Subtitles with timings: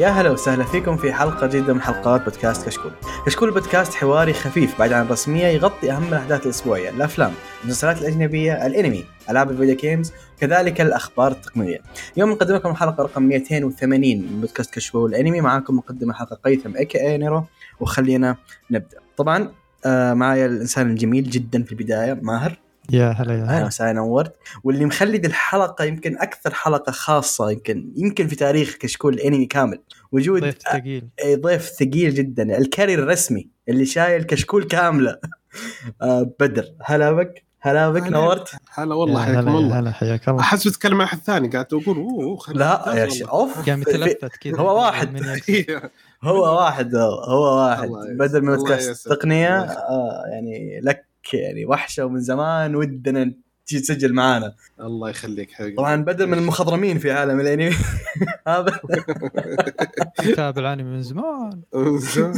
[0.00, 2.92] يا هلا وسهلا فيكم في حلقة جديدة من حلقات بودكاست كشكول.
[3.26, 7.32] كشكول بودكاست حواري خفيف بعيد عن الرسمية يغطي أهم الأحداث الأسبوعية، الأفلام،
[7.64, 11.78] المسلسلات الأجنبية، الأنمي، ألعاب ال video games، كذلك الأخبار التقنية.
[12.14, 17.16] اليوم نقدم لكم الحلقة رقم 280 من بودكاست كشكول الأنمي معاكم مقدم الحلقة هيثم AKA
[17.16, 17.44] نيرو
[17.80, 18.36] وخلينا
[18.70, 18.98] نبدأ.
[19.16, 19.52] طبعا
[19.86, 22.58] آه معايا الإنسان الجميل جدا في البداية ماهر.
[22.92, 24.32] يا هلا يا أهلا هلا وسهلا نورت
[24.64, 29.80] واللي مخلي دي الحلقة يمكن أكثر حلقة خاصة يمكن يمكن في تاريخ كشكول الأنمي كامل.
[30.12, 31.08] وجود ضيف ثقيل.
[31.24, 32.58] أي ضيف ثقيل جدا.
[32.58, 35.18] الكاري الرسمي اللي شايل كشكول كاملة.
[36.02, 37.44] آه بدر هلا بك.
[37.62, 38.10] هلا بك هلا.
[38.10, 38.48] نورت.
[38.74, 39.78] هلا والله هلا يا الله.
[39.78, 40.40] هلا حياك الله.
[40.40, 43.08] أحس بتكلم مع احد ثاني قاعد أقول أوه لا يا.
[43.08, 43.68] شيخ أوف.
[43.70, 45.16] قام يتلفت كذا هو واحد.
[46.22, 47.88] هو واحد هو واحد.
[48.18, 49.18] بدل من الله بودكاست يسعدك.
[49.18, 49.54] تقنية.
[49.56, 49.80] الله يسعدك.
[49.88, 53.32] آه يعني لك يعني وحشة ومن زمان ودنا
[53.66, 54.54] تجي تسجل معانا.
[54.80, 55.76] الله يخليك حبيبي.
[55.76, 57.70] طبعا بدل من المخضرمين في عالم الأنمي.
[58.48, 58.80] هذا.
[60.24, 61.60] متابع الأنمي من زمان.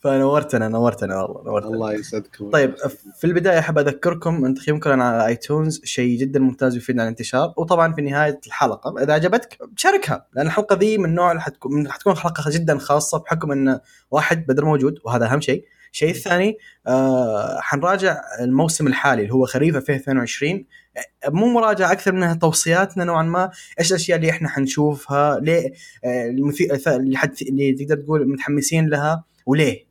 [0.00, 1.70] فنورتنا نورتنا والله نورتنا.
[1.70, 2.50] الله يسعدكم.
[2.50, 2.74] طيب
[3.18, 7.92] في البداية أحب أذكركم أن تقييمكم على ايتونز شيء جدا ممتاز يفيدنا على الانتشار وطبعا
[7.94, 12.16] في نهاية الحلقة إذا عجبتك شاركها لأن الحلقة ذي من نوع اللي حتكون من- حتكون
[12.16, 15.64] حلقة جدا خاصة بحكم أن واحد بدر موجود وهذا أهم شيء.
[15.98, 20.64] الشيء الثاني آه حنراجع الموسم الحالي اللي هو خريف 2022
[20.96, 23.50] آه، مو مراجعة أكثر منها توصياتنا نوعا ما.
[23.78, 25.72] إيش الأشياء اللي إحنا حنشوفها؟ ليه
[26.04, 26.68] آه المثي...
[26.86, 27.34] اللي, حد...
[27.42, 29.88] اللي تقدر تقول متحمسين لها وليه؟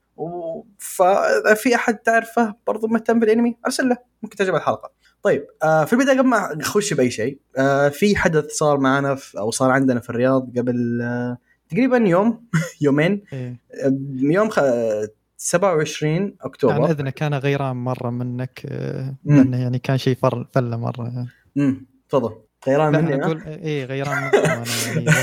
[0.78, 4.92] فاذا في أحد تعرفه برضو مهتم بالأنمي أرسل له ممكن تعجب الحلقة.
[5.24, 9.40] طيب آه في البداية قبل ما نخش بأي شيء آه في حدث صار معنا في
[9.40, 11.38] أو صار عندنا في الرياض قبل آه
[11.70, 12.48] تقريبا يوم
[12.82, 13.24] يومين.
[13.34, 13.60] إيه.
[13.84, 14.60] آه، يوم خ...
[15.38, 16.92] 27 عن أكتوبر.
[16.92, 19.16] اذنك أنا غيران مرة منك آه،.
[19.26, 20.18] لأنه يعني كان شيء
[20.54, 21.28] فلة مرة.
[21.58, 22.36] امم تفضل.
[22.68, 24.64] غيران مني؟ أقول إيه غيران منكم أنا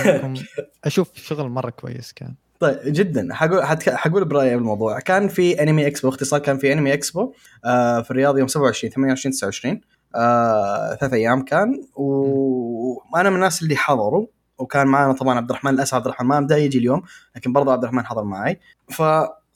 [0.07, 0.41] يعني
[0.85, 2.35] أشوف شغل مرة كويس كان.
[2.61, 3.35] طيب جدا.
[3.35, 7.33] حقول حقول برأيي بالموضوع كان في Anime Expo باختصار كان في Anime Expo
[7.65, 9.81] آه في الرياض يوم 27 28 29
[10.15, 11.81] آه ثلاث أيام كان.
[11.95, 14.27] وأنا من الناس اللي حضروا
[14.59, 17.03] وكان معنا طبعا عبد الرحمن للاسف عبد الرحمن ما بدا يجي اليوم
[17.37, 18.61] لكن برضه عبد الرحمن حضر معي.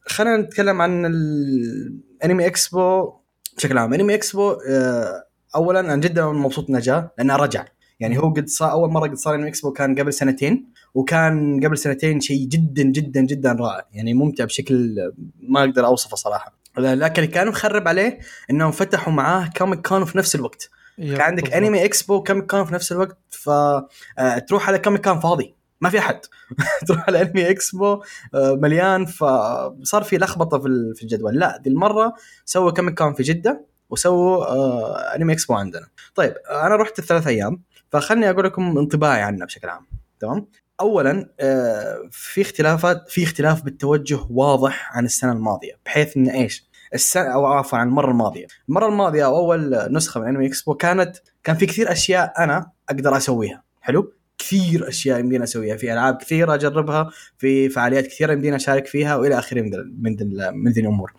[0.09, 3.13] فخلينا نتكلم عن ال Anime Expo
[3.57, 3.95] بشكل عام.
[3.95, 5.25] Anime Expo آه
[5.57, 7.65] اولا أنا جدا مبسوط إنه جاء لأنه رجع.
[8.01, 11.79] يعني هو قد صار أول مرة قد صار Anime Expo كان قبل سنتين وكان قبل
[11.79, 13.87] سنتين شيء جدا جدا جدا رائع.
[13.93, 14.95] يعني ممتع بشكل
[15.41, 16.59] ما أقدر أوصفه صراحة.
[16.79, 18.19] لكن اللي كان مخرب عليه
[18.51, 20.71] إنهم فتحوا معاه Comic Con في نفس الوقت.
[20.99, 25.55] كان عندك Anime Expo و Comic Con في نفس الوقت فتروح على Comic Con فاضي.
[25.81, 26.21] ما في أحد.
[26.89, 28.03] تروح على Anime Expo
[28.35, 31.39] آه، مليان فصار في لخبطة في ال- في الجدول.
[31.39, 35.87] لا ذي المرة سووا Comic Con في جدة وسووا آه، Anime Expo عندنا.
[36.15, 37.63] طيب آه، أنا رحت الثلاث أيام
[37.93, 39.87] فخلني أقول لكم انطباعي عنه بشكل عام.
[40.21, 40.47] تمام؟
[40.81, 47.25] اولا آه، في اختلافات في اختلاف بالتوجه واضح عن السنة الماضية بحيث إن إيش؟ السنة
[47.35, 48.47] أو عفوا عن المرة الماضية.
[48.69, 53.17] المرة الماضية أو أول نسخة من Anime Expo كانت كان في كثير أشياء أنا أقدر
[53.17, 53.63] أسويها.
[53.81, 59.17] حلو؟ كثير أشياء يمدينا اسويها في ألعاب كثيرة أجربها في فعاليات كثيرة يمدينا أشارك فيها
[59.17, 61.13] وإلى آخره من ذا- من ذا- من ذي الأمور.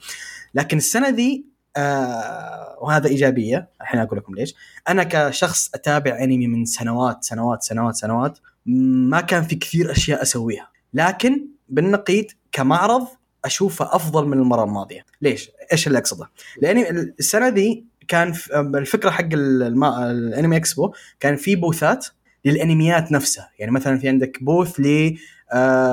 [0.53, 1.46] لكن السنة ذي
[1.78, 4.56] آه وهذا إيجابية الحين أقول لكم ليش.
[4.90, 10.69] أنا كشخص أتابع أنمي من سنوات سنوات سنوات سنوات ما كان في كثير أشياء أسويها.
[10.94, 13.08] لكن بالنقيض كمعرض
[13.46, 15.06] أشوفه أفضل من المرة الماضية.
[15.22, 16.29] ليش؟ إيش اللي أقصده؟
[16.62, 18.34] لاني السنة ذي كان
[18.75, 22.06] الفكرة حق ال Anime Expo كان في booth ات
[22.46, 23.50] للأنميات نفسها.
[23.60, 25.16] يعني مثلا في عندك booth ل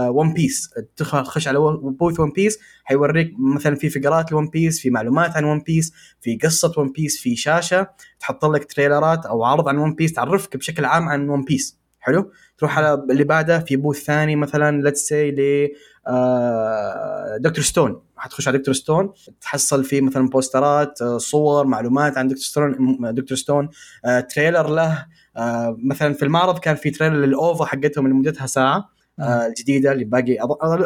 [0.08, 4.80] One Piece تخش على booth One Piece حيوريك مثلا في figure ات ل One Piece
[4.80, 7.86] في معلومات عن One Piece في قصة One Piece في شاشة
[8.20, 11.78] تحط لك trailer ات أو عرض عن One Piece تعرفك بشكل عام عن One Piece
[11.98, 15.68] حلو؟ تروح على اللي بعده في booth ثاني مثلا let's say ل
[16.08, 17.64] آه، Dr.
[17.64, 18.74] Stone حتخش على Dr.
[18.74, 22.44] Stone تحصل فيه مثلا poster ات آه، صور معلومات عن Dr.
[22.44, 23.36] Stone Dr.
[23.36, 23.68] Stone
[24.04, 28.46] آه، trailer له آه، مثلا في المعرض كان في trailer لل OVA حقتهم اللي مدتها
[28.46, 28.88] ساعة
[29.20, 30.38] آه، الجديدة اللي باقي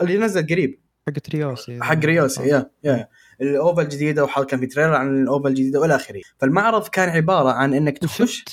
[0.02, 0.80] اللي نزل قريب.
[1.08, 3.08] حق Ryusui حق Ryusui yeah yeah.
[3.40, 6.20] ال OVA الجديدة وحال كان في trailer عن ال OVA الجديدة وإلى آخره.
[6.38, 8.48] فالمعرض كان عبارة عن إنك تخش شفت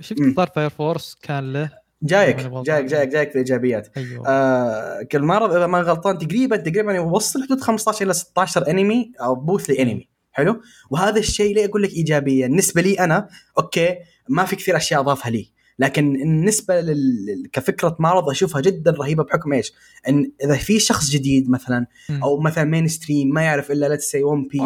[0.00, 0.20] شفت.
[0.20, 1.70] الظاهر Fire Force كان له؟
[2.02, 2.62] جايك غلطان.
[2.62, 3.88] جايك جايك جايك في الإيجابيات.
[3.96, 4.28] أيوه.
[4.28, 9.70] آه المعرض إذا ما غلطان تقريبا تقريبا يوصل حدود 15 إلى 16 انمي أو booth
[9.70, 10.60] لانمي حلو؟
[10.90, 13.28] وهذا الشيء ليه أقول لك إيجابية؟ بالنسبة لي أنا
[13.58, 13.96] okay
[14.32, 15.50] ما في كثير أشياء أضافها لي.
[15.78, 17.48] لكن بالنسبة لل...
[17.52, 19.72] كفكرة معرض أشوفها جدا رهيبة بحكم إيش؟
[20.08, 21.86] إن إذا في شخص جديد مثلا.
[22.22, 24.60] أو مثلا mainstream ما يعرف إلا let's say One Piece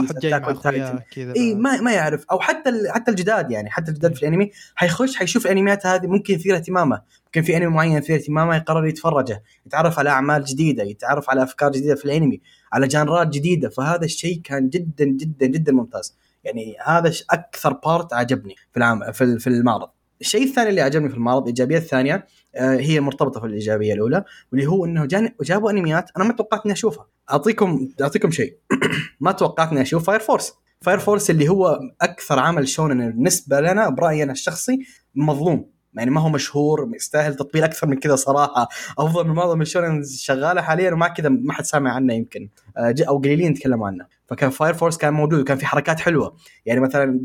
[1.37, 2.25] إي ما ما يعرف.
[2.31, 6.35] أو حتى ال- حتى الجداد يعني حتى الجداد في الأنمي حيخش حيشوف الأنميات هذه ممكن
[6.35, 7.03] يثير اهتمامه.
[7.27, 9.43] ممكن في أنمي معين يثير اهتمامه يقرر يتفرجه.
[9.67, 12.41] يتعرف على أعمال جديدة يتعرف على أفكار جديدة في الأنمي
[12.73, 13.69] على genre ات جديدة.
[13.69, 16.17] فهذا الشيء كان جدا جدا جدا ممتاز.
[16.47, 19.89] يعني هذا أكثر part عجبني في العام في في المعرض.
[20.21, 24.67] الشيء الثاني اللي عجبني في المعرض الإيجابية الثانية آه، هي مرتبطة في الإيجابية الأولى واللي
[24.67, 25.07] هو إنه
[25.43, 27.07] جابوا أنميات أنا ما توقعت إني أشوفها.
[27.31, 28.57] اعطيكم أعطيكم شيء.
[29.21, 33.89] ما توقعت إني أشوف Fire Force Fire Force اللي هو أكثر عمل shonen بالنسبة لنا
[33.89, 34.79] برايي أنا الشخصي
[35.15, 35.71] مظلوم.
[35.97, 38.69] يعني ما هو مشهور يستاهل تطبيل أكثر من كذا صراحة.
[38.99, 42.49] أفضل من معظم ال shonen شغالة حاليا وما كذا ما حد سامع عنه يمكن.
[42.77, 44.07] آه، أو قليلين تكلموا عنه.
[44.27, 46.37] فكان Fire Force كان موجود وكان في حركات حلوة.
[46.67, 47.21] يعني مثلا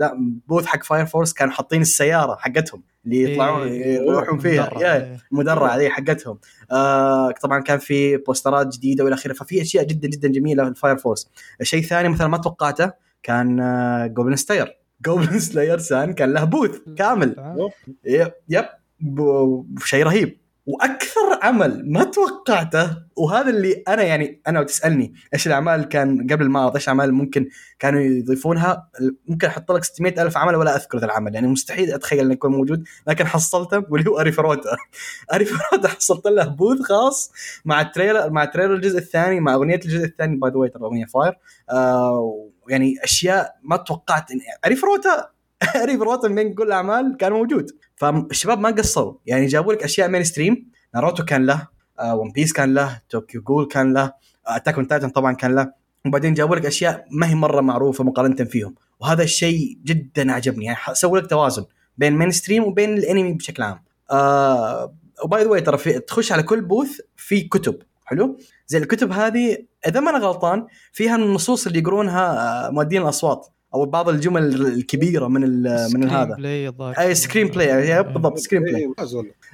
[0.47, 4.69] booth حق Fire Force كانوا حاطين السيارة حقتهم اللي يطلعون إيه، يروحون فيها.
[5.31, 5.87] مدرع، yeah إيه.
[5.87, 6.39] هذه حقتهم.
[6.71, 9.33] آه طبعا كان في poster ات جديدة وإلى آخره.
[9.33, 11.29] ففي أشياء جدا جدا جميلة في ال Fire Force
[11.61, 12.91] شيء ثاني مثلا ما توقعته
[13.23, 17.35] كان آه Goblin Slayer Goblin Slayer سان كان له booth كامل.
[18.05, 18.31] Yep.
[18.49, 18.65] Yep.
[19.83, 20.40] شيء رهيب.
[20.71, 26.75] وأكثر عمل ما توقعته وهذا اللي أنا يعني أنا وتسالني إيش الأعمال كان قبل المعرض
[26.75, 28.89] إيش أعمال ممكن كانوا يضيفونها؟
[29.27, 32.51] ممكن أحط لك 600 ألف عمل ولا أذكر ذا العمل يعني مستحيل أتخيل إنه يكون
[32.51, 34.77] موجود لكن حصلته واللي هو Arifureta
[35.33, 37.31] Arifureta حصلت له booth خاص
[37.65, 40.83] مع ال trailer مع trailer الجزء الثاني مع أغنية الجزء الثاني by the way ترى
[40.83, 41.33] أغنية fire
[41.69, 44.39] آه يعني أشياء ما توقعت إن
[45.75, 47.71] Arifureta Arifureta من كل الأعمال كان موجود.
[47.95, 49.13] فالشباب ما قصروا.
[49.25, 51.67] يعني جابوا لك أشياء mainstream ناروتو كان له
[51.99, 54.13] آه One Piece كان له Tokyo Ghoul كان له
[54.47, 55.73] Attack on Titan طبعا كان له.
[56.05, 58.75] وبعدين جابوا لك أشياء ما هي مرة معروفة مقارنة فيهم.
[58.99, 60.65] وهذا الشيء جدا عجبني.
[60.65, 61.65] يعني سووا لك توازن
[61.97, 63.83] بين mainstream وبين الأنمي بشكل عام.
[64.11, 67.75] آه و by the way ترى تخش على كل booth في كتب.
[68.05, 68.37] حلو؟
[68.67, 69.57] زي الكتب هذه
[69.87, 73.47] إذا ما أنا غلطان فيها النصوص اللي يقرونها آه، مؤدين الأصوات.
[73.73, 76.35] أو بعض الجمل الكبيرة من ال- من هذا.
[76.35, 78.93] play الظاهر أي screenplay بالضبط screenplay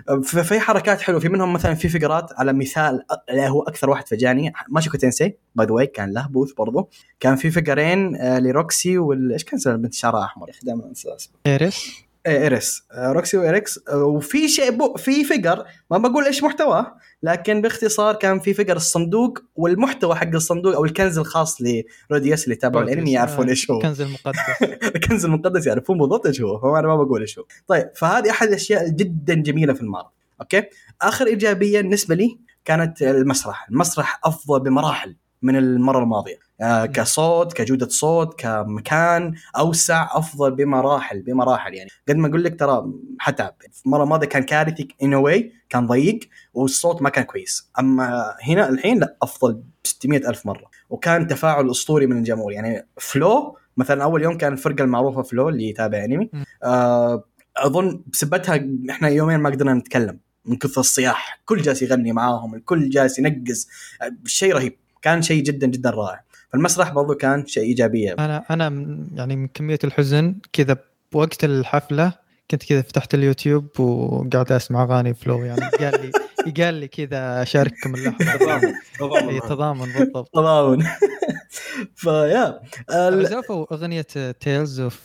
[0.09, 4.07] إيه، ففي حركات حلوة في منهم مثلا في figure ات على مثال هو أكثر واحد
[4.07, 6.87] فجاني Mushoku Tensei by the way كان له booth برضه
[7.19, 10.47] كان في figure ين آه، لروكسي وال إيش كان اسمها البنت شعرها أحمر.
[10.47, 12.83] يا أخي دائما أنسى اسمها إيريس؟ إيه، إيريس.
[12.91, 13.79] آه، روكسي وإيريس.
[13.89, 19.39] آه، وفي شيء في figure ما بقول إيش محتواه لكن باختصار كان في فقر الصندوق
[19.55, 23.77] والمحتوى حق الصندوق أو الكنز الخاص لروديوس اللي تابعوا الأنمي يعرفون إيش هو.
[23.77, 24.39] الكنز المقدس.
[24.95, 26.59] الكنز المقدس يعرفون بالضبط إيش هو.
[26.59, 27.45] فانا ما بقول إيش هو.
[27.67, 30.09] طيب فهذه أحد الأشياء جدا جميلة في المعرض
[30.41, 30.63] okay؟
[31.01, 33.67] آخر إيجابية بالنسبة لي كانت المسرح.
[33.69, 36.35] المسرح أفضل بمراحل من المرة الماضية.
[36.35, 36.46] آه.
[36.93, 41.89] كصوت كجودة صوت كمكان أوسع أفضل بمراحل بمراحل يعني.
[42.09, 42.85] قد ما أقول لك ترى
[43.19, 43.49] حتى
[43.85, 46.19] المره الماضيه كان كارثي in a way كان ضيق
[46.53, 47.71] والصوت ما كان كويس.
[47.79, 50.65] أما هنا الحين لا أفضل ب 600 ألف مرة.
[50.89, 52.51] وكان تفاعل أسطوري من الجمهور.
[52.51, 56.29] يعني فلو مثلا أول يوم كان الفرقه المعروفة فلو اللي يتابع انمي.
[56.63, 57.23] آه
[57.57, 60.19] أظن بسبتها إحنا يومين ما قدرنا نتكلم.
[60.45, 63.67] من كثر الصياح كل جالس يغني معاهم الكل جالس ينقز.
[64.01, 64.77] آه، شيء رهيب.
[65.01, 66.26] كان شيء جدا جدا رائع.
[66.53, 68.15] فالمسرح برضو كان شيء إيجابية.
[68.19, 68.65] أنا أنا
[69.13, 70.77] يعني من كمية الحزن كذا
[71.11, 72.13] بوقت الحفلة
[72.51, 76.11] كنت كذا فتحت اليوتيوب وقاعد أسمع أغاني فلو يعني قال
[76.45, 78.25] لي قال لي كذا أشارككم اللحظه
[78.99, 79.93] تضامن تضامن.
[79.93, 80.29] بالضبط.
[80.33, 80.83] تضامن.
[81.95, 84.01] ف yeah عزفوا اغنيه
[84.39, 85.01] Tales of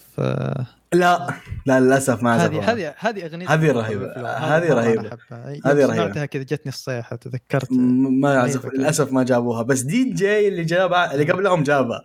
[0.93, 1.35] لا
[1.67, 2.73] لا للأسف ما هذه.
[2.73, 3.61] هذه هذه أغنية هذه.
[3.61, 3.81] بالفلو.
[3.81, 5.19] هذه أحبها.
[5.65, 5.95] هذه يوم رهيبة.
[5.95, 11.15] سمعتها كذا جتني الصيحه تذكرت ما رهيبة للأسف ما جابوها بس دي جي اللي جابها
[11.15, 12.03] اللي قبلهم جابها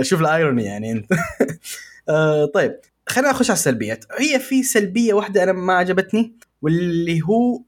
[0.00, 1.12] شوف ال irony يعني انت
[2.08, 7.62] آه، طيب خلينا نخش على السلبيات هي في سلبية واحدة أنا ما عجبتني واللي هو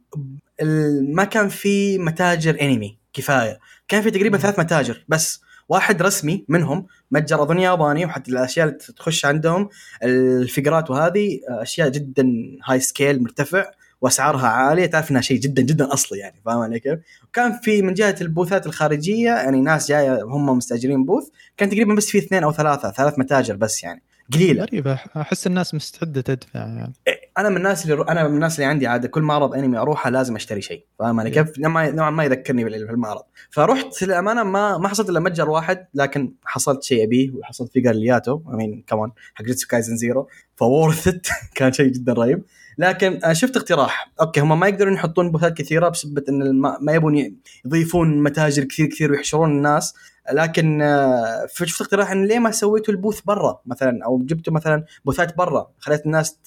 [1.03, 4.39] ما كان في متاجر انمي كفاية كان في تقريبا.
[4.39, 9.69] ثلاث متاجر بس واحد رسمي منهم متجر اظن ياباني وحتى الأشياء اللي تخش عندهم
[10.03, 12.33] الفقرات وهذه أشياء جدا
[12.65, 13.65] high scale مرتفع
[14.01, 17.95] وأسعارها عالية تعرف إنها شيء جدا جدا أصلي يعني فاهم علي كيف؟ وكان في من
[17.95, 22.53] جهة البوثات الخارجية يعني ناس جاية هم مستأجرين booth كان تقريبا بس في اثنين أو
[22.53, 24.03] ثلاثة ثلاث متاجر بس يعني
[24.35, 24.63] قليلة.
[24.63, 24.99] غريبة.
[25.17, 26.93] أحس الناس مستعدة تدفع يعني.
[27.39, 30.37] أنا من الناس اللي أنا من الناس اللي عندي عادة كل معرض أنمي اروحه لازم
[30.37, 33.23] أشتري شيء فاهم علي؟ كيف؟ نوعا نوعا ما يذكرني بال- بالمعرض.
[33.51, 38.41] فرحت للأمانة ما ما حصلت إلا متجر واحد لكن حصلت شيء أبيه وحصلت figure ليوتا
[38.55, 41.09] I mean كمان حق Jujutsu Kaisen Zero فورث
[41.55, 42.43] كان شيء جدا رهيب.
[42.79, 44.13] لكن آه، شفت اقتراح.
[44.21, 48.87] okay هم ما يقدرون يحطون بوثات كثيرة بسبب إن الم- ما يبون يضيفون متاجر كثير
[48.87, 49.95] كثير ويحشرون الناس.
[50.33, 54.85] لكن آه، شفت اقتراح إن ليه ما سويتوا ال booth برا مثلا؟ أو جبتوا مثلا
[55.05, 56.41] بوثات برا خليت الناس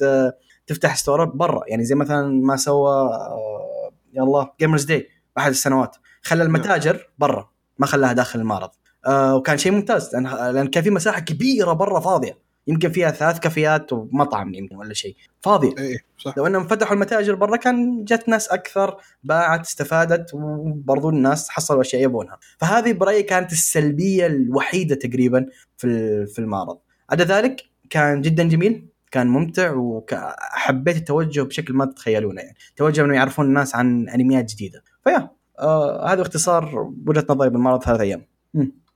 [0.67, 1.61] تفتح store برا.
[1.67, 5.95] يعني زي مثلا ما سوى آه، يلا Gamers Day أحد السنوات.
[6.21, 8.69] خلى المتاجر برا ما خلاها داخل المعرض.
[9.05, 12.44] آه وكان شيء ممتاز لأن كان في مساحة كبيرة برا فاضية.
[12.67, 15.15] يمكن فيها ثلاث كافيات ومطعم يمكن ولا شيء.
[15.41, 16.37] فاضيه إيه صح.
[16.37, 22.01] لو انهم فتحوا المتاجر برا كان جت ناس أكثر باعت استفادت وبرضو الناس حصلوا أشياء
[22.01, 22.37] يبونها.
[22.57, 25.45] فهذه برأيي كانت السلبية الوحيدة تقريبا
[25.77, 26.77] في في المعرض.
[27.09, 32.57] عدا ذلك كان جدا جميل كان ممتع وحبيت التوجه بشكل ما تتخيلونه يعني.
[32.75, 34.83] توجه إنه يعرفون الناس عن أنميات جديدة.
[35.03, 35.29] فيا
[35.59, 38.25] آه هذا باختصار وجهة نظري بالمعرض ثلاث أيام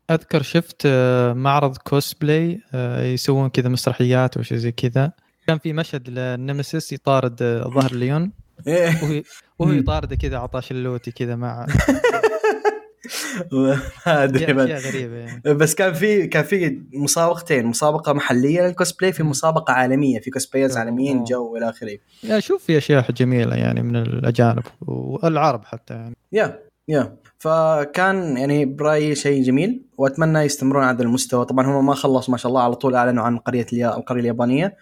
[0.10, 5.12] أذكر شفت آه، معرض كوسبلاي آه، يسوون كذا مسرحيات وشي زي كذا.
[5.48, 8.32] كان في مشهد لل Nemesis يطارد آه، ظهر ليون.
[8.68, 9.24] إيه.
[9.60, 9.72] وهو.
[9.72, 11.66] يطارده كذا عطاش اللوتي كذا مع
[13.52, 15.42] ما أدري غريبة يعني.
[15.46, 20.78] بس كان في كان في مسابقتين مسابقة محلية للكوسبلاي في مسابقة عالمية في cosplayers.
[20.78, 21.98] عالميين جو إلى آخره.
[22.26, 26.16] أشوف في أشياء جميلة يعني من الأجانب والعرب حتى يعني.
[26.32, 27.18] yeah yeah.
[27.40, 31.46] فكان يعني برأيي شيء جميل وأتمنى يستمرون على هذا المستوى.
[31.46, 33.98] طبعا هم ما خلصوا ما شاء الله على طول أعلنوا عن قرية اليا...
[33.98, 34.78] القرية اليابانية.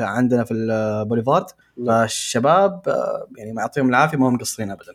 [0.00, 1.44] عندنا في البوليفارد.
[1.86, 4.92] فالشباب آه، يعني ما يعطيهم العافية ما هم مقصرين ابدا.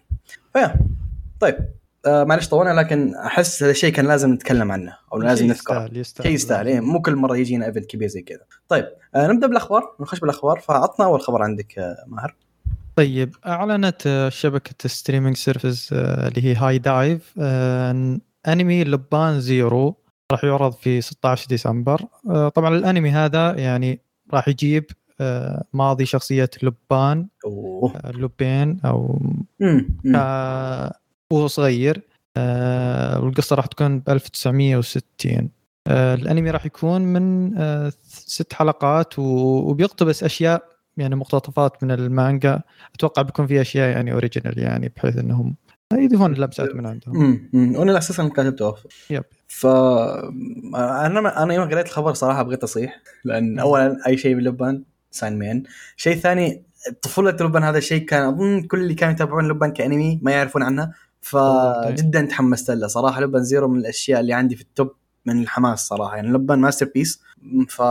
[0.53, 0.75] ف yeah
[1.39, 1.57] طيب
[2.05, 5.89] آه معلش طولنا لكن أحس هذا الشيء كان لازم نتكلم عنه أو لازم نذكره.
[6.03, 8.41] شيء يستاهل إيه، مو كل مرة يجينا event كبير زي كذا.
[8.67, 10.59] طيب آه نبدأ بالأخبار نخش بالأخبار.
[10.59, 12.35] فعطنا أول خبر عندك آه ماهر.
[12.95, 19.95] طيب أعلنت شبكة ال streaming service آه، اللي هي HIDIVE آه، أن أنمي لبان Zero
[20.31, 22.01] راح يعرض في 16 ديسمبر.
[22.29, 23.99] آه، طبعا الأنمي هذا يعني
[24.33, 24.85] راح يجيب
[25.73, 27.95] ماضي شخصية لبان أوه.
[27.95, 29.21] آه، لوبين أو
[31.31, 32.01] وهو صغير
[33.17, 35.49] والقصة راح تكون ب 1960
[35.87, 37.51] آه، الأنمي راح يكون من
[38.03, 42.61] ست حلقات وبيقتبس أشياء يعني مقتطفات من المانجا.
[42.95, 45.55] أتوقع بيكون في أشياء يعني original يعني بحيث إنهم
[45.93, 47.49] يضيفون لمسات من عندهم.
[47.53, 47.75] امم.
[47.75, 48.75] وأنا أساسا كاتبته
[49.09, 49.23] yep.
[49.47, 49.67] ف
[50.75, 55.39] أنا أنا يوم قريت الخبر صراحة بغيت أصيح لأن اولا أي شيء من لبان sign
[55.39, 55.63] me in
[55.95, 56.63] شيء ثاني
[57.01, 60.93] طفولة لبان هذا الشيء كان أظن كل اللي كانوا يتابعون لبان كأنمي ما يعرفون عنها.
[61.21, 62.87] فجدا تحمست له.
[62.87, 64.91] صراحة لبان Zero من الأشياء اللي عندي في ال top
[65.25, 66.15] من الحماس صراحة.
[66.15, 67.21] يعني لبان masterpiece
[67.69, 67.81] ف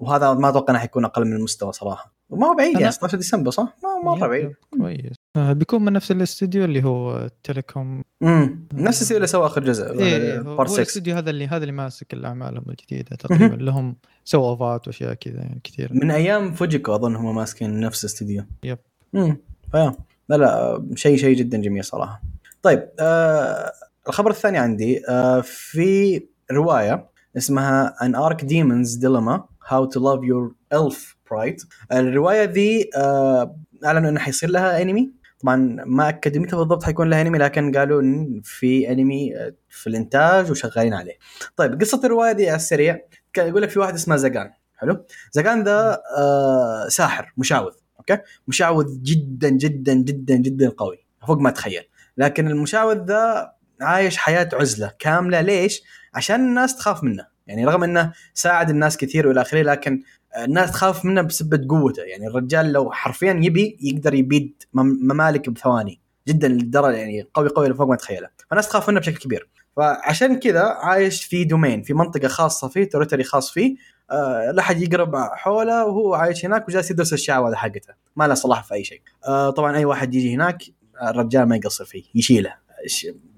[0.00, 2.14] وهذا ما أتوقع إنه حيكون أقل من المستوى صراحة.
[2.30, 4.52] وما هو بعيد يعني أنا- 16 ديسمبر صح؟ ما مره بعيد.
[4.80, 5.16] كويس.
[5.36, 8.04] آه، بيكون من نفس الاستوديو اللي هو تيليكوم.
[8.22, 11.46] امم نفس الشيء اللي سوى آخر جزء إيه هو, part هو 6 الاستوديو هذا اللي
[11.46, 13.54] هذا اللي ماسك الأعمالهم الجديدة تقريبا.
[13.54, 15.90] لهم سووا اوفات وأشياء كذا يعني كثير.
[15.92, 18.78] من أيام فوجيكو أظن هم ماسكين نفس الاستديو yep.
[19.14, 19.36] امم
[19.72, 19.94] ف yeah.
[20.28, 22.22] لا لا شيء شيء جدا جميل صراحة.
[22.62, 23.72] طيب آه
[24.08, 26.22] الخبر الثاني عندي آه في
[26.52, 29.40] رواية اسمها An Archdemon's Dilemma.
[29.70, 31.66] How to Love Your Elf Bride.
[31.92, 35.56] الرواية ذي آه أعلنوا انه حيصير لها انمي طبعا
[35.86, 40.50] ما أكدوا متى بالضبط حيكون لها انمي لكن قالوا إن في انمي آه، في الإنتاج
[40.50, 41.18] وشغالين عليه.
[41.56, 43.00] طيب قصة الرواية دي على السريع.
[43.38, 48.18] يقول لك في واحد اسمه زقان حلو؟ زقان ذا آه ساحر مشعوذ أوكي؟
[48.48, 51.82] مشعوذ جدا جدا جدا جدا قوي فوق ما تخيل.
[52.16, 55.40] لكن المشعوذ ذا عايش حياة عزلة كاملة.
[55.40, 55.82] ليش؟
[56.14, 57.33] عشان الناس تخاف منه.
[57.46, 60.02] يعني رغم إنه ساعد الناس كثير وإلى آخره لكن
[60.44, 62.02] الناس تخاف منه بسبة قوته.
[62.02, 67.74] يعني الرجال لو حرفيا يبي يقدر يبيد مم- ممالك بثواني جدا للدرجة يعني قوي قوي
[67.74, 69.48] فوق ما تتخيله فالناس تخاف منه بشكل كبير.
[69.76, 73.76] فعشان كذا عايش في دومين في منطقة خاصة فيه توريتوري خاص فيه.
[74.10, 77.94] آه لا حد يقرب حوله وهو عايش هناك وجالس يدرس الشعوذه حقته.
[78.16, 79.02] ما له صلاح في أي شيء.
[79.28, 80.62] آه طبعا أي واحد يجي هناك
[81.02, 82.54] الرجال ما يقصر فيه يشيله.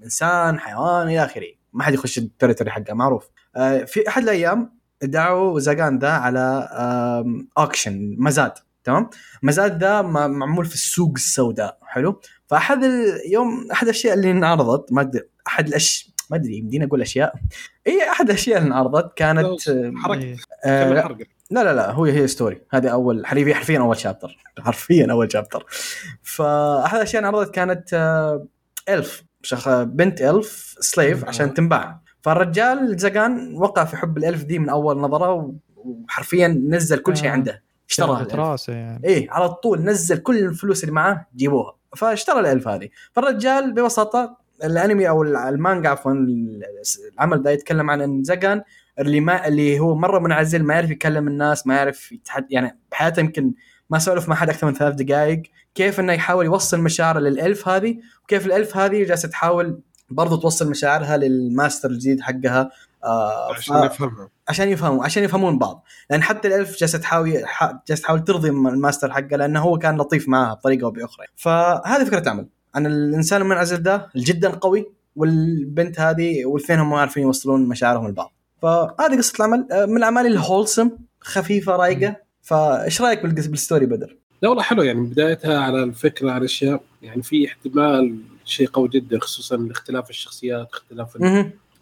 [0.03, 1.47] إنسان حيوان إلى آخره.
[1.73, 3.29] ما حد يخش ال territory حقه معروف.
[3.85, 6.69] في أحد الأيام دعوا زاغان ذا على
[7.57, 9.09] auction مزاد تمام؟
[9.43, 15.21] مزاد ذا معمول في السوق السوداء حلو؟ فأحد اليوم أحد الأشياء اللي انعرضت ما أدري
[15.47, 16.13] أحد الأش...
[16.31, 17.33] ما أدري يمديني أقول أشياء؟
[17.87, 20.37] إي أحد الأشياء اللي انعرضت كانت آه، حركة.
[20.65, 21.17] آه،
[21.51, 25.65] لا لا لا هو هي story هذه أول حرفيا حرفيا أول chapter حرفيا أول chapter
[26.23, 28.47] فأحد الأشياء اللي انعرضت كانت آه،
[28.89, 32.06] إلف شخ بنت إلف سليف عشان تنباع.
[32.27, 37.31] فالرجال زقان وقع في حب الألف دي من أول نظرة وحرفيا نزل كل شيء آه.
[37.31, 37.63] عنده.
[37.89, 38.27] اشتراها.
[38.35, 39.07] راسه يعني.
[39.07, 41.75] إيه على طول نزل كل الفلوس اللي معاه جيبوها.
[41.95, 42.89] فاشترى الألف هذه.
[43.13, 46.11] فالرجال ببساطة الأنمي أو المانجا عفوا
[47.13, 48.61] العمل ده يتكلم عن إن زقان
[48.99, 53.19] اللي ما اللي هو مرة منعزل ما يعرف يكلم الناس ما يعرف يتحد يعني بحياته
[53.19, 53.53] يمكن
[53.89, 55.41] ما سولف مع حد أكثر من ثلاث دقائق
[55.75, 60.35] كيف إنه يحاول يوصل مشاعره لل elf هذه؟ وكيف ال elf هذه جالسة تحاول برضو
[60.35, 62.71] توصل مشاعرها للماستر الجديد حقها
[63.03, 64.29] آه عشان يفهمها.
[64.47, 65.83] عشان يفهموا عشان يفهمون بعض.
[66.09, 67.43] لأن حتى ال elf جالسة تحاول
[67.87, 71.25] جالسة تحاول ترضي الماستر حقه لأنه هو كان لطيف معاها بطريقة أو بأخرى.
[71.35, 74.85] فهذه فكرة العمل عن الإنسان المنعزل ده الجدا قوي
[75.15, 78.33] والبنت هذه والاثنين هم عارفين يوصلون مشاعرهم لبعض.
[78.61, 79.67] فهذه قصة العمل.
[79.71, 82.15] آه، من الأعمال ال wholesome خفيفة رايقة.
[82.41, 86.81] فإيش رأيك بال story بدر؟ لا والله حلو يعني بدايتها على الفكرة على الأشياء.
[87.01, 88.17] يعني في احتمال
[88.47, 91.17] شيء قوي جدا خصوصا اختلاف الشخصيات اختلاف.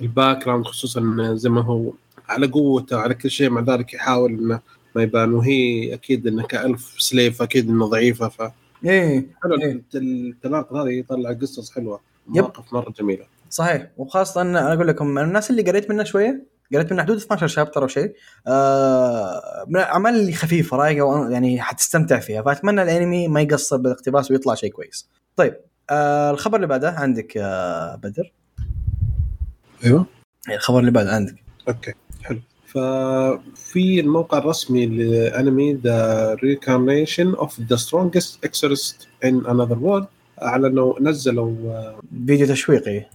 [0.02, 1.94] ال background خصوصا زي ما هو
[2.30, 4.60] على قوته على كل شيء مع ذلك يحاول إنه
[4.96, 8.52] ما يبان وهي أكيد إنه ك elf slave أكيد إنه ضعيفة فحلو
[8.86, 9.72] إيه إيه.
[9.72, 12.00] الت- التناقض هذا يطلع قصص حلوة.
[12.28, 17.04] مواقف مرة جميلة صحيح وخاصة أنا أقول لكم الناس اللي قريت منها شوية قريت منها
[17.04, 18.14] حدود 12 chapter أو شيء
[18.48, 24.32] آه من الأعمال اللي خفيفة رايقة وأن- يعني حتستمتع فيها فأتمنى الأنمي ما يقصر بالاقتباس
[24.32, 25.56] ويطلع شيء كويس طيب
[25.90, 28.32] آه الخبر اللي بعده عندك آه بدر؟
[29.86, 30.06] أيوه.
[30.50, 31.36] الخبر اللي بعده عندك.
[31.68, 32.40] okay حلو.
[32.66, 40.06] ففي الموقع الرسمي لانمي The Reincarnation of the Strongest Exorcist in Another World
[40.42, 43.06] اعلنوا نزلوا آه، فيديو تشويقي.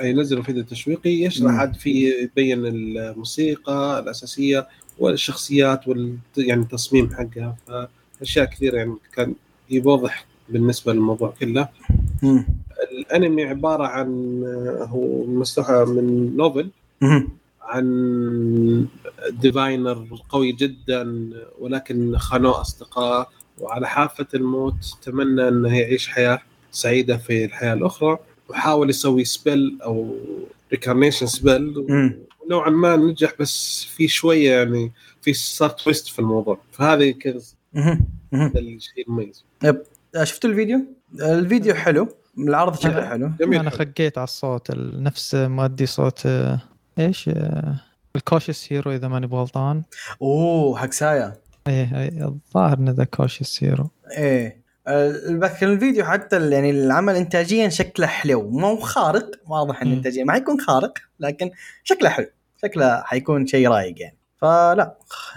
[0.00, 1.52] أي نزلوا فيديو تشويقي يشرح.
[1.52, 7.56] عاد في يبين الموسيقى الأساسية والشخصيات وال يعني التصميم حقها
[8.18, 9.34] فأشياء كثيرة يعني كان
[9.70, 11.68] يوضح بالنسبة للموضوع كله.
[12.22, 12.46] مم.
[12.92, 16.70] الانمي عبارة عن آه، هو مستوحى من novel
[17.00, 17.28] مم.
[17.62, 18.86] عن
[19.30, 23.28] diviner قوي جدا ولكن خانوه أصدقاء
[23.60, 26.38] وعلى حافة الموت تمنى انه يعيش حياة
[26.70, 28.18] سعيدة في الحياة الأخرى
[28.48, 30.16] وحاول يسوي spell أو
[30.72, 31.84] reincarnation spell.
[32.50, 34.92] نوعا ما نجح بس في شوية يعني
[35.22, 37.40] في صار twist في الموضوع فهذه كذا.
[37.74, 38.00] مم.
[38.56, 39.80] الشيء المميز آه،
[40.24, 40.80] شفتوا الفيديو؟
[41.20, 42.08] الفيديو حلو.
[42.38, 43.30] العرض شكله حلو.
[43.40, 43.60] جميل.
[43.60, 46.60] أنا خقيت على الصوت ال- نفس مؤدي صوت آه،
[46.98, 47.74] إيش؟ آه،
[48.16, 49.82] ال Cautious Hero إذا ماني بغلطان.
[50.22, 51.34] أوه حق سايا
[51.68, 53.90] إيه إيه، الظاهر انه ذا Cautious Hero.
[54.18, 54.66] إيه.
[54.88, 58.50] آه، لكن الفيديو حتى يعني العمل انتاجيا شكله حلو.
[58.50, 59.94] مو خارق واضح إن مم.
[59.94, 60.24] انتاجيا.
[60.24, 61.50] ما حيكون خارق لكن
[61.84, 62.26] شكله حلو.
[62.62, 64.16] شكله حيكون شيء رايق يعني.
[64.36, 64.94] فلا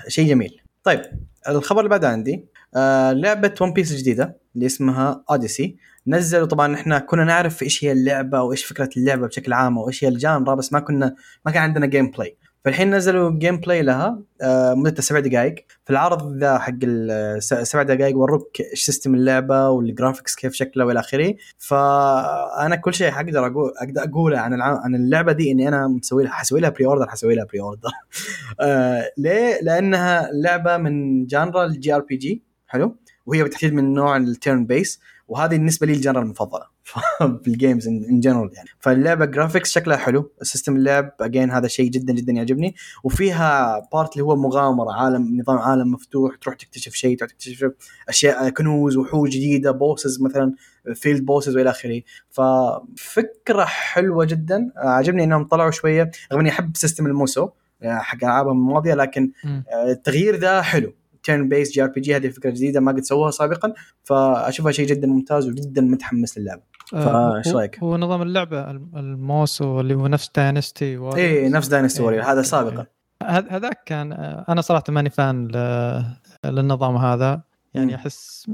[0.08, 0.62] شيء جميل.
[0.84, 1.02] طيب
[1.50, 2.46] الخبر اللي بعده عندي.
[2.76, 5.78] آه لعبة One Piece جديدة اللي اسمها Odyssey
[6.08, 10.08] نزلوا طبعا إحنا كنا نعرف إيش هي اللعبة وإيش فكرة اللعبة بشكل عام وإيش هي
[10.08, 15.02] ال genre بس ما كنا ما كان عندنا gameplay فالحين نزلوا gameplay لها آه مدتها
[15.02, 15.56] سبع دقائق
[15.86, 21.00] في العرض ذا حق السبع دقائق وروك إيش system اللعبة وال graphics كيف شكله وإلى
[21.00, 21.36] آخره.
[21.58, 24.62] فأنا كل شيء حقدر أقول أقدر أقوله عن.
[24.62, 27.90] عن اللعبة دي إني أنا مسوي لها حسوي لها pre-order حسوي لها pre-order
[28.62, 35.00] آه ليه؟ لأنها لعبة من genre ال JRPG حلو؟ وهي بالتحديد من نوع ال turn-based
[35.28, 36.66] وهذه بالنسبة لي ال genre المفضلة
[37.44, 38.70] في ال games in general يعني.
[38.80, 42.76] فاللعبة graphics شكلها حلو system اللعب again هذا شيء جدا جدا يعجبني.
[43.04, 47.72] وفيها part اللي هو مغامرة عالم نظام عالم مفتوح تروح تكتشف شيء تروح تكتشف
[48.10, 50.54] أشياء كنوز وحوش جديدة bosses مثلا
[50.94, 52.02] field bosses وإلى آخره.
[52.30, 54.72] ففكرة حلوة جدا.
[54.76, 57.50] عجبني إنهم طلعوا شوية رغم إني أحب system ال Musou
[57.84, 59.32] آه، حق ألعابهم الماضية لكن
[59.88, 60.94] التغيير ذا حلو.
[61.24, 64.88] تيرن بيس جي ار بي جي هذه فكره جديدة ما قد سووها سابقا فأشوفها شيء
[64.88, 66.62] جدا ممتاز وجدا متحمس للعبه
[66.94, 71.16] آه، فإيش هو- رأيك؟ هو نظام اللعبة الم- ال Musou اللي هو نفس Dynasty اي
[71.16, 72.86] إيه، نفس Dynasty Warriors هذا سابقا.
[73.24, 75.48] هذاك كان آه، أنا صراحة ماني fan
[76.46, 77.42] للنظام هذا
[77.74, 77.96] يعني.
[77.96, 78.46] أحس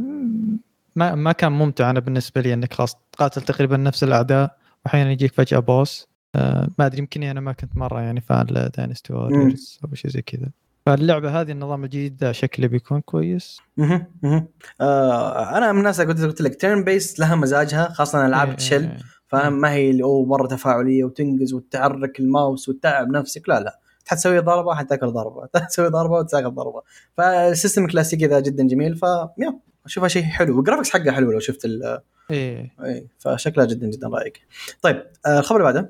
[0.96, 5.34] ما ما كان ممتع أنا بالنسبة لي إنك خلاص تقاتل تقريبا نفس الأعداء واحيانا يجيك
[5.34, 9.80] فجأة boss آه، ما أدري يمكن أنا ما كنت مرة يعني fan ل Dynasty Warriors
[9.86, 10.50] أو شيء زي كذا.
[10.86, 13.62] فاللعبة هذه النظام الجديد شكله بيكون كويس.
[13.78, 14.48] مهم.
[14.82, 18.98] آه أنا من الناس قلت قلت لك turn-based لها مزاجها خاصة ألعاب إيه، chill إيه.
[19.28, 23.50] فاهم؟ ما هي اللي أوه مرة تفاعلية وتنقز وتحرك الماوس وتتعب نفسك.
[23.50, 23.80] لا لا.
[24.08, 25.46] حتسوي ضربة حتاكل ضربة.
[25.68, 26.82] تسوي ضربة وتاكل ضربة.
[27.18, 29.04] فال system الكلاسيكي ذا جدا جميل ف
[29.38, 30.56] يا أشوفها شيء حلو.
[30.58, 32.00] وال graphics حقه حلو لو شفت ال
[32.32, 32.72] إيه.
[32.84, 34.34] اي فشكلها جدا جدا رايق
[34.82, 35.90] طيب آه الخبر اللي بعده.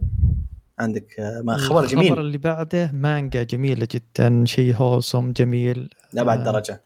[0.79, 6.39] عندك آه ما خبر الخبر جميل اللي بعده مانجا جميلة جدا شيء wholesome جميل لأبعد
[6.47, 6.83] آه، درجة.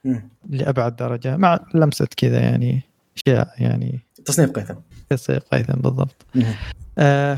[0.49, 2.81] لأبعد درجة مع لمسة كذا يعني
[3.17, 4.75] أشياء يعني تصنيف قيثم.
[5.09, 6.25] تصير قيثم بالضبط.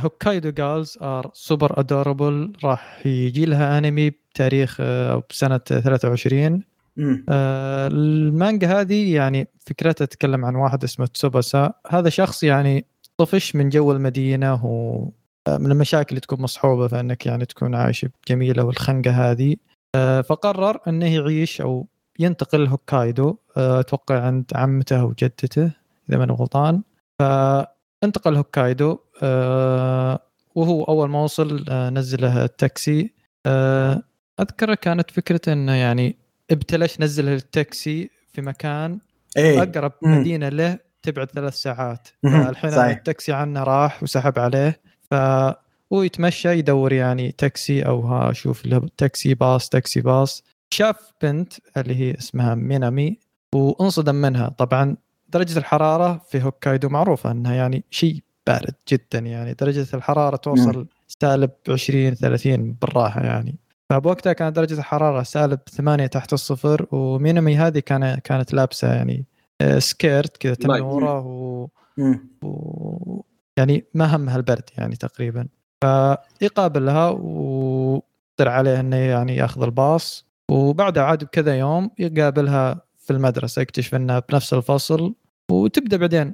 [0.04, 6.64] Hokkaido Gals Are Super Adorable راح يجي لها انمي بتاريخ آه، أو بسنة 23
[6.98, 7.26] مم.
[7.30, 11.74] آه، المانجا هذه يعني فكرتها تتكلم عن واحد اسمه تسوباسا.
[11.90, 12.86] هذا شخص يعني
[13.18, 15.10] طفش من جو المدينة و
[15.50, 19.56] من المشاكل اللي تكون مصحوبة في انك يعني تكون عايش بجميلة والخنقة هذه.
[19.96, 21.88] آه، فقرر إنه يعيش أو
[22.20, 23.38] ينتقل هوكايدو.
[23.58, 25.72] آه، أتوقع عند عمته وجدته
[26.10, 26.82] إذا ما غلطان.
[27.20, 28.98] فانتقل هوكايدو.
[29.24, 30.20] آه،
[30.56, 33.14] وهو أول ما وصل نزله التاكسي.
[33.46, 34.04] آه،
[34.40, 36.16] اذكر كانت فكرته إنه يعني
[36.52, 39.00] ابتلش نزل التاكسي في مكان
[39.38, 39.64] إيه.
[39.64, 39.92] أقرب.
[40.02, 42.08] مدينة له تبعد ثلاث ساعات.
[42.26, 42.74] الحين.
[42.74, 44.91] التاكسي عنه راح وسحب عليه.
[45.12, 50.44] فهو يتمشى يدور يعني تاكسي أو ها شوف له تاكسي باص تاكسي باص.
[50.74, 53.20] شاف بنت اللي هي اسمها مينامي
[53.56, 54.50] وانصدم منها.
[54.50, 54.96] طبعا
[55.30, 59.54] درجة الحرارة في هوكايدو معروفة إنها يعني شيء بارد جدا يعني.
[59.54, 63.56] درجة الحرارة توصل سالب 20 30 بالراحة يعني.
[63.90, 69.26] فبوقتها كانت درجة الحرارة سالب 8 تحت الصفر ومينامي هذه كان كانت لابسة يعني
[69.62, 70.54] آه، سكيرت كذا.
[70.54, 71.68] تنوره و...
[71.98, 72.30] مم.
[72.44, 73.22] و...
[73.62, 75.48] يعني ما همها البرد يعني تقريبا.
[75.82, 80.26] فيقابلها وقدر عليه إنه يعني يأخذ الباص.
[80.50, 85.16] وبعدها عاد بكذا يوم يقابلها في المدرسة يكتشف إنها بنفس الفصل.
[85.52, 86.34] وتبدأ بعدين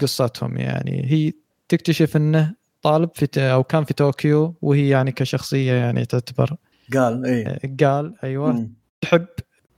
[0.00, 1.06] قصتهم يعني.
[1.12, 1.32] هي
[1.68, 6.56] تكتشف إنه طالب في أو كان في طوكيو وهي يعني كشخصية يعني تعتبر.
[6.94, 7.76] قال إيه.
[7.86, 8.52] قال أيوه.
[8.52, 8.74] مم.
[9.00, 9.26] تحب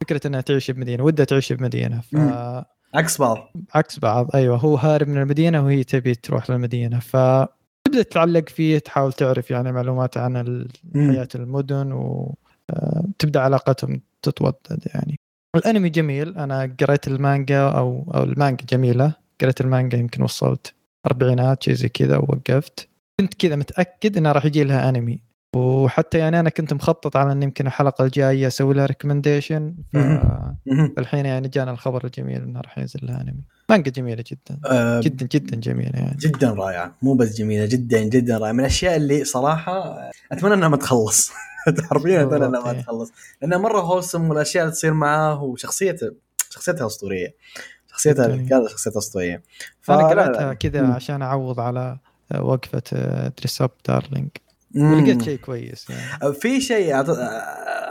[0.00, 2.00] فكرة إنها تعيش بمدينة ودها تعيش بمدينة.
[2.00, 2.64] ف مم.
[2.94, 3.52] عكس بعض.
[3.74, 4.30] عكس بعض.
[4.34, 6.98] أيوه هو هارب من المدينة وهي تبي تروح للمدينة.
[6.98, 10.68] فتبدا تتعلق فيه تحاول تعرف يعني معلومات عن.
[10.94, 15.16] حياة المدن وتبدا علاقتهم تتوطد يعني.
[15.56, 16.38] الأنمي جميل.
[16.38, 19.12] أنا قريت المانجا أو أو المانجا جميلة.
[19.40, 20.74] قريت المانجا يمكن وصلت
[21.06, 22.88] أربعينات شيء زي كذا ووقفت.
[23.20, 25.25] كنت كذا متأكد إنه راح يجي لها أنمي.
[25.56, 29.74] وحتى يعني أنا كنت مخطط على إن يمكن الحلقة الجاية أسوي لها ريكومنديشن.
[30.96, 34.60] فالحين يعني جانا الخبر الجميل إنه راح ينزل لها انمي مانجا جميلة جدا.
[34.66, 36.16] آه، جدا جدا جميلة يعني.
[36.16, 36.94] جدا رائعة.
[37.02, 38.52] مو بس جميلة جدا جدا رائعة.
[38.52, 39.98] من الأشياء اللي صراحة
[40.32, 41.30] أتمنى إنها ما تخلص.
[41.90, 42.82] حرفيا أتمنى إنها ما.
[42.82, 43.12] تخلص.
[43.42, 46.12] لأنها مرة هوسم والأشياء اللي تصير معاه وشخصيته
[46.50, 47.34] شخصيتها أسطورية.
[47.86, 48.26] شخصيتها.
[48.26, 49.42] قال شخصيتها أسطورية.
[49.90, 50.54] أنا قرأتها لا.
[50.54, 50.86] كذا.
[50.86, 51.98] عشان أعوض على
[52.38, 52.82] وقفة
[53.38, 54.28] Dress Up Darling
[54.74, 54.92] مم.
[54.92, 56.34] ولقيت شيء كويس يعني.
[56.34, 57.18] في شيء أعط-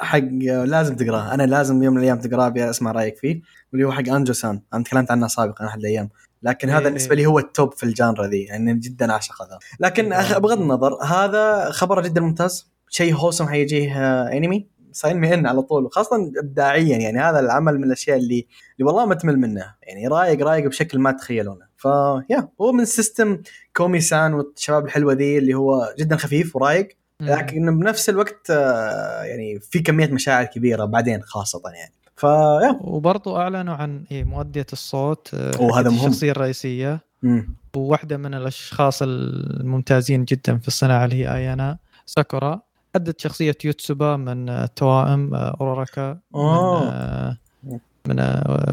[0.01, 1.33] حق لازم تقراه.
[1.33, 3.41] أنا لازم يوم من الأيام تقراه أبي أسمع رأيك فيه
[3.73, 4.61] واللي هو حق أنجو سان.
[4.73, 6.09] أنا تكلمت عنه سابقا أحد الأيام.
[6.43, 6.85] لكن هذا إيه.
[6.85, 10.37] بالنسبة لي هو ال top في ال genre ذي يعني جدا اعشق هذا لكن إيه.
[10.37, 12.71] بغض النظر هذا خبره جدا ممتاز.
[12.89, 17.83] شيء awesome حيجيه انمي sign me in على طول وخاصة ابداعيا يعني هذا العمل من
[17.83, 18.47] الأشياء اللي
[18.79, 19.73] اللي والله ما تمل منه.
[19.83, 23.41] يعني رايق رايق بشكل ما تتخيلونه فيا هو من سيستم
[23.73, 26.89] كومي سان والشباب الحلوة ذي اللي هو جدا خفيف ورايق.
[27.21, 31.93] لكن بنفس الوقت آه، يعني في كمية مشاعر كبيرة بعدين خاصة يعني.
[32.15, 36.07] فيا وبرضو أعلنوا عن إيه مؤدية الصوت آه، أوه، هذا حقت مهم.
[36.07, 36.99] الشخصية الرئيسية.
[37.23, 37.55] مم.
[37.75, 42.61] وواحدة من الأشخاص الممتازين جدا في الصناعة اللي هي آيانا ساكورا.
[42.95, 48.15] أدت شخصية يوتسوبا من آه، توائم اوراراكا من, من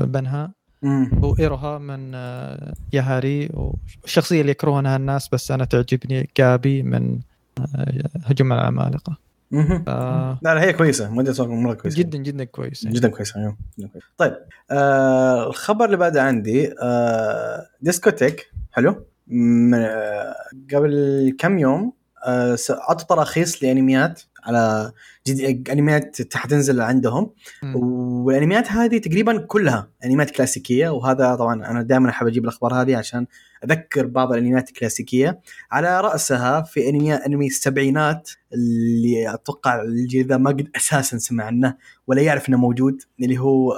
[0.05, 0.53] بنها.
[1.23, 7.19] وايروها من آه، ياهاري والشخصيه اللي يكرهونها الناس بس أنا تعجبني جابي من
[7.77, 9.17] آه، هجوم على العمالقه.
[9.53, 11.33] ف- لا لا هي كويسة.
[11.33, 11.99] صوت مرة كويسة.
[11.99, 12.87] جدا جدا كويس.
[12.87, 13.41] جدا كويسة
[13.79, 14.07] جدا كويسة.
[14.19, 14.37] طيب
[14.71, 19.05] آه الخبر اللي بعده عندي آه ديسكوتيك حلو.
[19.27, 19.75] من
[20.75, 21.93] قبل كم يوم
[22.27, 24.93] آه س- عطوا تراخيص لأنميات على
[25.27, 25.69] جد...
[25.71, 27.31] انميات حتنزل عندهم.
[27.75, 30.89] والانميات هذه تقريبا كلها انميات كلاسيكية.
[30.89, 33.27] وهذا طبعا أنا دائما أحب أجيب الأخبار هذه عشان
[33.65, 35.41] أذكر بعض الانميات الكلاسيكية.
[35.73, 41.77] على رأسها في انمي أنمي السبعينات اللي أتوقع الجيل ذا ما قد أساسا سمع عنه
[42.07, 43.73] ولا يعرف إنه موجود اللي هو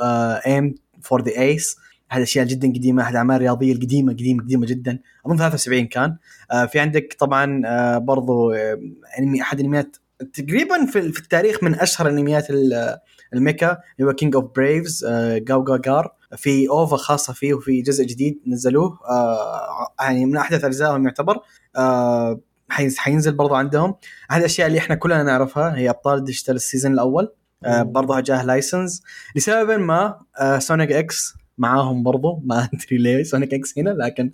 [0.47, 1.77] Aim for the Ace
[2.11, 4.99] هذه أشياء جدا قديمة احد الاعمال الرياضيه القديمة قديمة قديمة جدا.
[5.27, 6.17] أظن 73 كان.
[6.51, 8.81] آه، في عندك طبعا آه، برضو آه،
[9.19, 9.97] أنمي أحد أنميات
[10.35, 12.99] تقريبا في التاريخ من أشهر أنميات ال-
[13.35, 18.41] ال mecha اللي هو King of Braves GaoGaiGar في OVA خاصة فيه وفي جزء جديد
[18.47, 21.39] نزلوه آه، يعني من أحدث أجزائهم يعتبر.
[21.77, 23.95] آه، حي- حينزل برضو عندهم.
[24.31, 27.33] احد الاشياء اللي إحنا كلنا نعرفها هي أبطال ديجيتال ال season الأول.
[27.65, 29.03] آه، برضو جاه license
[29.37, 32.41] لسبب ما آه، Sonic X معاهم برضو.
[32.45, 34.33] ما أدري ليه Sonic X هنا لكن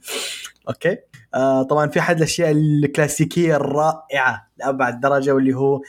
[0.68, 0.96] okay.
[1.34, 5.80] آه طبعا في أحد الأشياء الكلاسيكية الرائعة لأبعد درجة واللي هو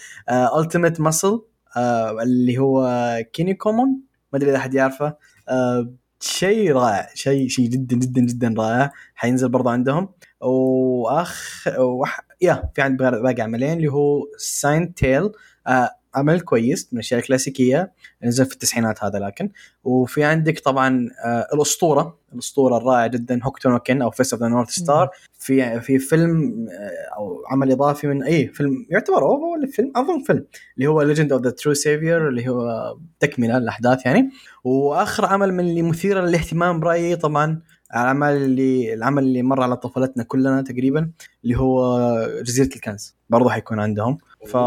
[0.59, 1.41] Ultimate آه Muscle
[1.77, 2.87] آه اللي هو
[3.33, 3.87] كينيكومان
[4.33, 5.15] ما أدري إذا أحد يعرفه.
[5.49, 8.91] آه شيء رائع شيء شيء جدا جدا جدا رائع.
[9.15, 10.09] حينزل برضه عندهم.
[10.41, 12.19] وأخ وح...
[12.41, 15.31] يا في عند باقي عملين اللي هو Saint Tail
[15.67, 17.91] آه عمل كويس من الأشياء الكلاسيكية
[18.23, 19.49] نزل في التسعينات هذا لكن
[19.83, 24.47] وفي عندك طبعا آه الأسطورة الأسطورة الرائعة جدا هوكتو نو كن أو Fist of the
[24.47, 29.67] North Star في في فيلم آه، أو عمل إضافي من اي فيلم يعتبر OVA ولا
[29.67, 30.45] فيلم أظن فيلم
[30.77, 34.29] اللي هو Legend of the True Savior اللي هو تكملة الاحداث يعني.
[34.63, 40.23] وآخر عمل من اللي مثير للاهتمام برأيي طبعا الاعمال اللي العمل اللي مر على طفولتنا
[40.23, 41.11] كلنا تقريبا
[41.43, 41.99] اللي هو
[42.41, 44.17] جزيره الكنز برضه حيكون عندهم.
[44.47, 44.57] ف.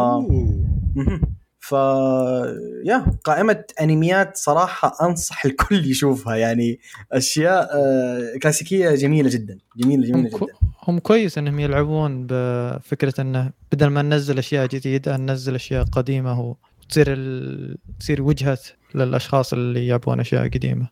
[1.69, 1.73] ف
[2.85, 6.37] يا قائمة أنميات صراحة أنصح الكل يشوفها.
[6.37, 6.79] يعني
[7.13, 10.55] أشياء آه، كلاسيكية جميلة جدا هم, جميلة كو جدا.
[10.89, 17.07] هم كويس إنهم يلعبون بفكرة إنه بدل ما ننزل أشياء جديدة ننزل أشياء قديمة وتصير
[17.13, 17.77] ال...
[18.01, 18.59] تصير وجهة
[18.95, 20.89] للأشخاص اللي يبغون أشياء قديمة.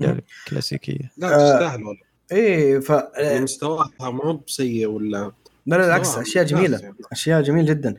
[0.00, 1.10] يعني كلاسيكية.
[1.16, 2.02] لا آه، تستاهل والله.
[2.32, 5.32] إيه ف لا مستواها مو بسيء ولا
[5.66, 6.94] لا بالعكس مستواها أشياء جميلة يعني.
[7.12, 7.94] أشياء جميلة جدا.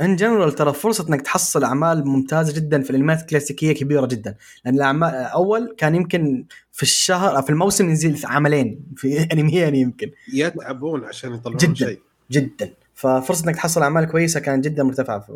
[0.00, 4.34] in general ترى فرصة إنك تحصل أعمال ممتازة جدا في الأنميات الكلاسيكية كبيرة جدا.
[4.64, 10.10] لأن الأعمال أول كان يمكن في الشهر في الموسم ينزل عملين في أنميين يمكن.
[10.34, 11.74] يتعبون عشان يطلعون جداً.
[11.74, 12.00] شيء.
[12.30, 12.70] جدا.
[12.94, 15.26] ففرصة إنك تحصل أعمال كويسة كانت جدا مرتفعة.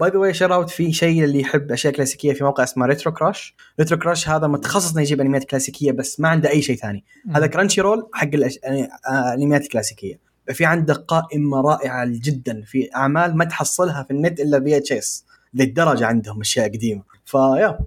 [0.00, 3.54] by the way shout out في شيء اللي يحب أشياء كلاسيكية في موقع اسمه RetroCrush
[3.80, 7.04] RetroCrush هذا متخصص إنه يجيب أنميات كلاسيكية بس ما عنده أي شيء ثاني.
[7.34, 10.18] هذا Crunchyroll حق الأش- آه، الأنميات الكلاسيكية.
[10.52, 16.40] في عنده قائمة رائعة جدا في أعمال ما تحصلها في النت إلا VHS للدرجة عندهم
[16.40, 17.02] أشياء قديمة.
[17.24, 17.78] ف yeah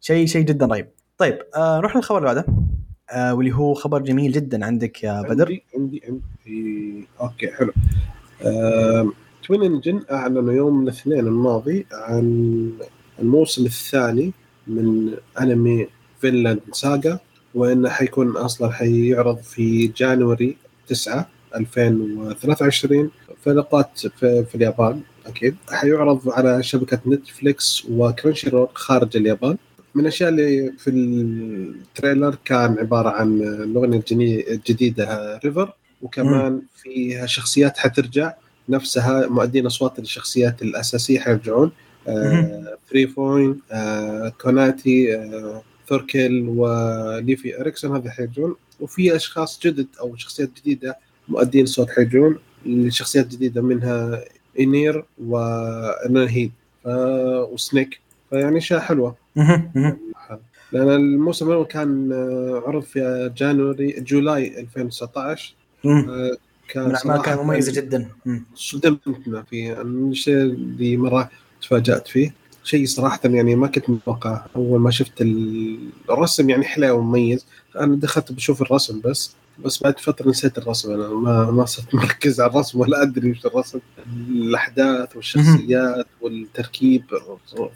[0.00, 0.88] شيء شيء جدا رهيب.
[1.18, 2.46] طيب آه نروح للخبر اللي بعده.
[3.10, 5.44] آه واللي هو خبر جميل جدا عندك يا بدر.
[5.48, 7.72] عندي عندي, عندي okay حلو.
[8.42, 9.10] آه...
[9.46, 12.70] Twin Engine اعلنوا يوم الاثنين الماضي عن
[13.18, 14.32] الموسم الثاني
[14.66, 15.88] من أنمي
[16.20, 17.18] فينلاند ساغا
[17.54, 20.56] وإنه حيكون أصلا حيعرض في January
[20.86, 23.10] 9 2023
[23.44, 25.56] في نقاط في, في اليابان أكيد.
[25.70, 29.56] حيعرض على شبكة نتفليكس و Crunchyroll خارج اليابان.
[29.94, 34.02] من الأشياء اللي في ال trailer كان عبارة عن الاغنيه
[34.50, 38.32] الجديده River وكمان فيها شخصيات حترجع.
[38.68, 41.72] نفسها مؤدين أصوات الشخصيات الأساسية حيرجعون.
[42.90, 43.60] فري فوين
[44.40, 48.56] كوناتي آه ثوركل وليفي اريكسون هذا حيرجعون.
[48.80, 50.96] وفي أشخاص جدد أو شخصيات جديدة
[51.28, 54.24] مؤدين صوت حيرجعون الشخصيات الجديده منها
[54.58, 56.52] إينير وناهيد
[56.84, 56.88] ف...
[57.52, 58.00] وسنيك.
[58.30, 59.16] فيعني أشياء حلوة.
[60.72, 66.10] لأن الموسم الأول كان آه، عرض في جانوري جولاي 2019 مهم.
[66.10, 66.36] آه،
[66.68, 68.08] كان كانت صراحة مميزه جدا.
[68.54, 69.82] صدمتنا فيه.
[69.82, 71.30] الشيء اللي مرة
[71.62, 72.34] تفاجأت فيه
[72.64, 74.42] شيء صراحة يعني ما كنت متوقع.
[74.56, 75.78] أول ما شفت ال-
[76.10, 77.46] الرسم يعني حلو ومميز.
[77.80, 79.34] أنا دخلت بشوف الرسم بس.
[79.58, 83.46] بس بعد فترة نسيت الرسم أنا ما ما صرت مركز على الرسم ولا أدري وش
[83.46, 83.78] الرسم.
[84.28, 87.04] الأحداث والشخصيات والتركيب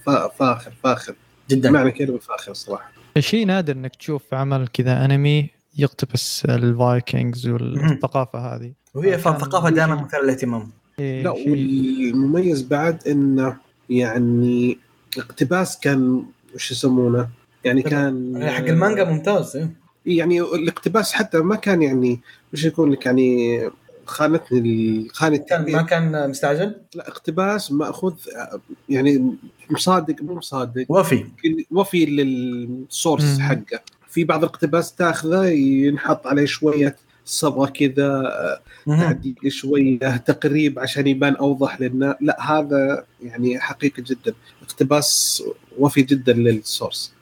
[0.07, 1.15] فا- فاخر فاخر.
[1.51, 1.71] جدا.
[1.71, 2.91] معنى كلمة فاخر صراحة.
[3.19, 8.73] شيء نادر إنك تشوف عمل كذا أنمي يقتبس الفايكنجز والثقافة هذه.
[8.95, 10.71] وهي كان- ثقافة دائما مثيرة للاهتمام.
[10.99, 13.57] إيه، لا والمميز بعد إنه
[13.91, 14.79] يعني
[15.19, 17.29] اقتباس كان وش يسمونه؟
[17.65, 19.71] يعني كان حق المانجا ممتاز إيه.
[20.17, 22.21] يعني الاقتباس حتى ما كان يعني
[22.53, 23.61] وش يكون لك يعني
[24.07, 28.15] خانتني ال- خانة كان ما كان مستعجل؟ لا اقتباس مأخوذ
[28.89, 29.37] يعني
[29.71, 30.87] مصادق مو مصادق.
[30.89, 31.25] وفي.
[31.71, 33.39] وفي للسورس.
[33.41, 33.81] حقه.
[34.09, 38.23] في بعض الاقتباس تاخذه ينحط عليه شوية صبغة كذا.
[38.87, 44.35] تعديل شوية تقريب عشان يبان أوضح للناس لا هذا يعني حقيقي جدا.
[44.63, 45.43] اقتباس
[45.79, 47.13] وفي جدا لل source.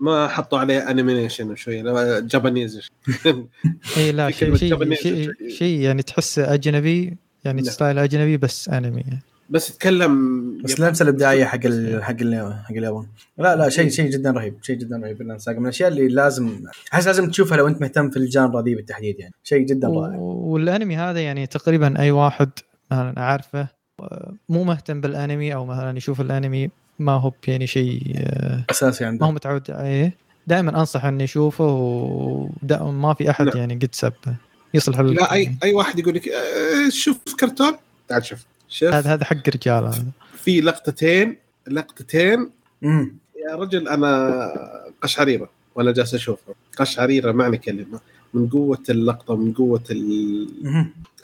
[0.00, 2.80] ما حطوا عليه animation شوية لا، Japanese
[3.96, 5.32] اي لا في شيء شيء شيء.
[5.48, 7.70] شيء يعني تحسه أجنبي يعني لا.
[7.70, 9.22] style أجنبي بس انمي يعني.
[9.50, 10.14] بس يتكلم
[10.62, 13.06] بس اللمسه الابداعيه حق ال حق ال حق اليابان
[13.38, 16.60] لا لا شيء شيء جدا رهيب شيء جدا رهيب من الأشياء اللي لازم
[16.94, 20.52] أحس لازم تشوفها لو أنت مهتم في الجانرا ذي بالتحديد يعني شيء جدا رائع و-
[20.52, 22.50] والأنمي هذا يعني تقريبا أي واحد
[22.90, 23.68] مثلا أعرفه
[24.00, 29.10] آه، مو مهتم بالأنمي أو مثلا يشوف الأنمي ما هو يعني شيء آه، أساسي ما
[29.10, 31.64] هو عنده متعود عليه دائما انصح اني اشوفه
[32.80, 33.56] وما في أحد لا.
[33.56, 34.36] يعني قد سبه
[34.74, 37.72] يصلح لا أي أي واحد يقول لك آه، شوف كرتون
[38.08, 38.38] تعال شوف.
[38.68, 38.94] شوف.
[38.94, 40.04] هذا هذا حق رجال هذا
[40.42, 41.36] في لقطتين
[41.68, 42.50] لقطتين.
[42.84, 43.12] امم
[43.48, 44.42] يا رجل أنا
[45.02, 46.54] قشعريرة وأنا جالس أشوفه.
[46.76, 48.00] قشعريرة معنى كلمة.
[48.34, 49.84] من قوة اللقطة من قوة.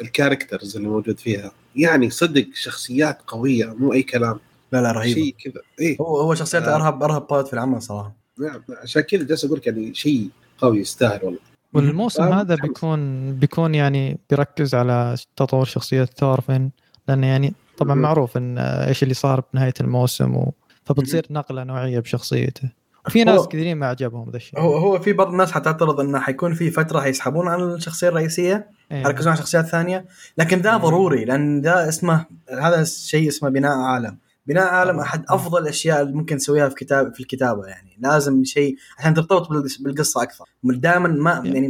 [0.00, 1.52] ال characters اللي موجود فيها.
[1.76, 4.38] يعني صدق شخصيات قوية مو أي كلام.
[4.72, 6.74] لا لا رهيب شيء كذا إيه هو هو شخصيته آه.
[6.74, 10.28] ارهب أرهب part في العمل صراحة نعم عشان كذا جالس أقول لك يعني شيء
[10.58, 11.40] قوي يستاهل والله
[11.72, 12.54] والموسم آه، هذا.
[12.54, 16.70] بيكون بيكون يعني بيركز على تطور شخصية ثورفين
[17.08, 17.94] لأنه يعني طبعا.
[17.94, 20.52] معروف إن آه، إيش اللي صار بنهاية الموسم و...
[20.84, 22.70] فبتصير نقلة نوعية بشخصيته
[23.06, 26.54] وفي ناس كثيرين ما عجبهم ذا الشيء هو هو في بعض الناس حتعترض إنه حيكون
[26.54, 28.98] في فترة حيسحبون عن الشخصية الرئيسية إيه.
[28.98, 30.04] يركزون على شخصيات ثانية
[30.38, 30.76] لكن ده.
[30.76, 32.24] ضروري لأن ده اسمه
[32.60, 35.00] هذا شيء اسمه بناء عالم بناء عالم.
[35.00, 37.96] أحد أفضل الأشياء اللي ممكن تسويها في كتاب في الكتابة يعني.
[37.98, 40.44] لازم شيء عشان ترتبط بالقص- بالقصة أكثر.
[40.64, 41.66] دائما ما يعني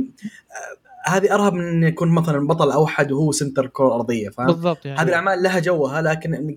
[1.06, 4.87] آه، هذه أرهب من انه يكون مثلا بطل اوحد وهو center الكره الارضيه فاهم؟ بالضبط
[4.87, 5.00] يعني.
[5.00, 6.56] هذه الأعمال لها جوها لكن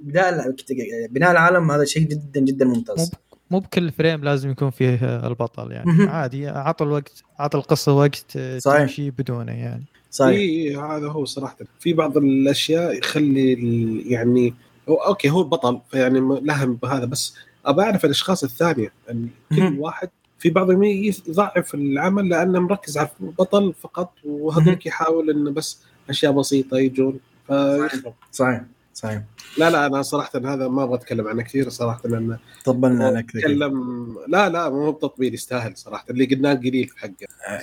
[1.10, 3.12] بناء العالم هذا شيء جدا جدا ممتاز.
[3.52, 5.92] مو بكل frame لازم يكون فيه البطل يعني.
[5.92, 6.10] مهم.
[6.10, 8.80] عادي عطى الوقت عطى القصة وقت آه، صحيح.
[8.82, 9.86] تمشي بدونه يعني.
[10.12, 10.34] صحيح.
[10.36, 11.58] في هذا هو صراحة.
[11.80, 14.54] في بعض الأشياء يخلي ال- يعني
[14.90, 19.80] okay هو البطل فيعني م- لها هذا بس أبى أعرف الأشخاص الثانية يعني كل.
[19.80, 26.32] واحد في بعضهم يضعف العمل لأنه مركز على البطل فقط وهذاك يحاول إنه بس أشياء
[26.32, 27.20] بسيطة يجون.
[27.48, 28.62] فيخرب صحيح.
[28.94, 29.22] صحيح.
[29.58, 33.40] لا لا أنا صراحة هذا ما أبغى أتكلم عنه كثير صراحة لأن طبلنا ذكي.
[33.40, 37.12] اتكلم لا لا مو بتطبيل يستاهل صراحة اللي قلناه قليل في حقه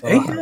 [0.05, 0.35] اي صراحة.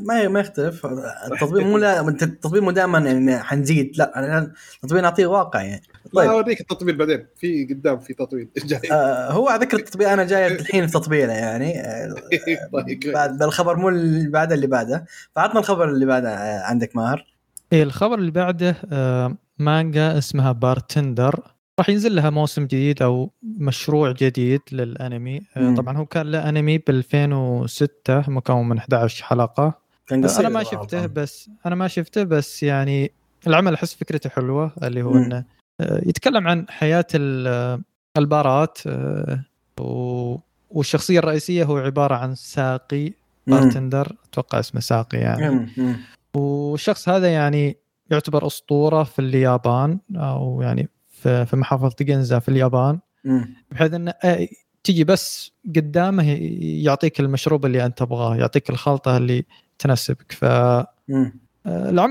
[0.00, 0.86] ما ما يختلف.
[1.32, 5.82] التطبيق مو لا انت التطبيق مو دائما يعني حنزيد لا أنا التطبيق نعطيه واقع يعني.
[6.14, 6.30] طيب.
[6.30, 7.26] اوريك التطبيل بعدين.
[7.36, 8.80] في قدام في تطبيل جاي.
[8.92, 11.80] آه هو على ذكر التطبيق أنا جاي الحين في تطبيله يعني.
[11.80, 12.14] آه
[12.72, 15.04] طيب بعد بالخبر مو اللي بعده اللي بعده.
[15.36, 17.26] فعطنا الخبر اللي بعده آه، عندك ماهر.
[17.72, 21.40] إيه الخبر اللي بعده آه، مانجا اسمها بارتندر.
[21.78, 25.40] راح ينزل لها موسم جديد أو مشروع جديد للأنمي.
[25.56, 25.74] آه، مم.
[25.74, 29.78] طبعا هو كان له أنمي ب 2006 مكون من 11 حلقة.
[30.06, 30.62] كان قصير أنا ما.
[30.62, 33.12] شفته بس أنا ما شفته بس يعني
[33.46, 35.14] العمل أحس فكرته حلوة اللي هو.
[35.16, 35.44] إنه
[36.06, 37.80] يتكلم عن حياة آه،
[38.16, 39.44] البارات آه،
[40.70, 43.12] والشخصية الرئيسية هو عبارة عن ساقي.
[43.46, 45.66] بارتندر أتوقع اسمه ساقي يعني.
[46.34, 47.76] والشخص هذا يعني
[48.10, 52.98] يعتبر أسطورة في اليابان أو يعني في محافظة جنزا في اليابان.
[53.70, 54.48] بحيث إنه آه،
[54.84, 56.24] تجي بس قدامه
[56.60, 59.44] يعطيك المشروب اللي أنت تبغاه يعطيك الخلطة اللي
[59.78, 60.86] تناسبك فالعمل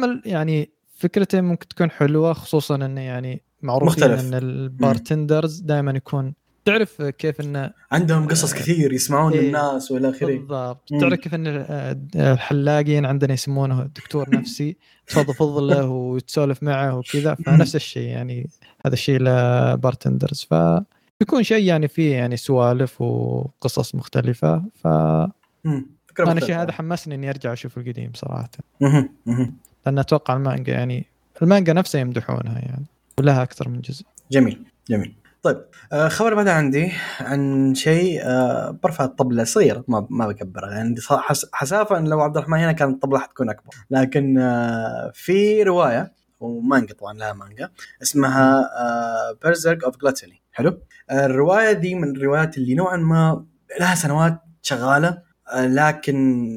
[0.09, 0.21] مم.
[0.25, 4.19] يعني فكرته ممكن تكون حلوة خصوصا إنه يعني معروفين مختلف.
[4.19, 6.33] إن ال bartenders دائما يكون
[6.65, 9.41] تعرف كيف انه عندهم قصص كثير يسمعون إيه.
[9.41, 10.89] للناس والى آخره بالضبط.
[10.99, 17.75] تعرف كيف إن آه، الحلاقين عندنا يسمونه دكتور نفسي تفضفض له وتسولف معه وكذا فنفس
[17.75, 18.49] الشيء يعني
[18.85, 24.63] هذا الشيء ل bartenders فبيكون شيء يعني فيه يعني سوالف وقصص مختلفة
[25.63, 25.85] مم.
[26.07, 26.55] فكرة الشيء.
[26.55, 28.49] هذا حمسني إني أرجع أشوف القديم صراحة.
[29.85, 31.05] لأن أتوقع المانجا يعني
[31.41, 32.85] المانجا نفسها يمدحونها يعني
[33.19, 34.05] ولها أكثر من جزء.
[34.31, 35.15] جميل جميل.
[35.41, 40.95] طيب آه خبر بعد عندي عن شيء آه برفع الطبله صغيرة ما ما بكبرها يعني
[41.53, 43.69] حسافة إن لو عبد الرحمن هنا كانت الطبلة حتكون أكبر.
[43.91, 47.69] لكن آه في رواية ومانجا طبعا لها مانجا
[48.01, 48.69] اسمها
[49.43, 50.79] Berserk of Gluttony حلو؟
[51.09, 53.45] آه الرواية دي من الروايات اللي نوعا ما
[53.79, 55.21] لها سنوات شغالة
[55.53, 56.49] آه لكن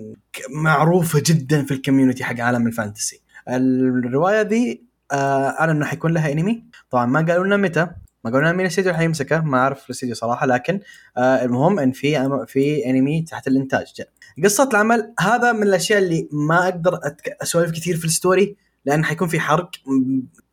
[0.50, 3.22] معروفة جدا في ال community حق عالم ال fantasy.
[3.48, 7.86] الرواية دي أعلن إنه حيكون لها انمي طبعا ما قالوا لنا متى.
[8.24, 10.80] ما قالوا لنا مين الاستديو اللي حيمسكه ما أعرف الاستديو صراحة لكن
[11.16, 13.86] آه المهم إن في في انمي تحت الإنتاج.
[13.96, 14.08] جاء.
[14.44, 17.36] قصة العمل هذا من الأشياء اللي ما أقدر أتك...
[17.42, 19.70] أسولف كثير في ال story لأن حيكون في حرق.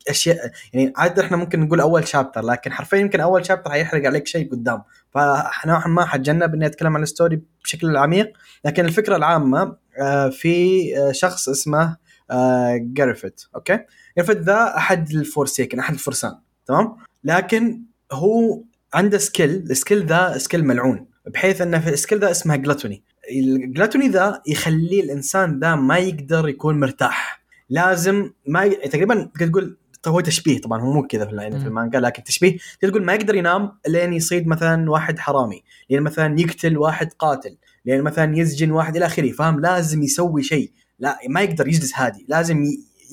[0.10, 4.28] أشياء يعني عاده إحنا ممكن نقول أول chapter لكن حرفيا يمكن أول chapter حيحرق عليك
[4.28, 4.84] شيء قدام.
[5.12, 8.34] فنوعا ما حتجنب إني أتكلم عن ال story بشكل عميق.
[8.65, 11.98] لكن الفكرة العامة آه في آه شخص اسمه
[12.32, 13.80] آه جارفيت okay؟
[14.18, 18.63] جارفيت ذا أحد الفورسيكن أحد الفرسان تمام؟ لكن هو
[18.94, 23.04] عنده skill ال skill ذا skill ملعون بحيث إنه في ال skill ذا اسمها gluttony
[23.32, 27.42] ال gluttony ذا يخلي الإنسان ذا ما يقدر يكون مرتاح.
[27.70, 28.70] لازم ما ي...
[28.70, 31.68] تقريبا تقول هو تشبيه طبعا هو مو كذا في في.
[31.68, 32.58] المانجا لكن تشبيه.
[32.82, 38.02] تقول ما يقدر ينام لين يصيد مثلا واحد حرامي لين مثلا يقتل واحد قاتل لين
[38.02, 40.72] مثلا يسجن واحد إلى آخره فاهم؟ لازم يسوي شيء.
[40.99, 42.63] لا ما يقدر يجلس هادي لازم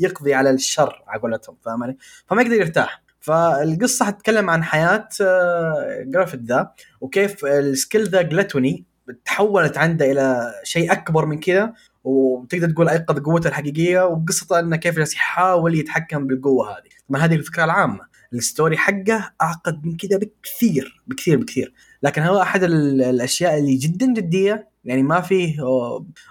[0.00, 1.96] يقضي على الشر على قولتهم فاهم علي؟
[2.26, 3.02] فما يقدر يرتاح.
[3.20, 8.84] فالقصة حتتكلم عن حياة آه، جرافيت ذا وكيف ال skill ذا gluttony
[9.24, 11.72] تحولت عنده إلى شيء أكبر من كذا
[12.04, 16.88] وتقدر تقول أيقظ قوته الحقيقية وقصته إنه كيف جالس يحاول يتحكم بالقوة هذه.
[17.08, 18.00] طبعا هذه الفكرة العامة.
[18.32, 21.74] الستوري حقه أعقد من كذا بكثير بكثير بكثير.
[22.02, 25.62] لكن هو أحد ال- الأشياء اللي جدا جدية يعني ما فيه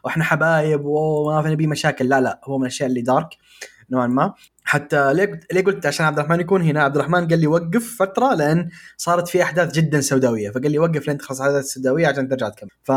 [0.03, 3.29] وإحنا حبايب وما في نبي مشاكل لا لا هو من الأشياء اللي دارك
[3.91, 4.33] نوعا ما.
[4.63, 8.33] حتى ليه ليه قلت عشان عبد الرحمن يكون هنا؟ عبد الرحمن قال لي وقف فترة
[8.35, 12.49] لأن صارت في أحداث جدا سوداوية فقال لي وقف لين تخلص الاحداث السوداويه عشان ترجع
[12.49, 12.69] تكمل.
[12.83, 12.91] ف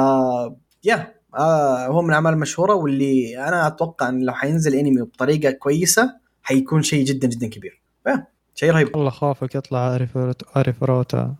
[0.85, 6.15] yeah آه هو من الأعمال المشهورة واللي أنا أتوقع إن لو حينزل انمي بطريقة كويسة
[6.43, 7.83] حيكون شيء جدا جدا كبير.
[8.55, 8.97] شيء رهيب.
[8.97, 11.35] والله خافك يطلع Arifureta Arifureta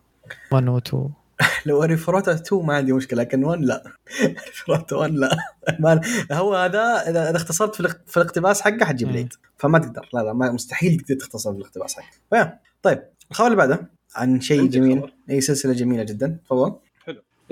[0.51, 1.09] 1 و 2
[1.65, 3.83] لو Arifureta 2 ما عندي مشكلة لكن 1 لا.
[4.21, 5.37] Arifureta 1 لا.
[6.31, 7.75] هو هذا اذا إذا اختصرت
[8.07, 9.11] في, الاقتباس حقه حتجيب.
[9.11, 10.09] العيد فما تقدر.
[10.13, 14.67] لا لا ما مستحيل تقدر تختصر في الاقتباس حقه طيب الخبر اللي بعده عن شيء
[14.67, 14.99] جميل.
[14.99, 15.13] خبر.
[15.29, 16.37] اي سلسلة جميلة جدا.
[16.45, 16.73] تفضل.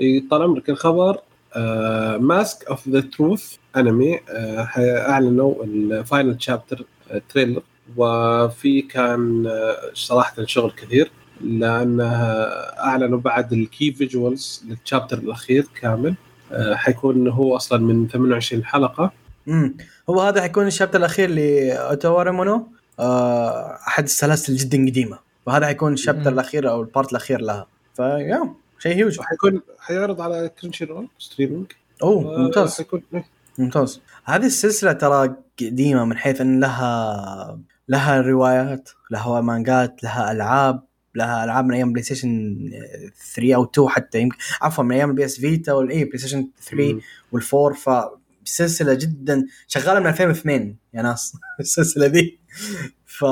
[0.00, 1.20] إيه، طال عمرك الخبر
[1.56, 4.20] آه، Mask of the Truth انمي
[5.08, 6.84] أعلنوا ال final chapter
[7.28, 7.62] trailer
[7.96, 11.10] وفي كان آه، صراحة شغل كثير.
[11.40, 12.12] لأنه
[12.78, 16.14] أعلنوا بعد ال key visuals لل chapter الأخير كامل.
[16.52, 19.12] آه، حيكون هو أصلا من 28 حلقة.
[19.48, 19.76] امم
[20.10, 22.68] هو هذا حيكون ال chapter الأخير ل Utawarerumono
[22.98, 25.18] آه أحد السلاسل جدا قديمة.
[25.46, 26.32] وهذا حيكون ال chapter.
[26.32, 27.66] الأخير أو ال part الأخير لها.
[27.96, 31.66] فيا شيء هيوج وحيكون حيعرض على Crunchyroll streaming
[32.02, 32.76] اوه ممتاز.
[32.76, 33.24] حيكون إيه.
[33.58, 34.00] ممتاز.
[34.24, 37.58] هذه السلسلة ترى قديمة من حيث إن لها
[37.88, 40.87] لها روايات لها مانجات لها ألعاب.
[41.14, 42.58] لها ألعاب من أيام PlayStation
[43.34, 47.00] 3 أو 2 حتى يمكن عفوا من أيام ال PS Vita والاي PlayStation 3 مم.
[47.32, 51.36] والفور فسلسله جدا شغالة من 2002 يا ناس.
[51.60, 52.38] السلسلة ذي
[53.06, 53.24] ف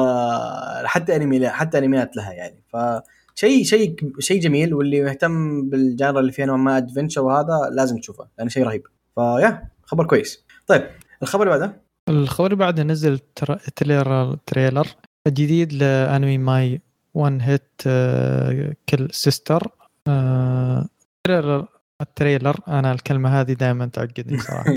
[0.85, 2.63] حتى انمي حتى انميات لها يعني.
[2.73, 2.77] ف
[3.35, 7.99] شيء شيء شيء جميل واللي مهتم بال genre اللي فيها نوعا ما adventure وهذا لازم
[7.99, 8.83] تشوفه لأنه شيء رهيب.
[9.15, 10.45] ف yeah خبر كويس.
[10.67, 10.87] طيب
[11.23, 14.87] الخبر اللي بعده؟ الخبر اللي بعده نزل tr- trailer trailer
[15.29, 16.81] جديد لأنمي My
[17.17, 17.83] One-Hit Kill
[18.89, 19.69] Sister trailer
[21.25, 21.67] ال
[22.01, 24.73] trailer أنا الكلمة هذه دائما تعقدني صراحة.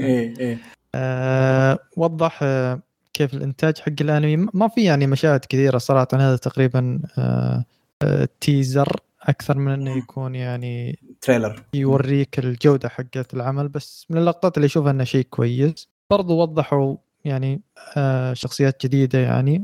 [0.95, 2.79] آه، وضح آه،
[3.13, 4.47] كيف الإنتاج حق الأنمي.
[4.53, 6.07] ما في يعني مشاهد كثيرة صراحة.
[6.13, 7.65] هذا تقريبا آه،
[8.03, 13.67] آه، تيزر أكثر من إنه يكون يعني تريلر يوريك الجودة حقت العمل.
[13.67, 15.87] بس من اللقطات اللي أشوفها إنه شيء كويس.
[16.09, 17.61] برضو وضحوا يعني
[17.97, 19.63] آه، شخصيات جديدة يعني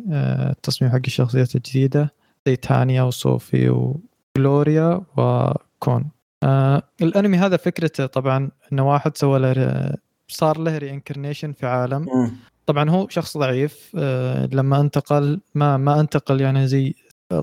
[0.52, 2.14] التصميم حق الشخصيات الجديدة.
[2.48, 3.70] زي تانيا وصوفي
[4.38, 6.10] وجلوريا وكون
[6.44, 9.94] آه، الأنمي هذا فكرته طبعا إنه واحد سوى له
[10.28, 12.06] صار له reincarnation في عالم.
[12.66, 16.94] طبعا هو شخص ضعيف آه، لما انتقل ما ما انتقل يعني زي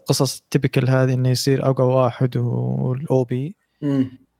[0.07, 3.57] قصص typical هذه إنه يصير أقوى واحد وال OP.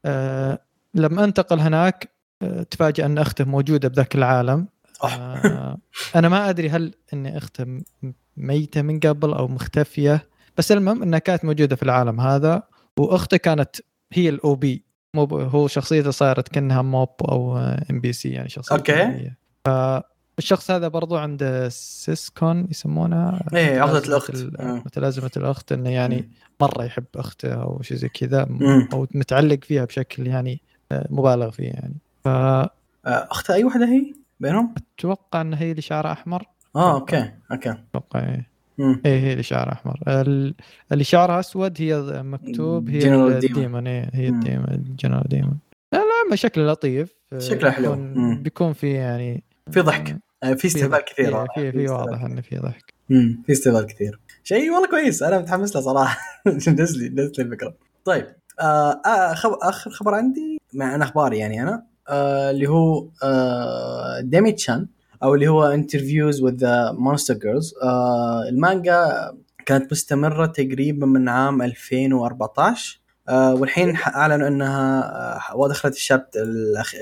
[0.05, 0.59] آه،
[0.95, 4.69] لما انتقل هناك آه، تفاجأ إن أخته موجودة بذاك العالم.
[5.05, 5.79] آه،
[6.17, 7.81] أنا ما أدري هل ان أخته
[8.37, 10.27] ميتة من قبل أو مختفية
[10.59, 12.63] بس المهم إنها كانت موجودة في العالم هذا
[12.99, 13.77] واخته كانت
[14.13, 14.85] هي ال OP
[15.15, 17.59] مو هو شخصيته صارت كأنها mob أو
[17.91, 18.77] NPC يعني شخصية.
[18.77, 19.39] ثانية.
[19.65, 24.31] فالشخص هذا برضو عنده siscon يسمونها إيه، عقدة متلازمة الأخت.
[24.35, 24.75] ال- آه.
[24.87, 26.31] متلازمة الأخت إنه يعني
[26.61, 28.47] مرة يحب أخته أو شيء زي كذا.
[28.93, 30.61] أو متعلق فيها بشكل يعني
[30.93, 31.95] آه، مبالغ فيه يعني
[32.25, 32.71] فاتوقع
[33.07, 34.75] آه، اختها أي واحدة هي بينهم؟
[35.41, 36.45] إن هي اللي شعرها أحمر
[36.77, 40.01] آه okay okay أتوقع إيه إيه، هي شعرها أحمر.
[40.09, 40.55] ال-
[40.93, 42.99] اللي شعرها أسود هي مكتوب هي.
[43.15, 44.29] ال demon إيه هي.
[44.29, 45.59] ال demon ال general demon
[46.31, 47.15] لا شكله لطيف.
[47.39, 47.97] شكله حلو.
[48.43, 50.17] بيكون, في يعني في ضحك.
[50.43, 52.95] آه، في استهبال كثير إيه، في في واضح إنه في ضحك.
[53.11, 54.21] امم في استهبال كثير.
[54.45, 55.23] شيء والله كويس.
[55.23, 56.19] أنا متحمس له صراحة.
[56.69, 57.75] دز لي دز لي الفكرة.
[58.05, 58.27] طيب.
[58.61, 59.51] آه آه خب...
[59.63, 61.83] آخر خبر عندي مع أنا أخباري يعني أنا.
[62.09, 64.87] آه اللي هو آه Demi-chan.
[65.23, 67.75] أو اللي هو Interviews with Monster Girls
[68.49, 69.33] المانجا
[69.67, 75.03] كانت مستمرة تقريبا من عام 2014 آه والحين أعلنوا إنها
[75.53, 76.95] آه ودخلت ال chapter الأخ...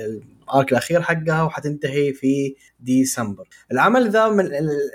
[0.49, 3.49] ال arc الأخير حقها وحتنتهي في ديسمبر.
[3.73, 4.49] العمل ذا من من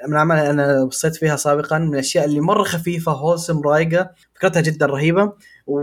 [0.08, 4.86] الاعمال اللي أنا بصيت فيها سابقا من الأشياء اللي مرة خفيفة wholesome رايقة فكرتها جدا
[4.86, 5.34] رهيبة.
[5.68, 5.80] و...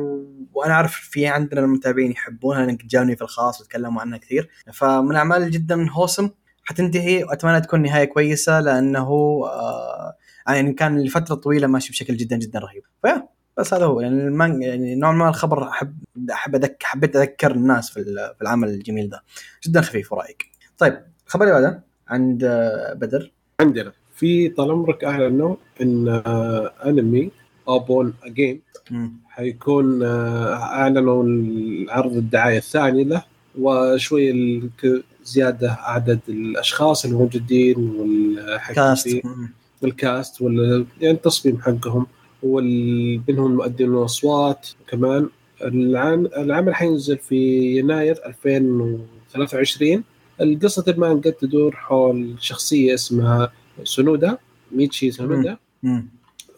[0.55, 4.49] وأنا أعرف في عندنا المتابعين يحبونها لأنك جاوني في الخاص وتكلموا عنها كثير.
[4.73, 6.31] فمن الأعمال جدا هوسم
[6.65, 9.09] حتنتهي وأتمنى تكون نهاية كويسة لأنه
[9.45, 10.17] آه
[10.49, 12.83] يعني كان لفتره طويله ماشي بشكل جدا جدا رهيب.
[13.03, 14.01] فيا بس هذا هو.
[14.01, 14.63] يعني, المانج...
[14.63, 15.97] يعني نوعا ما الخبر أحب
[16.31, 16.83] أحب أذك...
[16.83, 18.35] حبيت أذكر الناس في, ال...
[18.37, 19.23] في العمل الجميل ده.
[19.67, 20.37] جدا خفيف ورايق
[20.79, 23.33] طيب الخبر اللي بعده عند آه، بدر.
[23.61, 27.31] عندنا في طال عمرك اعلنوا إن آه، أنمي
[27.69, 28.61] ابون أجين
[28.91, 29.13] مم.
[29.29, 33.25] حيكون آه، أعلنوا العرض الدعاية الثاني له.
[33.59, 34.63] وشوي
[35.25, 37.79] زيادة عدد الأشخاص الموجودين
[39.25, 39.49] مم.
[39.83, 42.07] والكاست وال يعني التصميم حقهم.
[42.43, 45.29] ومنهم المؤدين الأصوات كمان.
[45.63, 47.37] العام العمل حينزل في
[47.79, 50.05] يناير 2023
[50.41, 53.53] القصة المانجا تدور حول شخصية اسمها
[53.85, 54.39] سونودا
[54.73, 55.57] ميتشي سونودا.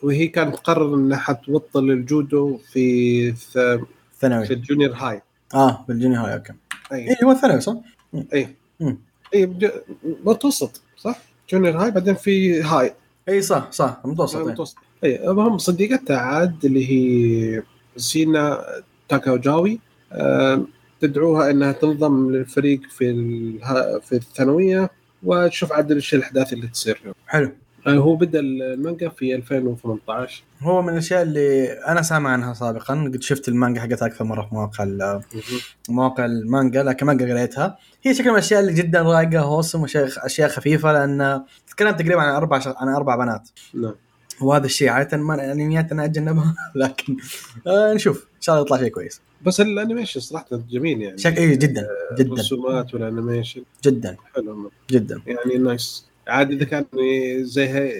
[0.03, 3.85] وهي كانت تقرر إنها حتبطل الجودو في ث-
[4.21, 4.47] ثانوي.
[4.47, 5.23] في ال junior high.
[5.55, 6.53] آه بال junior high okay.
[6.93, 7.74] اي اي هو الثانوي صح؟
[8.35, 8.49] اي
[8.80, 8.99] مم.
[9.35, 9.70] اي بج-
[10.24, 11.18] متوسط صح؟
[11.51, 12.95] junior high بعدين في high
[13.28, 14.45] اي صح صح متوسط إيه.
[14.47, 17.62] متوسط اي المهم صديقتها عاد اللي هي
[17.97, 18.64] سينا
[19.09, 19.80] تاكاوجاوي
[21.01, 23.12] تدعوها إنها تنضم للفريق في
[24.03, 24.91] في الثانوية
[25.22, 27.53] وتشوف عاد إيش الأحداث اللي تصير حلو
[27.87, 32.95] هو بدأ المانجا في 2018 هو من الأشياء اللي أنا سامع عنها سابقا.
[32.95, 35.20] قد شفت المانجا حقتها أكثر مرة في مواقع
[35.89, 37.78] مواقع المانجا لكن ما قريتها.
[38.03, 42.35] هي شكلها من الأشياء اللي جدا رايقة هوسم واشياء أشياء خفيفة لأن تتكلم تقريبا عن
[42.35, 42.72] أربع شغ...
[42.76, 43.49] عن أربع بنات.
[43.74, 43.95] نعم.
[44.41, 47.16] وهذا الشيء عادة ما الانميات أنا أتجنبها لكن
[47.66, 48.26] آه نشوف.
[48.37, 49.20] إن شاء الله يطلع شيء كويس.
[49.43, 51.18] بس ال animation صراحة جميل يعني.
[51.18, 51.39] شك...
[51.39, 51.87] اي جدا
[52.18, 52.32] جدا.
[52.32, 53.62] الرسومات وال animation.
[53.85, 54.16] جدا.
[54.35, 54.70] حلو.
[54.91, 55.22] جدا.
[55.26, 56.85] يعني nice عاد إذا كان
[57.43, 57.93] زي هي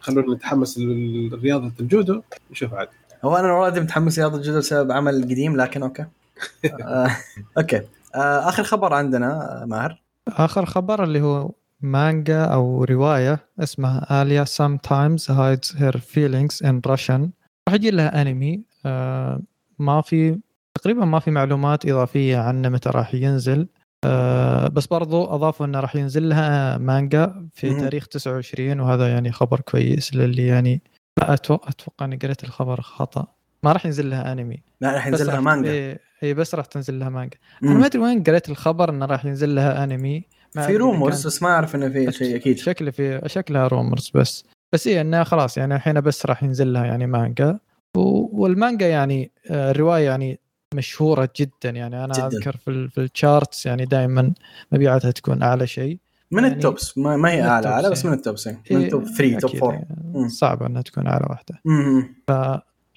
[0.00, 2.88] خلونا نتحمس لرياضة الجودو نشوف عاد
[3.24, 6.04] هو أنا already متحمس رياضه الجودو بسبب عمل قديم لكن أوكي.
[6.82, 7.10] آه،
[7.58, 7.82] أوكي.
[8.14, 10.02] آه، آخر خبر عندنا آه، ماهر.
[10.28, 11.50] آخر خبر اللي هو
[11.80, 17.28] مانجا أو رواية اسمها Alya sometimes hides her feelings in Russian.
[17.68, 19.40] راح يجي لها انمي آه
[19.78, 20.38] ما في
[20.74, 23.66] تقريبا ما في معلومات إضافية عنه متى راح ينزل.
[24.04, 27.80] آه بس برضو أضافوا إنه راح ينزل لها مانجا في مهم.
[27.80, 30.82] تاريخ 29 وهذا يعني خبر كويس للي يعني
[31.18, 33.26] أتوقع أتوقع إني قريت الخبر خطأ.
[33.62, 34.62] ما راح ينزل لها أنمي.
[34.80, 35.70] لا راح ينزل لها مانجا.
[35.70, 37.38] اي إيه بس راح تنزل لها مانجا.
[37.62, 37.80] أنا مم.
[37.80, 40.24] ما أدري وين قريت الخبر إنه راح ينزل لها أنمي.
[40.66, 42.58] في rumors بس ما أعرف إنه في شيء أكيد.
[42.58, 44.44] شكله في شكلها rumors بس.
[44.72, 47.58] بس إيه انها خلاص يعني الحين بس راح ينزل لها يعني مانجا.
[47.96, 50.40] والمانجا يعني آه، الرواية يعني
[50.74, 51.70] مشهورة جدا.
[51.70, 52.26] يعني أنا جداً.
[52.26, 54.32] أذكر في ال- في ال charts يعني دائما
[54.72, 55.98] مبيعاتها تكون أعلى شيء.
[56.30, 56.98] من يعني- ال tops.
[56.98, 57.68] ما, ما هي أعلى.
[57.68, 58.10] أعلى بس إيه.
[58.12, 58.62] من ال tops إيه.
[58.70, 60.28] من إيه، ال top 3 top أكيد 4 يعني مم.
[60.28, 61.60] صعبه إنها تكون أعلى واحدة.
[61.64, 62.14] مم.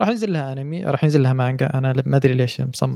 [0.01, 2.93] راح ينزل لها انمي راح ينزل لها مانجا أنا ما أدري ليش مصمم.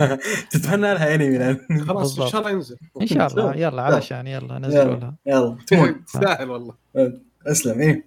[0.50, 1.58] تتمنى لها انمي لأن
[1.88, 2.28] خلاص إن.
[2.28, 2.76] شاء الله ينزل.
[3.02, 3.54] إن شاء الله.
[3.66, 4.94] يلا علشان يلا نزلوا يلا.
[5.00, 5.14] لها.
[5.26, 5.56] يلا.
[6.06, 6.74] تستاهل والله.
[7.46, 7.80] أسلم.
[7.80, 8.04] إيه.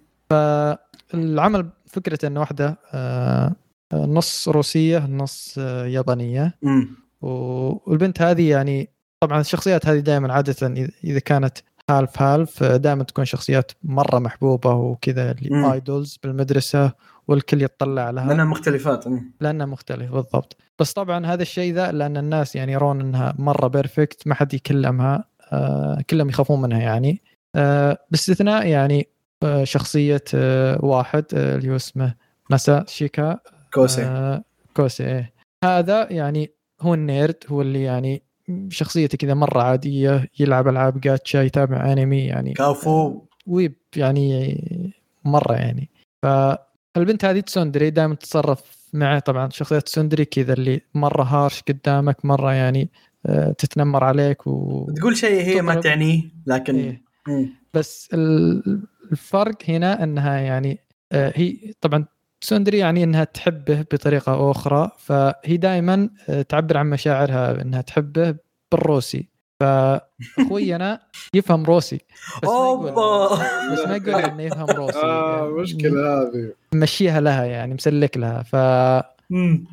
[1.14, 3.52] العمل فكرة انه واحدة آه،
[3.94, 6.88] نص روسية نص آه، يابانية مم.
[7.22, 8.88] و- والبنت هذه يعني
[9.20, 11.58] طبعا الشخصيات هذه دائما عادة إذا- إذا كانت
[11.90, 15.30] half half دائما تكون شخصيات مرة محبوبة وكذا مم.
[15.64, 16.92] اللي idols بالمدرسة
[17.28, 19.32] والكل يتطلع لها لأنها مختلفات مم.
[19.40, 24.26] لأنها مختلف بالضبط بس طبعا هذا الشيء ذا لأن الناس يعني يرون إنها مرة perfect
[24.26, 27.22] ما حد يكلمها آه كلهم يخافون منها يعني
[27.56, 29.08] آه باستثناء يعني
[29.42, 32.14] آه شخصية آه واحد آه اللي هو اسمه
[32.50, 33.38] ماساتشيكا
[33.74, 34.44] كوزي آه
[34.76, 35.32] كوزي إيه.
[35.64, 36.50] هذا يعني
[36.80, 38.22] هو ال nerd هو اللي يعني
[38.68, 44.58] شخصيته كذا مرة عادية يلعب ألعاب جاتشا يتابع أنمي يعني كافو ويب يعني
[45.24, 45.88] مرة يعني
[46.22, 52.52] فالبنت هذه tsundere دائما تتصرف معه طبعا شخصية tsundere كذا اللي مرة harsh قدامك مرة
[52.52, 52.88] يعني
[53.26, 55.74] آه، تتنمر عليك و تقول شيء هي ما.
[55.74, 56.76] تعنيه لكن
[57.28, 57.48] إيه.
[57.74, 60.78] بس ال- الفرق هنا أنها يعني
[61.12, 62.04] آه، هي طبعا
[62.42, 66.08] تسوندري يعني إنها تحبه بطريقة أخرى فهي دائما
[66.48, 68.34] تعبر عن مشاعرها إنها تحبه
[68.72, 69.28] بالروسي.
[69.60, 71.00] فأخوينا
[71.34, 72.00] يفهم روسي
[72.42, 73.26] بس أوبا!
[73.72, 74.98] بس ما يقول إنه يفهم روسي.
[75.04, 76.52] آه يعني مشكله هذه.
[76.74, 78.42] مشيها لها يعني مسلك لها.
[78.42, 78.56] ف
[79.30, 79.64] مم.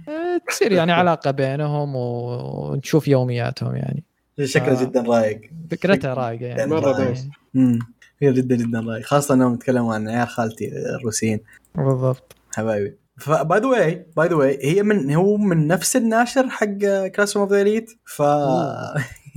[0.48, 4.04] تصير يعني علاقة بينهم ونشوف يومياتهم يعني.
[4.44, 4.84] شكله آه.
[4.84, 5.42] جدا رايق.
[5.72, 6.74] فكرتها رايقة يعني.
[6.74, 7.28] يعني nice.
[7.54, 7.80] مم.
[8.22, 9.06] هي جدا جدا رايق.
[9.06, 11.40] خاصة إنهم يتكلموا عن عيال خالتي الروسيين.
[11.76, 12.39] بالضبط.
[12.56, 16.66] حبايبي ف by the way by the way هي من هو من نفس الناشر حق
[17.16, 18.20] Classroom of the Elite ف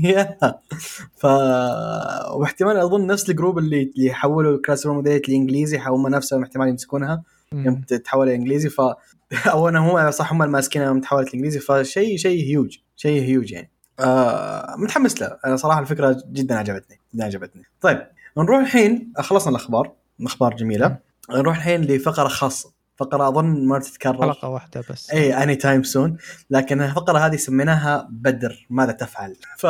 [0.04, 0.38] يا
[1.20, 1.24] ف
[2.34, 6.42] واحتمال أظن نفس ال group اللي اللي حولوا Classroom of the Elite لإنجليزي هم نفسهم
[6.42, 7.22] احتمال يمسكونها.
[7.52, 8.80] يوم تتحول الانجليزي ف
[9.52, 13.52] أو أنا هم صح هم اللي ماسكينها يوم تحولت الانجليزي فشيء شيء هيوج شيء هيوج
[13.52, 13.70] يعني.
[14.00, 15.36] آه متحمس له.
[15.46, 17.62] أنا صراحة الفكرة جدا عجبتني جدا عجبتني.
[17.80, 18.06] طيب
[18.38, 19.92] نروح الحين خلصنا الأخبار.
[20.20, 20.98] أخبار جميلة.
[21.30, 22.71] نروح الحين لفقرة خاصة.
[23.04, 24.22] فقرة أظن ما تتكرر.
[24.22, 25.10] حلقة واحدة بس.
[25.10, 26.16] اي anytime soon
[26.50, 29.66] لكن الفقرة هذه سميناها بدر ماذا تفعل؟ ف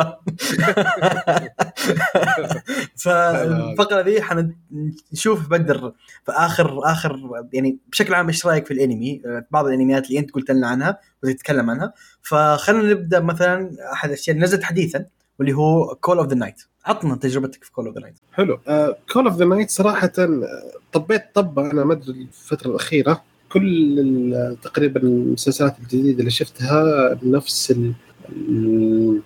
[2.95, 5.93] فالفقره ذي حنشوف بدر.
[6.25, 7.19] في آخر اخر
[7.53, 9.21] يعني بشكل عام إيش رأيك في الأنمي؟
[9.51, 11.93] بعض الأنميات اللي أنت قلت لنا عنها وتتكلم عنها.
[12.21, 15.05] فخلينا نبدأ مثلا أحد الأشياء اللي نزلت حديثا
[15.39, 18.59] واللي هو Call of the Night عطنا تجربتك في Call of the Night حلو.
[19.13, 20.43] Call of the Night صراحة آه،
[20.93, 21.71] طبيت طبة.
[21.71, 23.21] أنا ما أدري الفترة الأخيرة
[23.51, 27.93] كل تقريبا المسلسلات الجديدة اللي شفتها نفس ال-
[28.29, 29.21] ال-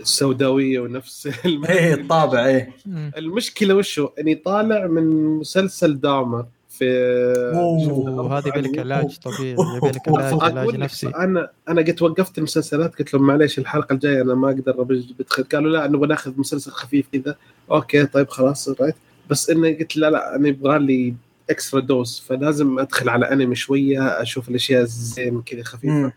[0.00, 1.26] السوداوية ونفس
[1.68, 2.72] إيه الطابع إيه.
[3.16, 6.46] المشكلة وشو؟ إني طالع من مسلسل دراما
[6.80, 10.22] في أوه، وهذا يبي لك علاج طبيعي يبي لك أوه.
[10.22, 11.08] علاج علاج نفسي.
[11.08, 14.82] أنا أنا قلت وقفت المسلسلات قلت لهم معليش الحلقة الجاية أنا ما أقدر
[15.18, 17.36] بدخل قالوا لا نبغى ناخذ مسلسل خفيف كذا.
[17.70, 18.94] Okay طيب خلاص right
[19.30, 21.14] بس إني قلت لا لا أنا يبغى لي
[21.50, 26.12] extra dose فلازم أدخل على انمي شوية أشوف الأشياء زين كذا خفيفة.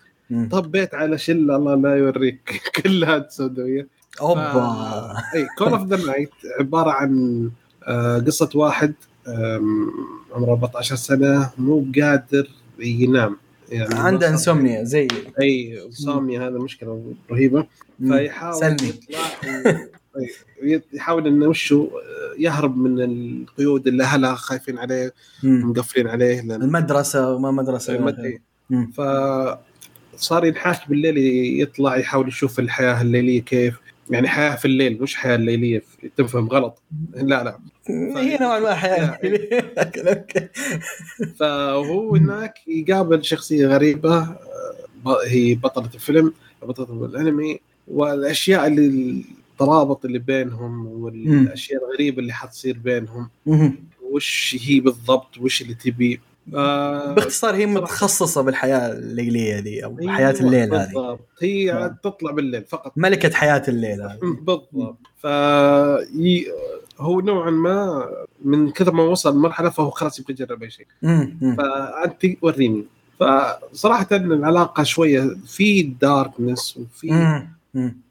[0.52, 3.88] طبيت على شلة الله لا يوريك كلها سوداويه
[4.22, 5.14] أوبا.
[5.36, 7.50] أي Call of the Night عبارة عن
[7.88, 8.94] آه، قصة واحد
[9.28, 12.48] عمره 14 سنة مو قادر
[12.80, 13.38] ينام
[13.70, 15.08] يعني عنده insomnia زي
[15.42, 17.68] أي insomnia هذا مشكلة رهيبة.
[18.08, 18.94] فيحاول سلمي.
[20.64, 21.88] يطلع يحاول إنه وشو
[22.38, 25.14] يهرب من القيود اللي اهله خايفين عليه.
[25.44, 27.96] مقفلين عليه لأن المدرسة وما مدرسة.
[27.96, 28.92] المدري مم.
[28.92, 31.18] فصار ينحاش بالليل
[31.62, 33.83] يطلع يحاول يشوف الحياة الليلية كيف.
[34.10, 35.82] يعني حياة في الليل مش حياة الليلية
[36.18, 36.82] تفهم غلط.
[37.14, 37.60] لا لا.
[38.20, 39.06] هي نوعا ما حياة
[39.98, 40.48] أوكي.
[41.40, 44.36] فهو هناك يقابل شخصية غريبة
[45.28, 46.34] هي بطلة الفيلم
[46.64, 53.30] بطلة الأنمي والأشياء اللي الترابط اللي بينهم والأشياء الغريبة اللي حتصير بينهم.
[54.02, 56.20] وش هي بالضبط؟ وش اللي تبي؟
[56.56, 57.66] آه، باختصار هي.
[57.66, 61.96] متخصصة بالحياة الليلية دي أو أيوة، حياة الليل هذه بالضبط هي آه.
[62.04, 65.28] تطلع بالليل فقط ملكة حياة الليل هذه بالضبط ف
[67.00, 68.10] هو نوعا ما
[68.46, 70.88] من كثر ما وصل مرحلة فهو خلاص يبغى يجرب أي شيء.
[71.58, 72.86] فأنت وريني
[73.20, 77.42] فصراحة العلاقة شوية في darkness وفي.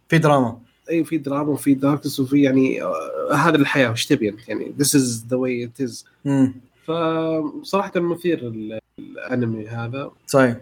[0.09, 0.59] في دراما
[0.91, 5.23] أي في دراما وفي darkness وفي يعني آه، هذا الحياة وش تبي أنت؟ يعني is
[5.31, 6.55] the way it is مم.
[6.87, 10.11] فصراحة مثير ال- الانمي هذا.
[10.27, 10.57] صحيح.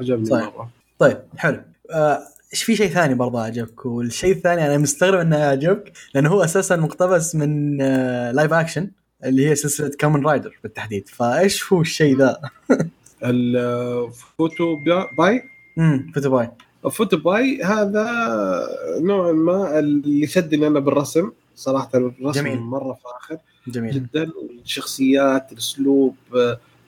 [0.00, 0.44] عجبني صحيح.
[0.56, 0.70] مرة.
[0.98, 1.60] طيب حلو.
[1.90, 2.18] آه،
[2.52, 6.76] إيش في شيء ثاني برضه عجبك والشيء الثاني أنا مستغرب إنه عجبك لأنه هو أساسا
[6.76, 8.90] مقتبس من آه، live action
[9.24, 11.08] اللي هي سلسلة Kamen Rider بالتحديد.
[11.08, 12.36] فإيش هو الشيء ذا؟
[13.24, 14.76] ال Fuuto
[15.18, 15.42] PI؟
[15.78, 16.48] امم Fuuto PI
[16.90, 18.06] Fuuto PI هذا
[19.00, 21.30] نوعا ما اللي شدني أنا بالرسم.
[21.56, 22.60] صراحة الرسم جميل.
[22.60, 23.38] مرة فاخر
[23.68, 24.30] جميل جدا
[24.64, 26.14] الشخصيات الأسلوب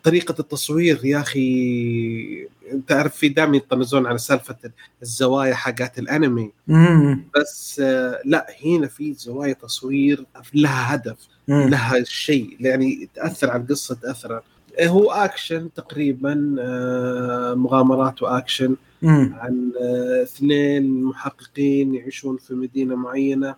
[0.04, 2.48] طريقة التصوير يا أخي
[2.86, 4.56] تعرف في دائما يطنزون على سالفة
[5.02, 7.80] الزوايا حقات الأنمي امم بس
[8.24, 11.16] لا هنا في زوايا تصوير لها هدف
[11.48, 11.68] أمم.
[11.68, 19.34] لها شيء يعني تأثر على القصة تأثر على- هو أكشن تقريبا آه، مغامرات وأكشن أمم.
[19.38, 23.54] عن آه، اثنين محققين يعيشون في مدينة معينة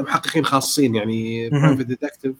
[0.00, 1.50] محققين خاصين يعني.
[1.50, 2.34] private detective.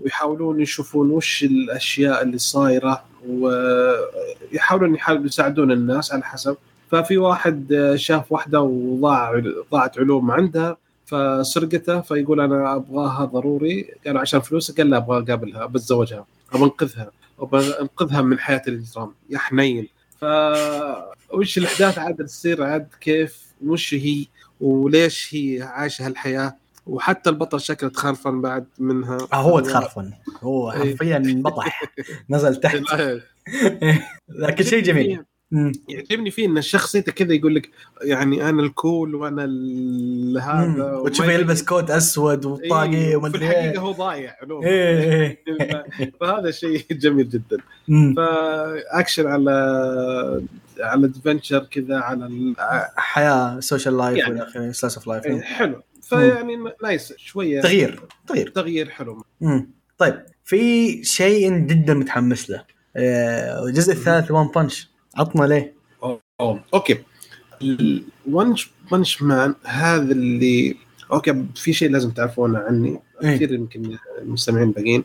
[0.00, 6.56] ويحاولون يشوفون وش الأشياء اللي صايرة ويحاولون يساعدون الناس على حسب.
[6.90, 10.76] ففي واحد آه، شاف واحدة وضاع ضاعت علوم عندها
[11.06, 13.86] فسرقته فيقول أنا أبغاها ضروري.
[14.06, 17.10] قالوا عشان فلوسها قال لا أبغى اقابلها بتزوجها أبغى أنقذها
[17.40, 19.88] أبغى أنقذها من حياة الاجرام يا حنين.
[20.20, 20.24] ف
[21.32, 24.26] وش الأحداث عاد تصير؟ عاد كيف؟ وش هي؟
[24.62, 26.56] وليش هي عايشة هالحياة؟
[26.86, 29.18] وحتى البطل شكله تخرفن بعد منها.
[29.32, 30.10] آه هو تخرفن.
[30.42, 30.78] هو إيه.
[30.78, 31.92] حرفيا بطح
[32.30, 32.82] نزل تحت.
[34.42, 35.24] لكن شيء جميل.
[35.88, 36.46] يعجبني فيه.
[36.46, 37.70] إن شخصيته كذا يقول لك
[38.02, 40.92] يعني أنا الكول وأنا ال- هذا.
[40.96, 45.44] وتشوفه يلبس كوت أسود وطاقي إيه، وما في أدري الحقيقة هو ضايع إيه.
[46.20, 47.56] فهذا شيء جميل جدا.
[48.16, 50.42] فأكشن على
[50.80, 52.54] على adventure كذا على
[52.96, 54.32] حياة social life يعني.
[54.32, 55.82] والى اخره slice of life حلو.
[56.02, 58.48] فيعني nice شوية تغيير تغيير.
[58.48, 59.24] تغيير حلو.
[59.98, 62.64] طيب في شيء جدا متحمس له.
[62.96, 65.74] آه، الجزء الثالث One Punch عطنا ليه؟
[66.40, 66.64] أوه.
[66.74, 66.98] Okay.
[67.62, 68.56] ال One
[68.92, 70.76] Punch Man هذا اللي
[71.12, 73.00] okay في شيء لازم تعرفونه عني.
[73.22, 73.36] إيه.
[73.36, 75.04] كثير يمكن المستمعين باقيين.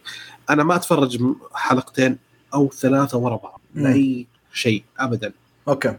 [0.50, 1.20] أنا ما أتفرج
[1.54, 2.18] حلقتين
[2.54, 3.62] أو ثلاثة ورا بعض.
[3.76, 5.34] لأي شيء ابدا.
[5.68, 5.96] Okay.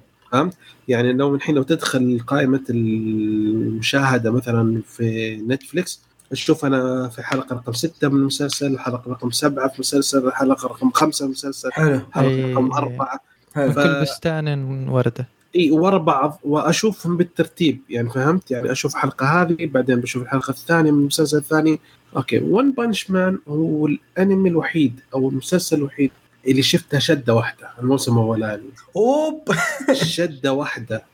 [0.89, 6.01] يعني لو الحين لو تدخل قائمة المشاهدة مثلا في Netflix
[6.31, 10.91] تشوف أنا في حلقة رقم ستة من المسلسل حلقة رقم سبعة في مسلسل حلقة رقم
[10.91, 12.01] خمسة من المسلسل حلو.
[12.13, 12.55] حلقة إيه.
[12.55, 13.21] رقم أربعة.
[13.55, 13.73] حلو.
[13.73, 15.29] ف- كل بستان وردة.
[15.57, 20.91] إي ورا بعض وأشوفهم بالترتيب يعني فهمت؟ يعني أشوف الحلقة هذه بعدين بشوف الحلقة الثانية
[20.91, 21.81] من المسلسل الثاني.
[22.17, 26.11] Okay One Punch Man هو الأنمي الوحيد أو المسلسل الوحيد
[26.47, 27.71] اللي شفته شدة واحدة.
[27.79, 29.49] الموسم الاولاني أوب.
[29.93, 31.05] شدة واحدة.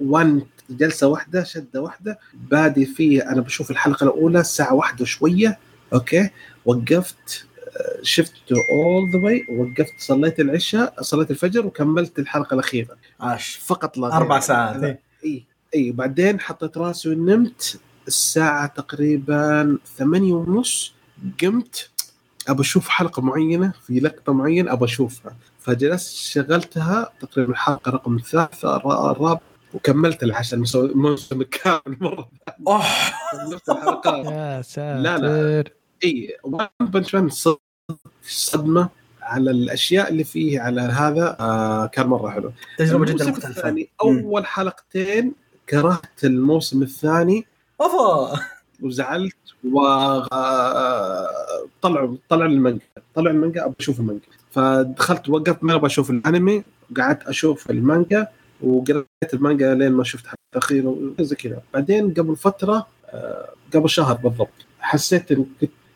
[0.00, 2.18] one جلسة واحدة شدة واحدة.
[2.34, 5.58] بادي فيه أنا بشوف الحلقة الأولى الساعة واحدة وشويه
[5.92, 6.30] okay.
[6.64, 7.44] وقفت
[7.76, 12.96] آه، شفته all the way وقفت صليت العشاء صليت الفجر وكملت الحلقة الأخيرة.
[13.20, 13.56] عاش.
[13.66, 14.16] فقط لا.
[14.16, 15.00] أربع ساعات إيه.
[15.24, 15.44] إي
[15.74, 15.90] إي.
[15.92, 17.80] بعدين حطيت راسي ونمت.
[18.08, 20.92] الساعة تقريبا ثمانية ونص
[21.42, 21.90] قمت.
[22.48, 25.36] أبى أشوف حلقة معينة في لقطة معينة أبى أشوفها.
[25.60, 29.40] فجلست شغلتها تقريبا الحلقة رقم الثالثة الرا- الرابعة
[29.74, 32.28] وكملت العشاء الموسم الكامل مرة
[32.68, 32.82] أوه.
[33.32, 35.00] كملت الحلقات يا ساتر.
[35.00, 35.64] لا، لا.
[36.04, 37.58] إي وان بنش مان صد-
[38.22, 38.88] صدمة
[39.22, 42.52] على الأشياء اللي فيه على هذا آه كان مرة حلو.
[42.78, 43.86] تجربة جدا الموسم مختلفة.
[44.02, 45.32] أول حلقتين
[45.68, 47.46] كرهت الموسم الثاني.
[47.80, 48.40] اوفا
[48.82, 50.26] وزعلت وطلعوا
[52.28, 52.84] طلع المانجا.
[53.14, 54.22] طلع المانجا أبغى أشوف المانجا.
[54.50, 56.62] فدخلت وقفت ما أبغى أشوف الأنمي
[56.96, 58.28] قعدت أشوف المانجا
[58.60, 61.62] وقريت المانجا لين ما شفت حلقه الاخيره زي كذا.
[61.74, 64.48] بعدين قبل فترة آه، قبل شهر بالضبط
[64.80, 65.46] حسيت ان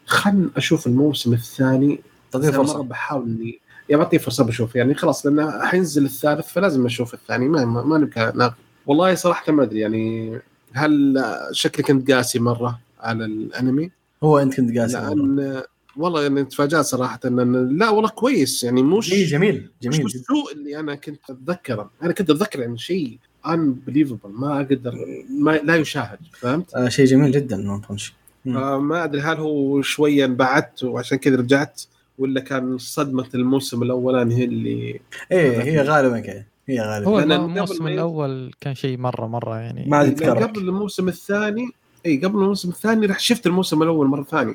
[0.07, 2.01] خلنا أشوف الموسم الثاني.
[2.33, 2.83] تعطيه فرصة.
[2.83, 3.59] بحاول اني
[3.89, 4.77] يا بعطيه فرصة بشوف.
[4.77, 7.49] يعني خلاص لأنه حينزل الثالث فلازم أشوف الثاني.
[7.49, 8.55] ما ما, ما نبقى ناقل
[8.87, 10.39] والله صراحة ما أدري يعني
[10.75, 11.23] هل
[11.53, 13.91] شكلي كنت قاسي مرة على الأنمي؟
[14.25, 15.43] هو أنت كنت قاسي والله.
[15.43, 15.63] لأن
[15.97, 18.65] والله يعني تفاجأت صراحة ان لا والله كويس.
[18.65, 20.05] يعني مش إيه، جميل مش جميل جدا.
[20.05, 21.91] بالسوء اللي أنا كنت أتذكره.
[22.03, 24.95] أنا كنت أتذكر يعني شيء unbelievable ما أقدر
[25.41, 28.13] ما لا يشاهد فهمت؟ آه شيء جميل جدا ون بانش
[28.45, 28.55] مم.
[28.55, 31.83] فما أدري هل هو شوية انبعدت وعشان كذا رجعت
[32.19, 35.01] ولا كان صدمة الموسم الأولاني هي اللي
[35.33, 36.45] إيه هي غالبا كذا.
[36.69, 37.11] هي غالبا.
[37.11, 39.85] هو الموسم الأول كان شيء مره مرة يعني.
[39.89, 41.71] ما يتكرر قبل الموسم الثاني
[42.07, 44.55] اي قبل الموسم الثاني رح شفت الموسم الأول مرة ثانية.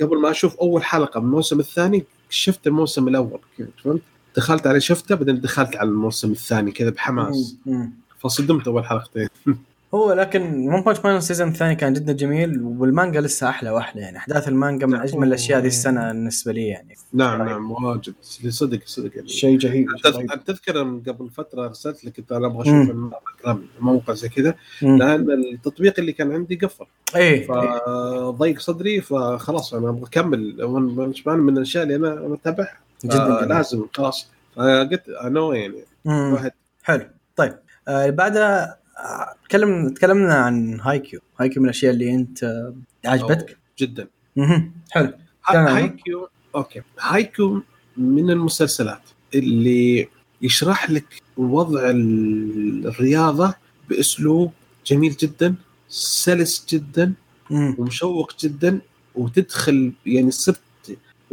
[0.00, 3.40] قبل ما أشوف أول حلقة من الموسم الثاني شفت الموسم الأول.
[3.58, 4.02] كذا فهمت؟
[4.36, 7.56] دخلت عليه شفته بعدين دخلت على الموسم الثاني كذا بحماس.
[8.18, 9.28] فصدمت أول حلقتين.
[9.94, 14.02] هو لكن One Punch Man ال season الثاني كان جدا جميل والمانجا لسه أحلى وأحلى
[14.02, 14.94] يعني أحداث المانجا من.
[14.94, 15.68] أجمل الأشياء هذه أوه.
[15.68, 17.50] السنة بالنسبة لي يعني نعم رهيب.
[17.50, 18.14] نعم واجد
[18.48, 19.54] صدق صدق يعني شيء
[20.32, 22.62] أنت تذكر من قبل فترة أرسلت لك قلت أنا أبغى.
[22.62, 22.90] أشوف
[23.80, 24.54] الموقع- زي كذا.
[24.82, 26.84] لأن التطبيق اللي كان عندي قفل
[27.16, 32.78] إيه فضيق صدري فخلاص أنا أبغى أكمل One Punch Man من الأشياء اللي أنا أتابعها
[33.04, 33.48] جدا جميل.
[33.48, 35.74] لازم خلاص فقلت no يعني.
[36.06, 37.54] واحد حلو طيب
[37.88, 42.70] آه بعدها آه، تكلم تكلمنا عن Haikyuu Haikyuu من الأشياء اللي أنت
[43.04, 44.72] عجبتك جدا مهم.
[44.90, 45.12] حلو.
[45.48, 47.62] Haikyuu okay Haikyuu
[47.96, 49.02] من المسلسلات
[49.34, 50.08] اللي
[50.42, 53.54] يشرح لك وضع ال- الرياضة
[53.88, 54.52] بأسلوب
[54.86, 55.54] جميل جدا
[55.88, 57.12] سلس جدا.
[57.50, 58.80] ومشوق جدا
[59.14, 60.60] وتدخل يعني صرت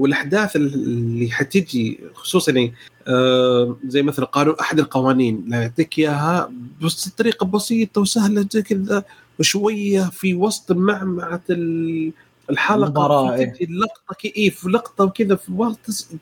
[0.02, 2.74] والأحداث اللي حتجي خصوصا يعني
[3.08, 5.44] آه زي مثلا قانون أحد القوانين.
[5.48, 6.52] لا يعطيك إياها
[6.84, 9.04] بس بطريقه بسيطة وسهلة زي كذا
[9.40, 12.12] وشوية في وسط معمعة ال-
[12.50, 15.76] الحلقة في تجي لقطة كي إيه في لقطة وكذا في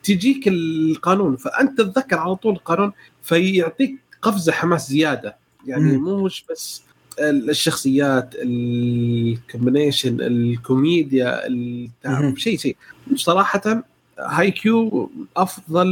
[0.04, 1.36] تجيك القانون.
[1.36, 2.92] فأنت تتذكر على طول القانون
[3.24, 5.36] فيعطيك قفزه حماس زيادة.
[5.68, 5.98] يعني.
[5.98, 6.82] مو مش بس
[7.20, 11.42] الشخصيات ال combination الكوميديا
[12.36, 12.78] شيء شيء
[13.16, 13.84] صراحة
[14.20, 15.88] هاي كيو أفضل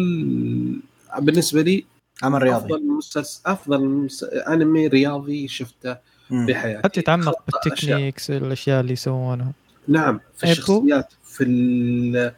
[1.19, 1.85] بالنسبة لي
[2.23, 5.97] عمل رياضي أفضل مسلسل أفضل مس- أنمي رياضي شفته
[6.29, 6.45] مم.
[6.45, 7.35] في حياتي حتى يتعمق.
[7.63, 9.51] بال techniques الأشياء اللي يسوونها
[9.87, 10.53] نعم في أيبو.
[10.61, 12.33] الشخصيات في ال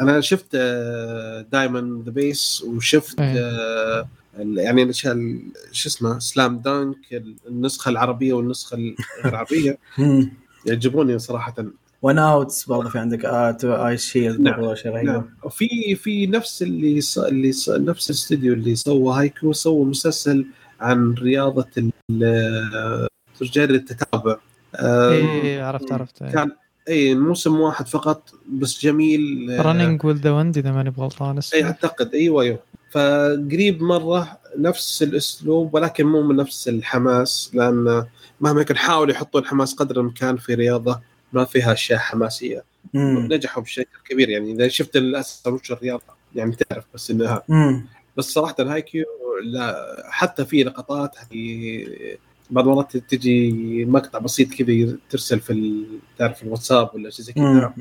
[0.00, 0.56] أنا شفت
[1.52, 3.38] دايما ذا بيس وشفت إيه.
[3.38, 5.40] آه، ال- يعني الأشياء ال-
[5.72, 6.96] شو اسمه Slam Dunk
[7.48, 9.78] النسخة العربية والنسخة الغير عربيه.
[10.66, 11.54] يعجبوني صراحة
[12.02, 14.60] One Outs برضه في عندك ات Eyeshield نعم.
[14.60, 15.06] برضه شيء رهيب.
[15.06, 15.24] نعم.
[15.42, 17.18] وفي في نفس اللي ص...
[17.18, 17.70] اللي ص...
[17.70, 20.46] نفس الاستوديو اللي سوى هايكو سوى مسلسل
[20.80, 23.08] عن رياضة ال-
[23.42, 24.36] رجال التتابع.
[24.74, 26.24] آه، إيه عرفت عرفت.
[26.24, 26.50] كان
[26.88, 29.50] اي موسم واحد فقط بس جميل.
[29.50, 32.14] آه، running with the wind إذا ماني بغلطان اي أعتقد.
[32.14, 32.58] أيوه أيوه.
[32.90, 38.04] فقريب مرة نفس الأسلوب ولكن مو من نفس الحماس لأن
[38.40, 41.00] مهما يكن حاولوا يحطوا الحماس قدر الإمكان في رياضة.
[41.32, 42.64] ما فيها أشياء حماسية.
[42.94, 43.28] مم.
[43.32, 44.52] نجحوا بشكل كبير يعني.
[44.52, 46.02] إذا شفت للاسف وش الرياضة
[46.34, 47.86] يعني تعرف بس إنها مم.
[48.16, 49.04] بس صراحة هاي كيو
[49.42, 52.18] لا حتى في لقطات في
[52.50, 57.72] بعض المرات تجي مقطع بسيط كذا ترسل في ال- تعرف الواتساب ولا شيء زي كذا.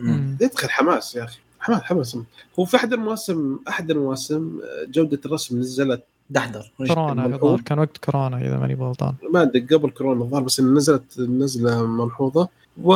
[0.42, 1.40] يدخل حماس يا أخي.
[1.60, 2.18] حماس حماس.
[2.60, 6.72] هو في أحد المواسم أحد المواسم جودة الرسم نزلت دحضر.
[6.78, 7.26] كورونا.
[7.26, 7.62] الظاهر.
[7.62, 9.14] كان وقت كورونا إذا ماني غلطان.
[9.32, 12.50] ما أدري قبل كورونا الظاهر بس نزلت نزلة ملحوظة.
[12.84, 12.96] و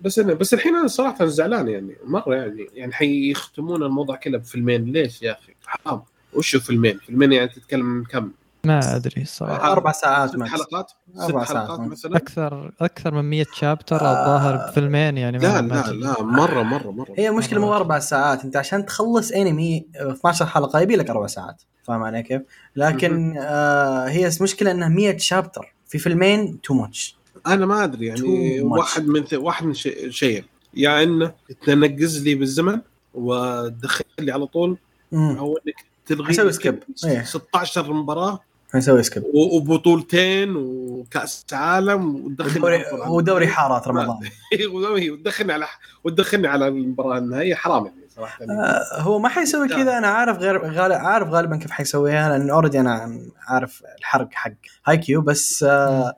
[0.00, 4.84] بس أنا بس الحين أنا صراحة زعلان يعني مرة يعني يعني حيختمون الموضوع كله بفيلمين.
[4.92, 6.02] ليش يا أخي؟ حرام.
[6.34, 8.30] وشو فيلمين؟ فيلمين يعني تتكلم من كم؟
[8.64, 11.80] ما أدري الصراحه أربع ساعات ست حلقات؟ ست أربع ساعات حلقات.
[11.90, 14.10] مثلا؟ أكثر أكثر من 100 chapter آه.
[14.10, 15.92] الظاهر بفيلمين يعني ما- لا لا.
[15.92, 17.14] لا مرة مرة مرة.
[17.18, 17.74] هي المشكلة مو.
[17.74, 18.44] أربع ساعات.
[18.44, 21.62] أنت عشان تخلص انمي 12 حلقة يبي لك أربع ساعات.
[21.84, 22.42] فاهم علي كيف؟
[22.76, 27.16] لكن آه هي المشكلة إنها 100 chapter في فيلمين too much
[27.46, 28.20] أنا ما أدري يعني.
[28.60, 31.32] واحد من ث- واحد من شيء شيء يا إنه
[31.66, 32.80] تنقز لي بالزمن
[33.14, 34.76] ودخل لي على طول
[35.12, 35.74] أو إنك
[36.06, 36.78] تلغي حسوي.
[37.04, 37.22] إيه.
[37.24, 38.40] 16 مباراة
[38.72, 44.18] حنسوي skip وبطولتين وكأس عالم ودوري ودوري حارات رمضان
[44.74, 45.66] ودوري- وتدخلني على
[46.04, 49.68] وتدخلني على المباراة النهائية حرام يعني صراحة آه هو ما حيسوي.
[49.68, 54.52] كذا أنا عارف غير غالب عارف غالبا كيف حيسويها لأن already أنا عارف الحرق حق
[54.86, 56.14] هاي كيو بس آه،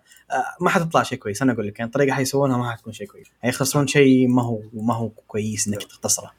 [0.61, 1.43] ما حتطلع شيء كويس.
[1.43, 3.27] أنا أقول لك يعني الطريقة حيسوونها ما حتكون شيء كويس.
[3.43, 6.31] حيخسرون شيء ما هو ما هو كويس إنك تختصره.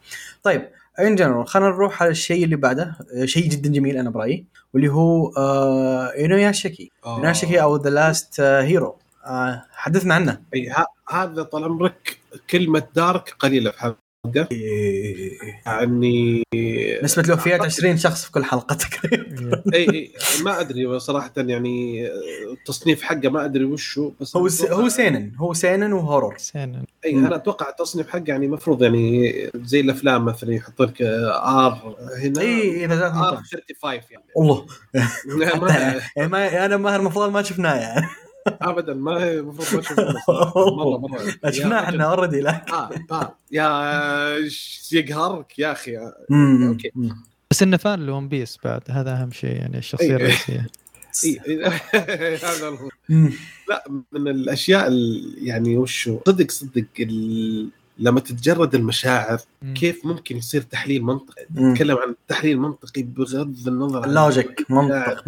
[0.44, 0.70] طيب
[1.00, 2.98] in general خلينا نروح على الشيء اللي بعده.
[3.16, 7.18] آه، شيء جدا جميل أنا برأيي واللي هو آه انوياشيكي آه.
[7.18, 10.42] انوياشيكي أو the last hero آه حدثنا عنه.
[10.54, 10.74] إي
[11.10, 12.20] هذا طال عمرك
[12.50, 13.96] كلمة dark قليلة في
[14.26, 14.48] حلقه
[15.66, 16.44] يعني
[17.04, 19.64] نسبة الوفيات 20 شخص في كل حلقة تقريبا.
[19.74, 20.12] اي اي
[20.44, 22.08] ما أدري صراحة يعني
[22.52, 24.62] التصنيف حقه ما أدري وشو بس هو أنا س...
[24.66, 26.38] أتوقع- هو seinen هو seinen و horror.
[26.38, 31.96] سنة اي أنا أتوقع التصنيف حقه يعني المفروض يعني زي الأفلام مثلا يحط لك R
[32.24, 33.36] هنا اي إذا جات R منطقة.
[33.36, 34.26] 35 يعني.
[34.38, 34.66] الله
[35.62, 38.08] ما- يعني ما أنا ماهر المفروض ما شفناه يعني
[38.48, 40.54] ابدا ما هي المفروض ما صراحة.
[40.78, 42.04] مرة مرة شفناه إحنا.
[42.04, 44.50] اوريدي لا آه آه يا
[44.92, 45.98] يقهرك يا أخي.
[45.98, 46.92] أوكي.
[46.96, 47.24] مم.
[47.52, 50.16] بس إنه فان لون بيس بعد هذا أهم شيء يعني الشخصية أي.
[50.16, 50.68] الرئيسية
[51.26, 51.72] إي- إي-
[52.46, 52.90] هذا هو.
[53.70, 57.70] لا من الأشياء ال- يعني وشو صدق صدق ال...
[58.00, 59.74] لما تتجرد المشاعر مم.
[59.74, 61.46] كيف ممكن يصير تحليل منطقي.
[61.56, 65.26] نتكلم عن تحليل منطقي بغض النظر عن لوجيك منطق 100%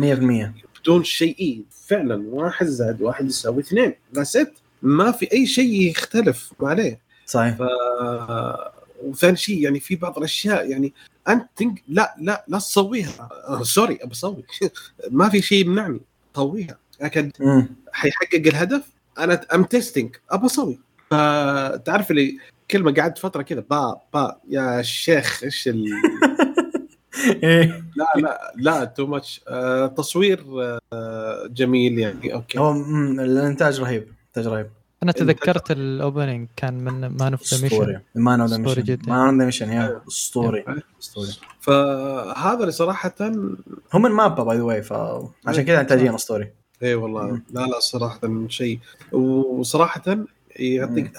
[0.87, 1.65] بدون شيء.
[1.87, 3.93] فعلا واحد زائد واحد يساوي اثنين.
[4.15, 4.37] that's
[4.81, 6.99] ما في أي شيء يختلف عليه.
[7.25, 7.57] صحيح.
[7.57, 7.61] ف
[9.03, 10.93] وثاني شيء يعني في بعض الأشياء يعني
[11.27, 11.49] أنت.
[11.87, 13.29] لا لا لا تسويها.
[13.47, 14.43] آه، sorry ابى أسوي
[15.11, 15.99] ما في شيء يمنعني.
[16.33, 16.77] طويها.
[17.01, 17.31] لكن.
[17.91, 18.83] حيحقق الهدف.
[19.19, 20.79] أنا I'm testing ابى أسوي
[21.11, 22.37] فتعرف اللي
[22.71, 25.85] كلمه قعدت فترة كذا با با يا شيخ إيش ال...
[27.43, 27.83] إيه.
[27.95, 30.43] لا لا لا too much آه تصوير
[30.93, 32.59] آه جميل يعني okay.
[32.59, 32.71] هو
[33.19, 34.67] الإنتاج رهيب إنتاج رهيب.
[35.03, 38.99] أنا تذكرت ال opening كان من Man of the Mission Man of the أسطوري Mission.
[39.07, 40.65] Man of the Mission يا أسطوري
[41.01, 41.31] أسطوري.
[41.59, 43.15] فهذا اللي صراحة
[43.93, 46.51] هم من MAPPA by the way فعشان كذا انتاجيا أسطوري.
[46.83, 47.23] اي والله.
[47.23, 47.43] مم.
[47.51, 48.79] لا لا صراحة شيء.
[49.11, 50.17] وصراحة
[50.55, 51.11] يعطيك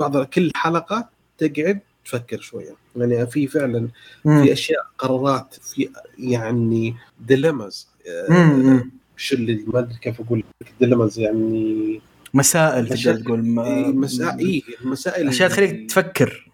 [0.00, 2.74] بعض كل حلقة تقعد تفكر شوية.
[2.96, 3.88] يعني في فعلا.
[4.22, 5.88] في أشياء قرارات في
[6.18, 7.88] يعني dilemmas
[8.28, 8.90] مم.
[9.16, 12.00] وش اللي ما أدري كيف أقول لك dilemmas يعني
[12.34, 16.50] مسائل تقدر تقول إيه، ما- مسائل إي المسائل أشياء تخليك تفكر.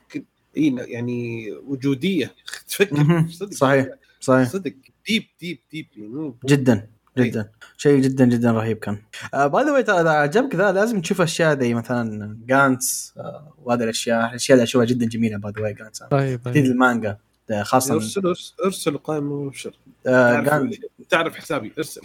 [0.57, 2.35] إي يعني وجودية.
[2.69, 3.25] تفكر.
[3.31, 3.53] صدق.
[3.55, 3.87] صحيح.
[4.21, 4.49] صحيح.
[4.49, 4.73] صدق.
[5.09, 6.87] deep deep deep يعني جدا.
[7.19, 7.51] جدا.
[7.77, 8.99] شيء جدا جدا رهيب كان.
[9.35, 14.29] by the way إذا عجبك ذا لازم تشوف أشياء زي مثلا Gantz آه، وهذه الأشياء
[14.31, 17.17] الأشياء اللي أشوفها جدا جميلة by the way Gantz طيب جديد المانجا
[17.63, 18.35] خاصه ارسل
[18.65, 20.41] ارسل قائمة وابشر آه،
[21.11, 22.01] تعرف, حسابي ارسل.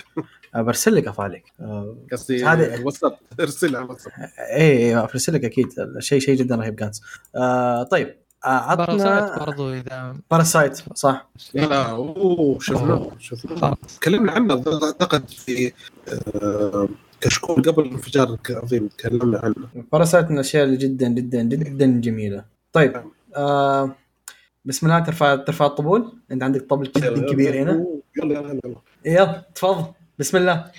[0.55, 1.43] آه، برسل لك أفعالك.
[1.59, 4.13] آه، قصدي هذه- الواتساب ارسل على الواتساب
[4.55, 5.67] اي اي برسل لك أكيد.
[5.99, 7.01] شيء شيء جدا رهيب Gantz
[7.35, 8.15] آه، طيب.
[8.45, 11.29] آه، Parasyte عطنا برضو إذا Parasyte صح.
[11.53, 13.77] لا أوه شفناه شفناه.
[14.01, 15.71] تكلمنا عنه أعتقد في
[16.43, 16.87] آه،
[17.21, 19.85] كشكول قبل الانفجار العظيم تكلمنا عنه.
[19.91, 22.45] Parasyte من الأشياء اللي جدا جدا جدا جميلة.
[22.73, 23.03] طيب
[23.35, 23.95] آه
[24.65, 27.85] بسم الله ترفع ترفع الطبول؟ أنت عندك طبل جدا كبير هنا.
[28.17, 28.75] يلا يلا يلا.
[29.05, 29.85] يلا تفضل.
[30.19, 30.71] بسم الله.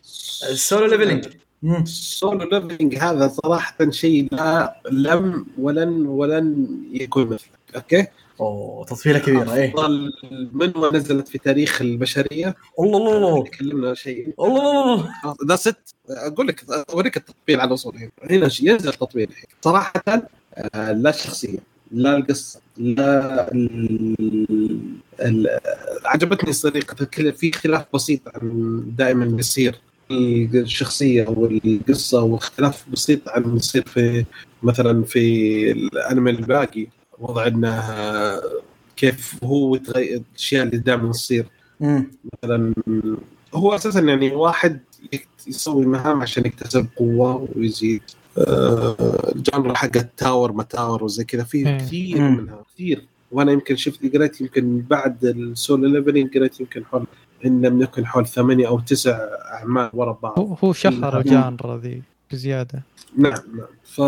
[0.51, 1.27] ال Solo Leveling.
[1.65, 7.56] ال Solo Leveling هذا صراحة شيء لا لم ولن ولن يكون مثله.
[7.77, 8.07] okay؟
[8.41, 9.69] أوه تطفيلة كبيرة إيه.
[9.69, 10.13] أفضل
[10.53, 12.55] مانهوا نزلت في تاريخ البشرية.
[12.81, 13.45] الله الله الله.
[13.45, 14.35] تكلمنا شيء.
[14.41, 15.95] الله الله الله ذا ست.
[16.11, 19.29] أقول لك أوريك التطبيل على وصول هنا هنا ينزل تطبيل
[19.63, 20.03] صراحة
[20.75, 21.59] آه، لا الشخصيه
[21.91, 24.15] لا القصة لا ال...
[25.21, 25.59] ال...
[26.05, 29.81] عجبتني طريقه في اختلاف بسيط عن دائما يصير.
[30.11, 34.25] الشخصية والقصة واختلاف بسيط عن يصير في
[34.63, 36.87] مثلا في الأنمي الباقي.
[37.19, 37.83] وضع إنه
[38.97, 41.47] كيف هو الأشياء اللي دائما تصير.
[41.81, 42.75] مثلا
[43.55, 44.81] هو أساسا يعني واحد
[45.47, 48.03] يسوي مهام عشان يكتسب قوة ويزيد
[48.39, 51.79] آه، ال genre حق ال tower ما tower وزي كذا في مم.
[51.79, 52.37] كثير مم.
[52.37, 57.07] منها كثير وأنا يمكن شفت قريت يمكن بعد ال Solo Leveling قريت يمكن حول
[57.45, 59.19] إن لم يكن حول ثمانية أو تسع
[59.53, 61.21] أعمال ورا بعض هو هو شهر مم.
[61.21, 62.03] ال genre ذي
[62.33, 62.83] بزيادة
[63.17, 64.01] نعم نعم ف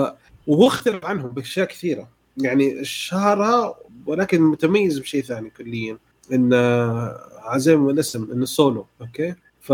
[0.47, 2.09] وهو اختلف عنهم بأشياء كثيرة
[2.43, 3.75] يعني شهرها
[4.07, 5.99] ولكن متميز بشيء ثاني كليا
[6.33, 6.55] إن
[7.43, 9.71] عزيم الاسم انه solo okay ف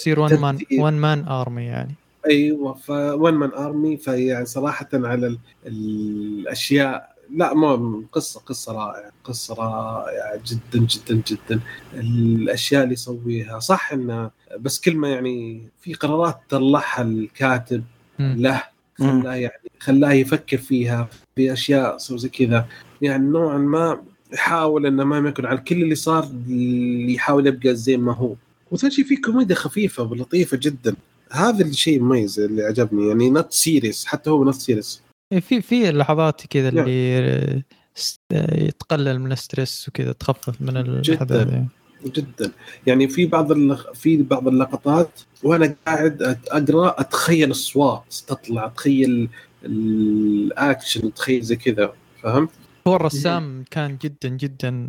[0.00, 0.58] يصير one man.
[0.72, 1.94] One man army يعني
[2.26, 5.38] أيوه ف one man army فيعني صراحة على ال...
[5.66, 11.60] الأشياء لا ما قصة قصة رائعة قصة رائعة جدا جدا جدا
[11.94, 14.30] الأشياء اللي يسويها صح انه
[14.60, 17.84] بس كلمه يعني في قرارات طلعها الكاتب.
[18.18, 18.62] له.
[18.98, 22.66] خلاه يعني خلاه يفكر فيها في اشياء so زي كذا
[23.02, 24.02] يعني نوعا ما
[24.32, 28.34] يحاول إنه ما يكون على كل اللي صار اللي يحاول يبقى زي ما هو
[28.70, 30.96] وثاني شيء في كوميديا خفيفة ولطيفة جدا
[31.32, 35.02] هذا الشيء المميز اللي عجبني يعني not serious حتى هو not serious
[35.32, 36.68] إيه، في في لحظات كذا.
[36.68, 37.62] اللي
[37.94, 38.20] ست-
[38.52, 41.68] يتقلل من ال stress وكذا تخفف من الاحداث يعني.
[42.06, 42.50] جدا
[42.86, 43.52] يعني في بعض.
[43.94, 49.28] في بعض اللقطات وأنا قاعد أقرأ أتخيل أصوات تطلع أتخيل
[49.64, 51.92] الاكشن اتخيل زي كذا
[52.22, 52.50] فهمت؟
[52.86, 54.88] هو الرسام كان جدا جدا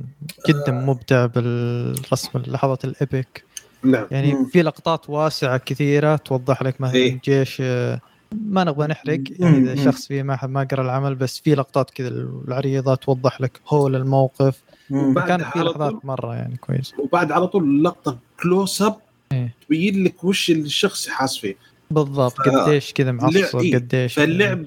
[0.49, 3.43] جدا مبدع بالرسم اللحظات ال epic
[3.83, 4.45] نعم يعني.
[4.45, 7.13] في لقطات واسعة كثيرة توضح لك مثلا إيه.
[7.13, 7.99] الجيش آه،
[8.45, 9.57] ما نبغى نحرق يعني.
[9.57, 12.07] إذا شخص في ما ما قرأ العمل بس في لقطات كذا
[12.47, 15.13] العريضة توضح لك هول الموقف مم.
[15.13, 16.05] بعد كان في لحظات.
[16.05, 18.95] مرة يعني كويس وبعد على طول لقطه close up
[19.31, 19.53] إيه.
[19.67, 21.55] تبين لك وش الشخص حاس فيه
[21.91, 23.55] بالضبط ف- قديش كذا معصب.
[23.73, 24.65] قديش فاللعب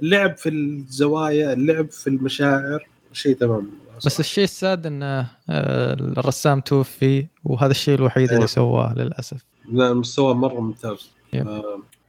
[0.00, 3.70] لعب في الزوايا اللعب في المشاعر شيء تمام.
[4.06, 8.46] بس الشيء الساد إنه آه، الرسام توفي وهذا الشيء الوحيد اللي أيوه.
[8.46, 9.44] سواه للأسف.
[9.72, 11.10] لا المستوى مرة ممتاز.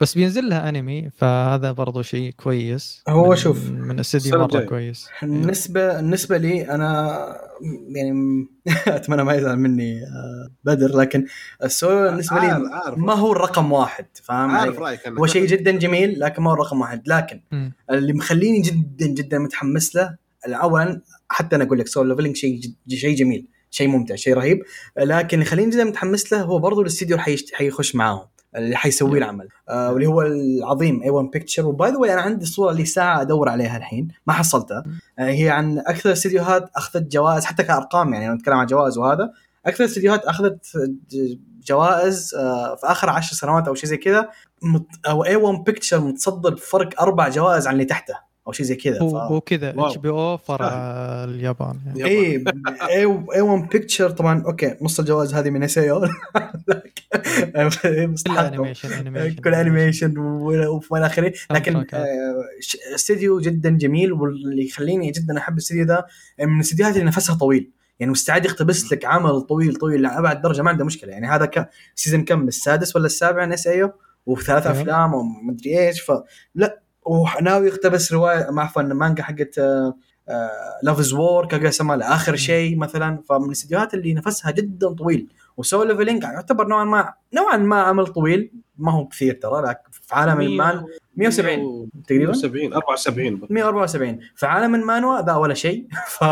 [0.04, 4.66] بس بينزل لها انمي فهذا برضو شيء كويس هو من شوف، من استديو مرة الجاية.
[4.66, 7.18] كويس بالنسبة بالنسبة لي أنا
[7.95, 8.14] يعني
[8.88, 11.26] أتمنى ما يزعل مني آه، بدر لكن
[11.64, 12.97] السولو بالنسبة لي عارف- عارف.
[12.97, 15.08] ما هو الرقم واحد فاهم عارف؟ رأيك.
[15.08, 17.74] هو شيء جدا جميل لكن ما هو الرقم واحد لكن مم.
[17.91, 20.16] اللي مخليني جدا جدا متحمس له
[20.47, 24.60] اولا حتى أنا أقول لك Solo Leveling شيء شيء جميل شيء ممتع شيء رهيب
[24.97, 28.26] لكن اللي يخليني جدا متحمس له هو برضو الاستديو اللي حيخش معاهم
[28.56, 29.47] اللي حيسوي العمل.
[29.70, 33.49] آه واللي هو العظيم اي 1 بيكتشر وباي ذا أنا عندي صورة لي ساعة أدور
[33.49, 34.84] عليها الحين ما حصلتها.
[35.20, 39.32] آه هي عن أكثر استديوهات أخذت جوائز حتى كأرقام يعني نتكلم عن جوائز وهذا.
[39.66, 40.66] أكثر استديوهات أخذت
[41.68, 44.30] جوائز آه في آخر عشر سنوات أو شيء زي كذا
[44.64, 48.33] مت- أو A-1 Pictures متصدر بفرق أربع جوائز عن اللي تحته.
[48.48, 49.04] أو شيء زي كذا ف...
[49.04, 49.88] هو كذا wow.
[49.88, 50.70] اتش بي أو فرع
[51.24, 52.06] اليابان يعني.
[52.06, 52.44] اي
[53.36, 55.89] A-1 Pictures طبعا okay نص الجوائز هذه من اس اي
[58.28, 61.34] كل animation animation كل animation والى آخره.
[61.52, 61.76] لكن.
[61.94, 62.44] آه،
[62.96, 66.06] استديو جدا جميل واللي يخليني جدا أحب الاستديو ذا
[66.39, 67.72] من الاستديوهات اللي نفسها طويل.
[68.00, 71.12] يعني مستعد يقتبس لك عمل طويل طويل لأبعد درجة ما عنده مشكلة.
[71.12, 73.91] يعني هذا ك سيزون كم؟ السادس ولا السابع ان اس ايو
[74.26, 74.82] وثلاث أيوه.
[74.82, 79.60] أفلام ومدري إيش فلا وناوي يقتبس رواية ما عفوا مانجا حقت
[80.84, 85.28] لاف از وور كاغا سما لاخر شيء مثلا فمن الاستديوهات اللي نفسها جدا طويل.
[85.58, 88.51] وسو ليفلينج يعتبر نوعا ما نوعا ما عمل طويل.
[88.78, 90.86] ما هو كثير ترى لكن في عالم المانهوا
[91.16, 92.26] 170 تقريبا.
[92.26, 95.88] 170 74 174 في عالم المانهوا ذا ولا شيء.
[96.18, 96.24] ف...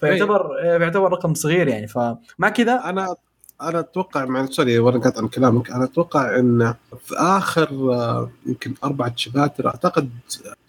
[0.00, 1.86] فيعتبر يعتبر رقم صغير يعني.
[1.86, 2.80] فمع كذا.
[2.84, 3.16] أنا
[3.62, 5.70] أنا أتوقع مع sorry وأنا قاطع عن كلامك.
[5.70, 6.74] أنا أتوقع إن
[7.04, 7.68] في آخر
[8.46, 10.10] يمكن أربعة chapters أعتقد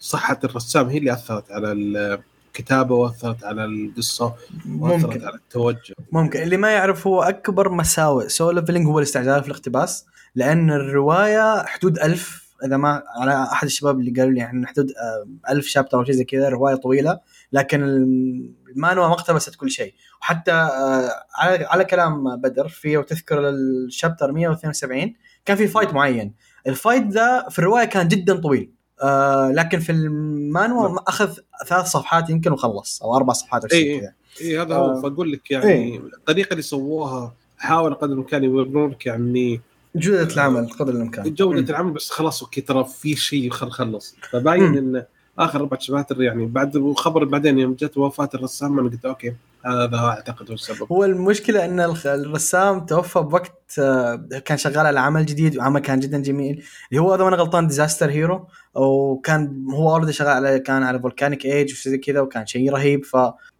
[0.00, 4.34] صحة الرسام هي اللي أثرت على الكتابة وأثرت على القصة
[4.78, 5.26] وأثرت ممكن.
[5.26, 5.94] على التوجه.
[6.12, 6.42] ممكن.
[6.42, 8.28] اللي ما يعرف هو أكبر مساوئ.
[8.28, 14.00] Solo Leveling هو الاستعجال في الاقتباس لأن الرواية حدود ألف إذا ما على أحد الشباب
[14.00, 17.20] اللي قالوا لي يعني حدود آه، ألف chapter أو شيء زي كذا رواية طويلة.
[17.52, 19.94] لكن المانهوا ما اقتبست كل شيء.
[20.22, 25.14] وحتى آه، على على كلام بدر في وتذكر ال chapter 172
[25.44, 26.34] كان في fight معين
[26.66, 28.70] ال fight ذا في الرواية كان جدا طويل
[29.02, 30.98] آه لكن في المانهوا نعم.
[30.98, 34.00] أخذ ثلاث صفحات يمكن وخلص أو أربع صفحات أو شيء إيه.
[34.00, 34.78] كذا اي هذا آه.
[34.78, 35.98] هو فأقول لك يعني إيه.
[35.98, 39.60] الطريقة اللي سووها حاول قدر الإمكان يورون لك يعني
[39.96, 41.66] جودة العمل قدر الإمكان جودة مم.
[41.68, 45.04] العمل بس خلاص okay ترى في شيء خل خلص فباين مم.
[45.38, 49.34] آخر أربع chapters يعني بعد خبر بعدين يوم جت وفاة الرسام أنا قلت okay
[49.66, 50.86] هذا أعتقد هو السبب.
[50.92, 54.14] هو المشكلة إن الرسام توفى بوقت آه،
[54.44, 56.64] كان شغال على عمل جديد وعمل كان جدا جميل.
[56.90, 60.98] اللي هو اذا ما أنا غلطان Disaster Hero وكان هو already شغال على كان على
[61.00, 63.04] Volcanic Age وشيء كذا وكان شيء رهيب.
[63.04, 63.16] ف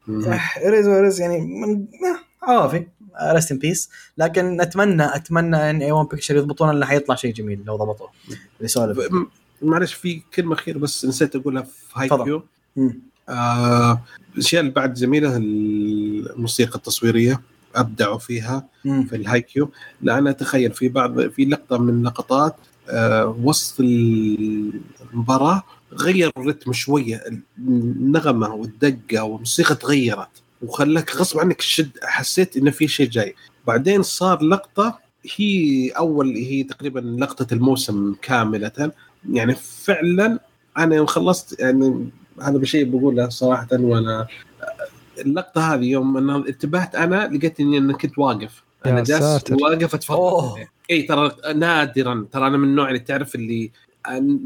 [0.07, 0.39] مم.
[0.66, 1.87] arise و arise يعني من-
[2.43, 2.87] آه، عوافي
[3.32, 7.77] rest in peace لكن اتمنى أتمنى إن A-1 Pictures يضبطون انه حيطلع شيء جميل لو
[7.77, 8.09] ضبطوه.
[9.12, 9.27] م-
[9.62, 12.42] معلش في كلمة أخيرة بس نسيت أقولها في Haikyuu.
[13.28, 14.02] آه
[14.34, 17.40] الأشياء اللي بعد جميله الموسيقى التصويرية
[17.74, 19.04] أبدعوا فيها مم.
[19.04, 19.70] في ال Haikyuu
[20.02, 22.57] لأن أتخيل في بعض في لقطة من لقطات
[22.88, 27.24] آه وسط المباراة غير ال rhythm شوية
[27.59, 30.28] النغمة والدقة والموسيقى تغيرت
[30.62, 33.34] وخلاك غصب عنك شد حسيت إنه في شيء جاي
[33.66, 34.98] بعدين صار لقطة
[35.36, 38.92] هي أول هي تقريبا لقطة الموسم كاملة
[39.33, 40.39] يعني فعلا
[40.79, 42.09] أنا يوم خلصت يعني
[42.43, 44.27] هذا بشيء بقوله صراحة وأنا
[45.18, 48.62] اللقطة هذه يوم أنا انتبهت أنا لقيت إني أنا كنت واقف.
[48.87, 49.45] أنا جالس.
[49.62, 50.18] واقف أتفرج.
[50.91, 53.70] إي ترى نادرا ترى أنا من النوع اللي تعرف اللي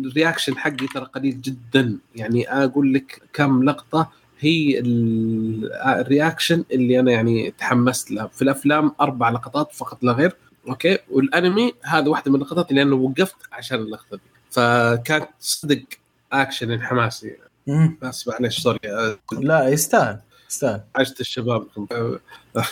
[0.04, 1.98] ال reaction حقي ترى قليل جدا.
[2.16, 4.10] يعني أقول لك كم لقطة
[4.40, 10.12] هي ال- ال reaction اللي أنا يعني تحمست له في الأفلام أربع لقطات فقط لا
[10.12, 10.36] غير.
[10.68, 14.22] okay؟ والأنمي هذا واحدة من اللقطات اللي أنا وقفت عشان اللقطة دي.
[14.50, 15.82] فكانت صدق
[16.32, 17.36] اكشن حماسي.
[18.02, 18.78] بس معلش sorry
[19.32, 20.18] لا يستاهل
[20.50, 20.80] يستاهل.
[20.96, 21.66] عشت الشباب.
[22.54, 22.62] لا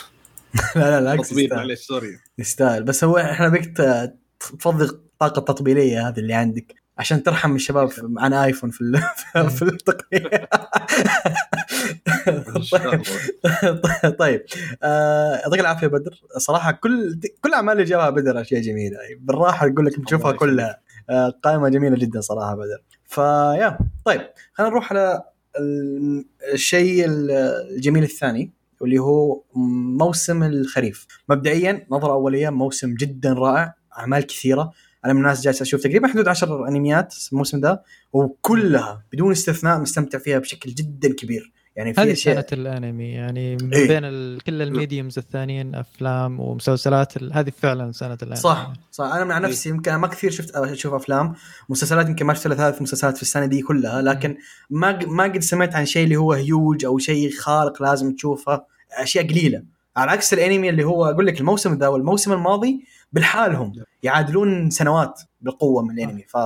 [0.75, 1.15] لا لا
[1.55, 2.83] معلش sorry يستاهل.
[2.83, 8.33] بس هو إحنا بيك ت- تفضي الطاقه التطبيليه هذه اللي عندك عشان ترحم الشباب عن
[8.33, 10.49] ايفون في ال- في التقنية.
[14.19, 14.45] طيب
[14.83, 16.21] آه، يعطيك العافية بدر.
[16.37, 18.97] صراحة كل كل الاعمال اللي جابها بدر أشياء جميلة.
[19.19, 20.31] بالراحة أقول لك بتشوفها.
[20.31, 20.79] كلها.
[21.43, 22.83] قائمة جميلة جدا صراحة بدر.
[23.05, 24.21] فيا طيب
[24.53, 25.23] خلينا نروح على
[25.59, 28.51] ال- الشيء الجميل الثاني
[28.81, 29.43] واللي هو
[29.99, 31.07] موسم الخريف.
[31.29, 34.71] مبدئيا نظرة أولية موسم جدا رائع أعمال كثيرة.
[35.05, 37.83] أنا من الناس جالس أشوف تقريبا حدود 10 أنميات الموسم ده
[38.13, 41.51] وكلها بدون استثناء مستمتع فيها بشكل جدا كبير.
[41.75, 43.87] يعني في هذه سنه الأنمي يعني من إيه.
[43.87, 44.41] بين ال...
[44.41, 47.33] كل الميديومز الثانيين أفلام ومسلسلات ال...
[47.33, 48.35] هذه فعلا سنه الأنمي.
[48.35, 49.05] صح صح.
[49.05, 51.35] أنا مع نفسي يمكن ما كثير شفت أشوف أفلام
[51.69, 54.37] مسلسلات يمكن ما شفت ثلاث مسلسلات في السنة دي كلها لكن
[54.69, 59.27] ما ما قد سمعت عن شيء اللي هو هيوج أو شيء خارق لازم تشوفه أشياء
[59.27, 59.63] قليلة.
[59.97, 65.83] على عكس الأنمي اللي هو أقول لك الموسم ذا والموسم الماضي بالحالهم يعادلون سنوات بالقوة
[65.83, 66.37] من الأنمي ف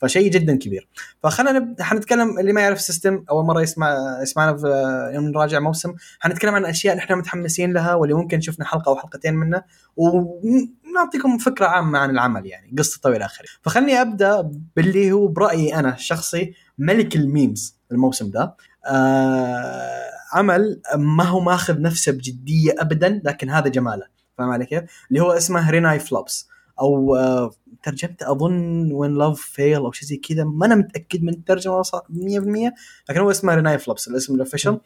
[0.00, 0.88] فشيء جدا كبير.
[1.22, 4.66] فخلينا نبدا حنتكلم اللي ما يعرف ال system أول مرة يسمع يسمعنا في
[5.14, 9.34] يوم نراجع موسم حنتكلم عن أشياء نحن متحمسين لها واللي ممكن شفنا حلقة أو حلقتين
[9.34, 9.64] منها
[9.96, 13.46] ونعطيكم فكرة عامة عن العمل يعني قصته والى آخره.
[13.62, 18.54] فخلني أبدأ باللي هو برأيي أنا الشخصي ملك ال memes الموسم ده.
[18.86, 24.06] آه عمل ما هو ماخذ نفسه بجدية ابدا لكن هذا جماله.
[24.38, 26.48] فاهم علي كيف؟ اللي هو اسمه Renai Flops
[26.80, 27.50] أو آه
[27.82, 30.44] ترجمته أظن When Love Fail أو شيء زي كذا.
[30.44, 32.72] ما أنا متأكد من الترجمة صح 100%
[33.10, 34.80] لكن هو اسمه Renai Flops الاسم ال official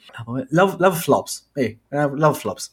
[0.50, 2.72] Love Love Flops اي Love Flops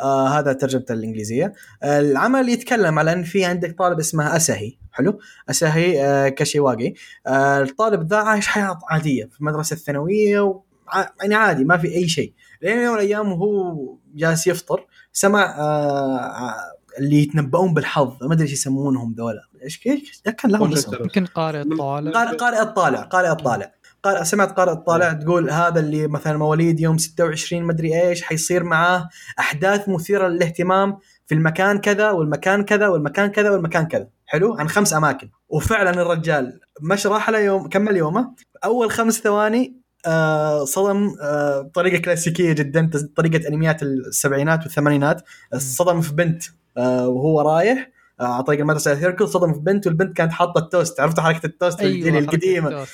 [0.00, 1.52] آه هذا ترجمته الإنجليزية.
[1.82, 5.18] آه العمل يتكلم على إن في عندك طالب اسمه اساهي حلو.
[5.50, 6.94] اساهي آه كاشيواغي
[7.26, 10.64] آه الطالب ذا عايش حياة عادية في المدرسة الثانوية وع-
[11.22, 12.32] يعني عادي ما في أي شيء.
[12.62, 13.76] لين يوم من الأيام وهو
[14.14, 16.54] جالس يفطر سمع آه
[16.98, 19.42] اللي يتنبؤون بالحظ ما أدري إيش يسمونهم ذولا.
[19.64, 22.12] إيش كان لهم اسم؟ يمكن قارئ الطالع.
[22.12, 23.72] قارئ قارئ الطالع قارئ الطالع.
[24.02, 29.08] قارئ سمعت قارئ الطالع تقول هذا اللي مثلا مواليد يوم 26 مدري إيش حيصير معاه
[29.38, 34.08] أحداث مثيرة للاهتمام في المكان كذا والمكان كذا والمكان كذا والمكان كذا.
[34.26, 35.30] حلو؟ عن خمس أماكن.
[35.48, 38.34] وفعلا الرجال مش راح له يوم كمل يومه.
[38.64, 45.22] أول خمس ثواني آه صدم آه بطريقه كلاسيكية جدا طريقة أنميات السبعينات والثمانينات.
[45.56, 46.42] صدم في بنت.
[46.76, 47.90] وهو رايح
[48.20, 51.00] آه، على طريق المدرسة هيركل صدم في بنت والبنت كانت حاطة التوست.
[51.00, 52.84] عرفت حركة التوست الجيل القديمة.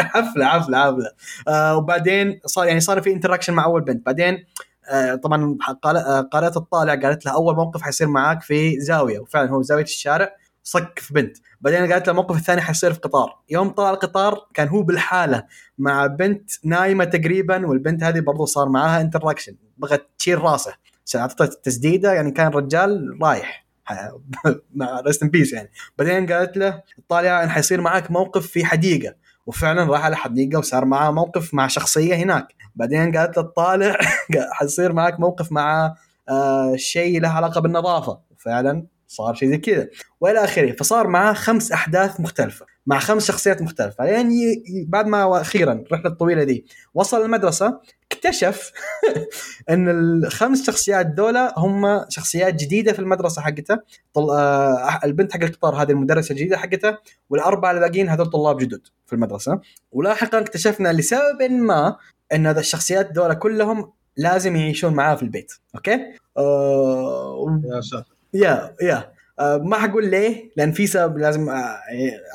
[0.00, 1.10] حفله حفله حفله
[1.48, 4.06] آه وبعدين صار يعني صار في interaction مع أول بنت.
[4.06, 4.44] بعدين
[4.90, 9.18] آه طبعا قال- آه، قارئة الطالع قالت له أول موقف حيصير معاك في زاوية.
[9.18, 10.30] وفعلا هو زاوية الشارع
[10.62, 11.36] صك في بنت.
[11.60, 13.38] بعدين قالت له الموقف الثاني حيصير في قطار.
[13.50, 15.44] يوم طلع القطار كان هو بالحالة
[15.78, 20.72] مع بنت نايمة تقريبا والبنت هذه برضو صار معاها interaction بغت تشيل راسه.
[21.16, 23.66] اعطته التسديده يعني كان الرجال رايح
[24.74, 25.70] مع rest in peace يعني.
[25.98, 29.14] بعدين قالت له طالع ان حيصير معاك موقف في حديقة.
[29.46, 32.54] وفعلا راح على حديقة وصار معاه موقف مع شخصية هناك.
[32.74, 33.96] بعدين قالت له طالع
[34.52, 35.94] حيصير معاك موقف مع
[36.28, 38.18] آه شيء له علاقة بالنظافة.
[38.30, 39.88] وفعلا صار شيء زي كذا.
[40.20, 42.66] وإلى آخره فصار معاه خمس أحداث مختلفة.
[42.88, 44.04] مع خمس شخصيات مختلفة.
[44.04, 47.80] يعني بعد ما أخيرا الرحلة الطويلة دي وصل المدرسة
[48.12, 48.72] اكتشف
[49.70, 53.78] إن الخمس شخصيات دولة هم شخصيات جديدة في المدرسة حقته.
[54.14, 54.30] طل...
[54.30, 56.98] آه البنت حق القطار هذه المدرسة الجديدة حقته
[57.30, 59.60] والأربعة الباقيين هذول طلاب جدد في المدرسة.
[59.92, 61.96] ولاحقا اكتشفنا لسبب ما
[62.34, 65.52] إن هذا الشخصيات دولة كلهم لازم يعيشون معاه في البيت.
[65.74, 66.00] okay؟
[66.36, 68.16] آه يا ساتر.
[68.34, 69.17] يا يا.
[69.40, 71.78] ما حقول ليه؟ لأن في سبب لازم آه،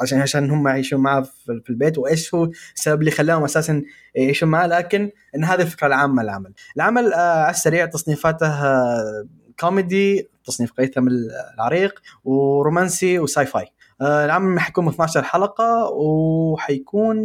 [0.02, 3.84] عشان عشان هم يعيشون معاه في البيت وإيش هو السبب اللي خلاهم أساسا
[4.16, 9.28] يعيشون معاه؟ لكن إن هذه الفكرة العامة للعمل العمل آه، على السريع تصنيفاته آه،
[9.60, 11.08] كوميدي تصنيف قيثم
[11.58, 13.66] العريق ورومانسي و sci-fi
[14.02, 17.18] آه، العمل حيكون من 12 حلقه وحيكون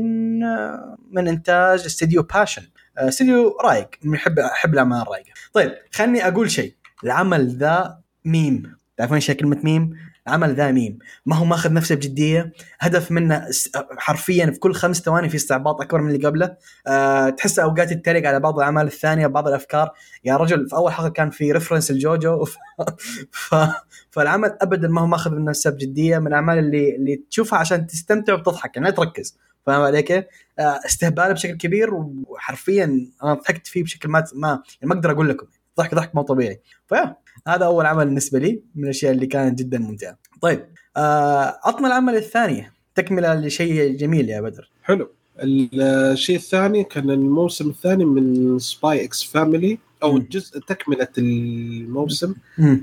[0.42, 2.62] آه، من إنتاج استديو Passione
[2.98, 3.88] آه، استديو رايق.
[4.04, 5.30] يحب احب الأعمال الرايقة.
[5.52, 6.74] طيب خلني أقول شيء.
[7.04, 8.77] العمل ذا ميم.
[8.98, 9.96] تعرفون إيش كلمة ميم؟
[10.26, 10.98] العمل ذا ميم.
[11.26, 12.52] ما هو ماخذ نفسه بجدية.
[12.80, 13.46] هدف منه
[13.98, 16.56] حرفيا في كل خمس ثواني في استعباط أكبر من اللي قبله.
[16.86, 19.90] أه تحس أوقات يتريق على بعض الأعمال الثانية بعض الأفكار.
[20.24, 22.56] يا رجل في أول حلقة كان في reference الجوجو ف...
[23.32, 23.54] ف...
[24.10, 26.18] فالعمل ابدا ما هو ماخذ من نفسه بجدية.
[26.18, 29.38] من الأعمال اللي اللي تشوفها عشان تستمتع وتضحك يعني ما تركز.
[29.66, 30.24] فاهم علي كيف؟
[30.58, 31.94] آه، استهبال بشكل كبير.
[31.94, 35.46] وحرفيا أنا ضحكت فيه بشكل ما ما يعني ما أقدر أقول لكم.
[35.78, 36.60] ضحك ضحك مو طبيعي.
[36.88, 37.16] ف yeah.
[37.46, 40.18] هذا أول عمل بالنسبة لي من الأشياء اللي كانت جدا ممتعة.
[40.42, 40.64] طيب
[40.96, 44.70] آه عطنا العمل الثاني تكملة لشيء جميل يا بدر.
[44.82, 45.10] حلو.
[45.40, 50.26] الشيء الثاني كان الموسم الثاني من Spy x Family أو مم.
[50.30, 52.34] جزء تكملة الموسم.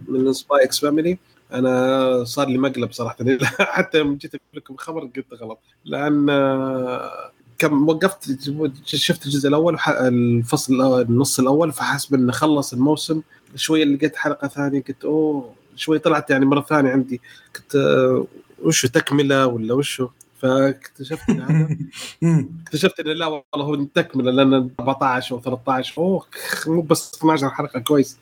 [0.08, 1.18] من Spy x Family
[1.54, 3.18] أنا صار لي مقلب صراحة.
[3.60, 5.60] حتى يوم جيت أقول لكم خبر قلت غلط.
[5.86, 8.52] لأن آه، كم وقفت
[8.86, 13.22] شفت الجزء الأول الفصل النص الأول فحسب انه خلص الموسم
[13.56, 17.22] شوية لقيت حلقة ثانية قلت أوه شوي طلعت يعني مرة ثانية عندي.
[17.56, 18.26] كنت آه،
[18.64, 20.10] وشو تكملة ولا وشو؟
[20.42, 21.78] فاكتشفت إن هذا.
[22.64, 26.26] اكتشفت انه لا والله هو تكملة لأن 14 أو 13 أوه
[26.68, 28.18] مو بس 12 حلقة كويس.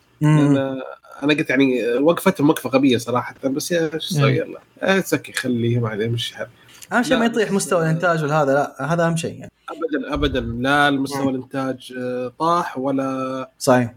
[1.22, 4.38] أنا قلت يعني وقفتهم وقفه غبية صراحة بس يا إيش أسوي إيه.
[4.38, 4.60] يلا.
[4.82, 6.46] آه، تسكي خليه ما عليه مش حل.
[6.92, 9.52] أهم شيء ما يطيح مستوى الإنتاج ولا هذا لا هذا أهم شيء يعني.
[9.84, 10.40] ابدا ابدا.
[10.40, 13.94] لا المستوى الإنتاج آه، طاح ولا صحيح.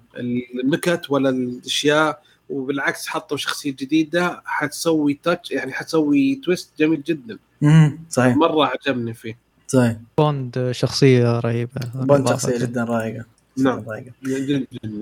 [0.64, 2.22] النكت ولا الأشياء.
[2.50, 4.42] وبالعكس حطوا شخصية جديدة.
[4.46, 7.38] حتسوي touch يعني حتسوي twist جميل جدا.
[7.62, 8.00] مم.
[8.10, 8.36] صحيح.
[8.36, 9.38] مرة عجبني فيه.
[9.68, 9.96] صحيح.
[10.18, 11.82] بوند شخصية رهيبة.
[11.96, 13.26] بوند شخصية جدا رائقة.
[13.58, 13.84] نعم.
[13.90, 14.12] رائقة.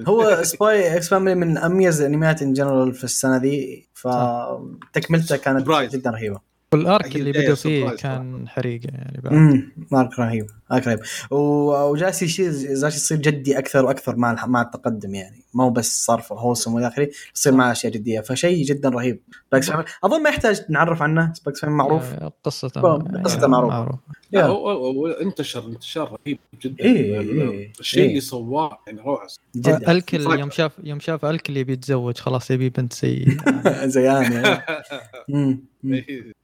[0.07, 3.85] هو Spy x Family من أميز الانميات in general في السنة ذي.
[3.93, 5.69] فتكملته كانت.
[5.93, 6.55] جدا رهيبة.
[6.73, 9.33] وال arc اللي إيه، بدوا فيه كان حريقه يعني بعد.
[9.33, 10.99] امم arc رهيب رهيب
[11.31, 15.41] و- وجالس يصير جالس يصير جدي أكثر وأكثر مع مع التقدم يعني.
[15.53, 18.19] ما هو بس صرف wholesome والى آخره يصير معه أشياء جدية.
[18.19, 19.21] فشيء جدا رهيب.
[19.47, 21.33] Spy x Family أظن ما يحتاج نعرف عنه.
[21.33, 22.03] Spy x Family معروف.
[22.13, 23.47] آه، قصته boom، قصته
[24.35, 26.83] هو انتشر انتشار رهيب جدا.
[26.83, 28.09] إيه، لأن إيه، الشيء إيه.
[28.09, 29.27] اللي سواه يعني روعة.
[29.55, 29.91] جدا.
[29.91, 30.39] الكل.
[30.39, 34.65] يوم شاف يوم شاف الكل يبي يتزوج خلاص يبي بنت سيئه زي أنا.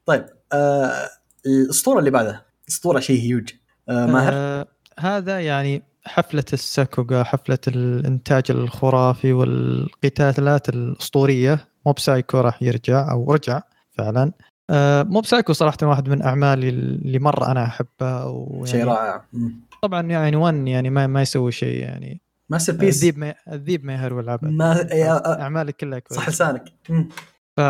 [0.06, 1.10] طيب آه
[1.45, 4.68] الأسطورة اللي بعدها أسطورة شيء هيوج آه ماهر؟ آه
[4.99, 11.68] هذا يعني حفلة الساكوغا حفلة الإنتاج الخرافي والقتالات الأسطورية.
[11.86, 14.32] Mob Psycho راح يرجع أو رجع فعلا.
[14.70, 19.26] آه Mob Psycho صراحة واحد من أعمالي اللي مرة أنا أحبها ويعني شيء رائع.
[19.82, 22.22] طبعا يعني ONE يعني ما ما يسوي شيء يعني.
[22.49, 24.88] masterpiece الذيب ما الذيب ما يهرول ما
[25.41, 26.30] أعمالي كلها صح كويسة.
[26.30, 26.64] لسانك.
[26.90, 27.10] مم.
[27.58, 27.62] ف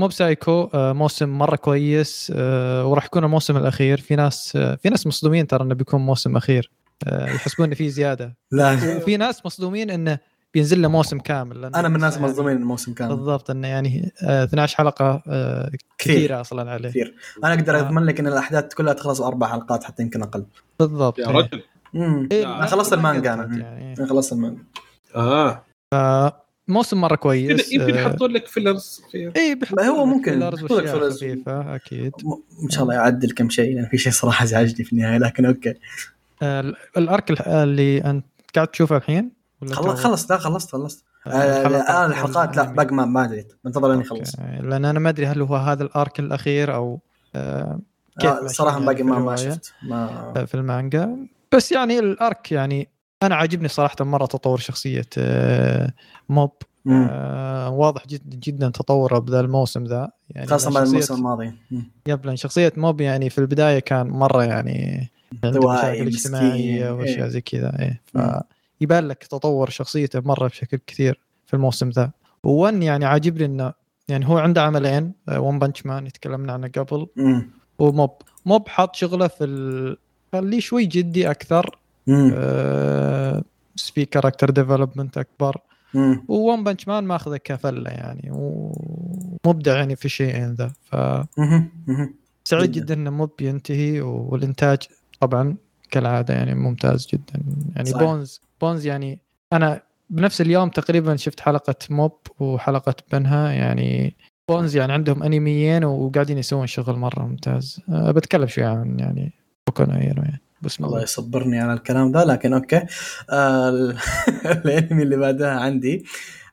[0.00, 4.00] Mob Psycho آه، موسم مرة كويس آه، وراح يكون الموسم الأخير.
[4.00, 6.70] في ناس آه، في ناس مصدومين ترى إنه بيكون موسم أخير
[7.12, 8.36] يحسبون انه في زيادة.
[8.52, 8.96] لا.
[8.96, 10.18] وفي ناس مصدومين إنه
[10.54, 13.16] بينزل له موسم كامل لأن أنا من الناس يعني مصدومين الموسم كامل.
[13.16, 15.22] بالضبط إنه يعني آه، 12 حلقة
[15.98, 16.88] كثيرة أصلا عليه.
[16.88, 17.14] كثير.
[17.44, 17.80] أنا أقدر.
[17.80, 20.44] أضمن لك إن الأحداث كلها تخلص أربع حلقات حتى يمكن أقل.
[20.78, 21.18] بالضبط.
[21.18, 21.26] يا.
[21.26, 21.62] رجل.
[21.94, 23.56] امم إيه، أنا أنا خلصت المانجا أنا.
[23.58, 23.94] يعني.
[23.98, 24.62] أنا خلصت المانجا.
[25.16, 25.64] آه.
[26.70, 30.86] موسم مرة كويس يمكن آه، يحطون لك فيلرز فيه اي ما هو ممكن يحطوا لك
[30.86, 31.16] fillers.
[31.16, 32.12] خفيفة أكيد
[32.62, 35.74] إن شاء الله يعدل كم شيء لأن في شيء صراحة ازعجني في النهاية لكن okay
[36.42, 38.24] آه، الأرك اللي أنت
[38.54, 39.30] قاعد تشوفه الحين
[39.62, 42.76] ولا؟ خلص خلص لا خلصت خلصت آه، آه، الحلقات الان الحلقات لا الأنمي.
[42.76, 44.36] باقي ما ما أدري منتظر أني اخلص.
[44.62, 47.00] لأن أنا ما أدري هل هو هذا الأرك الأخير أو
[47.34, 47.78] آه،
[48.20, 51.16] كيف آه، صراحة يعني باقي ما ما؟ شفت ما في المانجا
[51.52, 52.88] بس يعني الأرك يعني
[53.22, 55.92] أنا عاجبني صراحة مرة تطور شخصية آه،
[56.28, 56.52] موب.
[56.88, 61.90] آه، واضح جدا جدا تطوره بذا الموسم ذا يعني خاصة بعد الموسم الماضي مم.
[62.06, 65.08] yep لأن شخصية موب يعني في البداية كان مرة يعني
[65.44, 67.28] مشاكل اجتماعيه وأشياء إيه.
[67.28, 68.00] زي كذا إيه.
[68.78, 72.10] فيبان لك تطور شخصيته مرة بشكل كثير في الموسم ذا
[72.42, 73.72] وون يعني عاجبني إنه
[74.08, 77.50] يعني هو عنده عملين ون بنش مان تكلمنا عنه قبل مم.
[77.78, 78.10] وموب
[78.46, 79.96] موب حاط شغله في ال...
[80.32, 81.78] خليه شوي جدي أكثر
[83.76, 85.56] في character development أكبر.
[86.28, 91.70] وون بنش مان ماخذه كفلة يعني ومبدع يعني في الشيئين ذا فسعيد مم.
[91.86, 92.14] مم.
[92.52, 92.94] جداً.
[92.94, 94.78] إنه موب ينتهي والإنتاج
[95.20, 95.56] طبعا
[95.90, 97.42] كالعادة يعني ممتاز جدا
[97.76, 98.02] يعني صحيح.
[98.02, 99.18] بونز بونز يعني
[99.52, 104.16] أنا بنفس اليوم تقريبا شفت حلقة موب وحلقة بنها يعني
[104.48, 109.32] بونز يعني عندهم انميين وقاعدين يسوون شغل مرة ممتاز أه بتكلم شوي عن يعني
[109.66, 111.02] بوكو يعني بسم الله.
[111.02, 112.82] يصبرني على الكلام ذا لكن okay.
[113.30, 113.96] آه ال-
[114.64, 116.04] الأنمي اللي بعدها عندي.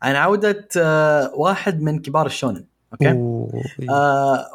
[0.02, 3.64] عن عودة آه واحد من كبار الشونن okay؟ أوه.
[3.90, 4.46] آه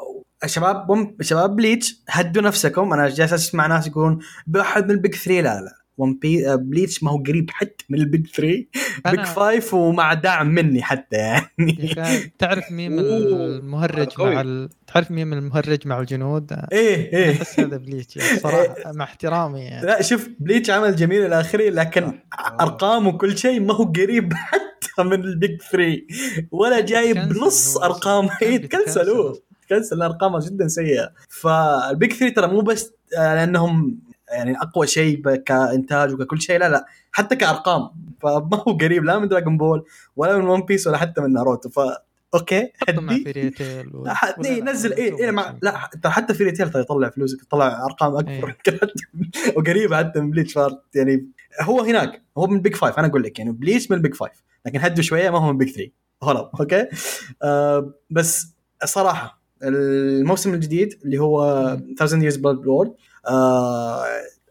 [0.46, 2.92] شباب بوم شباب بليتش هدوا نفسكم.
[2.92, 5.81] أنا جالس أسمع ناس يقولون بأحد من ال Big 3 لا لا.
[5.98, 8.42] ون بي آه، بليتش ما هو قريب حتى من ال Big 3
[9.10, 11.92] Big أنا- 5 ومع دعم مني حتى يعني.
[11.98, 13.16] أخي، تعرف مين أوه،
[13.46, 14.08] المهرج.
[14.18, 14.68] مع ال...
[14.94, 17.32] تعرف مين من المهرج مع الجنود؟ إيه إيه.
[17.32, 19.86] أحس هذا بليتش يعني صراحة مع احترامي يعني.
[19.86, 22.12] لا شوف بليتش عمل جميل إلى آخره لكن آه.
[22.60, 26.00] أرقام وكل شيء ما هو قريب حتى من ال Big 3
[26.50, 27.50] ولا جايب هو
[27.82, 28.28] أرقام.
[28.40, 28.68] بيتكنسل.
[28.84, 31.12] تكنسلوه تكنسل ارقامه جدا سيئة.
[31.28, 33.98] فالبيج 3 ترى مو بس آه، لأنهم
[34.32, 37.90] يعني أقوى شيء كإنتاج وككل شيء لا لا حتى كأرقام.
[38.22, 39.84] فما هو قريب لا من دراجون بول
[40.16, 41.80] ولا من ون بيس ولا حتى من ناروتو ف
[42.34, 43.00] أوكي هدي
[43.94, 44.04] و...
[44.04, 45.54] لا ح- إيه نزل إيه تو إيه مع.
[45.62, 48.80] لا ترى حتى في ريتيل يطلع فلوس يطلع أرقام أكبر إيه.
[49.56, 51.26] وقريبه حتى من بليتش فارت يعني
[51.60, 54.42] هو هناك هو من Big Five أنا أقول لك يعني بليتش من ال Big Five
[54.66, 55.90] لكن هدوا شوية ما هو من Big 3
[56.24, 56.86] غلط okay؟
[57.42, 58.46] آه بس
[58.84, 61.68] صراحة الموسم الجديد اللي هو
[62.02, 62.94] 1000 years blood War
[63.28, 64.04] آه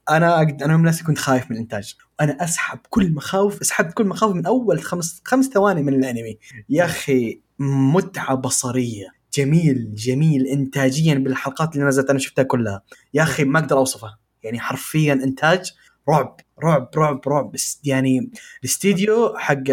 [0.09, 1.95] أنا أنا من الناس كنت خايف من الإنتاج.
[2.21, 6.37] أنا أسحب كل مخاوف اسحبت كل مخاوف من أول خمس خمس ثواني من الأنمي.
[6.69, 9.07] يا أخي متعة بصرية.
[9.33, 12.81] جميل جميل انتاجيا بالحلقات اللي نزلت أنا شفتها كلها.
[13.13, 14.19] يا أخي ما أقدر أوصفها.
[14.43, 15.71] يعني حرفيا إنتاج
[16.09, 17.55] رعب رعب رعب رعب.
[17.83, 18.31] يعني
[18.63, 19.63] الاستديو حق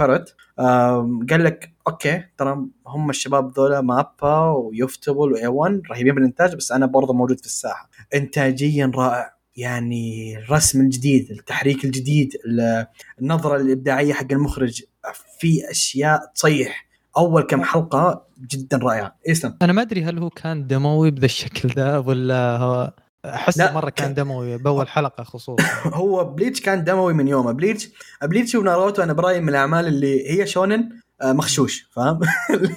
[0.00, 0.36] بييرو
[1.30, 6.86] قال لك okay ترى هم الشباب ذولا مابا ويوفوتيبل و A-1 رهيبين بالإنتاج بس أنا
[6.86, 7.90] برضه موجود في الساحة.
[8.14, 9.34] انتاجيا رائع.
[9.56, 12.86] يعني الرسم الجديد التحريك الجديد ال-
[13.20, 14.82] النظرة الإبداعية حق المخرج
[15.40, 16.86] في أشياء تصيح.
[17.16, 19.16] أول كم حلقة جدا رائعة.
[19.30, 22.92] اسلم أنا ما أدري هل هو كان دموي بذا الشكل ذا ولا هو
[23.24, 25.64] أحس مرة كان دموي بأول حلقة خصوصا.
[26.00, 27.52] هو بليتش كان دموي من يومه.
[27.52, 27.88] بليتش
[28.22, 30.88] بليتش وناروتو أنا برأيي من الأعمال اللي هي شونن
[31.22, 32.20] مغشوش فاهم؟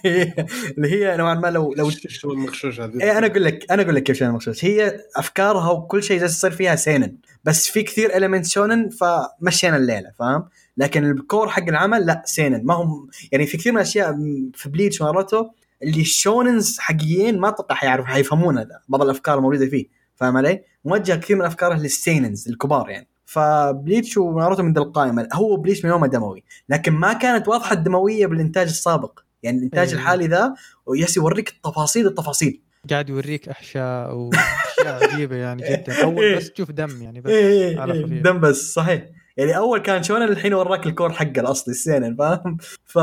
[0.78, 3.96] اللي هي نوعا ما لو لو شو المغشوش هذه؟ إيه أنا أقول لك أنا أقول
[3.96, 8.18] لك كيف شونن مغشوش هي أفكارها وكل شيء جالس يصير فيها سينن بس في كثير
[8.18, 10.46] element شونن فمشينا الليلة فاهم؟
[10.78, 12.66] لكن ال core حق العمل لا سينن.
[12.66, 14.18] ما هم يعني في كثير من الأشياء
[14.54, 15.46] في بليتش وناروتو
[15.84, 19.86] اللي الشوننز حقيقيين ما أتوقع حيعرف حيفهمون بعض الأفكار الموجودة فيه
[20.16, 23.08] فاهم علي؟ موجه كثير من افكاره للسيننز الكبار يعني.
[23.28, 25.28] فبليتش وناروتو من ذا القائمة.
[25.34, 26.44] هو بليتش من يومه دموي.
[26.70, 29.20] لكن ما كانت واضحة الدموية بالإنتاج السابق.
[29.44, 29.96] يعني الإنتاج إيه.
[29.96, 30.54] الحالي ذا
[30.86, 32.62] ويس يوريك التفاصيل التفاصيل.
[32.90, 36.04] قاعد يوريك أحشاء وأشياء عجيبه يعني جدا.
[36.04, 36.36] أول إيه.
[36.38, 37.32] بس تشوف دم يعني بس.
[37.32, 38.24] على إيه خفيف.
[38.24, 39.04] دم بس صحيح.
[39.38, 43.00] يعني أول كان شونن الحين وراك ال core حقه الأصلي السينن فاهم؟ ف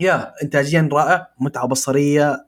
[0.00, 2.44] يا انتاجيا رائع متعة بصرية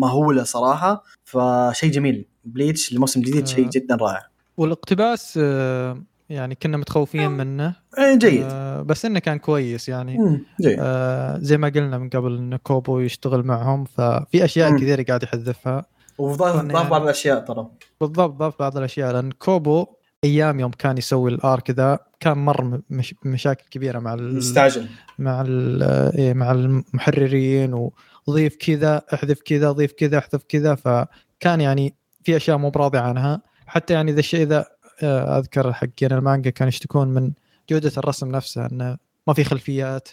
[0.00, 1.04] مهولة صراحة.
[1.24, 2.24] فشيء جميل.
[2.44, 3.70] بليتش الموسم الجديد شيء آه.
[3.72, 4.26] جدا رائع.
[4.56, 7.74] والاقتباس آه، يعني كنا متخوفين منه.
[7.98, 8.42] إيه، جيد.
[8.50, 10.18] آه، بس إنه كان كويس يعني.
[10.18, 10.76] مم، جيد.
[10.80, 14.76] آه، زي ما قلنا من قبل إن كوبو يشتغل معهم ففي أشياء مم.
[14.78, 15.84] كثيرة قاعد يحذفها.
[16.18, 17.66] وضاف يعني- ضاف بعض الأشياء ترى.
[18.00, 19.86] بالضبط ضاف بعض الأشياء لأن كوبو
[20.24, 24.86] أيام يوم كان يسوي ال arc ذا كان مر مش مشاكل كبيرة مع ال- مستعجل.
[25.18, 25.82] مع ال-
[26.18, 27.90] إيه مع المحررين
[28.28, 31.94] وضيف كذا أحذف كذا ضيف كذا أحذف كذا فكان يعني
[32.24, 33.42] في أشياء مو براضي عنها.
[33.66, 34.66] حتى يعني ذا الشيء ذا آه،
[35.02, 37.32] أذكر حقين المانجا كانوا يشتكون من
[37.70, 38.96] جودة الرسم نفسها إنه
[39.26, 40.08] ما في خلفيات.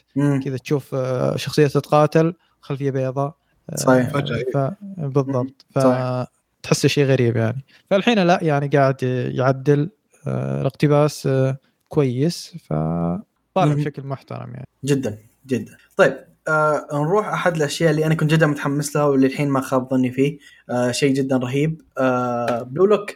[0.46, 3.36] كذا تشوف آه، شخصية تتقاتل خلفية بيضاء
[3.70, 4.10] آه، صحيح.
[4.10, 4.44] فجأة.
[4.54, 4.58] ف...
[4.98, 5.66] بالضبط.
[5.70, 9.90] فتحس شيء غريب يعني فالحين لا يعني قاعد يعدل
[10.28, 11.58] آه، الاقتباس آه،
[11.90, 13.74] كويس فطالع.
[13.74, 15.18] بشكل محترم يعني جدا
[15.48, 16.18] جدا طيب
[16.48, 20.12] آه نروح أحد الأشياء اللي أنا كنت جدا متحمس لها واللي الحين ما خاب ظني
[20.12, 20.38] فيه
[20.70, 23.12] آه شيء جدا رهيب آه بلو لوك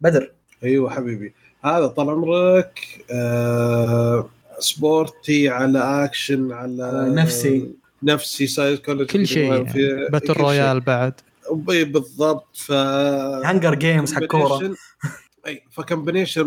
[0.00, 0.32] بدر
[0.64, 1.32] أيوه حبيبي.
[1.64, 2.80] هذا طال عمرك
[3.10, 4.28] آه
[4.58, 7.70] sporty على أكشن على على نفسي.
[8.02, 10.08] نفسي سايكولوجي كل شيء يعني.
[10.12, 11.12] battle royale بعد.
[11.70, 14.74] اي بالضبط ف هانجر جيمز حق كورة.
[15.46, 16.46] أي ف combination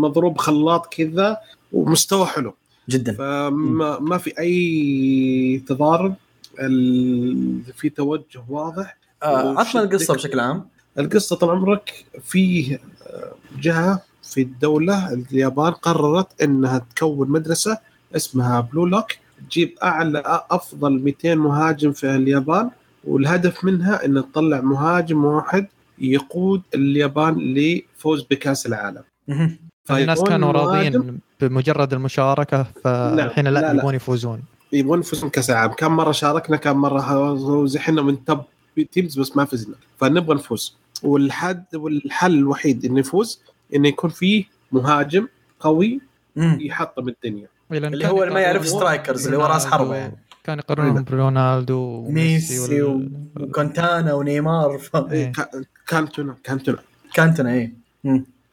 [0.00, 1.38] مضروب خلاط كذا
[1.72, 2.54] ومستوى حلو.
[2.88, 3.12] جدا.
[3.14, 6.14] فما ما في أي تضارب.
[6.60, 8.96] ال- في توجه واضح.
[9.22, 9.82] آه عطنا.
[9.82, 10.68] القصة بشكل عام.
[10.98, 17.78] القصة طال عمرك فيه آه، جهة في الدولة اليابان قررت إنها تكون مدرسة
[18.16, 19.06] اسمها بلو لوك
[19.50, 22.70] تجيب أعلى أفضل 200 مهاجم في اليابان
[23.04, 25.66] والهدف منها إن تطلع مهاجم واحد
[25.98, 29.02] يقود اليابان لفوز بكأس العالم.
[29.28, 29.56] مهم.
[29.90, 33.80] الناس فيكون كانوا راضيين بمجرد المشاركة فالحين لا, لا، لا.
[33.80, 34.42] يبون يفوزون.
[34.72, 35.72] يبغون يفوزون كأس العالم.
[35.72, 38.44] كم مرة شاركنا كم مرة زحنا من توب
[38.92, 39.74] تيمز بس ما فزنا.
[39.98, 40.76] فنبغى نفوز.
[41.02, 43.42] والحد والحل الوحيد إنه يفوز
[43.74, 45.28] إنه يكون فيه مهاجم
[45.60, 46.00] قوي.
[46.36, 51.04] يحطم الدنيا اللي هو اللي ما يعرف سترايكرز اللي هو راس حربة يعني كان يقارنهم
[51.04, 53.10] برونالدو وميسي ميسي وال-
[53.40, 54.96] وكونتانا ونيمار ف...
[55.12, 55.32] إيه.
[55.32, 55.50] كا-
[55.86, 56.78] كانتونا كانتونا
[57.14, 57.72] كانتنا اي.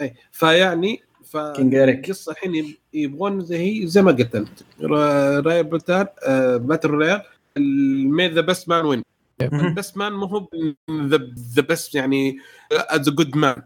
[0.01, 1.37] اي فيعني ف.
[1.37, 4.49] القصة الحين يب- يبغون زي هي زي ما قلت أنت
[4.81, 7.21] را- راي بلتان آه باتل رويال
[7.57, 9.03] الميد ذا بيست مان وين
[9.45, 10.47] البست مان مو هو
[11.55, 12.37] ذا بيست يعني
[12.71, 13.61] as a good man.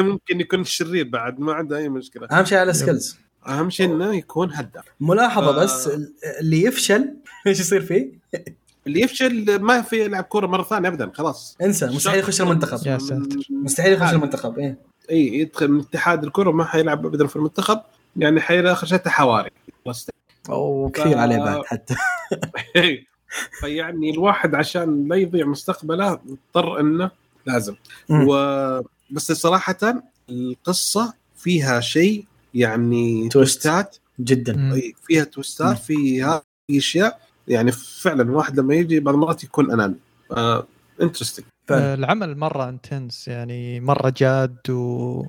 [0.00, 2.28] ممكن يكون شرير بعد ما عنده أي مشكلة.
[2.32, 3.18] أهم شيء على ال skills
[3.48, 4.84] أهم شيء إنه يكون هداف.
[5.00, 5.64] ملاحظة آه.
[5.64, 5.90] بس
[6.40, 7.14] اللي يفشل
[7.46, 8.12] إيش يصير فيه؟
[8.86, 11.56] اللي يفشل ما في يلعب كورة مرة ثانية ابدا خلاص.
[11.62, 12.86] انسى مستحيل يخش المنتخب.
[12.86, 13.36] يا ساتر.
[13.50, 14.78] مستحيل يخش المنتخب إيه.
[15.10, 17.80] إي يدخل من اتحاد الكره ما حيلعب ابدا في المنتخب.
[18.16, 19.50] يعني حيلا آخر شيء حواري.
[19.86, 20.10] بس
[20.48, 21.94] وكثير ف- عليه بعد حتى.
[23.60, 27.10] فيعني الواحد عشان لا يضيع مستقبله مضطر إنه
[27.46, 27.74] لازم
[28.08, 28.26] مم.
[28.28, 28.32] و
[29.10, 29.76] بس صراحة
[30.30, 32.24] القصة فيها شيء
[32.54, 33.32] يعني twist.
[33.32, 34.80] تويستات جدا مم.
[35.06, 35.74] فيها تويستات مم.
[35.74, 39.94] فيها أشياء يعني فعلا الواحد لما يجي بعض المرات يكون أناني
[41.02, 41.92] interesting فعلا.
[41.92, 45.28] آه، العمل مرة intense يعني مرة جاد ومره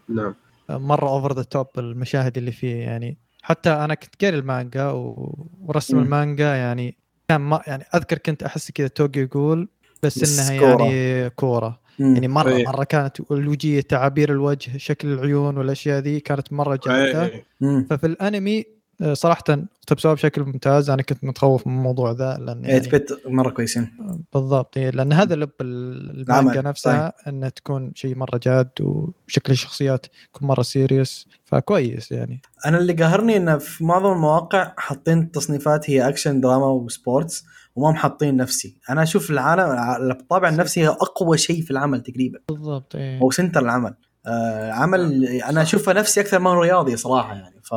[0.69, 5.97] نعم over the top المشاهد اللي فيه يعني حتى أنا كنت قاري المانجا و- ورسم
[5.97, 6.03] مم.
[6.03, 6.97] المانجا يعني
[7.30, 9.68] كان ما يعني أذكر كنت أحس كذا توجي يقول
[10.03, 10.84] بس, بس إنها كورة.
[10.84, 12.14] يعني كورة مم.
[12.14, 12.65] يعني مره إيه.
[12.65, 17.45] مرة كانت الوجية تعابير الوجه شكل العيون والأشياء ذي كانت مرة جاده إيه.
[17.61, 17.88] مم.
[17.89, 18.65] ففي الأنمي
[19.13, 20.89] صراحة اقتبسوها بشكل ممتاز.
[20.89, 22.67] أنا كنت متخوف من الموضوع ذا لأن يعني...
[22.67, 23.91] يعني بيت مرة كويسين.
[24.34, 24.77] بالضبط.
[24.77, 30.05] إيه، لأن هذا لب ال- المانجا نفسها إنها تكون شيء مرة جاد وشكل الشخصيات
[30.35, 32.41] يكون مرة serious فكويس يعني.
[32.65, 37.45] أنا اللي قاهرني إنه في معظم المواقع حاطين تصنيفات هي اكشن دراما و sports
[37.76, 38.77] وما محطين نفسي.
[38.89, 42.39] أنا أشوف العالم الطابع النفسي هو أقوى شيء في العمل تقريبا.
[42.49, 43.19] بالضبط إيه.
[43.19, 43.93] هو center العمل.
[44.27, 47.73] آه عمل أنا أشوفه نفسي أكثر ما هو رياضي صراحة يعني ف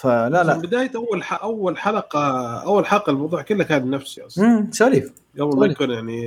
[0.00, 1.42] فلا من لا بداية أول ح...
[1.42, 5.66] أول حلقة أول حلقة الموضوع كله كان نفسي أصلا امم سوليف قبل ما.
[5.66, 6.22] يكون يعني.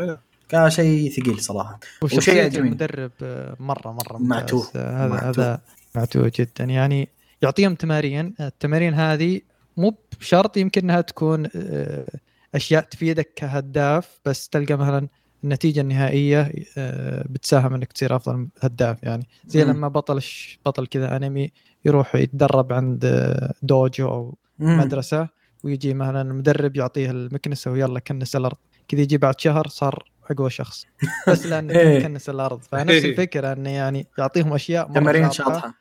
[0.00, 0.20] إيه.
[0.48, 2.68] كان شيء ثقيل صراحة وشيء يعجبني.
[2.68, 4.18] المدرب آه، مرة مرة.
[4.18, 4.66] معتوه.
[4.76, 5.28] آه، هذا معتوه.
[5.30, 5.60] هذا
[5.94, 7.08] معتوه جدا يعني
[7.42, 9.40] يعطيهم تمارين التمارين هذه
[9.76, 12.06] مو بشرط يمكن إنها تكون آه،
[12.54, 15.08] أشياء تفيدك كهداف بس تلقى مثلا
[15.44, 19.64] النتيجة النهائية آه، بتساهم إنك تصير أفضل هداف يعني زي.
[19.64, 20.20] لما بطل
[20.66, 21.52] بطل كذا أنمي
[21.84, 24.34] يروح يتدرب عند آه، دوجو أو.
[24.58, 25.28] مدرسة
[25.64, 28.56] ويجي مثلا المدرب يعطيه المكنسة ويلا كنس الأرض.
[28.88, 30.86] كذا يجي بعد شهر صار اقوى شخص.
[31.28, 32.02] بس لأنه إيه.
[32.02, 32.60] كنس الأرض.
[32.62, 35.74] فنفس الفكرة انه يعني يعطيهم أشياء تمارين شاطحة.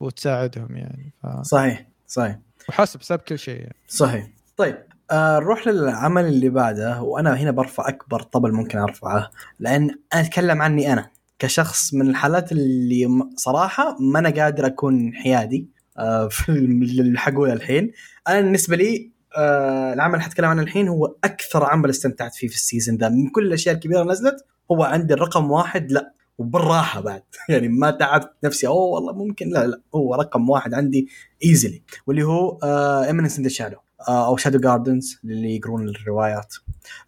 [0.00, 1.12] وتساعدهم يعني.
[1.22, 1.26] ف...
[1.42, 2.38] صحيح صحيح.
[2.68, 3.76] وحسب سب كل شيء يعني.
[3.88, 4.28] صحيح.
[4.56, 4.78] طيب
[5.10, 9.82] آه نروح للعمل اللي بعده وأنا هنا برفع أكبر طبل ممكن أرفعه لأن
[10.14, 11.10] أنا أتكلم عني أنا.
[11.42, 17.92] كشخص من الحالات اللي صراحة ما أنا قادر أكون حيادي آه في اللي حقوله الحين.
[18.28, 22.54] أنا بالنسبة لي آه العمل اللي حتكلم عنه الحين هو أكثر عمل استمتعت فيه في
[22.54, 23.08] ال season ذا.
[23.08, 27.22] من كل الأشياء الكبيرة نزلت هو عندي الرقم واحد لا وبالراحة بعد.
[27.48, 28.66] يعني ما تعبت نفسي.
[28.66, 29.48] أوه والله ممكن.
[29.48, 31.08] لا لا هو رقم واحد عندي
[31.44, 32.58] easily واللي هو
[33.06, 33.76] Eminence in Shadow
[34.08, 36.54] أو Shadow Gardens اللي يقرون الروايات.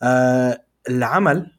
[0.03, 1.51] آه العمل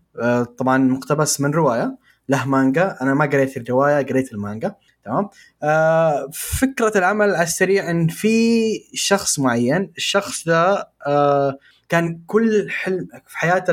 [0.58, 2.05] طبعا مقتبس من رواية.
[2.30, 2.98] له مانجا.
[3.02, 4.76] أنا ما قريت الرواية قريت المانجا.
[5.06, 5.30] تمام؟
[5.64, 8.38] آه فكرة العمل على السريع إن في
[8.94, 11.58] شخص معين الشخص ذا آه
[11.90, 13.72] كان كل حلم في حياته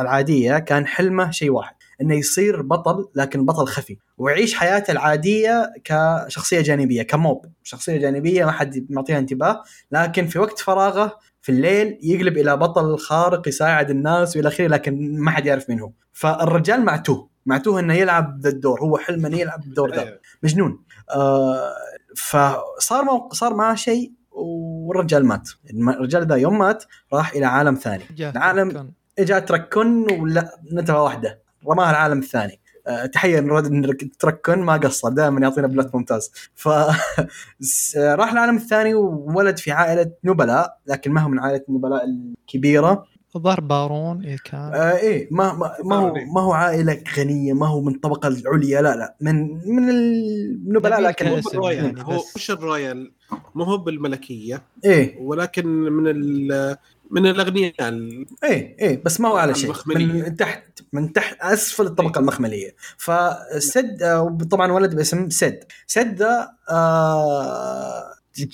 [0.00, 6.60] العادية كان حلمه شيء واحد إنه يصير بطل لكن بطل خفي ويعيش حياته العادية كشخصية
[6.60, 7.46] جانبية ك mob.
[7.62, 9.62] شخصية جانبية ما حد معطيها انتباه
[9.92, 15.18] لكن في وقت فراغه في الليل يقلب إلى بطل خارق يساعد الناس وإلى آخره لكن
[15.20, 15.90] ما حد يعرف مين هو.
[16.12, 17.35] فالرجال معتوه.
[17.46, 20.02] معتوه إنه يلعب ذا الدور هو حلمه إنه يلعب الدور ذا.
[20.08, 20.20] إيه.
[20.42, 20.84] مجنون.
[21.10, 21.72] آه
[22.16, 23.28] فصار مو...
[23.32, 25.48] صار معاه شيء والرجال مات.
[25.70, 28.04] الرجال ذا يوم مات راح إلى عالم ثاني.
[28.36, 31.38] العالم- إجا تركن ولا نتفه واحدة.
[31.68, 32.60] رماها العالم الثاني.
[32.86, 36.32] أه تحية نرد تركن ما قصر دائما يعطينا بلوت ممتاز.
[36.54, 36.68] ف
[38.20, 43.04] راح العالم الثاني وولد في عائلة نبلاء لكن ما هو من عائلة النبلاء الكبيرة.
[43.36, 47.66] الظاهر بارون إيه كان؟ آه إيه ما ما, ما هو ما هو عائلة غنية ما
[47.68, 51.26] هو من الطبقه العليا لا لا من من النبلاء لكن
[51.56, 52.36] هو يعني هو بس.
[52.36, 53.12] مش ال royal
[53.54, 55.18] مو هو بالملكية إيه.
[55.20, 56.76] ولكن من ال
[57.10, 59.72] من الأغنياء ال- إيه إيه بس ما هو على شيء.
[59.86, 62.74] من تحت من تحت أسفل الطبقة المخملية.
[62.96, 65.64] فسد آه، طبعا ولد باسم سد.
[65.86, 68.04] سد ذا آه،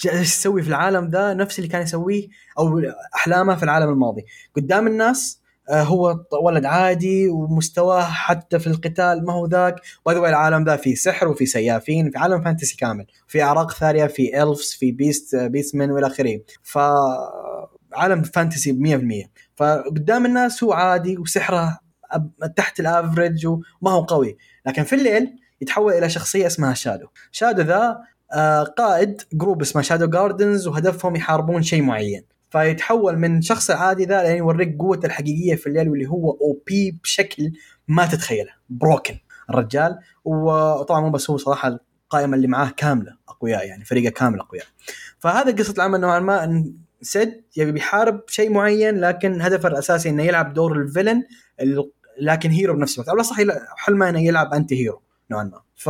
[0.05, 2.29] يسوي في العالم ذا نفس اللي كان يسويه
[2.59, 2.81] أو
[3.15, 4.25] أحلامه في العالم الماضي.
[4.57, 9.75] قدام الناس آه، هو ولد عادي ومستواه حتى في القتال ما هو ذاك.
[10.07, 13.07] باي ذا العالم ذا فيه سحر وفي سيافين في عالم fantasy كامل.
[13.29, 16.41] في أعراق ثانية في elves في beast beastmen وإلى آخره.
[16.63, 16.79] ف
[17.93, 21.79] عالم fantasy 100% فقدام الناس هو عادي وسحره
[22.57, 24.37] تحت ال average وما هو قوي.
[24.67, 28.03] لكن في الليل يتحول إلى شخصية اسمها Shadow Shadow ذا آه،
[28.77, 32.25] قائد group اسمه Shadow Gardens وهدفهم يحاربون شيء معين.
[32.51, 37.53] فيتحول من شخص عادي ذا لين يوريك قوته الحقيقية في الليل واللي هو OP بشكل
[37.89, 38.51] ما تتخيله.
[38.69, 39.15] broken
[39.51, 39.99] الرجال.
[40.25, 44.67] وطبعا مو بس هو صراحة القائمة اللي معاه كاملة أقوياء يعني فريقه كامل أقوياء.
[45.19, 46.45] فهذا قصة العمل نوعا ما.
[46.45, 51.23] ان سد يبي بيحارب شيء معين لكن هدفه الأساسي إنه يلعب دور ال villain
[51.61, 51.91] ال-
[52.21, 53.09] لكن hero بنفس الوقت.
[53.09, 55.61] أو لا حلمه إنه يلعب anti hero نوعا ما.
[55.77, 55.87] ف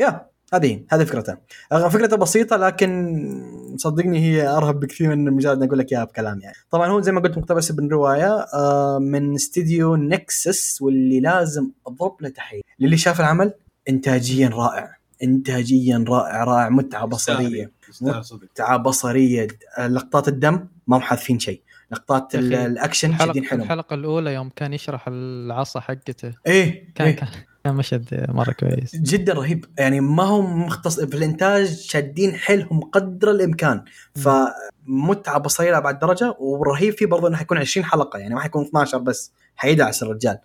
[0.00, 0.26] yeah
[0.56, 1.36] هذه هي، هذه فكرته.
[1.72, 6.56] آه، فكرته بسيطة لكن صدقني هي أرهب بكثير من مجرد أقول لك إياها بكلام يعني.
[6.70, 12.16] طبعا هو زي ما قلت مقتبس من رواية آه، من استديو Nexus واللي لازم أضرب
[12.20, 12.60] له تحية.
[12.80, 13.52] للي شاف العمل
[13.88, 14.96] انتاجيا رائع.
[15.22, 17.72] انتاجيا رائع رائع متعة بصرية.
[18.00, 19.48] متعة بصرية.
[19.78, 21.62] لقطات الدم ما هم حاذفين شيء.
[21.90, 26.34] لقطات الأكشن شادين حلو الحلقة الأولى يوم كان يشرح العصا حقته.
[26.46, 27.16] إيه كان إيه.
[27.16, 27.28] كان
[27.66, 28.96] كان مشهد مرة كويس.
[28.96, 29.64] جدا رهيب.
[29.78, 33.84] يعني ما هم مختص في الإنتاج شادين حيلهم قدر الإمكان.
[34.14, 38.98] فمتعة بصريه لابعد درجة والرهيب فيه برضه إنه حيكون 20 حلقة يعني ما حيكون 12
[38.98, 40.38] بس حيدعس الرجال.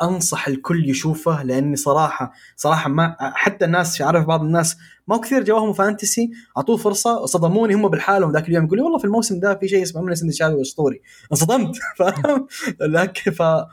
[0.00, 4.76] فانصح الكل يشوفه لأني صراحة صراحة ما حتى الناس عارف بعض الناس
[5.08, 9.40] ما كثير جواهم فانتسي أعطوه فرصة صدموني هم بالحالهم ذاك اليوم يقولوا والله في الموسم
[9.40, 11.00] ده في شيء اسمه من سندشاوي أسطوري
[11.32, 12.46] انصدمت فاهم
[12.80, 13.66] لكن فما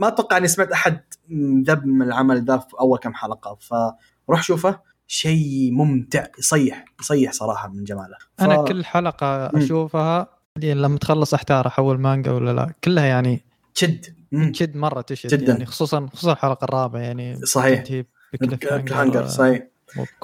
[0.00, 1.00] ما أتوقع إني سمعت أحد
[1.66, 7.68] ذب من العمل ذا في أول كم حلقة فروح شوفه شيء ممتع يصيح يصيح صراحة
[7.68, 8.42] من جماله ف...
[8.42, 9.46] أنا كل حلقة.
[9.46, 10.26] أشوفها
[10.56, 13.40] لما تخلص أحتار أحول مانجا ولا لا كلها يعني
[13.74, 14.25] شد مم.
[14.52, 15.52] تشد مرة تشد جداً.
[15.52, 17.36] يعني خصوصا خصوصا الحلقة الرابعة يعني.
[17.46, 17.84] صحيح.
[18.72, 19.66] hanger صحيح.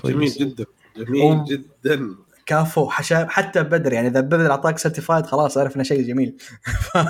[0.05, 0.65] جميل جدا
[0.97, 1.45] جميل.
[1.45, 2.15] جدا.
[2.47, 6.37] كافو حشا حتى بدر يعني إذا بدر أعطاك certified خلاص عرف انه شيء جميل.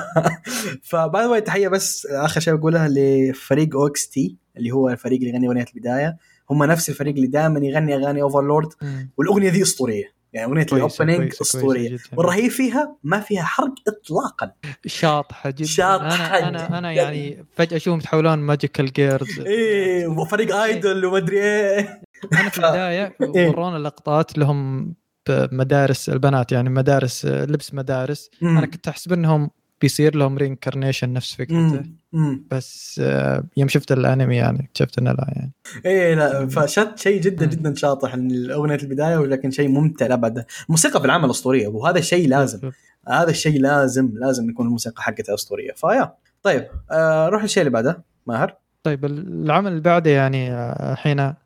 [0.90, 5.64] فباي ذا تحية بس آخر شيء بقولها لفريق OxT اللي هو الفريق اللي يغني أغنية
[5.74, 6.16] البداية.
[6.50, 8.68] هم نفس الفريق اللي دائما يغني أغاني Overlord.
[9.16, 10.21] والأغنية ذي أسطورية.
[10.32, 11.98] يعني أغنية ال opening أسطورية.
[12.16, 14.52] والرهيب فيها ما فيها حرق اطلاقا.
[14.86, 15.64] شاطحة جدا.
[15.64, 17.02] شاطحة أنا أنا أنا جداً.
[17.02, 22.02] يعني فجأة أشوفهم يتحولون magical girls إيه وفريق idol ومدري إيه.
[22.32, 23.48] أنا في البداية إيه.
[23.48, 24.94] ورونا لقطات لهم
[25.28, 28.30] بمدارس البنات يعني مدارس لبس مدارس.
[28.42, 29.50] أنا كنت أحسب إنهم
[29.80, 31.82] بيصير لهم reincarnation نفس فكرته.
[32.12, 32.46] مم.
[32.50, 35.52] بس آه، يوم شفت الانمي يعني اكتشفت إنه لا يعني.
[35.86, 37.46] إيه لا فشت شيء جدا.
[37.46, 40.44] جدا شاطح من اغنيه البداية ولكن شيء ممتع لأبد.
[40.66, 42.70] الموسيقى في العمل أسطورية وهذا الشيء لازم.
[43.08, 45.72] هذا الشيء لازم لازم يكون الموسيقى حقتها أسطورية.
[45.72, 46.14] ف yeah.
[46.42, 48.56] طيب آه روح للشيء اللي بعده ماهر.
[48.82, 51.36] طيب العمل اللي بعده يعني آه، الحين آه،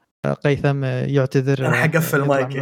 [0.44, 2.56] قيثم يعتذر آه، حقفل المايك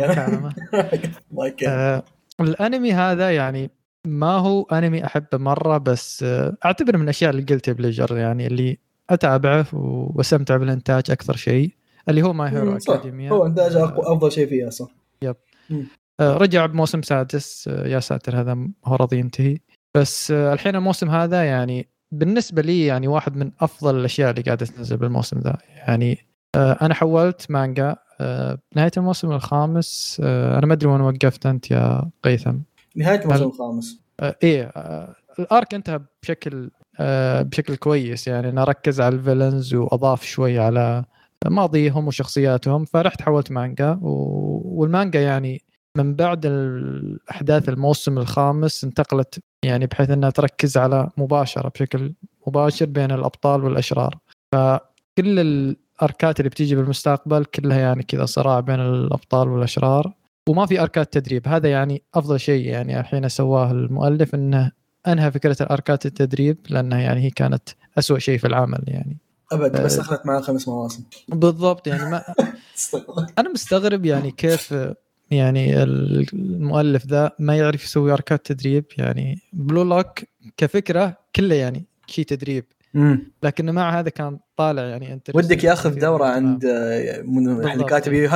[2.41, 3.71] الأنمي هذا يعني
[4.07, 8.79] ما هو أنمي احبه مرة بس آه، اعتبره من الاشياء اللي guilty pleasure يعني اللي
[9.11, 11.75] اتابعه وأستمتع بالإنتاج أكثر شيء
[12.09, 12.77] اللي هو My Hero.
[12.77, 14.89] Academia هو إنتاج أقوى- أفضل شيء فيها صح.
[16.21, 19.59] آه، رجع بموسم سادس آه، يا ساتر هذا هو راضي ينتهي.
[19.97, 24.67] بس آه، الحين الموسم هذا يعني بالنسبة لي يعني واحد من أفضل الأشياء اللي قاعدة
[24.67, 25.57] تنزل بالموسم ذا.
[25.77, 26.19] يعني
[26.55, 31.71] آه، أنا حولت مانجا آه، نهاية الموسم الخامس آه، أنا ما أدري وين وقفت أنت
[31.71, 32.59] يا قيثم.
[32.97, 34.01] نهاية الموسم الخامس.
[34.21, 38.29] آه، إيه آه، ال arc انتهى بشكل آه، بشكل كويس.
[38.29, 41.05] يعني أنا ركز على ال villains وأضاف شوي على
[41.47, 45.62] ماضيهم وشخصياتهم فرحت حولت مانجا والمانجا يعني
[45.97, 52.12] من بعد الأحداث الموسم الخامس انتقلت يعني بحيث إنها تركز على مباشرة بشكل
[52.47, 54.19] مباشر بين الأبطال والأشرار.
[54.53, 60.12] فكل الأركات اللي بتيجي بالمستقبل كلها يعني كذا صراع بين الأبطال والأشرار.
[60.49, 61.49] وما في أركات تدريب.
[61.49, 64.73] هذا يعني أفضل شيء يعني الحين سواه المؤلف إنه
[65.09, 67.69] أنهى فكرة الأركات التدريب لأنها يعني هي كانت
[67.99, 69.19] أسوأ شيء في العمل يعني.
[69.53, 70.03] أبد بس آه.
[70.03, 71.05] أخذت معاه خمس مواسم.
[71.29, 72.23] بالضبط يعني ما
[73.39, 74.75] أنا مستغرب يعني كيف
[75.31, 79.39] يعني المؤلف ذا ما يعرف يسوي أركات تدريب يعني.
[79.53, 80.19] Blue Lock
[80.57, 82.65] كفكرة كله يعني شيء تدريب.
[83.43, 87.87] لكن مع هذا كان طالع يعني انت ودك ياخذ دورة عند آه، من.
[87.87, 88.31] كاتب Yu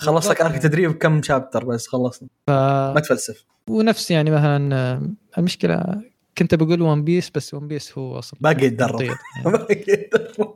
[0.00, 0.40] Hakusho خلص لك.
[0.40, 2.50] arc تدريب كم chapter بس خلصنا ف...
[2.50, 5.02] ما تفلسف ونفس يعني مثلا آه،
[5.38, 6.02] المشكلة
[6.38, 9.14] كنت بقول One Piece بس One Piece هو أصلا باقي يتدرب بطيء
[9.44, 10.54] باقي يتدرب.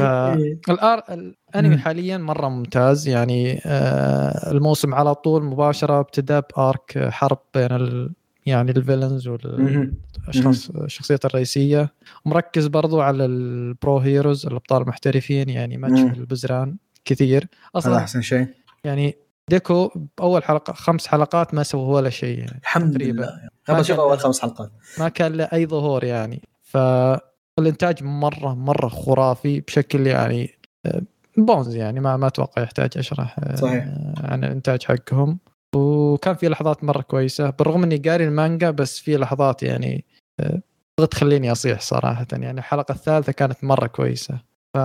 [0.00, 0.58] إيه.
[0.66, 1.78] فالار الأنمي مم.
[1.78, 8.12] حاليا مرة ممتاز يعني آه، الموسم على طول مباشرة ابتدى ب arc حرب بين ال
[8.46, 9.28] يعني ال villains.
[9.28, 11.92] والاشخاص الشخصيات الرئيسية
[12.24, 16.20] ومركز برضو على ال pro heroes الأبطال المحترفين يعني ما تشوف مم.
[16.20, 18.46] البزران كثير هذا أصلا أحسن شيء
[18.84, 19.16] يعني
[19.50, 23.22] ديكو باول حلقة خمس حلقات ما سوى ولا شيء يعني الحمد تقريباً.
[23.22, 23.48] لله.
[23.68, 24.70] ما شوف أول خمس حلقات.
[24.98, 26.42] ما كان له أي ظهور يعني.
[26.62, 30.50] فالإنتاج مرة مرة خرافي بشكل يعني
[30.86, 31.02] آه،
[31.36, 33.84] بونز يعني ما ما أتوقع يحتاج أشرح آه، صحيح.
[34.24, 35.38] عن الإنتاج حقهم.
[35.76, 40.04] وكان في لحظات مرة كويسة بالرغم إني قاري المانجا بس في لحظات يعني
[40.40, 40.60] آه،
[40.98, 42.58] بغت تخليني أصيح صراحة يعني.
[42.58, 44.38] الحلقة الثالثة كانت مرة كويسة.
[44.74, 44.78] ف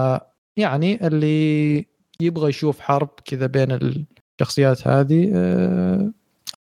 [0.57, 1.85] يعني اللي
[2.21, 6.11] يبغى يشوف حرب كذا بين الشخصيات هذه آه،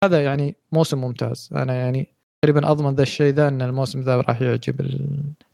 [0.04, 1.48] هذا يعني موسم ممتاز.
[1.52, 2.08] أنا يعني
[2.42, 4.94] تقريبا أضمن ذا الشيء ذا إن الموسم ذا راح يعجب ال-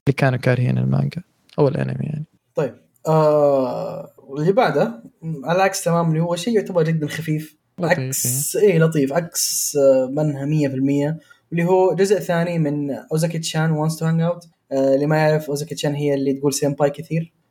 [0.07, 1.23] اللي كانوا كارهين المانجا
[1.59, 2.25] أو الأنمي يعني.
[2.55, 2.75] طيب
[3.09, 5.03] آه واللي بعده
[5.45, 7.57] على العكس تماما اللي هو شيء يعتبر جدا خفيف.
[7.79, 8.79] لطيف، عكس إيه.
[8.79, 9.13] لطيف.
[9.13, 11.19] عكس آه، منها 100%
[11.51, 16.15] واللي هو جزء ثاني من Uzaki-chan Wants to Hang Out اللي ما يعرف Uzaki-chan هي
[16.15, 17.33] اللي تقول senpai كثير.
[17.33, 17.42] آه،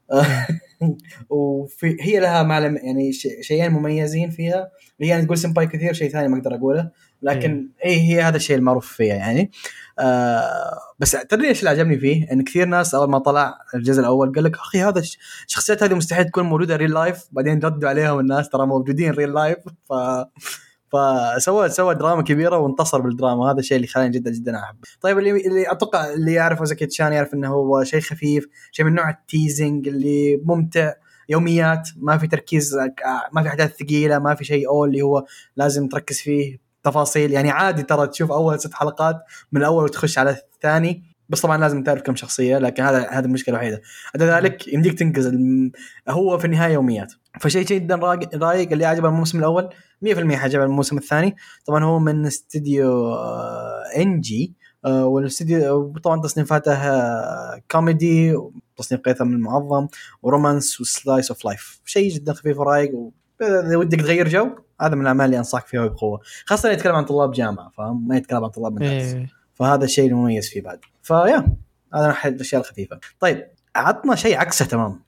[1.29, 4.71] وفي هي لها معلم يعني شيئين مميزين فيها.
[5.01, 6.89] هي يعني تقول senpai كثير شيء ثاني ما أقدر أقوله.
[7.21, 9.51] لكن اي هي هذا الشيء المعروف فيها يعني.
[9.99, 14.31] آه بس تدري إيش اللي عجبني فيه؟ إن كثير ناس أول ما طلع الجزء الأول
[14.35, 15.17] قال لك أخي هذا الش-
[15.47, 19.57] الشخصيات هذه مستحيل تكون موجودة real life بعدين ردوا عليهم الناس ترى موجودين real life
[19.89, 19.93] ف
[20.91, 23.51] فسوى سوى دراما كبيرة وانتصر بالدراما.
[23.51, 24.79] هذا الشيء اللي خلاني جدا جدا احبه.
[25.01, 29.09] طيب اللي اللي أتوقع اللي يعرف Uzaki-chan يعرف إنه هو شيء خفيف، شيء من نوع
[29.09, 30.93] ال teasing اللي ممتع.
[31.29, 32.77] يوميات ما في تركيز
[33.33, 37.31] ما في أحداث ثقيلة ما في شيء أول اللي هو لازم تركز فيه تفاصيل.
[37.31, 39.15] يعني عادي ترى تشوف أول ست حلقات
[39.51, 41.10] من الأول وتخش على الثاني.
[41.31, 43.81] بس طبعا لازم تعرف كم شخصية لكن هذا هذا المشكلة الوحيدة
[44.15, 45.31] عدا ذلك يمديك تنقز.
[46.09, 47.95] هو في النهاية يوميات فشيء جدا
[48.35, 49.69] رايق اللي عجبه الموسم الأول
[50.05, 51.35] 100% حيعجبه الموسم الثاني
[51.65, 54.53] طبعا هو من استديو آه، ENGI
[54.85, 58.37] آه، والاستديو طبعا تصنيفاته آه، كوميدي
[58.77, 59.87] تصنيف قيثم المعظم
[60.21, 62.91] و romance و slice of life شيء جدا خفيف ورايق.
[63.41, 64.49] إذا ودك تغير جو
[64.81, 68.43] هذا من الأعمال اللي أنصحك فيها بقوة خاصة يتكلم عن طلاب جامعة فاهم ما يتكلم
[68.43, 69.40] عن طلاب مدارس إيه.
[69.55, 70.79] فهذا الشيء المميز فيه بعد.
[71.03, 71.47] ف yeah
[71.93, 72.99] هذا أحد الأشياء الخفيفة.
[73.19, 74.99] طيب عطنا شيء عكسه تمام.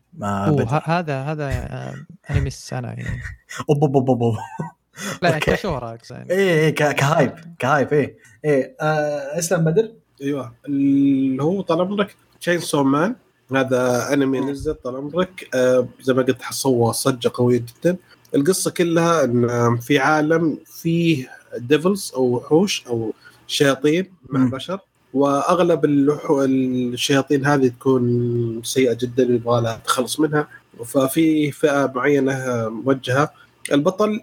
[0.84, 1.96] هذا هذا آه،
[2.30, 3.22] انمي السنة يعني.
[3.70, 4.36] أوب أوب أوب أوب.
[5.22, 5.40] لا.
[5.40, 6.30] كشهرة يعني.
[6.32, 8.76] إيه ك- ك hype ك hype إيه إيه.
[8.82, 9.92] آه اسلم بدر؟
[10.22, 10.54] أيوه.
[10.66, 13.16] اللي هو طال عمرك Chainsaw Man
[13.56, 15.50] هذا أنمي نزل طال عمرك.
[15.56, 17.98] آه زي ما قلت سوى صجة قوية جدا.
[18.36, 23.14] القصة كلها إن في عالم فيه devils أو وحوش أو
[23.48, 24.50] شياطين مع.
[24.50, 24.80] بشر
[25.14, 30.48] وأغلب الشياطين هذه تكون سيئة جدا يبغى لها تخلص منها.
[30.86, 33.32] ففي فئة معينة موجهة.
[33.72, 34.22] البطل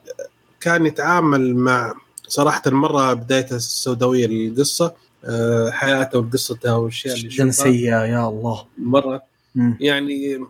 [0.60, 1.94] كان يتعامل مع
[2.28, 4.92] صراحة مرة بدايته السوداوية للقصه
[5.24, 8.64] آه، حياته وقصته والأشياء اللي جدا سيئة يا الله.
[8.78, 9.22] مرة.
[9.54, 9.76] مم.
[9.80, 10.40] يعني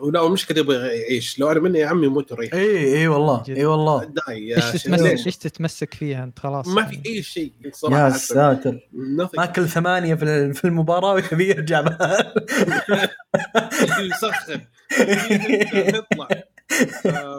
[0.00, 3.42] ولا المشكلة يبغى يعيش لو أنا مني يا عمي موت وريح إي إي والله.
[3.48, 4.82] إي والله داي يا إيش.
[4.82, 7.08] تتمسك؟ إيش تتمسك فيها أنت خلاص ما في يعني.
[7.08, 8.88] أي شيء صراحة يا ساتر.
[9.36, 11.84] ماكل ثمانية في في المباراة ويبي يرجع.
[14.00, 14.60] يسخن
[15.74, 16.28] يطلع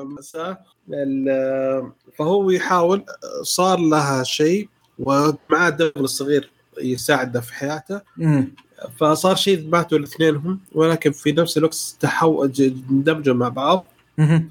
[0.04, 0.64] مساء
[0.94, 3.06] ال- فهو يحاول
[3.42, 4.70] صار لها شيء
[5.00, 6.50] ومعاه الدبل الصغير
[6.82, 8.02] يساعده في حياته.
[8.98, 12.44] فصار شيء ماتوا الاثنينهم ولكن في نفس الوقت تحو
[12.90, 13.86] اندمجوا مع بعض.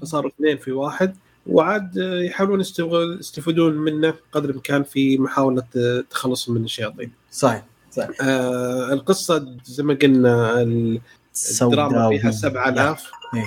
[0.01, 1.15] فصاروا اثنين في واحد
[1.47, 2.59] وعاد يحاولون
[3.19, 5.63] يستفيدون منه قدر الامكان في محاولة
[6.09, 7.11] تخلص من الشياطين.
[7.31, 7.63] صحيح
[8.21, 11.01] آه القصة زي ما قلنا ال-
[11.61, 13.43] الدراما فيها 7000 إيه.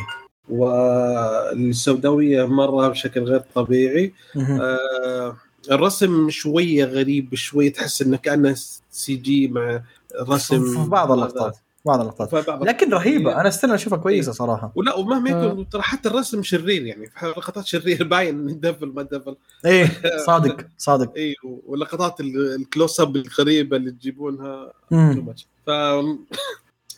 [0.48, 4.12] والسوداوية مرة بشكل غير طبيعي.
[4.36, 5.36] آه
[5.70, 8.57] الرسم شوية غريب شوية تحس إنه كأنه
[8.90, 9.81] CG مع
[10.28, 11.56] رسم في بعض اللقطات
[11.86, 12.48] بعض اللقطات.
[12.62, 14.72] لكن رهيبة أنا استنى أشوفها كويسة صراحة.
[14.74, 15.44] ولا ومهما آه.
[15.46, 19.36] يكون ترى حتى الرسم شرير يعني في لقطات شرير باين دبل ما دبل.
[19.66, 19.90] إيه
[20.26, 21.12] صادق صادق.
[21.16, 24.72] اي واللقطات ال- ال close up الغريبه اللي تجيبونها
[25.66, 25.70] ف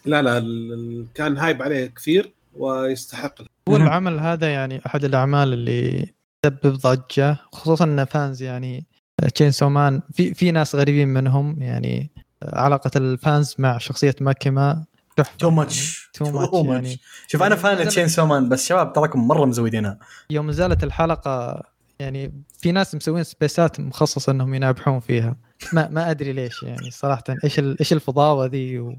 [0.07, 3.35] لا لا ال- ال- كان hype عليه كثير ويستحق.
[3.69, 3.77] هو.
[3.77, 6.13] العمل هذا يعني أحد الأعمال اللي
[6.43, 8.87] تسبب ضجة خصوصا إن fans يعني
[9.35, 12.11] Chainsaw Man في في ناس غريبين منهم يعني.
[12.53, 14.85] علاقة ال fans مع شخصية ماكيما.
[15.17, 15.37] تحفة.
[15.39, 16.99] too much too much يعني.
[17.27, 19.99] شوف أنا يعني fan Chainsaw Man بس شباب تراكم مرة مزودينها.
[20.31, 21.63] يوم نزلت الحلقة
[21.99, 25.37] يعني في ناس مسوين سبيسات مخصصة إنهم ينابحون فيها.
[25.73, 27.25] ما ما أدري ليش يعني صراحة.
[27.45, 28.97] إيش إيش الفضاوة ذي و...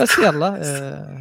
[0.00, 1.20] بس يلا آه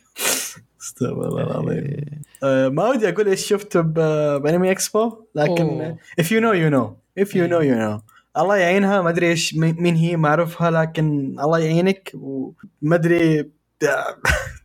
[0.81, 2.21] استغفر الله العظيم.
[2.43, 5.97] آه، آه، ما ودي أقول إيش شفت ب Anime Expo لكن أوه.
[6.21, 7.03] if you know you know.
[7.23, 8.12] If you know you know.
[8.37, 13.51] الله يعينها ما أدري إيش مين هي ما أعرفها لكن الله يعينك وما أدري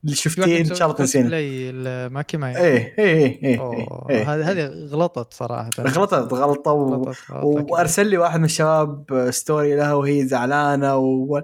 [0.05, 1.23] اللي شفتيه إن شاء الله تنسينه.
[1.23, 2.65] كوسبلاي الماكيما يعني.
[2.65, 5.71] إيه إيه إيه إيه أوه، إيه هذه هذه غلطت صراحة.
[5.81, 6.95] غلطت غلطة و...
[6.95, 7.71] غلطت.
[7.71, 11.43] وأرسل لي واحد من الشباب story لها وهي زعلانة و...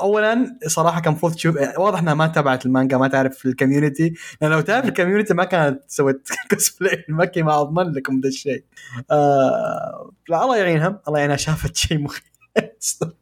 [0.00, 4.50] اولا صراحة كان المفروض تشوف واضح إنها ما تابعت المانجا ما تعرف ال community لأن
[4.50, 8.64] لو تعرف ال community ما كانت سوت كوسبلاي المكي ما أضمن لكم ذا الشيء.
[9.10, 10.10] آه...
[10.28, 12.22] لا الله يعينها الله يعينها شافت شيء مخيف.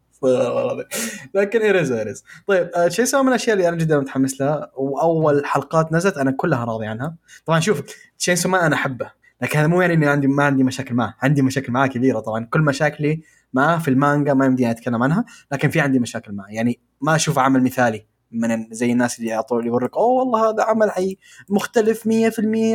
[1.35, 5.47] لكن anyways anyways طيب آه شيء سوى من الأشياء اللي أنا جدا متحمس لها وأول
[5.47, 7.17] حلقات نزلت أنا كلها راضي عنها.
[7.47, 7.83] طبعا شوف
[8.19, 9.11] تشين سوما أنا أحبه
[9.43, 11.17] لكن هذا مو يعني إني عندي ما عندي مشاكل معه.
[11.23, 12.45] عندي مشاكل معاه كبيرة طبعا.
[12.45, 13.23] كل مشاكلي
[13.53, 16.47] معاه في المانجا ما يمديني أتكلم عنها لكن في عندي مشاكل معه.
[16.49, 20.63] يعني ما أشوف عمل مثالي من زي الناس اللي على طول يوريك أوه والله هذا
[20.63, 21.19] عمل حي
[21.49, 22.09] مختلف 100%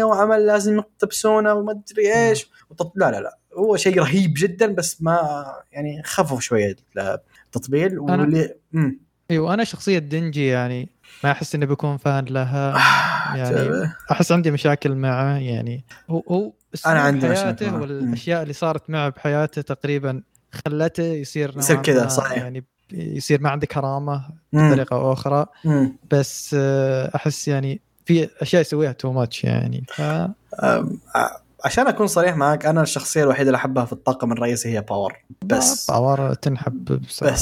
[0.03, 2.51] وعمل لازم يقتبسونه وما أدري إيش.
[2.69, 2.91] وتط...
[2.95, 3.38] لا لا لا.
[3.57, 6.76] هو شيء رهيب جدا بس ما يعني خفف شوية.
[7.56, 8.99] التطبيل واللي مم.
[9.32, 10.90] أيوه أنا شخصية دنجي يعني
[11.23, 12.77] ما أحس إني بكون fan لها.
[13.36, 16.53] يعني أحس عندي مشاكل معه يعني هو هو
[16.86, 17.82] أنا عندي حياته معه.
[17.82, 20.22] والأشياء اللي صارت معه بحياته تقريبا
[20.52, 22.38] خلته يصير يصير كذا صحيح.
[22.38, 25.45] يعني يصير ما عنده كرامة بطريقة أو أخرى.
[25.65, 25.98] مم.
[26.11, 29.86] بس آه، أحس يعني في أشياء يسويها too much يعني.
[29.88, 30.02] ف...
[31.65, 35.13] عشان أكون صريح معك أنا الشخصية الوحيدة اللي أحبها في الطاقم الرئيسي هي باور.
[35.45, 35.91] بس.
[35.91, 37.33] باور تنحب بس يعني.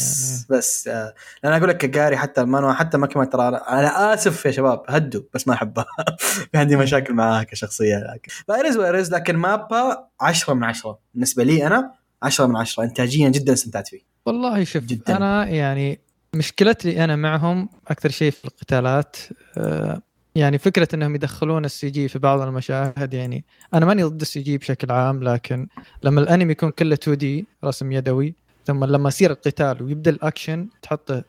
[0.49, 1.13] بس آه
[1.45, 5.47] أنا أقول لك كجاري حتى المانوا حتى ما ترى أنا آسف يا شباب هدوا بس
[5.47, 5.85] ما أحبها.
[6.51, 7.97] في عندي مشاكل معاها كشخصية.
[7.97, 11.91] لكن فايرز وايرز لكن مابا 10 من 10 بالنسبة لي أنا
[12.23, 15.17] 10 من 10 انتاجيا جدا استمتعت فيه والله شوف جدا.
[15.17, 15.99] أنا يعني
[16.35, 19.15] مشكلتي أنا معهم أكثر شيء في القتالات
[19.57, 20.01] آه
[20.35, 24.57] يعني فكرة إنهم يدخلون السي جي في بعض المشاهد يعني أنا ماني ضد السي جي
[24.57, 25.67] بشكل عام لكن
[26.03, 28.35] لما الأنمي يكون كله 2 D رسم يدوي
[28.65, 31.23] ثم لما يصير القتال ويبدأ الأكشن تحطه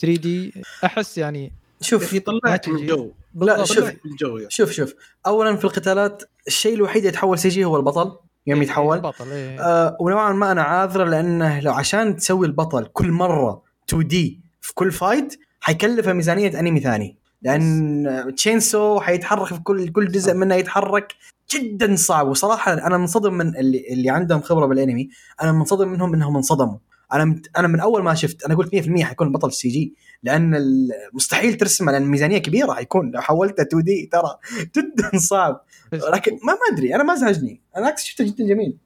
[0.00, 0.52] 3 D
[0.84, 4.50] أحس يعني شوف يطلعك من الجو لا شوف الجو يعني.
[4.50, 4.94] شوف شوف.
[5.26, 8.16] اولا في القتالات الشيء الوحيد اللي يتحول CG هو البطل
[8.46, 8.96] يوم إيه، يتحول.
[8.96, 9.60] البطل إيه.
[9.60, 14.74] آه ونوعا ما أنا عاذره لأنه لو عشان تسوي البطل كل مرة 2 D في
[14.74, 17.23] كل fight حيكلفه ميزانية أنمي ثاني.
[17.44, 21.14] لأن Chainsaw حيتحرك في كل كل جزء منه يتحرك
[21.54, 22.28] جدا صعب.
[22.28, 25.08] وصراحة أنا منصدم من اللي اللي عندهم خبرة بالانمي.
[25.42, 26.78] أنا منصدم منهم إنهم انصدموا.
[27.12, 29.94] أنا أنا من أول ما شفت أنا قلت 100% حيكون بطل CG.
[30.22, 30.58] لأن
[31.12, 34.36] مستحيل ترسم لأن الميزانية كبيرة حيكون لو حولته 2 D ترى
[34.76, 35.64] جدا صعب.
[35.92, 38.76] لكن ما ما أدري أنا ما ازعجني أنا عكس شفته جدا جميل.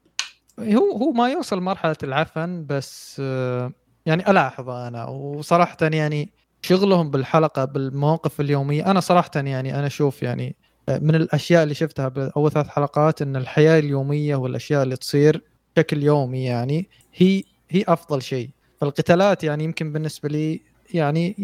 [0.59, 3.71] هو هو ما يوصل مرحلة العفن بس آه،
[4.05, 5.05] يعني الاحظ أنا.
[5.05, 8.91] وصراحة يعني شغلهم بالحلقة بالمواقف اليومية.
[8.91, 10.55] أنا صراحة يعني أنا أشوف يعني
[10.89, 15.43] آه، من الأشياء اللي شفتها بأول ثلاث حلقات إن الحياة اليومية والأشياء اللي تصير
[15.75, 18.49] بشكل يومي يعني هي هي أفضل شيء.
[18.81, 20.61] فالقتالات يعني يمكن بالنسبة لي
[20.93, 21.35] يعني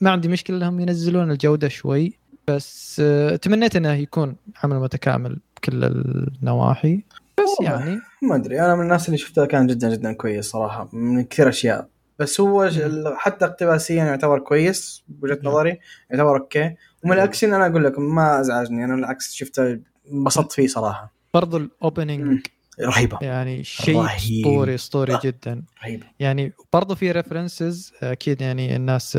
[0.00, 2.12] ما عندي مشكلة إنهم ينزلون الجودة شوي
[2.48, 7.02] بس آه، تمنيت إنه يكون عمل متكامل بكل النواحي.
[7.38, 8.60] بس يعني ما أدري.
[8.60, 10.88] أنا من الناس اللي شفتها كان جدا جدا كويس صراحة.
[10.92, 11.88] من كثير أشياء.
[12.20, 12.70] بس هو
[13.16, 15.78] حتى اقتباسيا يعتبر كويس بوجهة نظري
[16.10, 16.74] يعتبر okay.
[17.04, 18.84] ومن الاكشن أنا أقول لكم ما أزعجني.
[18.84, 19.80] أنا بالعكس شفته
[20.12, 21.12] انبسطت فيه صراحة.
[21.34, 22.46] برضو ال opening
[22.80, 23.18] رهيبة.
[23.22, 25.62] يعني شيء أسطوري أسطوري جدا.
[25.84, 29.18] رهيبه يعني برضو في references أكيد يعني الناس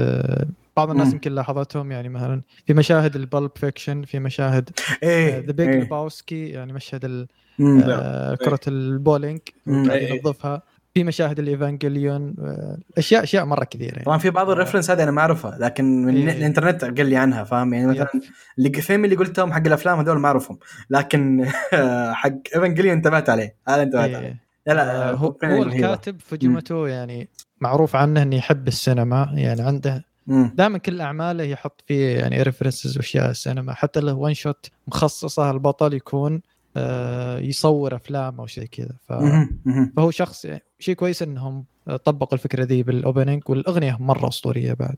[0.77, 1.91] بعض الناس يمكن لاحظتهم.
[1.91, 4.69] يعني مثلا في مشاهد ال Pulp Fiction في مشاهد
[5.03, 7.27] The Big Lebowski يعني مشهد
[7.61, 10.61] آه كرة البولينج ينظفها.
[10.93, 12.35] في مشاهد ال Evangelion
[12.97, 14.05] اشياء أشياء مرة كثيرة يعني.
[14.05, 16.37] طبعا في بعض ال reference هذه أنا ما أعرفها لكن من إيه.
[16.37, 18.07] الإنترنت قال لي عنها فاهم؟ يعني مثلا
[18.57, 20.57] اللي فيلم اللي قلتهم حق الأفلام هذول ما أعرفهم
[20.89, 21.45] لكن
[22.21, 24.17] حق Evangelion انتبهت عليه هذا انتبهت إيه.
[24.17, 24.37] عليه.
[24.67, 27.29] لا لا آه هو, هو الكاتب فوجيموتو يعني
[27.61, 33.29] معروف عنه إنه يحب السينما يعني عنده دائما كل أعماله يحط فيه يعني references وأشياء
[33.29, 36.41] السينما حتى له one shot مخصصة البطل يكون آه،
[37.39, 38.95] يصور أفلام أو شيء كذا.
[39.07, 39.13] ف...
[39.97, 41.65] فهو شخص يعني شيء كويس إنهم
[42.05, 44.95] طبقوا الفكرة ذي بال opening والأغنية مرة أسطورية بعد.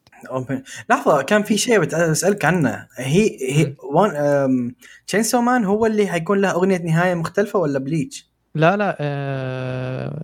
[0.89, 2.87] لحظة كان في شيء بسالك عنه.
[2.97, 4.73] هي هي وان
[5.07, 10.23] Chainsaw Man هو اللي حيكون له أغنية نهاية مختلفة ولا Bleach؟ لا لا آه...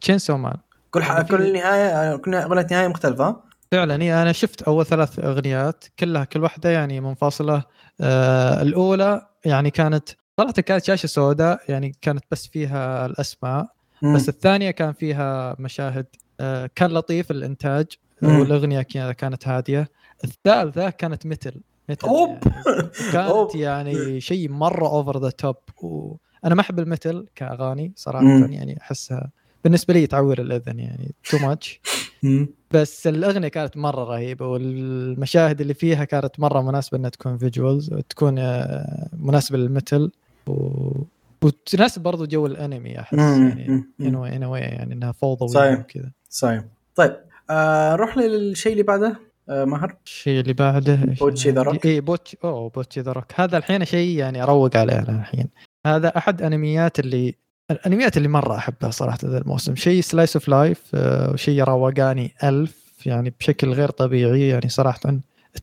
[0.00, 0.56] Chainsaw Man
[0.90, 1.20] كل ح...
[1.22, 3.36] كل نهاية كل أغنية نهاية مختلفة؟
[3.72, 7.62] فعلا إيه، أنا شفت أول ثلاث أغنيات كلها كل واحدة يعني منفصلة.
[8.00, 10.08] آه الأولى يعني كانت
[10.38, 13.66] صراحة كانت شاشة سوداء يعني كانت بس فيها الأسماء
[14.02, 14.16] مم.
[14.16, 16.06] بس الثانية كان فيها مشاهد
[16.40, 17.86] آه، كان لطيف الإنتاج
[18.22, 18.82] والأغنية
[19.12, 19.88] كانت هادية
[20.24, 22.38] الثالثه كانت مثل metal أوب.
[22.66, 23.56] يعني كانت أوب.
[23.56, 28.52] يعني شيء مرة over the top وأنا ما أحب ال metal كأغاني صراحة مم.
[28.52, 29.30] يعني أحسها
[29.64, 31.80] بالنسبة لي تعور الأذن يعني too much
[32.70, 38.38] بس الأغنية كانت مرة رهيبة والمشاهد اللي فيها كانت مرة مناسبة إنها تكون visuals تكون
[38.38, 40.10] آه، مناسبة لل metal
[40.48, 41.06] و...
[41.42, 46.10] وتناسب برضو جو الانمي أحس يعني ان ان يعني إنها فوضويه صحيح وكذا.
[46.30, 46.64] صحيح.
[46.94, 47.16] طيب
[47.50, 51.86] آه نروح للشيء اللي بعده آه مهر الشيء اللي بعده Bocchi the Rock.
[51.86, 53.40] اي Bocchi أوه Bocchi the Rock.
[53.40, 55.48] هذا الحين شيء يعني أروق عليه الحين.
[55.86, 57.34] هذا أحد أنميات اللي
[57.70, 59.76] الأنميات اللي مرة أحبها صراحة ذا الموسم.
[59.76, 65.00] شيء slice of life وشيء روقاني ألف يعني بشكل غير طبيعي يعني صراحة.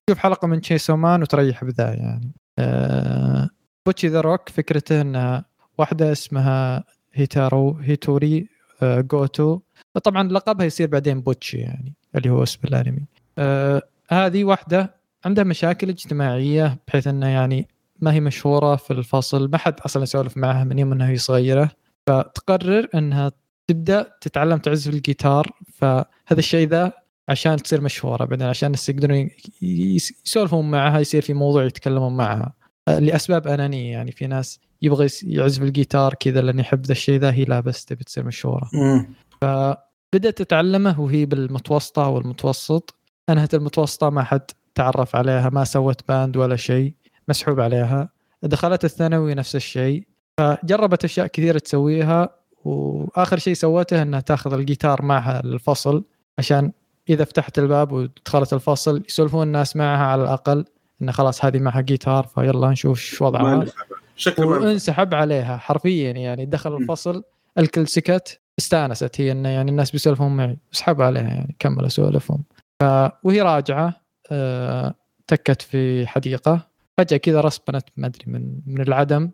[0.07, 2.32] تشوف حلقة من Chainsaw Man وتريح بذا يعني.
[2.60, 3.49] آه
[3.86, 5.45] Bocchi the Rock فكرته انها
[5.78, 6.84] واحدة اسمها
[7.14, 8.48] هيتارو هيتوري
[8.82, 9.60] آه جوتو.
[10.03, 13.06] طبعا لقبها يصير بعدين Bocchi يعني اللي هو اسم الأنمي.
[13.38, 14.95] آه هذه واحدة
[15.26, 17.68] عندها مشاكل اجتماعية بحيث انها يعني
[17.99, 21.72] ما هي مشهورة في الفصل ما حد أصلا يسولف معها من يوم إنها هي صغيرة.
[22.07, 23.32] فتقرر إنها
[23.68, 25.52] تبدأ تتعلم تعزف الجيتار.
[25.74, 26.91] فهذا الشيء ذا
[27.30, 29.30] عشان تصير مشهورة بعدين عشان الناس يقدرون
[29.62, 32.53] يسولفون معها يصير في موضوع يتكلمون معها.
[32.88, 37.44] لأسباب أنانية يعني في ناس يبغى يعزف الجيتار كذا لأن يحب ذا الشيء ذا هي
[37.44, 38.70] لا بس تبي تصير مشهورة.
[39.41, 42.95] فبدأت تتعلمه وهي بالمتوسطة والمتوسط.
[43.30, 46.94] انهت المتوسطة ما حد تعرف عليها ما سوت band ولا شيء
[47.30, 48.10] مسحوب عليها.
[48.44, 50.07] دخلت الثانوي نفس الشيء.
[50.38, 52.30] فجربت أشياء كثيرة تسويها
[52.66, 56.03] وآخر شيء سوته إنها تأخذ الجيتار معها للفصل
[56.40, 56.72] عشان
[57.10, 60.66] إذا فتحت الباب ودخلت الفصل يسولفون الناس معها على الأقل.
[61.02, 63.66] انه خلاص هذه معها جيتار فيلا نشوف شو وضعها.
[64.38, 66.46] وانسحب عليها حرفيا يعني.
[66.46, 67.24] دخل الفصل
[67.58, 69.22] الكل سكت استانست.
[69.22, 70.58] هي انه يعني الناس بيسولفون معي.
[70.74, 72.44] اسحب عليها يعني كمل اسولفهم.
[72.80, 72.84] ف
[73.24, 74.02] وهي راجعة
[74.32, 74.96] أه...
[75.28, 76.68] تكت في حديقة.
[76.98, 79.32] فجأة كذا respawn ت ما أدري من من العدم.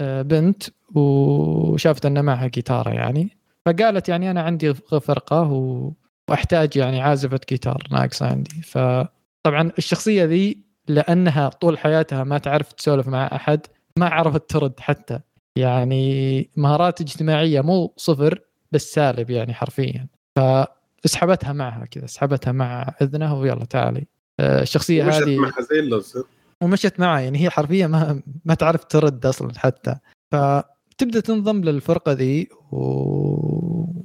[0.00, 0.62] أه بنت
[0.94, 3.38] وشافت ان معها جيتاره يعني.
[3.66, 5.92] فقالت يعني أنا عندي فرقه و...
[6.28, 8.62] وأحتاج يعني عازفة جيتار ناقصة عندي.
[8.62, 13.66] فطبعا الشخصية ذي لأنها طول حياتها ما تعرف تسولف مع أحد
[13.98, 15.20] ما عرفت ترد حتى.
[15.58, 18.40] يعني مهارات اجتماعية مو صفر
[18.72, 20.06] بس سالب يعني حرفيا.
[20.38, 24.06] فسحبتها معها كذا سحبتها مع اذنها ويلا تعالي.
[24.40, 26.18] آه، الشخصية هذه معها زي اللوز
[26.62, 29.96] ومشت معها يعني هي حرفيا ما ما تعرف ترد أصلا حتى.
[30.32, 32.78] فتبدأ تنضم للفرقة ذي و...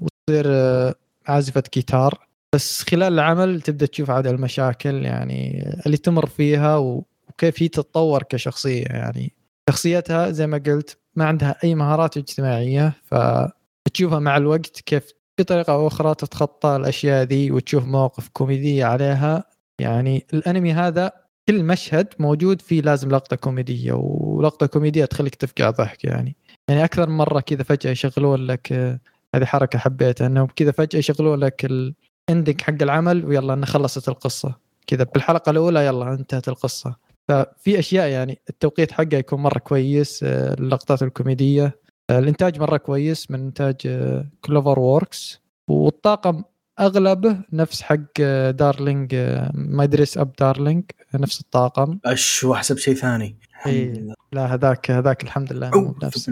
[0.02, 0.96] وتصير آه،
[1.28, 7.68] عازفة جيتار بس خلال العمل تبدأ تشوف عاد المشاكل يعني اللي تمر فيها وكيف هي
[7.68, 9.34] تتطور كشخصية يعني.
[9.70, 15.88] شخصيتها زي ما قلت ما عندها أي مهارات اجتماعية فتشوفها مع الوقت كيف بطريقة أو
[15.88, 19.44] أخرى تتخطى الأشياء ذي وتشوف مواقف كوميدية عليها.
[19.80, 21.12] يعني الأنمي هذا
[21.48, 26.36] كل مشهد موجود فيه لازم لقطة كوميدية ولقطة كوميدية تخليك تفقع ضحك يعني.
[26.70, 28.74] يعني أكثر مرة كذا فجأة يشغلون لك
[29.36, 31.66] هذه حركة حبيتها إنهم كذا فجأة يشغلون لك
[32.32, 34.56] ال ending حق العمل ويلا انه خلصت القصة.
[34.88, 36.96] كذا بالحلقة الأولى يلا انتهت القصة.
[37.28, 41.80] ففي أشياء يعني التوقيت حقه يكون مرة كويس آه، اللقطات الكوميدية
[42.10, 43.76] آه، الإنتاج مرة كويس من إنتاج
[44.42, 46.44] CloverWorks والطاقم
[46.80, 49.16] اغلبه نفس حق darling
[49.54, 50.84] My Dress-Up Darling
[51.14, 52.00] نفس الطاقم.
[52.06, 53.38] أش واحسب شيء ثاني.
[53.66, 56.32] إيه لا هذاك هذاك الحمد لله نفس.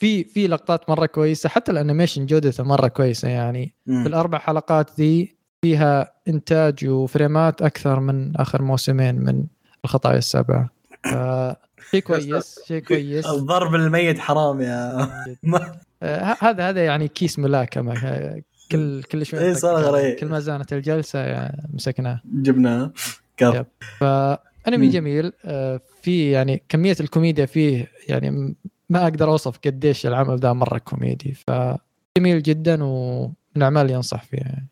[0.00, 3.74] في لقطات مرة كويسة حتى ال animation جودته مرة كويسة يعني.
[3.86, 4.02] م.
[4.02, 9.44] في الأربع حلقات ذي فيها إنتاج وفريمات أكثر من آخر موسمين من
[9.84, 10.70] الخطايا السبعة.
[11.90, 13.26] شيء كويس شيء كويس.
[13.26, 15.08] الضرب الميت حرام يا
[16.02, 17.94] آه، هذا هذا يعني كيس ملاكمة.
[18.72, 22.92] كل كل شوي اي صار كل ما زانت الجلسة يعني مسكناه جبناه
[23.98, 25.32] فانمي جميل.
[25.44, 28.54] آه، في يعني كمية الكوميديا فيه يعني
[28.90, 34.40] ما أقدر أوصف قديش العمل ده مرة كوميدي فجميل جدا ومن الاعمال اللي ينصح فيها
[34.40, 34.68] يعني.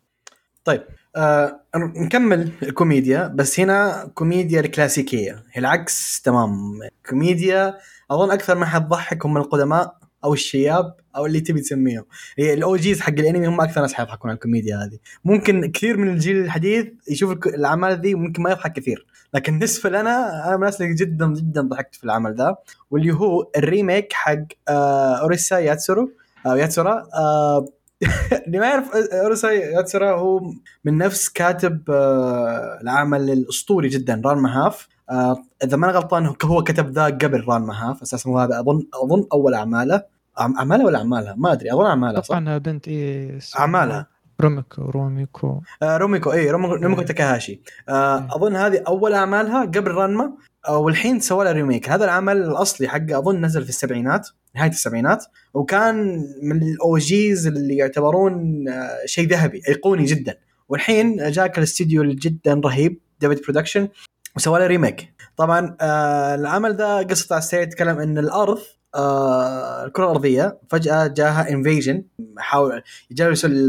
[0.63, 0.81] طيب
[1.15, 5.43] آه نكمل الكوميديا بس هنا كوميديا الكلاسيكية.
[5.57, 6.79] العكس تمام.
[7.09, 7.77] كوميديا
[8.11, 12.05] أظن أكثر ما حتضحك هم القدماء أو الشياب أو اللي تبي تسميهم.
[12.39, 14.97] ال OGs حق الأنمي هم أكثر ناس حيضحكون على الكوميديا هذه.
[15.25, 19.05] ممكن كثير من الجيل الحديث يشوف الأعمال ذي ممكن ما يضحك كثير.
[19.33, 22.55] لكن بالنسبة لنا أنا من الناس اللي جدا جدا ضحكت في العمل ذا
[22.91, 24.37] واللي هو ال remake حق
[24.69, 26.11] آه أوريسا ياتسورو
[26.47, 27.65] أو ياتسورا آه
[28.47, 30.41] اللي ما يعرف أوريسا ياتسورا هو
[30.85, 34.87] من نفس كاتب آه العمل الأسطوري جدا رانما half.
[35.09, 38.59] آه إذا ما أنا غلطان هو كتب ذا قبل رانما half أساسا هو هذا.
[38.59, 40.03] أظن أظن أول أعماله
[40.39, 44.07] اعمالها ولا اعمالها ما أدري أظن اعمالها صح؟ طبعا بنت إيه اعمالها
[44.41, 47.61] روميكو روميكو آه روميكو اي روميكو, تاكاهاشي.
[47.89, 48.35] آه إيه.
[48.35, 50.33] أظن هذه أول اعمالها قبل رانما.
[50.67, 51.89] آه والحين سوى لها remake.
[51.89, 57.77] هذا العمل الأصلي حقه أظن نزل في السبعينات نهاية السبعينات وكان من ال OGs اللي
[57.77, 60.37] يعتبرون آه شيء ذهبي أيقوني جدا.
[60.69, 63.87] والحين جاك الاستديو جدا رهيب David Production
[64.35, 65.13] وسوى له remake.
[65.37, 68.59] طبعا آه العمل ذا قصته على يتكلم إن الأرض
[68.95, 70.59] آه الكرة الأرضية.
[70.69, 72.03] فجأة جاها invasion
[72.37, 72.83] حاول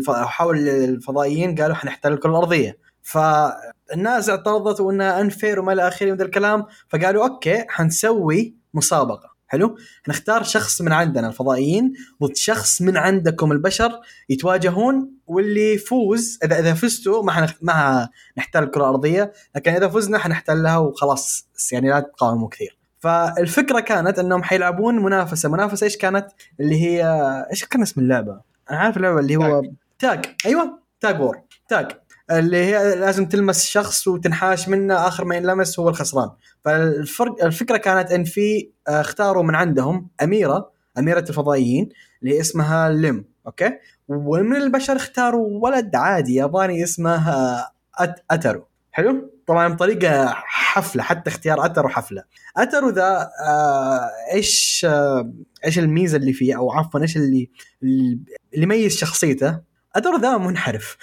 [0.09, 2.79] حاول الفضائيين قالوا حنحتل الكرة الأرضية.
[3.03, 6.67] فالناس اعترضت وإنها unfair وما إلى آخره من الكلام.
[6.89, 9.31] فقالوا okay حنسوي مسابقة.
[9.47, 9.77] حلو؟
[10.09, 11.93] نختار شخص من عندنا الفضائيين
[12.23, 17.53] ضد شخص من عندكم البشر يتواجهون واللي يفوز اذا إذا فزتوا ما حنخ...
[17.63, 19.33] ما نحتل الكرة الأرضية.
[19.57, 22.80] لكن إذا فزنا حنحتلها وخلاص يعني لا تقاوموا كثير.
[23.01, 25.49] فالفكرة كانت أنهم حيلعبون منافسة.
[25.49, 26.27] منافسة إيش كانت؟
[26.61, 27.05] اللي هي
[27.51, 28.41] إيش كان اسم اللعبة؟
[28.71, 29.63] أنا عارف اللعبة اللي هو
[29.99, 30.27] tag.
[30.47, 31.41] أيوه tag war.
[31.69, 31.87] tag
[32.31, 36.31] اللي هي لازم تلمس شخص وتنحاش منه آخر ما ينلمس هو الخسران.
[36.65, 41.89] فالفرق الفكرة كانت إن في آه، اختاروا من عندهم أميرة أميرة الفضائيين
[42.23, 43.79] اللي اسمها لم okay؟
[44.09, 51.31] ومن البشر اختاروا ولد عادي ياباني اسمه آه، أت أترو حلو؟ طبعا بطريقة حفلة حتى
[51.31, 52.25] اختيار اترو حفله
[52.57, 55.33] اترو ذا آه إيش آه
[55.65, 57.51] إيش الميزة اللي فيه؟ أو عفوا إيش اللي
[57.83, 58.19] اللي
[58.55, 59.61] يميز شخصيته؟
[59.97, 60.97] اترو ذا منحرف.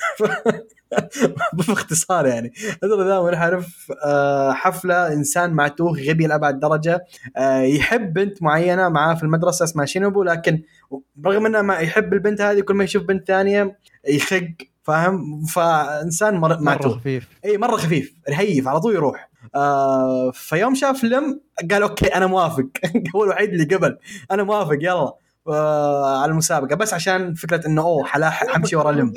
[1.53, 2.53] باختصار يعني.
[2.83, 7.05] اترو ذا منحرف آه حفلة إنسان معتوه غبي لأبعد درجة
[7.37, 10.61] آه يحب بنت معينة معاه في المدرسة اسمها شينوبو لكن
[11.25, 14.47] رغم إنه ما يحب البنت هذه كل ما يشوف بنت ثانية يخق
[14.87, 16.49] فاهم؟ فإنسان مر...
[16.49, 17.27] مرة معتوه خفيف.
[17.45, 18.13] إي مرة خفيف.
[18.29, 19.29] رهيف على طول يروح.
[19.55, 21.41] آه فيوم شاف لم
[21.71, 22.67] قال okay أنا موافق.
[23.15, 23.97] هو الوحيد اللي قبل.
[24.31, 25.13] أنا موافق يلا.
[25.47, 26.75] آه على المسابقة.
[26.75, 29.13] بس عشان فكرة إنه أوه حلاح حمشي ورا لم.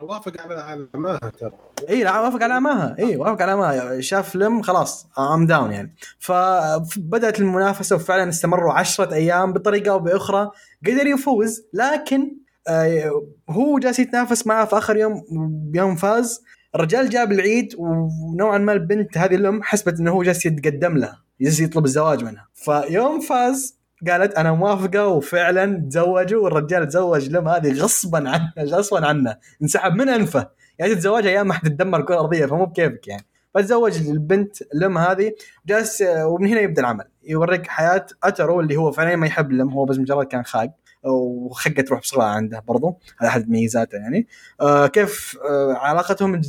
[0.00, 1.52] وافق على عماها ترى.
[1.88, 5.94] إي لا وافق على عماها إي وافق على عماها شاف لم خلاص I'm down يعني.
[6.18, 10.50] فبدات المنافسة وفعلا استمروا عشرة أيام بطريقة أو بأخرى.
[10.86, 12.45] قدر يفوز لكن
[13.50, 15.24] هو جالس يتنافس معه في آخر يوم
[15.74, 16.42] يوم فاز.
[16.74, 21.60] الرجال جاب العيد ونوعا ما البنت هذه الأم حسبت إنه هو جالس يتقدم لها جالس
[21.60, 22.48] يطلب الزواج منها.
[22.54, 23.76] فيوم فاز
[24.08, 29.36] قالت أنا موافقة وفعلا تزوجوا والرجال تزوج لم هذه غصبا عنه غصبا عنه.
[29.62, 30.48] انسحب من أنفه.
[30.78, 33.26] يعني تتزوج أيام ما حتتدمر الكرة الأرضية فمو بكيفك يعني.
[33.54, 35.32] فتزوج البنت لم هذه
[35.66, 37.04] جالس ومن هنا يبدأ العمل.
[37.24, 40.70] يوريك حياة أترو اللي هو فعلا ما يحب لم هو بس مجرد كان خاق
[41.06, 42.98] وخقة تروح بسرعة عنده برضو.
[43.18, 44.26] هذا أحد ميزاته يعني.
[44.60, 46.40] آه كيف آه علاقتهم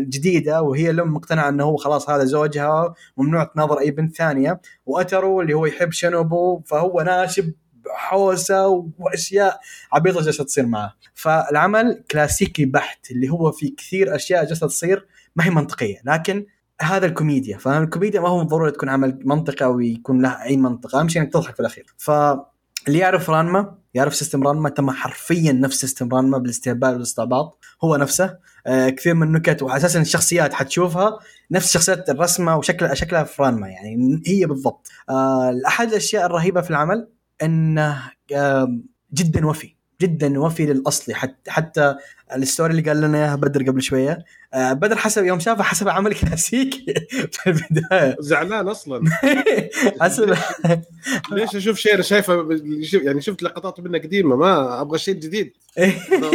[0.00, 4.60] جديده وهي لم مقتنعة إنه هو خلاص هذا زوجها ممنوع تناظر أي بنت ثانية.
[4.86, 7.52] واترو اللي هو يحب شنوبو فهو ناشب
[7.88, 8.68] حوسة
[8.98, 9.60] وأشياء
[9.92, 10.94] عبيطة جالسة تصير معه.
[11.14, 15.06] فالعمل كلاسيكي بحت اللي هو في كثير أشياء جالسة تصير
[15.36, 15.96] ما هي منطقية.
[16.04, 16.46] لكن
[16.80, 17.58] هذا الكوميديا.
[17.58, 21.00] فاهم الكوميديا ما هو ضروري تكون عمل منطقه ويكون له أي منطقة.
[21.00, 21.86] أهم شيء إنك تضحك في الأخير.
[21.98, 22.10] ف
[22.88, 27.58] اللي يعرف رانما يعرف system رانما تم حرفيا نفس system رانما بالاستهبال والاستعباط.
[27.84, 28.38] هو نفسه.
[28.66, 31.18] آه كثير من النكت واساسا الشخصيات حتشوفها
[31.50, 34.22] نفس شخصيات الرسمة وشكل شكلها في رانما يعني.
[34.26, 34.88] هي بالضبط.
[35.10, 37.08] آه احد الأشياء الرهيبة في العمل
[37.42, 38.02] إنه
[38.34, 38.78] آه
[39.14, 39.79] جدا وفي.
[40.00, 41.94] جدا وفي للاصلي حتى حتى
[42.36, 44.24] ال story اللي قال لنا إياها بدر قبل شوية.
[44.54, 46.94] آه بدر حسب يوم شافه حسب عمل كلاسيكي
[47.32, 48.16] في البداية.
[48.20, 49.10] زعلان أصلا.
[50.00, 50.36] حسب.
[51.32, 52.48] ليش أشوف شيء شايفه
[52.94, 55.52] يعني شفت لقطات منه قديمة ما أبغى شيء جديد.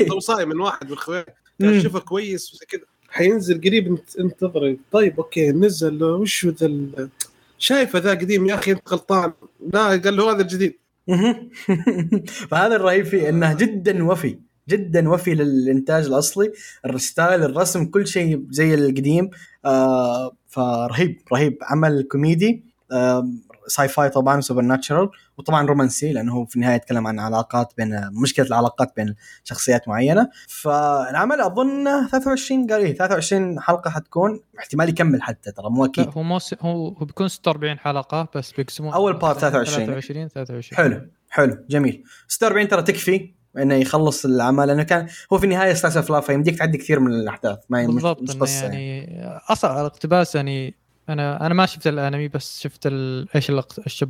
[0.07, 1.23] توصاي من واحد من الخوين
[1.59, 4.79] كان أشوفه كويس كذا حينزل قريب انتظري.
[4.91, 7.09] طيب okay نزل وش ذا
[7.57, 9.33] شايفه ذا قديم؟ يا أخي أنت غلطان.
[9.73, 10.84] لا قال له هذا الجديد.
[12.49, 16.51] فهذا الرهيب فيه إنه جدا وفي جدا وفي للإنتاج الأصلي
[16.85, 19.29] ال style الرسم كل شيء زي القديم.
[19.65, 21.57] آه فرهيب رهيب.
[21.61, 22.63] عمل كوميدي.
[22.91, 23.29] آه
[23.67, 28.93] sci-fi طبعا supernatural وطبعا رومانسي لأنه هو في النهاية يتكلم عن علاقات بين مشكلة العلاقات
[28.95, 30.29] بين شخصيات معينة.
[30.47, 36.09] فالعمل أظن 23 قال إيه 23 حلقة حتكون احتمال يكمل حتى ترى مو أكيد.
[36.15, 41.65] هو مو هو بيكون 46 حلقة بس بيقسمون أول part 23 23 23 حلو حلو
[41.69, 42.03] جميل.
[42.27, 46.57] 46 ترى تكفي إنه يخلص العمل لأنه كان هو في النهاية slice of life يمديك
[46.57, 51.65] تعدي كثير من الأحداث ما بالضبط مش يعني, يعني أصلا الاقتباس يعني أنا أنا ما
[51.65, 52.87] شفت الأنمي بس شفت
[53.35, 53.51] إيش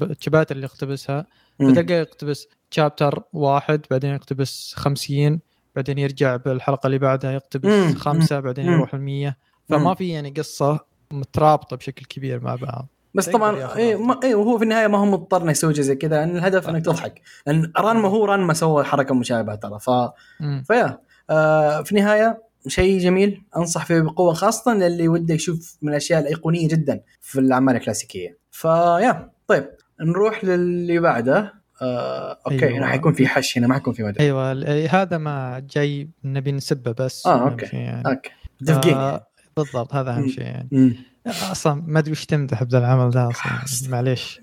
[0.02, 1.26] الشباتر اللي اقتبسها.
[1.60, 5.40] بتلقى يقتبس chapter واحد بعدين يقتبس 50
[5.76, 7.96] بعدين يرجع بالحلقة اللي بعدها يقتبس مم.
[7.96, 9.38] خمسة بعدين يروح ال 100
[9.70, 10.80] فما في يعني قصة
[11.12, 12.88] مترابطة بشكل كبير مع بعض.
[13.14, 16.16] بس طبعا اي ما اي وهو في النهاية ما هو مضطر إنه يسوي زي كذا
[16.16, 17.22] لأن الهدف إنك تضحك.
[17.48, 19.90] لأن رانما هو رانما سوى حركة مشابهة ترى ف
[20.68, 21.00] فيا.
[21.30, 26.68] آه في النهاية شيء جميل أنصح فيه بقوة خاصة للي وده يشوف من الأشياء الأيقونية
[26.68, 28.38] جدا في الأعمال الكلاسيكية.
[28.52, 29.68] فيا طيب
[30.02, 31.54] نروح للي بعده.
[31.82, 32.80] آه، okay أيوة.
[32.80, 34.20] راح يكون في حش هنا ما حيكون في مدى.
[34.20, 34.52] أيوه
[34.90, 37.66] هذا ما جاي نبي نسبه بس آه okay.
[37.66, 38.10] يعني.
[38.10, 38.30] okay.
[38.62, 39.28] متفقين آه
[39.58, 40.96] بالضبط هذا أهم شيء يعني.
[41.28, 43.30] أصلا ما أدري وش تمدح بذا العمل ذا
[43.66, 44.42] أصلا معليش.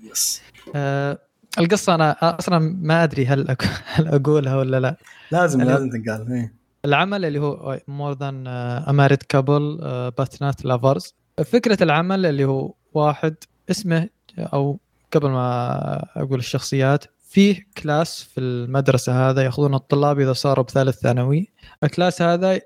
[0.75, 1.19] آه
[1.59, 3.55] القصة أنا أصلا ما أدري هل
[3.85, 4.97] هل أقولها ولا لا.
[5.31, 6.62] لازم لازم تنقال إيه.
[6.85, 9.77] العمل اللي هو More than a married couple
[10.17, 11.15] but not lovers
[11.45, 13.35] فكرة العمل اللي هو واحد
[13.69, 14.79] اسمه أو
[15.11, 21.47] قبل ما أقول الشخصيات فيه class في المدرسة هذا ياخذون الطلاب إذا صاروا بثالث ثانوي.
[21.83, 22.59] ال class هذا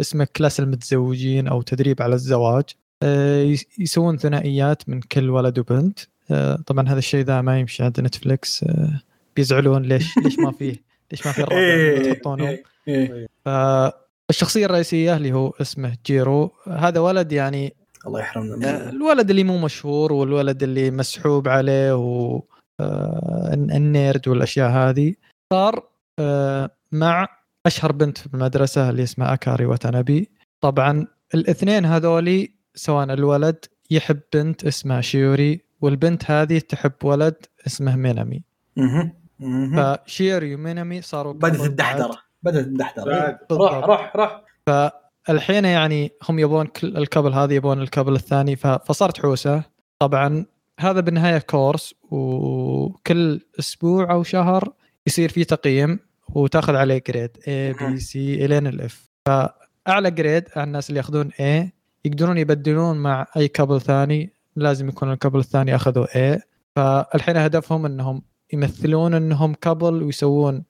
[0.00, 2.64] اسمه كلاس المتزوجين أو تدريب على الزواج.
[3.02, 5.98] آه، يسوون ثنائيات من كل ولد وبنت.
[6.30, 9.00] آه، طبعا هذا الشيء ذا ما يمشي عند نتفلكس آه،
[9.36, 12.58] بيزعلون ليش ليش ما فيه ليش ما في الرابع إيه، تحطونه
[13.48, 13.90] إيه.
[13.90, 13.92] ف
[14.30, 17.74] الشخصيه الرئيسية اللي هو اسمه جيرو هذا ولد يعني
[18.06, 18.90] الله يحرمنا آه، منه.
[18.90, 22.42] الولد اللي مو مشهور والولد اللي مسحوب عليه و
[22.80, 25.14] آه، ال nerd والأشياء هذه
[25.52, 25.88] صار
[26.18, 27.28] آه، مع
[27.66, 30.30] أشهر بنت في المدرسة اللي اسمها أكاري واتانابي
[30.60, 37.34] طبعا الاثنين هذولي سواء الولد يحب بنت اسمها شيوري والبنت هذه تحب ولد
[37.66, 38.42] اسمه مينامي.
[39.76, 41.60] فشيوري ومينامي صاروا بدت.
[41.60, 43.38] الدحدره بدت الدحدره بعد.
[43.52, 44.42] روح روح روح
[45.30, 49.62] الحين يعني هم يبون كل ال couple هذا يبون ال couple الثاني فصارت حوسة.
[49.98, 50.46] طبعا
[50.80, 54.72] هذا بالنهاية course وكل أسبوع أو شهر
[55.06, 55.98] يصير في تقييم
[56.28, 57.96] وتاخذ عليه grade A مهم.
[57.96, 61.68] B C الين ال F فأعلى grade على الناس اللي ياخذون A
[62.04, 64.32] يقدرون يبدلون مع أي couple ثاني.
[64.56, 66.40] لازم يكون ال couple الثاني أخذوا A.
[66.76, 68.22] فالحين هدفهم إنهم
[68.52, 70.64] يمثلون إنهم couple ويسوون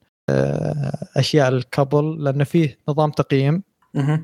[1.17, 3.63] أشياء ال couple لأن فيه نظام تقييم.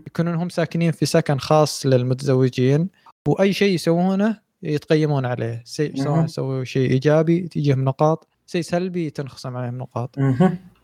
[0.07, 2.89] يكونون هم ساكنين في سكن خاص للمتزوجين
[3.29, 6.25] وأي شيء يسوونه يتقيمون عليه سواء مهم.
[6.25, 10.17] يسووا شيء إيجابي تجيهم نقاط شيء سلبي تنخصم عليهم نقاط.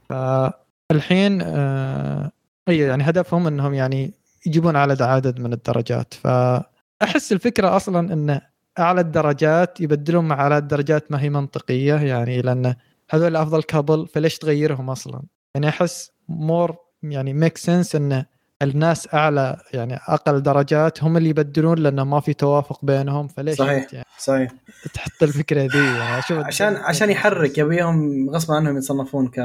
[0.09, 2.31] فالحين آه
[2.69, 4.13] يعني هدفهم إنهم يعني
[4.47, 8.41] يجيبون أعلى عدد من الدرجات فأحس الفكرة أصلا إن
[8.79, 12.75] أعلى الدرجات يبدلون مع أعلى الدرجات ما هي منطقية يعني لأن
[13.11, 15.23] هذول أفضل couple فليش تغيرهم أصلا؟
[15.55, 18.25] يعني أحس more يعني make sense إن
[18.63, 23.87] الناس أعلى يعني أقل درجات هم اللي يبدلون لأنه ما في توافق بينهم فليش صحيح.
[23.93, 24.51] يعني صحيح.
[24.95, 29.41] تحط الفكرة ذي يعني أشوف عشان عشان يحرك يبيهم غصب عنهم يتصنفون ك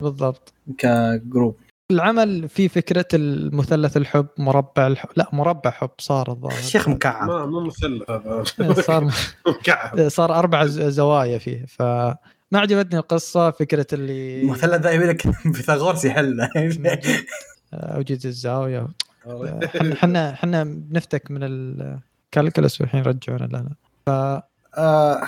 [0.00, 0.52] بالضبط.
[0.78, 1.56] ك group
[1.90, 5.08] العمل في فكرة المثلث الحب مربع الحب.
[5.16, 6.60] لا مربع حب صار الظاهر.
[6.60, 7.28] شيخ مكعب.
[7.28, 8.10] ما مو مثلث.
[8.86, 9.10] صار
[9.46, 10.08] مكعب.
[10.08, 11.66] صار أربع زوايا فيه
[12.52, 16.50] فما عجبتني القصة فكرة اللي المثلث ذا يبي لك فيثاغورس يحله
[17.74, 18.88] اوجد الزاوية.
[19.92, 23.74] إحنا إحنا بنفتك من ال calculus والحين رجعونا لنا.
[24.06, 24.10] ف
[24.78, 25.26] آه،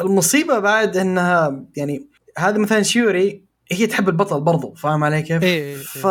[0.00, 2.06] المصيبة بعد إنها يعني
[2.38, 6.06] هذا مثلا شيوري هي تحب البطل برضو فاهم علي كيف؟ إيه، إيه، ف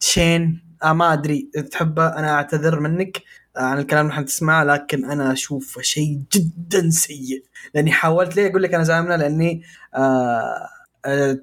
[0.00, 3.22] شين آه ما أدري تحبه أنا أعتذر منك.
[3.56, 7.44] عن الكلام اللي حتسمعه لكن أنا أشوفه شيء جدا سيء.
[7.74, 9.62] لأني حاولت ليه أقول لك أنا زعلانه لأني
[9.94, 10.68] آه
[11.06, 11.38] آه،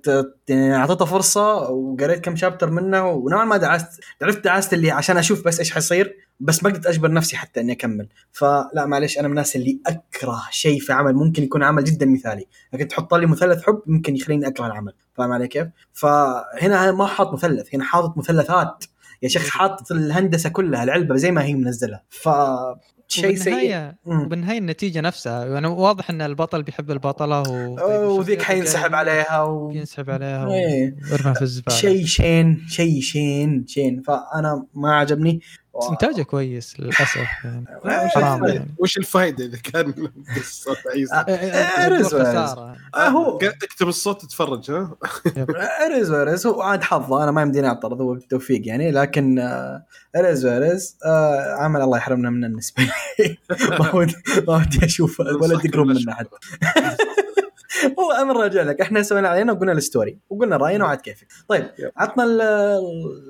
[0.48, 4.04] يعني أعطيته فرصة وقريت كم شابتر منه ونوعا ما دعست.
[4.22, 7.74] عرفت دعست اللي عشان أشوف بس إيش حيصير بس ما قدرت أجبر نفسي حتى إني
[7.74, 8.10] أكمل.
[8.32, 12.46] فلا معلش أنا من الناس اللي أكره شيء في عمل ممكن يكون عمل جدا مثالي.
[12.74, 14.94] لكن تحط لي مثلث حب ممكن يخليني أكره العمل.
[15.14, 18.86] فاهم علي كيف؟ فهنا ما حاط مثلث هنا حاطط مثلثات.
[19.22, 22.30] يا شيخ حاطط الهندسة كلها العلبة زي ما هي منزلها ف
[23.08, 23.92] شيء سيء.
[24.06, 28.18] وبالنهاية النتيجة نفسها يعني واضح إن البطل بيحب البطلة و...
[28.18, 29.72] وذيك حينسحب عليها و...
[29.72, 30.48] ينسحب عليها.
[30.48, 34.02] ويرمى في الزباله شيء شين شيء شين شين.
[34.02, 35.42] فأنا ما عجبني.
[35.82, 37.66] بس إنتاجه كويس للأسف يعني.
[38.16, 38.76] حرام يعني.
[38.80, 39.94] وش الفائده إذا كان
[40.38, 41.26] قصه عيسى؟
[41.88, 42.76] رز- خسارة.
[42.96, 44.96] آه، هو اكتب الصوت تتفرج ها؟
[45.86, 49.86] ارز وارز هو عاد حظه أنا ما يمديني أعترض هو التوفيق يعني لكن آه،
[50.16, 52.84] ارز وارز آه، عمل الله يحرمنا منه بالنسبة
[53.20, 53.38] لي.
[53.80, 54.16] ما ودي
[54.48, 56.30] ما ودي أشوف ولا يقرب منه حتى.
[58.00, 61.28] هو أمر راجع لك إحنا سوينا علينا وقلنا الستوري وقلنا رأينا وعاد كيفك.
[61.48, 61.92] طيب يب.
[61.98, 62.42] عطنا ال-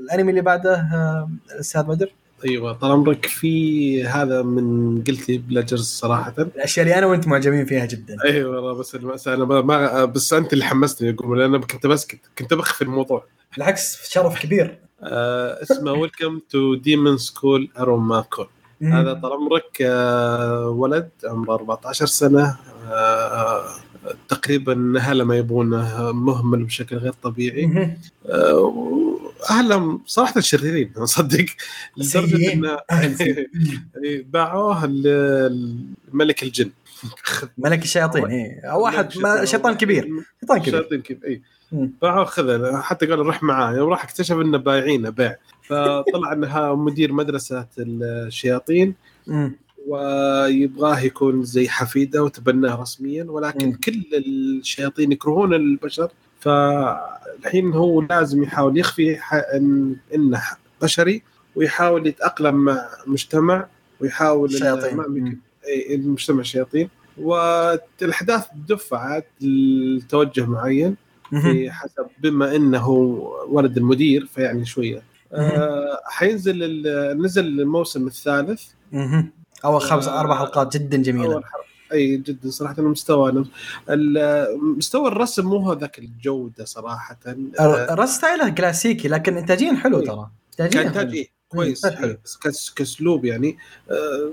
[0.05, 2.13] الأنمي اللي بعده آه، الأستاذ بدر.
[2.45, 6.33] أيوه طال عمرك في هذا من guilty pleasures صراحة.
[6.37, 8.17] الأشياء اللي أنا وأنت معجبين فيها جدا.
[8.25, 12.19] أيوه والله بس المأساة أنا ما- بس أنت اللي حمستني أقول لأن أنا كنت بسكت
[12.37, 13.23] كنت بخفي الموضوع.
[13.55, 14.77] بالعكس شرف كبير.
[15.03, 18.45] آه اسمه Welcome to Demon School إيروما كن
[18.83, 22.57] هذا طال عمرك آه ولد عمره 14 سنة
[22.91, 23.63] آه
[24.29, 27.97] تقريبا اهله ما يبونه مهمل بشكل غير طبيعي.
[29.49, 31.45] اهلهم صراحة شريرين صدق
[31.97, 32.53] لدرجة.
[32.53, 33.47] انه أهل سيئين.
[34.31, 36.69] باعوه لملك الجن
[37.57, 39.11] ملك الشياطين إيه أو واحد
[39.43, 40.09] شيطان كبير
[40.41, 41.41] شيطان كبير شيطان كبير اي.
[42.01, 47.13] باعوه خذه حتى قال روح معاه يوم راح اكتشف إنه بايعينه بيع فطلع انها مدير
[47.13, 48.93] مدرسة الشياطين.
[49.87, 53.73] ويبغاه يكون زي حفيده وتبناه رسميا ولكن مم.
[53.75, 56.11] كل الشياطين يكرهون البشر
[56.43, 59.17] فالحين هو لازم يحاول يخفي
[60.15, 60.41] إنه
[60.81, 61.23] بشري
[61.55, 63.67] ويحاول يتأقلم مع مجتمع
[63.99, 64.49] ويحاول.
[65.67, 70.95] إيه، المجتمع الشياطين والأحداث دفعت لتوجه معين.
[71.41, 72.89] في حسب بما إنه
[73.49, 75.01] ولد المدير فيعني شوية.
[75.33, 76.83] آه حينزل
[77.17, 78.63] نزل الموسم الثالث.
[79.65, 81.33] أول خمس آه، أربع حلقات جدا جميلة.
[81.33, 81.63] أول حلقة.
[81.93, 83.43] أي جدا صراحة المستوى
[83.89, 87.19] ال- مستوى الرسم مو هو ذاك الجودة صراحة.
[87.59, 90.05] آه، الرسم style ه كلاسيكي لكن انتاجيا حلو إيه.
[90.05, 90.29] ترى.
[90.51, 91.11] انتاجيا حلو.
[91.11, 91.27] إيه.
[91.49, 91.85] كويس.
[91.85, 92.07] حلو.
[92.07, 92.19] إيه،
[92.75, 93.57] كاسلوب يعني.
[93.91, 94.31] آه،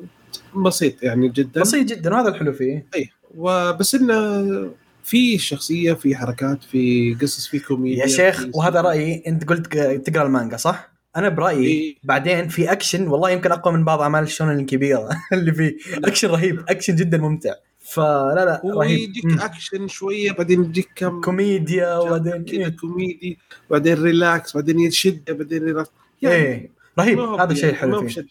[0.57, 1.61] بسيط يعني جدا.
[1.61, 2.87] بسيط جدا وهذا الحلو فيه.
[2.95, 4.71] اي وبس إنه
[5.05, 9.67] في شخصية في حركات في قصص في كوميديا يا شيخ وهذا رأيي أنت قلت
[10.07, 11.99] تقرأ المانجا صح؟ أنا برأيي.
[12.05, 16.65] بعدين في اكشن والله يمكن أقوى من بعض أعمال الشونن الكبيرة اللي فيه اكشن رهيب
[16.69, 17.55] اكشن جدا ممتع.
[17.79, 18.77] فلا لا رهيب.
[18.77, 19.41] ويجيك مم.
[19.41, 22.69] اكشن شوية بعدين يجيك كم كوميديا وبعدين كذا إيه.
[22.77, 23.39] كوميدي
[23.71, 25.91] بعدين relax بعدين يشد بعدين relax
[26.25, 26.71] إيه.
[26.99, 27.21] رهيب.
[27.21, 28.27] هذا الشيء يعني الحلو فيه.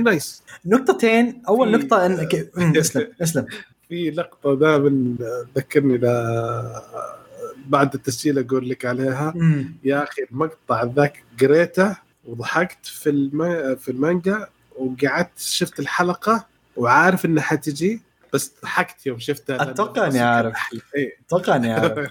[0.00, 2.08] nice نقطتين أول في- نقطة
[2.56, 3.46] مم، اسلم اسلم.
[3.88, 5.14] في لقطة دائما
[5.56, 6.06] ذكرني ل
[7.68, 9.32] بعد التسجيل أقول لك عليها.
[9.36, 9.74] مم.
[9.84, 14.46] يا أخي المقطع ذاك قريته وضحكت في الما في المانجا
[14.78, 16.46] وقعدت شفت الحلقة
[16.76, 18.00] وعارف إنها حتجي
[18.32, 20.56] بس ضحكت يوم شفتها أتوقع إني القصة عارف.
[21.26, 22.10] أتوقع إني عارف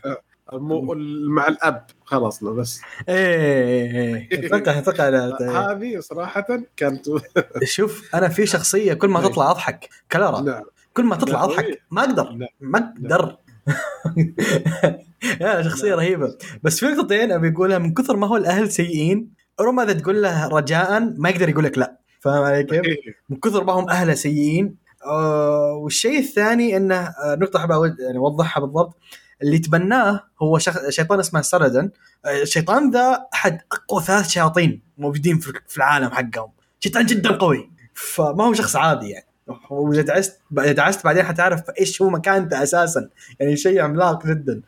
[1.27, 2.81] مع الأب خلصنا بس.
[3.09, 6.45] إيه إيه إيه أتوقع أتوقع لا- هذه صراحة
[6.77, 7.05] كانت
[7.63, 9.27] شوف أنا في شخصية كل ما إيه.
[9.27, 10.41] تطلع أضحك كلارا.
[10.41, 10.63] نعم.
[10.93, 11.81] كل ما تطلع لا، أضحك.
[11.91, 12.47] ما أقدر لا.
[12.61, 13.37] ما أقدر.
[15.41, 15.95] يا شخصية.
[15.95, 16.37] رهيبة.
[16.63, 20.47] بس في نقطتين أبي أقولها من كثر ما هو الأهل سيئين ربما إذا تقول له
[20.47, 21.99] رجاء ما يقدر يقول لك لا.
[22.19, 22.81] فاهم علي كيف؟
[23.29, 24.77] من كثر ما هم اهله سيئين.
[25.05, 27.69] آه والشيء الثاني إنه آه نقطة احب
[27.99, 28.97] يعني أوضحها بالضبط.
[29.43, 30.89] اللي تبناه هو شخ...
[30.89, 31.91] شيطان اسمه سردن
[32.25, 36.51] آه، الشيطان ذا أحد أقوى ثلاث شياطين موجودين في في العالم حقهم.
[36.79, 37.71] شيطان جدا قوي.
[37.93, 39.25] فما هو شخص عادي يعني.
[39.69, 43.09] واذا دعست اذا دعست بعدين حتعرف إيش هو مكانته أساسا.
[43.39, 44.61] يعني شيء عملاق جدا.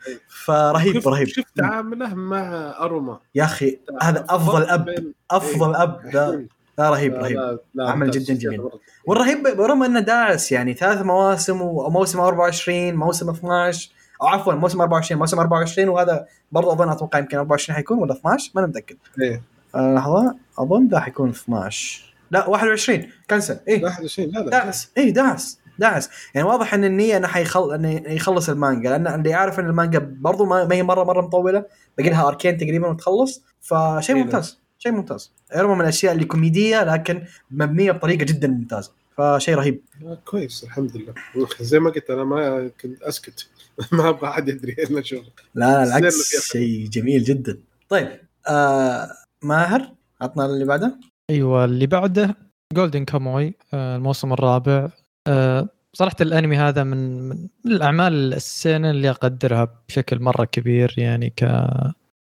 [0.44, 3.18] فرهيب شفت- رهيب شفت تعامله مع إيروما.
[3.34, 6.00] يا أخي هذا أفضل أب أفضل أب.
[6.12, 6.44] ذا
[6.78, 7.36] لا رهيب لا- رهيب.
[7.36, 8.10] لا- لا، عمل.
[8.10, 8.60] جداً جميل.
[9.06, 13.90] والرهيب برغم إنه داعس يعني ثلاث مواسم وموسم 24 موسم 12
[14.22, 18.50] أو عفوا موسم 24 موسم 24 وهذا برضه أظن أتوقع يمكن 24 حيكون ولا 12
[18.54, 19.42] ما أنا متاكد إيه.
[19.74, 23.58] آه، لحظة أظن ذا حيكون 12 لا 21 cancel.
[23.68, 23.84] إيه.
[23.84, 24.50] 21 لا لا.
[24.50, 24.90] داعس.
[24.96, 25.58] إيه داعس.
[25.78, 26.10] داعس.
[26.34, 28.90] يعني واضح إن النية إنه حيخل إنه يخلص المانجا.
[28.90, 31.64] لأن اللي عارف إن المانجا برضو ما هي مرة مرة مطولة.
[31.98, 33.42] باقي لها أركين تقريبا وتخلص.
[33.60, 34.58] فشيء إيه ممتاز.
[34.78, 35.32] شيء ممتاز.
[35.56, 38.92] رغم من الأشياء اللي كوميدية لكن مبنية بطريقة جدا ممتازة.
[39.18, 39.80] فشيء رهيب.
[40.24, 40.64] كويس.
[40.64, 41.14] الحمد لله.
[41.60, 43.48] زي ما قلت أنا ما كنت أسكت.
[43.92, 45.24] ما أبغى أحد يدري أنا أشوف
[45.54, 46.50] لا لا العكس.
[46.52, 47.58] شيء جميل جدا.
[47.88, 48.08] طيب
[48.48, 49.08] آه
[49.42, 50.98] ماهر عطنا اللي بعده.
[51.30, 52.36] أيوه اللي بعده
[52.72, 54.88] جولدن كاموي آه، الموسم الرابع.
[55.28, 61.66] آه، صراحة الأنمي هذا من من الأعمال السينن اللي أقدرها بشكل مرة كبير يعني ك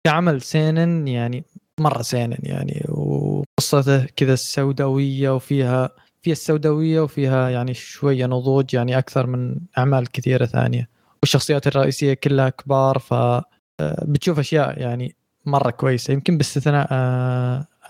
[0.03, 1.43] كعمل سينن يعني
[1.79, 5.89] مرة سينن يعني وقصته كذا السوداويه وفيها
[6.21, 10.89] فيها السوداوية وفيها يعني شوية نضوج يعني أكثر من أعمال كثيرة ثانية.
[11.23, 13.45] والشخصيات الرئيسية كلها كبار ف آه،
[13.79, 15.15] بتشوف أشياء يعني
[15.45, 16.13] مرة كويسة.
[16.13, 16.87] يمكن باستثناء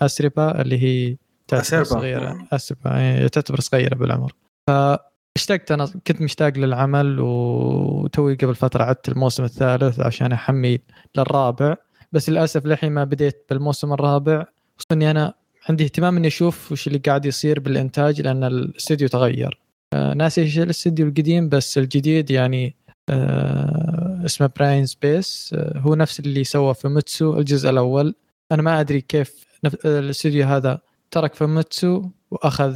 [0.02, 1.16] اسربا اللي هي
[1.48, 1.84] تعتبر.
[1.84, 2.48] صغيرة.
[2.52, 4.32] اسربا إيه، تعتبر صغيرة بالعمر.
[4.66, 10.78] فاشتقت أنا كنت مشتاق للعمل وتوي قبل فترة عدت الموسم الثالث عشان أحمي
[11.16, 11.76] للرابع.
[12.12, 14.44] بس للأسف للحين ما بديت بالموسم الرابع.
[14.78, 15.34] خصوصا إني أنا
[15.68, 19.60] عندي اهتمام إني أشوف وش اللي قاعد يصير بالإنتاج لأن الاستديو تغير.
[19.92, 22.76] آه، ناسي إيش الاستديو القديم بس الجديد يعني
[23.08, 28.14] آه، اسمه Brain's Base آه، هو نفس اللي سوى فوميتسو الجزء الأول.
[28.52, 30.80] أنا ما أدري كيف نف- الاستديو هذا
[31.10, 32.74] ترك فوميتسو وأخذ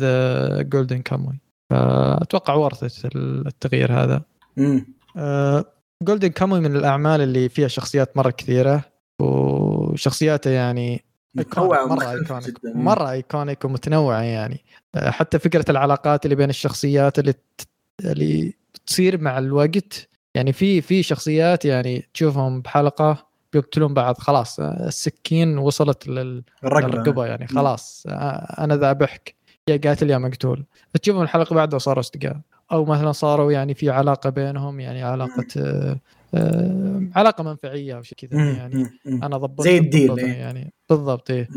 [0.69, 1.39] جولدن كاموي
[1.71, 4.23] فأتوقع ورثت التغيير هذا.
[4.59, 4.87] امم
[6.03, 8.85] جولدن كاموي من الأعمال اللي فيها شخصيات مرة كثيرة
[9.21, 11.05] وشخصياته يعني
[11.35, 12.55] متنوع مرة iconic.
[12.65, 14.65] مرة iconic ومتنوعة يعني.
[14.95, 17.69] آه، حتى فكرة العلاقات اللي بين الشخصيات اللي ت-
[18.05, 18.55] اللي
[18.87, 26.09] تصير مع الوقت يعني في في شخصيات يعني تشوفهم بحلقة بيقتلون بعض خلاص السكين وصلت
[26.09, 26.87] لل الرقبة.
[26.87, 28.07] الرقبه يعني خلاص
[28.59, 29.35] أنا ذابحك
[29.69, 30.65] يا قاتل يا مقتول.
[31.03, 32.41] تشوفهم الحلقة بعدها صاروا أصدقاء.
[32.73, 36.01] أو مثلا صاروا يعني في علاقة بينهم يعني علاقة آه،
[36.35, 38.91] آه، علاقة منفعية أو شيء كذا يعني.
[39.07, 40.33] أنا ضبطت زي الديل، إيه.
[40.33, 40.73] يعني.
[40.91, 41.49] بالضبط إيه.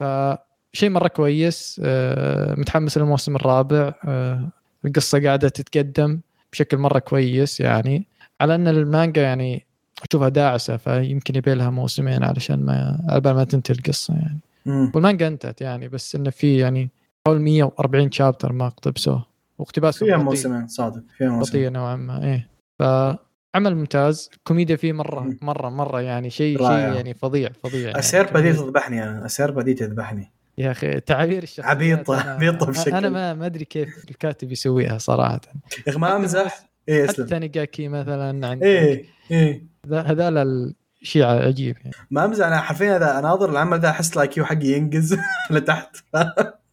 [0.00, 4.48] فشيء مرة كويس آه، متحمس للموسم الرابع آه،
[4.84, 6.20] القصة قاعدة تتقدم
[6.52, 8.06] بشكل مرة كويس يعني.
[8.40, 9.66] على أن المانجا يعني
[10.10, 14.38] أشوفها داعسة فيمكن يبي لها موسمين علشان ما على بال ما تنتهي القصة يعني.
[14.66, 14.92] مم.
[14.94, 16.90] والمانجا انتهت يعني بس إنه في يعني
[17.26, 19.26] حول 140 شابتر ما اقتبسوه.
[19.58, 22.48] واقتباسهم فيها موسمين صادق فيها موسم بطيء نوعا ما إيه.
[22.78, 24.30] فعمل ممتاز.
[24.36, 25.38] الكوميديا فيه مرة مم.
[25.42, 26.70] مرة مرة يعني شيء شيء.
[26.70, 27.98] يعني فظيع فظيع يعني.
[27.98, 30.30] اسيربا دي كمية- تذبحني أنا اسيربا دي تذبحني.
[30.58, 31.66] يا أخي تعابير الشخصيات.
[32.06, 32.94] أنا- عبيطة بشكل.
[32.94, 35.40] أنا ما ما أدري كيف الكاتب يسويها صراحة.
[35.86, 36.69] يا أخي ما أمزح.
[36.88, 37.26] إيه حتى أسلم.
[37.26, 39.64] تانيجاكي مثلا عندك إيه إيه.
[39.88, 41.94] ذا- هذول الشيء عجيب يعني.
[42.10, 45.16] ما أمزح أنا حرفيا اذا أناظر العمل ذا أحس ال IQ حقي ينقز
[45.50, 45.96] لتحت.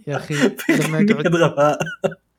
[0.08, 0.34] يا أخي
[0.88, 1.80] لما يقعد غباء.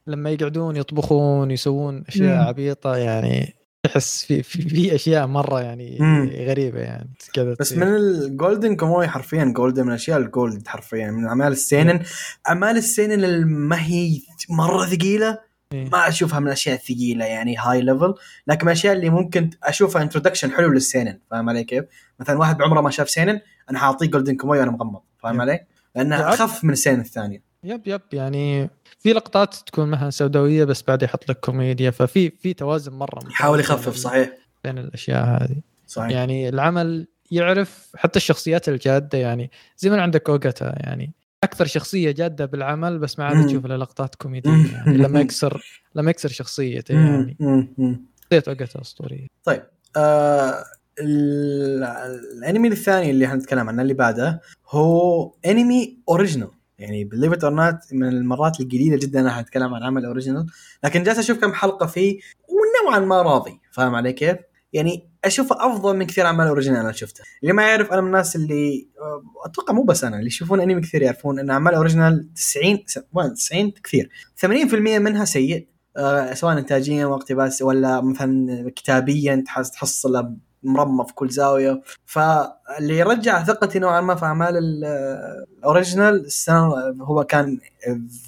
[0.06, 2.48] لما يقعدون يطبخون يسوون أشياء مم.
[2.48, 6.30] عبيطة يعني تحس في في, في أشياء مرة يعني مم.
[6.48, 7.08] غريبة يعني.
[7.34, 7.72] كذا بس.
[7.72, 11.10] من الجولدن كاموي حرفيا golden من الاشياء ال gold حرفيا.
[11.10, 12.00] من أعمال السينن
[12.48, 14.20] أعمال السينن اللي ما هي
[14.50, 15.38] مرة ثقيلة
[15.72, 15.88] إيه.
[15.92, 18.14] ما أشوفها من الاشياء الثقيله يعني high level
[18.46, 21.84] لكن من الأشياء اللي ممكن أشوفها introduction حلو للسينن فاهم علي كيف؟
[22.20, 23.40] مثلا واحد بعمره ما شاف سينن
[23.70, 25.40] أنا حاعطيه جولدن كاموي وأنا مغمض فاهم.
[25.40, 25.66] علي؟
[25.96, 26.22] لأنه yep.
[26.22, 31.28] أخف من السينن الثانية yep yep يعني في لقطات تكون مثلا سوداوية بس بعد يحط
[31.28, 34.30] لك كوميديا ففي في توازن مرة يحاول يخفف صحيح
[34.64, 40.74] بين الأشياء هذه صحيح يعني العمل يعرف حتى الشخصيات الجادة يعني زي ما عندك أوغاتا
[40.76, 41.12] يعني
[41.44, 43.46] أكثر شخصية جادة بالعمل بس ما عاد.
[43.46, 44.14] تشوف له لقطات.
[44.14, 47.36] كوميدية يعني لما يكسر لما يكسر شخصيته يعني.
[48.32, 49.62] شخصيه اوغاتا أسطورية طيب
[49.96, 50.64] آه
[51.00, 51.84] ال-
[52.38, 54.40] الأنمي الثاني اللي حنتكلم عنه اللي بعده
[54.70, 56.48] هو أنمي original
[56.78, 60.46] يعني believe it or not من المرات القليلة جدا أنا حنتكلم عن عمل original
[60.84, 64.36] لكن جالس أشوف كم حلقة فيه ونوعا ما راضي فاهم علي كيف؟
[64.72, 68.36] يعني أشوفه أفضل من كثير أعمال original أنا شفتها اللي ما يعرف أنا من الناس
[68.36, 72.82] اللي آه، أتوقع مو بس أنا اللي يشوفون أنمي كثير يعرفون أن أعمال original 90
[72.86, 79.70] س- وين 90 كثير 80% منها سيء آه، سواء انتاجيا واقتباس ولا مثلا كتابيا تحس
[79.70, 81.82] تحصله مرمى في كل زاوية.
[82.06, 87.58] فاللي رجع ثقتي نوعا ما في أعمال ال- آه، ال original السنة هو كان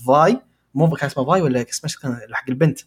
[0.07, 0.41] فاي.
[0.75, 2.81] مو كان اسمه فاي ولا اسمه حق البنت.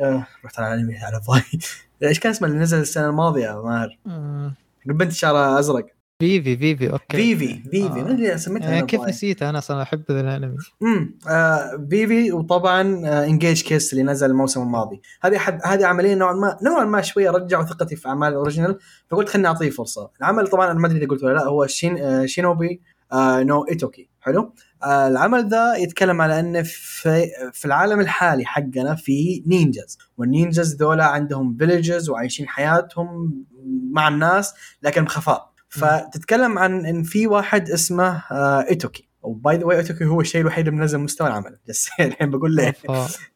[0.00, 1.58] آه رحت على على فاي.
[2.02, 4.52] إيش كان اسمه اللي نزل السنة الماضية ماهر؟ آه،
[4.86, 5.86] البنت شعرها أزرق.
[6.22, 7.16] فيفي فيفي okay.
[7.16, 8.00] فيفي فيفي.
[8.00, 8.04] آه.
[8.04, 9.10] ما أدري سميتها يعني أنا كيف فاي.
[9.10, 10.56] نسيته أنا أصلا أحب ذا الأنمي.
[10.82, 12.82] امم آه فيفي وطبعا
[13.24, 15.00] Engage Kiss اللي نزل الموسم الماضي.
[15.22, 18.78] هذه أحد هذه عملية نوعا ما نوعا ما شوية رجعوا ثقتي في أعمال ال original
[19.08, 20.10] فقلت خليني أعطيه فرصة.
[20.20, 22.80] العمل طبعا أنا ما أدري إذا قلت ولا لا هو شين آه شينوبي
[23.12, 24.08] آه نو إيتوكي.
[24.28, 24.54] حلو.
[24.82, 30.76] آه العمل ذا يتكلم على إن في في العالم الحالي حقنا في ninjas وال ninjas
[30.76, 33.44] ذولا عندهم villages وعايشين حياتهم
[33.92, 35.48] مع الناس لكن بخفاء.
[35.68, 40.40] فتتكلم عن إن في واحد اسمه آه ايتوكي و by the way ايتوكي هو الشيء
[40.40, 41.58] الوحيد اللي منزل مستوى العمل.
[41.68, 42.74] بس الحين بقول آه،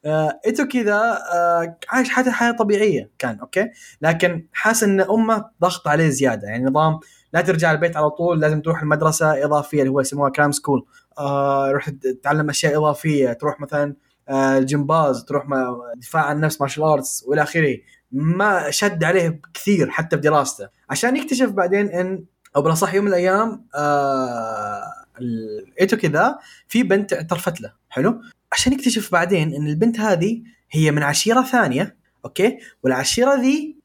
[0.04, 3.70] آه، ايتوكي ذا آه، عايش حياته حياة طبيعية كان okay؟
[4.02, 6.48] لكن حاس إن أمه ضغط عليه زيادة.
[6.48, 7.00] يعني نظام
[7.32, 10.86] لا ترجع البيت على طول لازم تروح المدرسة إضافية اللي هو يسموها school
[11.18, 13.94] آه، روح تتعلم أشياء إضافية تروح مثلا
[14.28, 17.76] آه، الجمباز تروح ما- دفاع عن النفس martial arts وإلى آخره.
[18.12, 20.68] ما شد عليه كثير حتى في دراسته.
[20.90, 22.24] عشان يكتشف بعدين إن
[22.56, 24.82] أو بالاصح يوم من الأيام آه
[25.20, 26.38] الايتوكي ذا
[26.68, 27.72] في بنت اعترفت له.
[27.88, 28.20] حلو؟
[28.52, 33.76] عشان يكتشف بعدين إن البنت هذه هي من عشيرة ثانية أوكي؟ والعشيرة ذي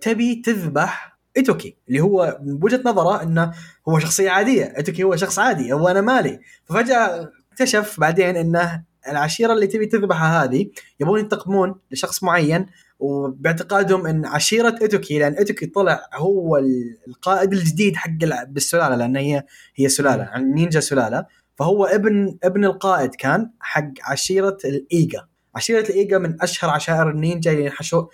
[0.00, 3.52] تبي تذبح ايتوكي اللي هو من وجهة نظره إنه
[3.88, 4.64] هو شخصية عادية.
[4.76, 6.40] ايتوكي هو شخص عادي هو أنا مالي.
[6.64, 12.66] ففجأة اكتشف بعدين إنه العشيرة اللي تبي تذبحها هذه يبون ينتقمون لشخص معين
[12.98, 18.10] وباعتقادهم إن عشيرة ايتوكي لأن ايتوكي طلع هو ال- القائد الجديد حق
[18.48, 19.44] بالسلالة لأن هي
[19.76, 21.26] هي سلالة عن نينجا سلالة.
[21.56, 25.26] فهو ابن ابن القائد كان حق عشيرة الايجا
[25.56, 28.06] عشيره الايجا من أشهر عشائر النينجا اللي انحشوا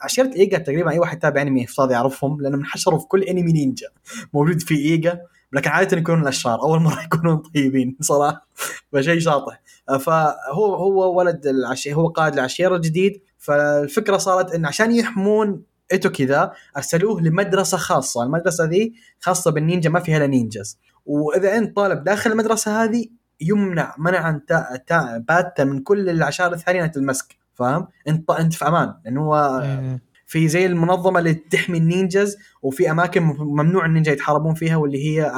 [0.00, 3.86] عشيره الايجا تقريبا أي واحد يتابع أنمي افتراضي يعرفهم لانهم انحشروا في كل أنمي نينجا.
[4.34, 5.20] موجود في إيجا
[5.52, 6.62] لكن عادة يكونون الأشرار.
[6.62, 8.48] أول مرة يكونون طيبين صراحة.
[8.92, 9.60] فشيء شاطح.
[10.00, 13.22] فهو هو ولد العشيره هو قائد العشيرة الجديد.
[13.38, 15.62] فالفكرة صارت إن عشان يحمون
[15.92, 18.22] ايتوكي ذا أرسلوه لمدرسة خاصة.
[18.22, 20.78] المدرسة ذي خاصة بالنينجا ما فيها إلا ninjas.
[21.06, 23.06] وإذا أنت طالب داخل المدرسة هذه
[23.40, 28.68] يمنع منعا تا- تا- باتا من كل العشائر الثانية انها تلمسك فاهم؟ أنت أنت في
[28.68, 30.00] أمان لأنه هو إيه.
[30.26, 35.32] في زي المنظمة اللي تحمي ال ninjas وفي أماكن ممنوع النينجا يتحاربون فيها واللي هي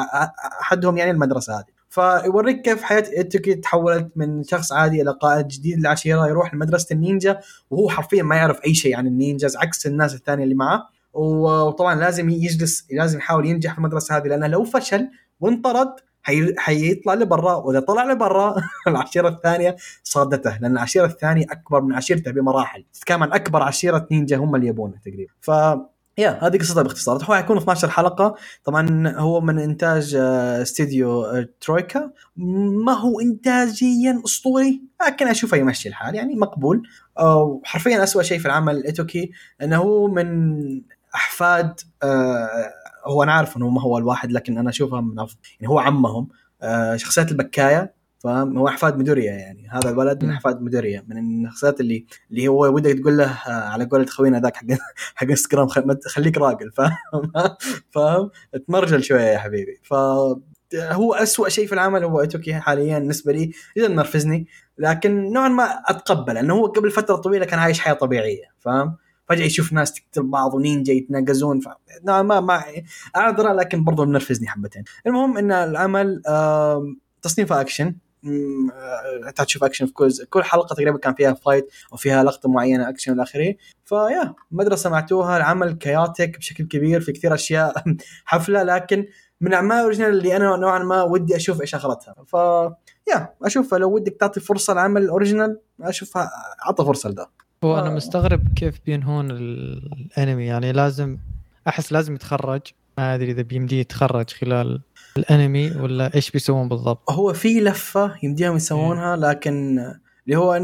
[0.61, 1.65] أحدهم يعني المدرسة هذه.
[1.89, 7.41] فيوريك كيف حياة ايتوكي تحولت من شخص عادي إلى قائد جديد للعشيره يروح لمدرسة النينجا
[7.71, 10.83] وهو حرفيا ما يعرف أي شيء عن ال ninjas عكس الناس الثانية اللي معه
[11.13, 15.09] و- وطبعا لازم يجلس لازم يحاول ينجح في المدرسة هذه لأنه لو فشل
[15.41, 16.55] وانطرد حي...
[16.59, 18.55] حيطلع لبرا وإذا طلع لبرا
[18.89, 22.85] العشيرة الثانية صادته لأن العشيرة الثانية أكبر من عشيرته بمراحل.
[22.93, 25.33] تتكلم عن أكبر عشيرة نينجا هم اللي يبونه تقريبا.
[25.41, 25.51] ف
[26.19, 27.25] يا هذه قصتها باختصار.
[27.25, 28.35] هو حيكون 12 حلقة.
[28.65, 32.11] طبعا هو من إنتاج آه، استديو آه، ترويكا.
[32.87, 36.15] ما هو انتاجيا أسطوري لكن أشوفه يمشي الحال.
[36.15, 36.83] يعني مقبول.
[37.19, 39.31] آه، حرفيا أسوأ شيء في العمل الايتوكي
[39.63, 40.61] إنه هو من
[41.15, 41.81] أحفاد
[43.05, 46.29] هو أنا عارف إنه ما هو الواحد لكن أنا اشوفه من أفضل يعني هو عمهم
[46.63, 49.69] آه، شخصيات البكاية فاهم؟ هو أحفاد مدوريا يعني.
[49.71, 53.85] هذا الولد من أحفاد مدوريا من الشخصيات اللي اللي هو ودك تقول له آه، على
[53.85, 54.67] قولة خوينا ذاك حق
[55.17, 55.69] حق إنستغرام
[56.07, 56.97] خليك راجل فاهم؟
[57.95, 58.31] فاهم؟
[58.69, 59.81] تمرجل شوية يا حبيبي.
[59.83, 59.95] ف
[60.75, 64.47] هو أسوأ شيء في العمل هو اتوكي حاليا بالنسبة لي إذا نرفزني
[64.79, 68.97] لكن نوعا ما أتقبل لأنه هو قبل فترة طويلة كان عايش حياة طبيعية فاهم؟
[69.31, 71.61] فجأة يشوف ناس تقتل بعض ونينجا يتناقزون.
[72.05, 72.65] نوعا ما ما
[73.17, 74.85] اعذره لكن برضه منرفزني حبتين.
[75.07, 76.23] المهم إن العمل
[77.23, 77.95] تصنيفه أكشن.
[79.29, 82.89] انت تشوف أكشن في كل كل حلقة تقريبا كان فيها fight أو فيها لقطة معينة
[82.89, 83.55] أكشن والى آخره.
[83.85, 87.85] فيا مدرسة سمعتوها العمل كياتك بشكل كبير في كثير أشياء
[88.25, 89.07] حفلة لكن
[89.41, 92.35] من الاعمال الاوريجنال اللي أنا نوعا ما ودي أشوف إيش اخرتها ف
[93.11, 96.31] يا أشوف لو ودك تعطي فرصة لعمل الاوريجنال أشوفها
[96.67, 97.27] أعطى فرصة لذا
[97.65, 100.47] هو أنا مستغرب كيف بينهون الأنمي.
[100.47, 101.19] يعني لازم
[101.69, 102.61] أحس لازم يتخرج.
[102.99, 104.81] ما أدري إذا بيمديه يتخرج خلال
[105.17, 107.11] الأنمي ولا إيش بيسوون بالضبط.
[107.11, 109.79] هو في لفة يمديهم يسوونها لكن
[110.27, 110.61] اللي هو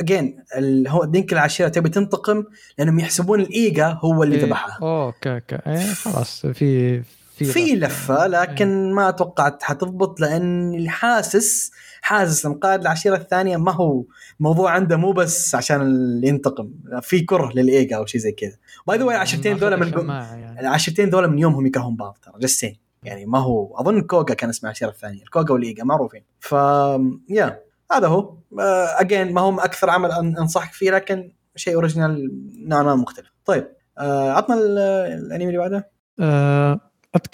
[0.00, 0.44] اجين
[0.88, 2.44] هو دينك العشيرة تبي تنتقم
[2.78, 4.44] لأنهم يحسبون الإيجا هو اللي إيه.
[4.44, 4.78] ذبحها.
[4.82, 5.58] أوكي أوكي.
[5.66, 7.02] إيه خلاص في
[7.36, 8.26] في في لفة.
[8.26, 8.94] لكن إيه.
[8.94, 11.70] ما توقعت حتضبط لاني حاسس
[12.02, 14.04] حاسس القائد العشيرة الثانية ما هو
[14.40, 15.80] موضوع عنده مو بس عشان
[16.24, 16.70] ينتقم
[17.02, 18.56] في كره للإيجا أو شيء زي كذا.
[18.86, 20.60] باي ذا العشرتين ذولا من يعني.
[20.60, 24.70] العشرتين ذولا من يومهم يكرهون بعض ترى جسين يعني ما هو أظن كوغا كان اسمه
[24.70, 26.22] العشيرة الثانية الكوغا والإيجا معروفين.
[26.40, 26.52] ف
[27.28, 27.60] yeah
[27.92, 28.36] هذا هو.
[28.98, 32.30] اجين آه، ما هم أكثر عمل أنصحك فيه لكن شيء original
[32.68, 33.32] نوعا ما مختلف.
[33.44, 33.68] طيب
[33.98, 35.90] آه، عطنا الأنمي اللي بعده.
[36.20, 36.80] أه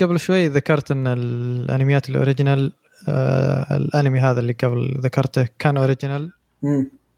[0.01, 2.73] قبل شوي ذكرت إن الأنميات ال original
[3.09, 6.33] آه الانمي هذا اللي قبل ذكرته كان original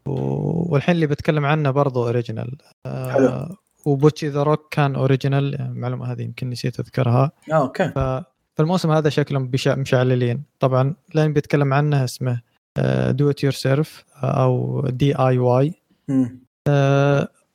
[0.05, 3.55] والحين اللي بتكلم عنه برضه original آه
[3.85, 7.31] و Bocchi the Rock كان original يعني المعلومه هذه يمكن نسيت أذكرها.
[7.51, 7.91] آه أوكي.
[8.57, 10.43] فالموسم هذا شكلهم مشعللين.
[10.59, 12.41] طبعا الانمي بيتكلم عنه اسمه
[13.09, 15.73] Do It Yourself أو DIY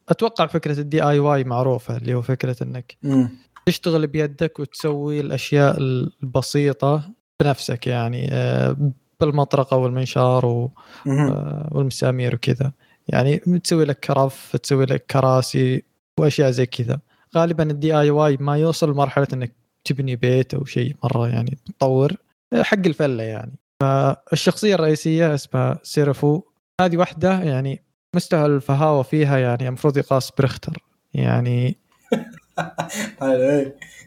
[0.09, 3.27] أتوقع فكرة ال DIY معروفة اللي هو فكرة إنك م.
[3.67, 7.11] تشتغل بيدك وتسوي الأشياء البسيطة
[7.43, 8.77] بنفسك يعني آه،
[9.21, 10.71] بالمطرقة والمنشار
[11.07, 12.73] آه، والمسامير وكذا.
[13.09, 15.83] يعني تسوي لك رف تسوي لك كراسي
[16.21, 17.01] وأشياء زي كذا.
[17.37, 19.53] غالبا ال DIY ما يوصل لمرحلة إنك
[19.85, 22.13] تبني بيت أو شيء مرة يعني تطور
[22.53, 23.53] آه، حق الفلة يعني.
[23.81, 26.43] فالشخصية الرئيسية اسمها سيرفو
[26.81, 27.83] هذه واحدة يعني
[28.17, 30.79] مستوى الفهاوة فيها يعني المفروض يقاس بريختر
[31.15, 31.79] يعني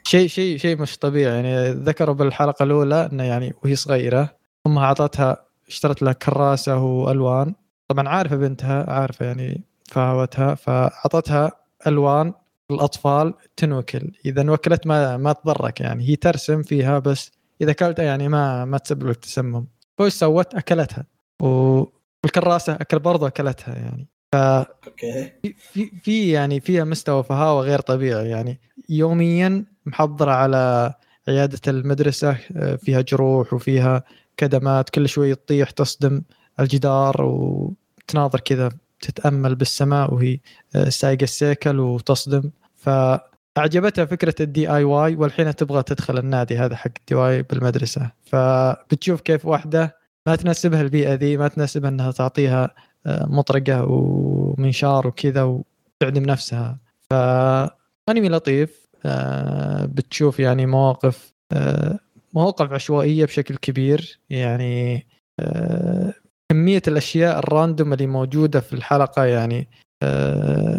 [0.03, 1.35] شيء شيء شيء مش طبيعي.
[1.35, 4.35] يعني ذكروا بالحلقة الأولى إنه يعني وهي صغيرة
[4.67, 7.55] امها أعطتها اشترت لها كراسة وألوان.
[7.87, 11.51] طبعا عارفة بنتها عارفة يعني فهوتها فأعطتها
[11.87, 12.33] ألوان
[12.71, 14.11] الأطفال تنوكل.
[14.25, 16.09] إذا نوكلت ما ما تضرك يعني.
[16.09, 19.65] هي ترسم فيها بس إذا أكلتها يعني ما ما تسبب لك تسمم.
[19.97, 21.05] فايش سوت؟ أكلتها.
[21.41, 24.07] والكراسة أكل برضه أكلتها يعني.
[24.31, 25.31] ف أوكي.
[25.73, 28.29] في في يعني فيها مستوى فهاوة غير طبيعي.
[28.29, 28.59] يعني
[28.89, 30.93] يوميا محضرة على
[31.27, 34.03] عيادة المدرسة آه، فيها جروح وفيها
[34.37, 36.21] كدمات كل شوي تطيح تصدم
[36.59, 38.69] الجدار وتناظر كذا
[39.01, 40.39] تتأمل بالسماء وهي
[40.75, 42.51] آه، سايقة السيكل وتصدم.
[42.75, 48.11] فأعجبتها فكرة ال DIY والحين تبغى تدخل النادي هذا حق ال DIY بالمدرسة.
[48.25, 49.97] فبتشوف كيف واحدة
[50.27, 52.69] ما تناسبها البيئة ذي ما تناسبها إنها تعطيها
[53.07, 56.77] مطرقة ومنشار وكذا وتعدم نفسها.
[57.09, 61.99] فانمي لطيف آه، بتشوف يعني مواقف آه،
[62.33, 64.19] مواقف عشوائية بشكل كبير.
[64.29, 65.07] يعني
[65.39, 66.13] آه،
[66.49, 69.67] كمية الأشياء الراندوم اللي موجودة في الحلقة يعني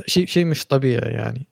[0.07, 1.47] شيء شيء مش طبيعي يعني.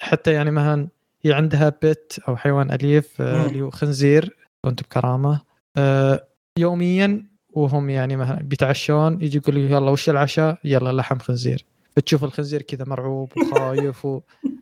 [0.00, 0.88] حتى يعني مثلا
[1.22, 5.40] هي عندها بيت أو حيوان أليف اللي هو خنزير كنت بكرامة.
[6.58, 11.64] يوميا وهم يعني مثلا بيتعشون يجي يقول لي يلا وش العشاء؟ يلا لحم خنزير.
[11.96, 14.20] بتشوف الخنزير كذا مرعوب وخايف و...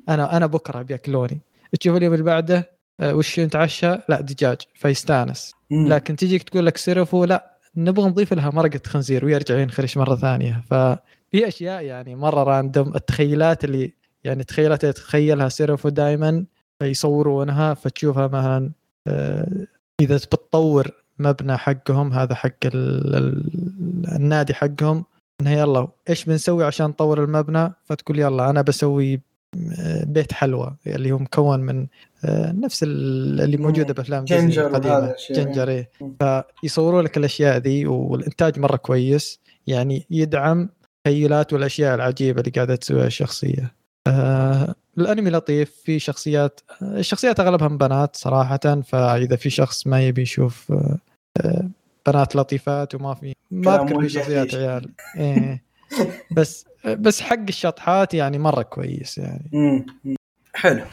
[0.09, 1.41] أنا أنا بكرة بياكلوني
[1.81, 2.71] تشوف اليوم اللي بعده
[3.01, 5.55] آه، وش نتعشى؟ لا دجاج فيستانس.
[5.71, 10.63] لكن تجيك تقول لك سيرفو لا نبغى نضيف لها مرقة خنزير ويرجع ينخرش مرة ثانية.
[10.71, 13.93] ففي أشياء يعني مرة راندوم التخيلات اللي
[14.25, 16.45] يعني تخيلات يتخيلها سيرفو دائما
[16.79, 18.73] فيصورونها فتشوفها مثلا
[19.07, 19.67] آه،
[20.01, 22.57] إذا بتطور مبنى حقهم هذا حق
[24.17, 25.05] النادي حقهم.
[25.41, 29.21] إنه يلا إيش بنسوي عشان نطور المبنى؟ فتقول يلا أنا بسوي
[29.79, 31.87] آه، بيت حلوى اللي هو مكون من
[32.25, 35.15] آه، نفس اللي موجودة بأفلام جنجر القديمة.
[35.31, 35.91] جنجر إيه.
[36.63, 39.41] فيصوروا لك الأشياء ذي والإنتاج مرة كويس.
[39.67, 40.69] يعني يدعم
[41.07, 43.75] التخيلات والأشياء العجيبة اللي قاعدة تسويها الشخصية.
[44.07, 50.73] آه الأنمي لطيف في شخصيات الشخصيات اغلبها بنات صراحة فإذا في شخص ما يبي يشوف
[51.41, 51.69] آه
[52.07, 54.55] بنات لطيفات وما في ما أذكر في شخصيات.
[54.55, 55.63] عيال إيه.
[56.37, 59.87] بس بس حق الشطحات يعني مرة كويس يعني مم.
[60.55, 60.85] حلو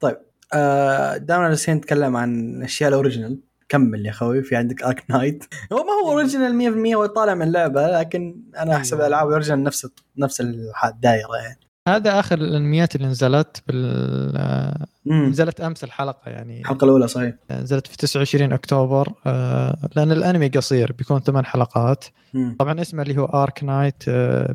[0.00, 0.16] طيب
[0.52, 5.76] آه دامنا جالسين نتكلم عن أشياء ال original كمل يا أخوي في عندك Arknights هو
[5.76, 9.00] ما هو original 100% هو طالع من لعبة لكن أنا أحسب.
[9.00, 9.86] الالعاب original نفس
[10.18, 10.40] نفس
[10.84, 15.26] الدائره يعني هذا آخر الانميات اللي نزلت بال مم.
[15.26, 20.92] نزلت أمس الحلقة يعني الحلقة الأولى صحيح نزلت في 29 أكتوبر آه، لأن الأنمي قصير
[20.92, 22.04] بيكون ثمان حلقات
[22.34, 22.56] مم.
[22.58, 24.10] طبعا اسمه اللي هو Arknights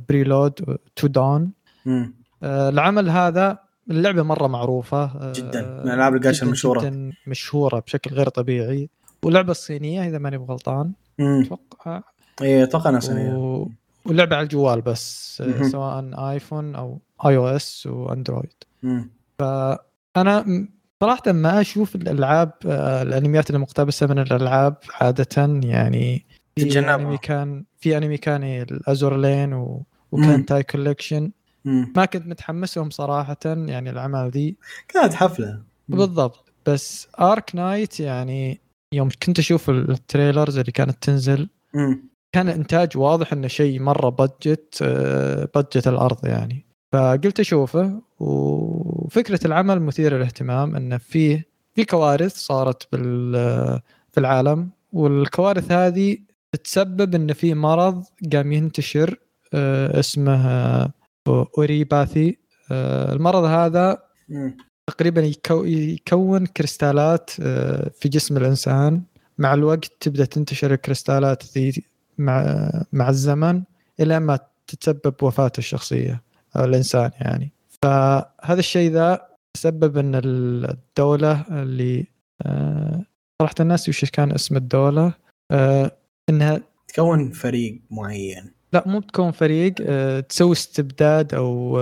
[0.09, 1.51] Prelude to Dawn
[1.85, 2.13] مم.
[2.43, 3.59] العمل هذا
[3.91, 5.81] اللعبة مرة معروفة آه، جداً.
[5.85, 6.79] من ألعاب ال gacha جداً المشهورة.
[6.79, 8.89] جدا مشهورة بشكل غير طبيعي
[9.23, 11.41] ولعبه صينيه إذا ماني بغلطان مم.
[11.45, 12.01] أتوقع
[12.41, 13.67] اي أتوقع إنها صينية و...
[14.05, 15.69] ولعبه على الجوال بس آه، مهم.
[15.69, 18.53] سواء iPhone أو iOS و Android
[18.84, 19.10] مم.
[20.18, 20.69] أنا م-
[21.03, 26.26] صراحة ما أشوف الألعاب آه، الأنميات المقتبسه من الألعاب عادة يعني
[26.56, 26.80] في.
[26.80, 29.84] أنمي كان في أنمي كان ال Azur Lane و...
[30.11, 31.31] و Kantai Collection.
[31.65, 34.56] ما كنت متحمس لهم صراحة يعني الأعمال ذي
[34.88, 35.98] كانت حفلة مم.
[35.98, 38.60] بالضبط بس Arknights يعني
[38.93, 42.03] يوم كنت أشوف ال trailers اللي كانت تنزل مم.
[42.35, 49.80] كان انتاج واضح إنه شيء مرة budget آه، budget الأرض يعني فقلت أشوفه وفكرة العمل
[49.81, 51.45] مثيرة للاهتمام انه فيه
[51.76, 53.34] في كوارث صارت بال
[54.11, 56.18] في العالم والكوارث هذه
[56.51, 58.03] تتسبب إن في مرض
[58.34, 59.19] قام ينتشر
[59.53, 60.91] اسمه
[61.27, 62.38] أوريباثي.
[62.72, 64.03] المرض هذا.
[64.88, 67.30] تقريبا يكو- يكون كريستالات
[67.99, 69.03] في جسم الإنسان.
[69.38, 71.84] مع الوقت تبدأ تنتشر الكريستالات ذي
[72.18, 73.63] مع مع الزمن
[73.99, 76.22] إلى ما تتسبب وفاة الشخصية.
[76.56, 77.52] الإنسان يعني.
[77.84, 82.07] فهذا الشيء ذا سبب إن الدولة اللي
[82.45, 83.06] آه،
[83.41, 85.14] صراحة الناس وش كان اسم الدولة
[85.52, 85.91] آه،
[86.30, 88.52] إنها تكون فريق معين.
[88.73, 91.82] لا مو بتكون فريق آه، تسوي استبداد أو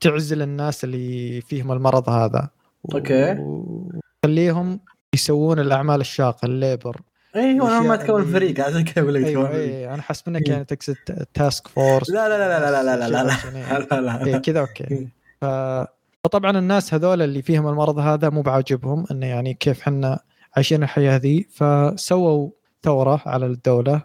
[0.00, 2.48] تعزل الناس اللي فيهم المرض هذا.
[2.84, 3.36] و- okay.
[3.38, 4.80] وتخليهم
[5.14, 7.00] يسوون الأعمال الشاقة ال labor.
[7.36, 9.50] أيوه أنا ما تكون فريق عشان كذا أقول لك فريق.
[9.50, 10.52] اي أنا حاسب انك إيه.
[10.52, 10.96] يعني تقصد
[11.34, 13.78] task force لا لا لا لا لا لا لا لا لا عشان إيه.
[13.78, 15.08] لا لا إيه لا كذا okay.
[15.40, 20.20] فطبعا الناس هذول اللي فيهم المرض هذا مو بعاجبهم إنه يعني كيف حنا
[20.56, 22.50] عايشين الحياة ذي فسووا
[22.82, 24.02] ثورة على الدولة.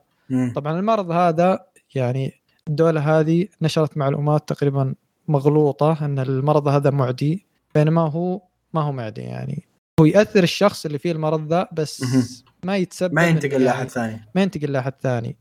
[0.55, 2.33] طبعا المرض هذا يعني
[2.67, 4.95] الدولة هذه نشرت معلومات تقريبا
[5.27, 7.45] مغلوطة إن المرض هذا معدي
[7.75, 8.41] بينما هو
[8.73, 9.63] ما هو معدي يعني
[9.99, 12.03] هو يأثر الشخص اللي فيه المرض ذا بس.
[12.68, 15.38] ما يتسبب ما ينتقل يعني لاحد ثاني ما ينتقل لأحد ثاني.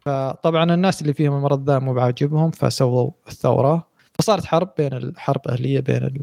[0.00, 3.86] فطبعا الناس اللي فيهم المرض ذا مو بعاجبهم فسووا الثورة
[4.18, 6.20] فصارت حرب بين الحرب أهلية بين ال-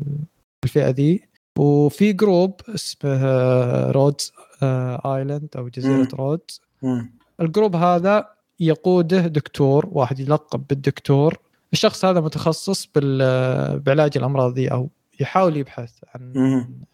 [0.63, 1.21] الفئة ذي
[1.57, 3.21] وفي group اسمه
[3.91, 4.31] Rhodes
[5.05, 6.07] Island أو جزيرة مم.
[6.13, 7.11] Rhodes مم.
[7.41, 8.27] ال group هذا
[8.59, 11.37] يقوده دكتور واحد يلقب بالدكتور
[11.73, 12.89] الشخص هذا متخصص
[13.85, 16.33] بعلاج الأمراض ذي أو يحاول يبحث عن.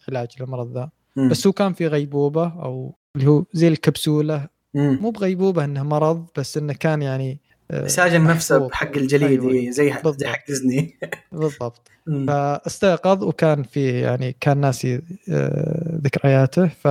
[0.08, 0.90] علاج الأمراض ذا.
[1.30, 4.98] بس هو كان في غيبوبة أو اللي هو زي الكبسولة مم.
[5.02, 7.38] مو بغيبوبه انه مرض بس إنه كان يعني
[7.70, 8.68] آه، ساجن نفسه.
[8.68, 9.70] بحق الجليد أيوة.
[9.70, 10.20] زي بالضبط.
[10.20, 10.94] زي حق ديزني
[11.32, 11.90] بالضبط.
[12.28, 15.00] فاستيقظ وكان في يعني كان ناسي
[15.30, 16.88] آه، ذكرياته ف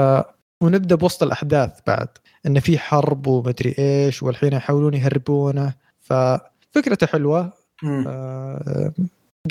[0.63, 2.07] ونبدأ بوسط الأحداث بعد
[2.45, 7.53] ان في حرب ومدري إيش والحين يحاولون يهربونه ففكرته حلوة.
[7.85, 8.93] آه،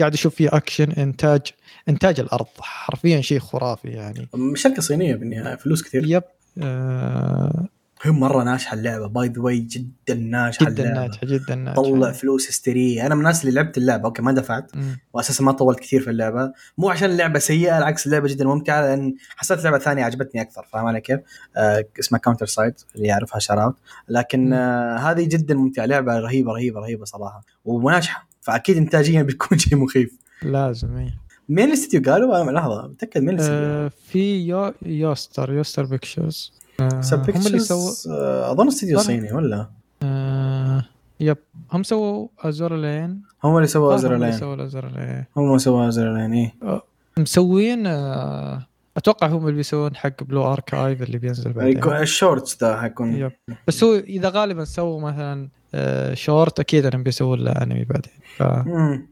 [0.01, 1.40] قاعد أشوف فيه أكشن إنتاج
[1.89, 6.23] إنتاج الأرض حرفيا شيء خرافي يعني شركه صينية بالنهاية فلوس كثير yep
[6.59, 7.69] آه،
[8.03, 9.07] هي مرة ناجحة اللعبة.
[9.07, 11.01] by the way جدا ناجحة جدا اللعبة.
[11.01, 11.83] ناجحة جدا ناجحة.
[11.83, 13.07] طلع فلوس هستيرية.
[13.07, 14.05] أنا من الناس اللي لعبت اللعبة.
[14.05, 14.73] okay ما دفعت.
[15.12, 16.53] واساسا ما طولت كثير في اللعبة.
[16.79, 20.66] مو عشان اللعبة سيئة العكس اللعبة جدا ممتعة لأن حسيت لعبه ثانية عجبتني أكثر.
[20.73, 21.20] فاهم علي كيف؟
[21.57, 23.77] آه اسمها CounterSide اللي يعرفها shoutout
[24.09, 24.53] لكم.
[24.53, 25.87] آه هذه جدا ممتعة.
[25.87, 27.43] لعبة رهيبة رهيبة رهيبة صراحة.
[27.65, 30.19] وناجحه فأكيد انتاجيا بتكون شيء مخيف.
[30.43, 31.22] لازم إيه.
[31.48, 37.01] مين الاستديو قالوا؟ آه، لحظة متأكد مين الاستديو؟ آه، في يو Yostar Yostar Pictures آه،
[37.35, 38.98] هم اللي سووا آه، أظن استديو.
[38.98, 39.69] صيني ولا؟
[40.02, 40.85] آه،
[41.20, 41.37] yep
[41.73, 45.47] هم سووا Azur Lane هم اللي سووا هم Azur اللي Lane سووا Azur Lane هم
[45.48, 46.55] اللي سووا Azur Lane إيه
[47.19, 48.66] مسوين آه،
[48.97, 53.33] أتوقع هم اللي بيسوون حق Blue Archive اللي بينزل بعدين ال shorts ده حيكون yep.
[53.69, 58.43] بس هو إذا غالبا سووا مثلا آه، شورت أكيد إنهم بيسوون له انمي بعدين ف...
[58.43, 59.12] مم.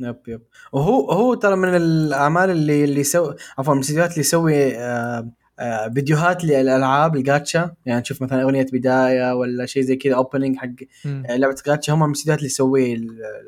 [0.00, 0.42] yep yep.
[0.72, 5.88] وهو هو ترى من الأعمال اللي اللي يسوي عفوا من الاستديوهات اللي يسوي آه آه،
[5.88, 7.74] فيديوهات للألعاب الجاتشا.
[7.86, 10.68] يعني تشوف مثلا أغنية بداية ولا شيء زي كذا opening حق
[11.04, 11.92] لعبة جاتشا.
[11.92, 12.94] هم من الاستديوهات اللي يسوي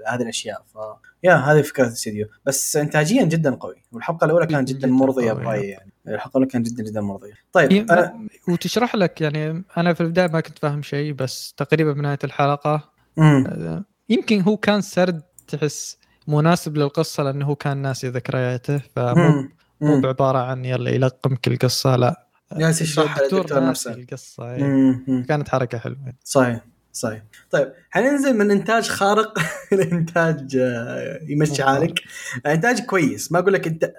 [0.09, 0.63] هذه الأشياء.
[0.75, 0.79] ف
[1.25, 3.75] yeah هذه فكرة الاستديو بس انتاجيا جدا قوي.
[3.93, 5.33] والحلقة الأولى كانت جدا جداً مرضية.
[5.33, 5.93] برايي يعني.
[6.09, 7.33] الحلقة الأولى كانت جدا جدا مرضية.
[7.53, 12.19] طيب أنا وتشرح لك يعني أنا في البداية ما كنت فاهم شيء بس تقريبا بنهاية
[12.25, 13.45] الحلقة مم.
[13.47, 15.99] آه، يمكن هو كان سرد تحس
[16.33, 19.49] مناسب للقصة لأنه هو كان ناسي ذكرياته فمو.
[19.81, 20.01] مو.
[20.01, 22.27] بعبارة عن يلا يلقمك القصة لا.
[22.53, 23.93] جالس يشرحها للدكتور ناسي نفسه.
[23.93, 24.45] القصة.
[24.57, 25.25] مم.
[25.29, 26.13] كانت حركة حلوة.
[26.25, 26.61] صحيح
[26.93, 27.23] صحيح.
[27.51, 29.39] طيب حننزل من إنتاج خارق
[29.73, 32.01] لإنتاج آه، يمشي حالك.
[32.47, 33.33] إنتاج كويس.
[33.33, 33.93] ما أقول لك إنت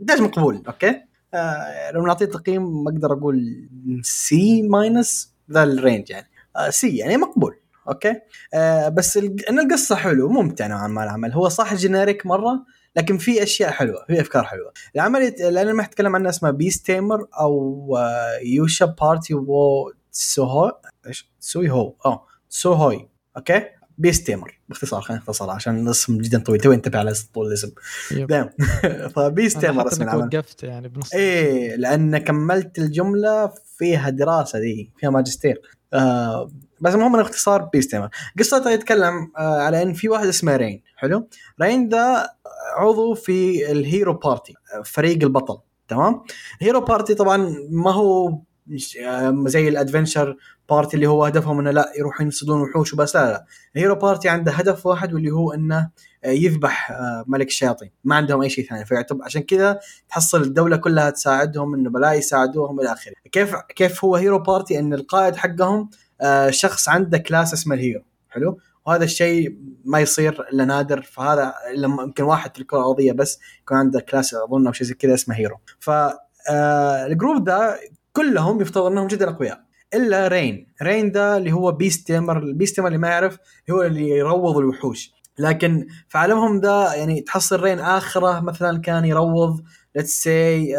[0.00, 1.00] إنتاج مقبول أوكي؟
[1.34, 3.68] آه لو نعطيه تقييم ما أقدر أقول
[4.02, 6.26] C minus ذا ال range يعني.
[6.56, 7.56] آه C يعني مقبول.
[7.88, 8.14] okay؟
[8.54, 11.32] آه بس ال- إن القصة حلو ممتع نوعا ما العمل.
[11.32, 12.64] هو صح generic مرة
[12.96, 14.72] لكن في أشياء حلوة في أفكار حلوة.
[14.96, 17.88] العمل اللي أنا ما اتكلم عنه اسمه Beast Tamer أو
[18.44, 20.76] Yuusha Party wo Tsuihou
[21.06, 23.62] إيش؟ Tsuihou آه Tsuihou okay؟
[23.98, 26.60] Beast Tamer باختصار خلينا نختصر عشان الاسم جدا طويل.
[26.60, 27.70] توي انتبه على طول الاسم.
[28.10, 28.26] yep.
[28.32, 28.50] دام
[29.08, 30.22] ف Beast أنا Tamer اسم العمل.
[30.36, 35.60] وقفت يعني بنص إيه لأن كملت الجملة فيها دراسة دي فيها ماجستير.
[35.92, 36.50] آه
[36.84, 38.08] بس المهم باختصار Beast Tamer
[38.38, 41.28] قصته يتكلم آه على إن في واحد اسمه رين حلو؟
[41.62, 42.34] رين ده
[42.76, 44.54] عضو في ال hero party
[44.84, 45.58] فريق البطل
[45.88, 46.22] تمام؟
[46.60, 48.38] ال hero party طبعا ما هو
[49.06, 50.36] آه، زي ال adventurer
[50.70, 54.28] party اللي هو هدفهم إنه لا يروحون يصيدون وحوش وبس لا لا ال hero party
[54.28, 55.90] عنده هدف واحد واللي هو إنه
[56.24, 56.92] آه، يذبح
[57.26, 58.84] ملك الشياطين ما عندهم أي شيء ثاني.
[58.84, 63.12] فيعتبر عشان كذا تحصل الدولة كلها تساعدهم إنه بلا يساعدوهم إلى آخره.
[63.32, 65.90] كيف كيف هو hero party إن القائد حقهم
[66.50, 68.02] شخص عنده class اسمه ال hero.
[68.28, 71.02] حلو؟ وهذا الشيء ما يصير إلا نادر.
[71.02, 74.94] فهذا لما يمكن واحد في الكره الارضيه بس يكون عنده class أظن أو شيء زي
[74.94, 75.56] كذا اسمه hero.
[75.80, 75.90] ف
[76.50, 77.80] آه، ال group ده
[78.12, 79.64] كلهم يفترض إنهم جدا أقوياء.
[79.94, 80.66] إلا رين.
[80.82, 83.38] رين ده اللي هو beast tamer ال beast tamer اللي ما يعرف
[83.70, 85.14] هو اللي يروض الوحوش.
[85.38, 89.62] لكن في عالمهم ده يعني تحصل رين آخره مثلا كان يروض
[89.96, 90.76] let's say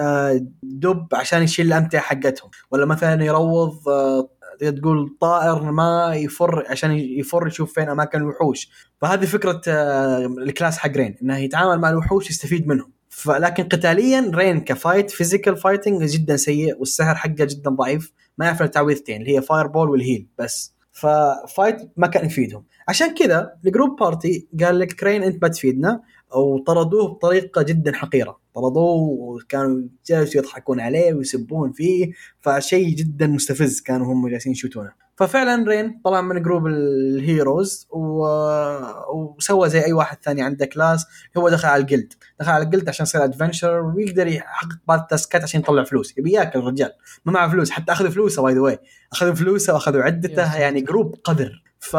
[0.63, 2.49] دب عشان يشيل الأمتعة حقتهم.
[2.71, 4.29] ولا مثلا يروض آه،
[4.59, 8.69] تقول طائر ما يفر عشان يفر يشوف فين أماكن الوحوش.
[9.01, 12.91] فهذه فكرة آه، ال class حق رين إنه يتعامل مع الوحوش يستفيد منهم.
[13.09, 18.61] فلكن قتاليا رين ك fight physical fighting جدا سيء والسحر حقه جدا ضعيف ما يعرف
[18.61, 22.63] التعويذتين اللي هي fireball وال heal بس ف fight ما كان يفيدهم.
[22.87, 26.01] عشان كذا ال group party قال لك كرين أنت ما تفيدنا
[26.35, 28.44] وطردوه بطريقة جدا حقيرة.
[28.55, 32.11] طردوه وكانوا جالسوا يضحكون عليه ويسبون فيه
[32.41, 35.05] فشيء جدا مستفز كانوا هم جالسين يشوتونه.
[35.17, 38.27] ففعلا رين طلع من group ال heroes و...
[39.13, 41.05] وسوى زي أي واحد ثاني عنده class
[41.37, 44.99] هو دخل على ال guild دخل على ال guild عشان يصير adventurer ويقدر يحقق بعض
[44.99, 46.17] ال task ات عشان يطلع فلوس.
[46.17, 46.91] يبي ياكل الرجال.
[47.25, 48.79] ما معه فلوس حتى أخذ فلوسه by the way
[49.11, 50.57] اخذوا فلوسه وأخذوا عدته.
[50.57, 51.97] يعني group قذر ف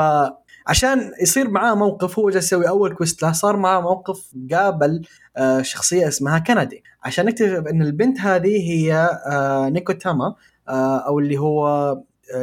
[0.67, 5.03] عشان يصير معاه موقف هو جالس يسوي أول quest له صار معاه موقف قابل
[5.37, 6.83] آه، شخصية اسمها كندي.
[7.03, 8.95] عشان نكتشف إن البنت هذه هي
[9.27, 10.35] آه، نيكو تاما
[10.69, 11.97] آه، أو اللي هو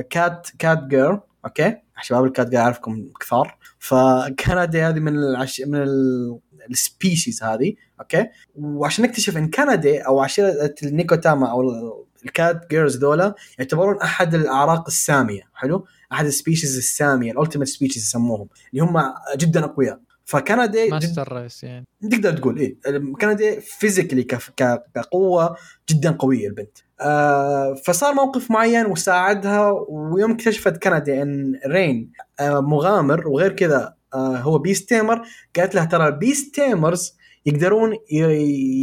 [0.10, 3.58] cat cat girl أوكي؟ شباب ال cat girl أعرفكم كثار.
[3.80, 5.62] فكندي هذه من العش...
[5.62, 6.40] من ال...
[6.72, 12.70] ال species هذه أوكي؟ وعشان نكتشف إن كندي أو عشيرة النيكوتاما أو ال- ال cat
[12.70, 18.48] girls ذولا يعتبرون أحد الأعراق السامية حلو؟ أحد ال species الساميه ال ultimate species يسموهم
[18.74, 20.00] اللي هم جدا أقوياء.
[20.26, 21.86] فكندي جد master race يعني.
[22.12, 22.78] تقدر تقول إيه.
[23.22, 25.56] كندي physically كقوة
[25.90, 26.78] جدا قوية البنت.
[27.02, 34.38] آه فصار موقف معين وساعدها ويوم اكتشفت كندي إن رين آه مغامر وغير كذا آه
[34.38, 35.22] هو beast tamer
[35.56, 37.14] قالت له ترى ال beast tamers
[37.46, 37.94] يقدرون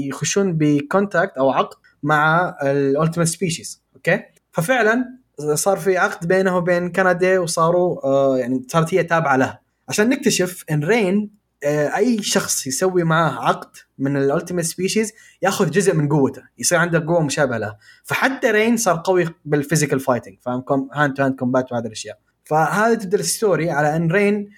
[0.09, 5.20] يخشون ب contract أو عقد مع ال ultimate species أوكي؟ ففعلا
[5.55, 9.59] صار في عقد بينه وبين كندي وصاروا آه يعني صارت هي تابعة له.
[9.89, 15.13] عشان نكتشف إن رين آه، أي شخص يسوي معاه عقد من ال ultimate species
[15.43, 17.77] ياخذ جزء من قوته يصير عنده قوة مشابهة له.
[18.05, 22.19] فحتى رين صار قوي بال physical fighting فاهم؟ hand to hand combat وهذه الأشياء.
[22.45, 24.51] فهذا تبدأ ال story على إن رين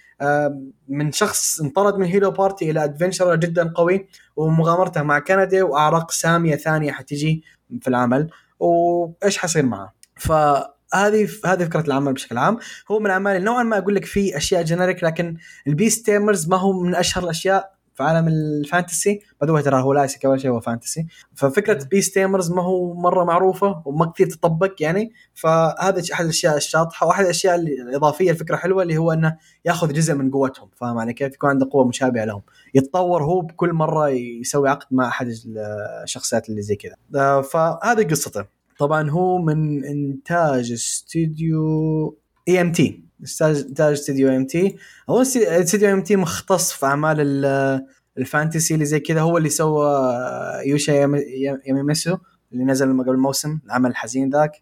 [0.88, 6.56] من شخص انطرد من hero party إلى adventurer جدا قوي ومغامرته مع كندي وأعراق سامية
[6.56, 7.42] ثانية حتجي
[7.80, 8.30] في العمل.
[8.60, 12.58] وإيش حيصير معه؟ فهذه هذه فكرة العمل بشكل عام.
[12.90, 16.48] هو من الاعمال اللي نوعا ما أقول لك في أشياء generic لكن ال beast tamers
[16.48, 20.38] ما هو من أشهر الأشياء في عالم ال fantasy باي ترى هو لا isekai ولا
[20.38, 25.12] شيء هو fantasy ففكرة beast tamers ما هو مرة معروفة وما كثير تطبق يعني.
[25.34, 30.30] فهذا أحد الأشياء الشاطحة وأحد الأشياء الإضافية الفكرة حلوة اللي هو إنه ياخذ جزء من
[30.30, 30.68] قوتهم.
[30.76, 32.42] فاهم علي كيف؟ يكون عنده قوة مشابهة لهم.
[32.74, 35.32] يتطور هو بكل مرة يسوي عقد مع أحد
[36.02, 36.96] الشخصيات اللي زي كذا.
[37.16, 38.61] آه، فهذه قصته.
[38.82, 43.04] طبعا هو من إنتاج استوديو EMT
[43.42, 44.76] انتاج استوديو ام تي
[45.10, 47.86] هو استوديو ام تي مختص في أعمال ال-
[48.18, 49.20] ال fantasy اللي زي كذا.
[49.20, 49.86] هو اللي سوى
[50.66, 51.22] يوشا يام-
[51.66, 52.16] ياميمسو
[52.52, 54.52] اللي نزل قبل الموسم العمل الحزين ذاك.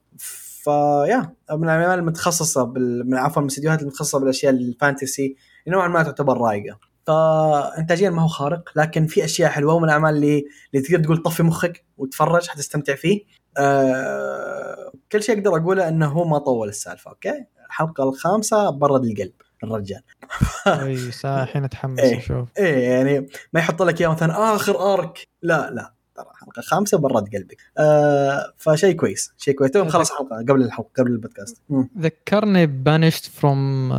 [0.64, 3.10] ف yeah من الأعمال المتخصصة بال...
[3.10, 5.36] من عفوا من الاستديوهات المتخصصة بالأشياء ال fantasy
[5.68, 10.44] نوعا ما تعتبر رايقه فإنتاجيا ما هو خارق لكن في أشياء حلوة ومن الأعمال اللي
[10.74, 13.20] اللي تقدر تقول طفي مخك وتفرج حتستمتع فيه.
[13.58, 14.92] آه...
[15.12, 19.32] كل شيء أقدر أقوله إنه هو ما طول السالفة أوكي؟ الحلقة الخامسة برد القلب
[19.64, 20.02] الرجال.
[21.24, 22.18] آه، الحين أتحمس إيه.
[22.18, 25.94] أشوف إيه يعني ما يحط لك إياه مثلا آخر arc لا لا.
[26.14, 30.90] ترى حلقة خامسة برد قلبك آه فشيء كويس شيء كويس تو مخلص حلقة قبل الحلقة
[30.98, 31.62] قبل البودكاست.
[31.98, 33.92] ذكرني Banished from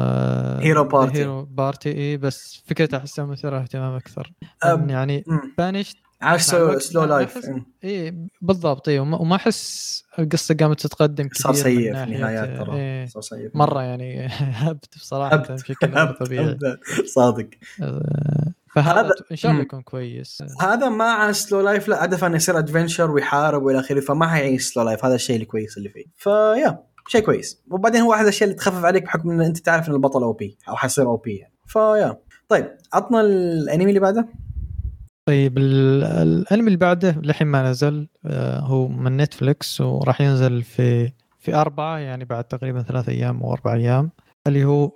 [0.61, 1.15] Hero Party.
[1.15, 4.31] hero party اي بس فكرتها احسها مثيره اهتمام أكثر
[4.65, 4.89] أم.
[4.89, 5.53] يعني مم.
[5.57, 7.49] banished عاش slow life
[7.83, 13.05] اي بالضبط اي وما أحس القصة قامت تتقدم كثير صار سيء في النهايات ترى إيه
[13.05, 14.25] صار سيء مرة يعني
[14.61, 15.51] هبت بصراحة هبت.
[15.51, 16.11] بشكل غير.
[16.11, 16.57] طبيعي.
[17.05, 17.49] صادق
[17.81, 19.63] آه، فهذا هذا- إن شاء الله.
[19.63, 20.43] يكون كويس.
[20.61, 24.63] هذا ما عاش slow life لا هدفه إنه يصير adventurer ويحارب وإلى آخره فما حيعيش
[24.73, 26.05] slow life هذا الشيء الكويس اللي فيه.
[26.17, 27.61] ف yeah شيء كويس.
[27.71, 30.75] وبعدين هو أحد الأشياء اللي تخفف عليك بحكم إن أنت تعرف إن البطل OP أو
[30.75, 31.53] حيصير OP يعني.
[31.67, 32.17] ف yeah
[32.49, 34.27] طيب عطنا الأنمي اللي بعده.
[35.25, 41.11] طيب ال- الأنمي اللي بعده للحين ما نزل آه، هو من نتفليكس وراح ينزل في
[41.39, 44.11] في أربعة يعني بعد تقريبا ثلاث أيام أو أربع أيام
[44.47, 44.91] اللي هو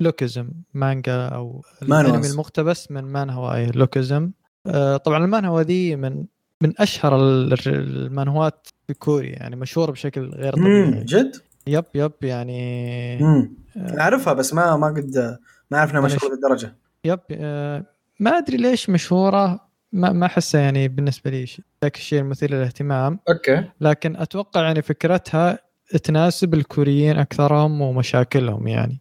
[0.00, 2.06] اللوكيزم مانجا أو manhwas.
[2.10, 4.30] الأنمي المقتبس من مانهوا لوكيزم
[4.66, 6.24] آه، طبعا المانهوا ذي من
[6.62, 11.36] من أشهر ال- المانهوات في كوريا يعني مشهورة بشكل غير طبيعي جد؟
[11.66, 15.38] yep yep يعني امم آه، أعرفها بس ما ما قد
[15.70, 16.00] ما أعرف إنها.
[16.00, 17.84] مشهورة للدرجه yep آه،
[18.20, 19.60] ما أدري ليش مشهورة
[19.92, 21.46] ما ما أحسها يعني بالنسبة لي
[21.82, 25.58] ذاك الشيء المثير للاهتمام أوكي لكن أتوقع يعني فكرتها
[26.04, 29.00] تناسب الكوريين أكثرهم ومشاكلهم يعني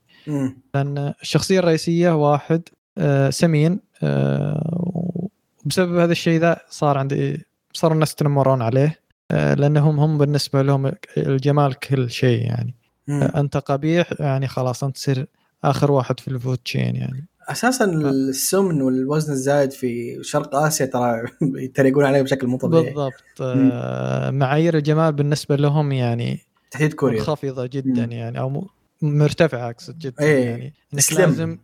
[0.73, 2.61] لأن الشخصية الرئيسية واحد
[2.97, 5.21] آه، سمين آه،
[5.65, 8.99] وبسبب هذا الشيء ذا صار عندي صار الناس يتنمرون عليه
[9.31, 12.75] آه، لأنهم هم بالنسبة لهم الجمال كل شيء يعني.
[13.09, 15.27] آه، أنت قبيح يعني خلاص أنت تصير
[15.63, 17.27] آخر واحد في الفود تشين يعني.
[17.49, 21.23] أساسا السمن والوزن الزايد في شرق آسيا ترى
[21.65, 22.83] يتريقون عليه بشكل مو طبيعي.
[22.83, 26.39] بالضبط آه، معايير الجمال بالنسبة لهم يعني
[26.71, 27.19] تحديد كوريا.
[27.19, 28.11] منخفضة جدا مم.
[28.11, 28.67] يعني أو
[29.01, 30.73] مرتفعة أقصد جدا إيه، يعني.
[30.97, 31.57] سلم لازم.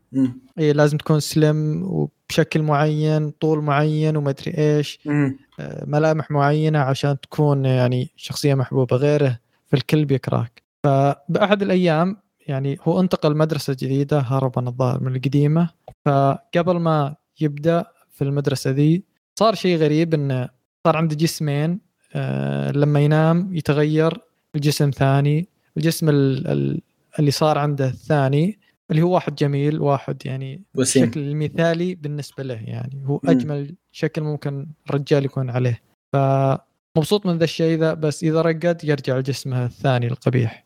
[0.59, 5.37] اي لازم تكون سلم وبشكل معين طول معين وما أدري إيش مم.
[5.59, 8.95] آه، ملامح معينة عشان تكون يعني شخصية محبوبة.
[8.95, 10.61] غيره فالكل بيكرهك.
[10.83, 15.69] فبأحد الأيام يعني هو انتقل مدرسة جديدة هربا الظاهر من القديمة.
[16.05, 19.03] فقبل ما يبدأ في المدرسة ذي
[19.39, 20.49] صار شيء غريب إنه
[20.83, 21.79] صار عنده جسمين
[22.13, 24.17] آه، لما ينام يتغير
[24.55, 25.47] الجسم ثاني.
[25.77, 26.81] الجسم ال- ال-
[27.19, 28.59] اللي صار عنده الثاني
[28.91, 31.03] اللي هو واحد جميل واحد يعني وسيم.
[31.03, 33.03] الشكل المثالي بالنسبة له يعني.
[33.07, 33.21] هو.
[33.25, 35.81] أجمل شكل ممكن الرجال يكون عليه.
[36.13, 40.65] فمبسوط من ذا الشيء ذا بس إذا رقد يرجع لجسمه الثاني القبيح.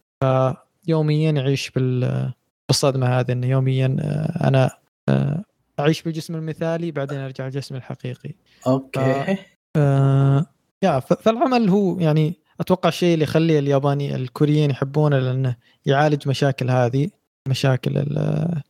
[0.85, 2.33] فيوميا يعيش بال
[2.67, 4.71] بالصدمة هذه إنه يوميا آه، أنا
[5.09, 5.43] آه،
[5.79, 8.31] أعيش بالجسم المثالي بعدين أرجع لجسمي الحقيقي.
[8.67, 9.37] okay.
[9.75, 10.45] آه
[10.83, 16.69] يا ف- فالعمل هو يعني أتوقع الشيء اللي يخلي الياباني الكوريين يحبونه لأنه يعالج مشاكل
[16.69, 17.09] هذه
[17.47, 18.61] مشاكل ال-.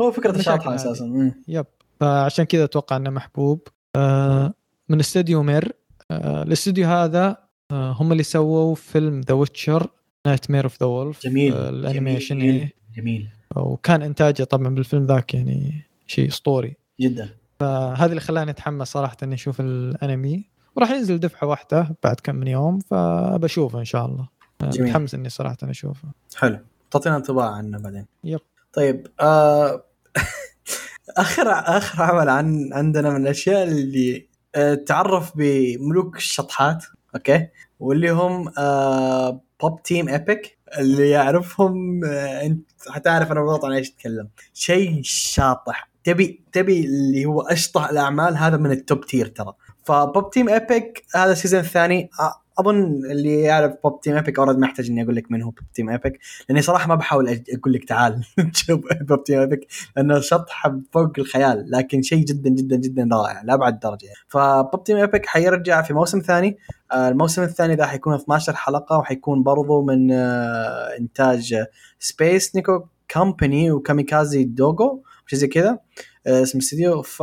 [0.00, 0.74] هو فكرة مشاكل شاطحه هذه.
[0.74, 1.32] أساسا.
[1.48, 1.66] yep.
[2.00, 3.68] فعشان كذا أتوقع إنه محبوب.
[3.96, 4.54] آه
[4.88, 5.72] من استوديو Mir.
[6.10, 7.36] آه الاستوديو هذا
[7.70, 9.90] آه هم اللي سووا فيلم The Witcher
[10.26, 12.38] Nightmare of the Wolf جميل ال animation.
[12.38, 12.68] جميل.
[12.96, 13.28] جميل.
[13.56, 16.76] وكان إنتاجه طبعا بالفيلم ذاك يعني شيء أسطوري.
[17.00, 17.28] جدا.
[17.60, 20.49] فهذا اللي خلاني أتحمس صراحة إني أشوف الأنمي.
[20.76, 24.28] وراح ينزل دفعة واحدة بعد كم من يوم فبشوفه إن شاء الله.
[24.62, 24.88] جميل.
[24.88, 26.08] متحمس إني صراحة أشوفه.
[26.36, 26.58] حلو.
[26.90, 28.06] تعطينا انطباع عنه بعدين.
[28.24, 28.40] yep.
[28.72, 29.84] طيب آه
[31.16, 36.84] آخر آخر عمل عن عندنا من الأشياء اللي آه تعرف بملوك الشطحات
[37.14, 37.48] okay؟
[37.80, 43.90] واللي هم آه Pop Team Epic اللي يعرفهم آه أنت حتعرف أنا بالضبط عن إيش
[43.90, 44.28] أتكلم.
[44.54, 45.90] شيء شاطح.
[46.04, 49.52] تبي تبي اللي هو أشطح الأعمال هذا من ال top tier ترى.
[49.90, 52.10] ف Pop Team Epic هذا ال season الثاني
[52.58, 55.72] أظن اللي يعرف Pop Team Epic already ما يحتاج إني أقول لك من هو Pop
[55.74, 60.80] Team Epic لأني صراحة ما بحاول أقول لك تعال شوف Pop Team Epic لأنه شطحه
[60.92, 64.08] فوق الخيال لكن شيء جدا جدا جدا رائع لابعد درجة.
[64.28, 66.58] ف Pop Team Epic حيرجع في موسم ثاني
[66.92, 71.64] آه، الموسم الثاني ذا حيكون 12 حلقة وحيكون برضو من آه، إنتاج
[71.98, 75.78] Space Neko Company و Kamikaze Douga شيء زي كذا
[76.26, 77.22] آه، اسم الاستديو ف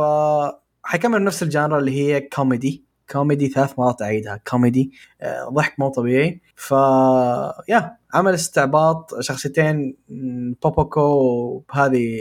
[0.88, 2.84] حيكمل نفس ال genre اللي هي كوميدي.
[3.12, 4.40] كوميدي ثلاث مرات أعيدها.
[4.50, 6.40] كوميدي آه، ضحك مو طبيعي.
[6.56, 6.70] ف
[7.68, 9.96] يا عمل استعباط شخصيتين
[10.62, 12.18] بوبوكو هذه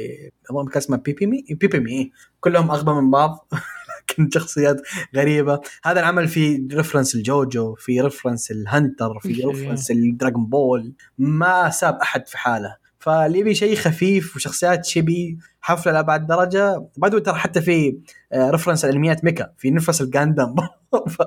[0.52, 2.12] اظن كان اسمها بيبي مي بيبي مي إيه.
[2.40, 3.48] كلهم أغبى من بعض.
[4.10, 4.82] لكن شخصيات
[5.16, 5.62] غريبة.
[5.84, 10.94] هذا العمل فيه reference الجوجو في reference الهنتر في في- reference ال Dragon Ball.
[11.18, 12.76] ما ساب أحد في حاله.
[13.08, 16.88] فاللي يبي شيء خفيف وشخصيات chibi حفلة لابعد درجة.
[16.98, 17.98] بعد ترى حتى في
[18.34, 20.56] آه، reference الانميات mecha في نفس ال Gundam
[21.16, 21.22] ف...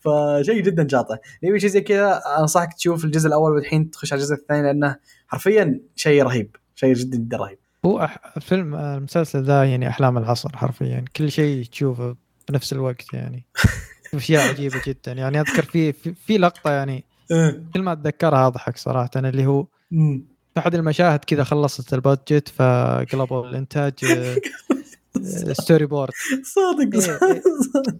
[0.00, 4.20] فشيء جدا شاطح اللي يبي شيء زي كذا؟ أنصحك تشوف الجزء الأول والحين تخش على
[4.20, 4.96] الجزء الثاني لأنه
[5.28, 7.58] حرفيا شيء رهيب شيء جدا جدا رهيب.
[7.86, 8.38] هو أح...
[8.40, 11.04] فيلم آه، المسلسل ذا يعني أحلام العصر حرفيا.
[11.16, 12.16] كل شيء تشوفه
[12.48, 13.46] بنفس الوقت يعني.
[14.14, 15.12] أشياء عجيبة جدا.
[15.12, 17.04] يعني أذكر في في, في لقطة يعني
[17.74, 19.66] كل ما أتذكرها أضحك صراحة اللي هو.
[20.54, 24.36] في أحد المشاهد كذا خلصت ال budget فقلبوا الإنتاج آه،
[25.16, 26.12] آه، storyboard
[26.54, 27.42] صادق إيه،
[27.74, 27.94] صادق.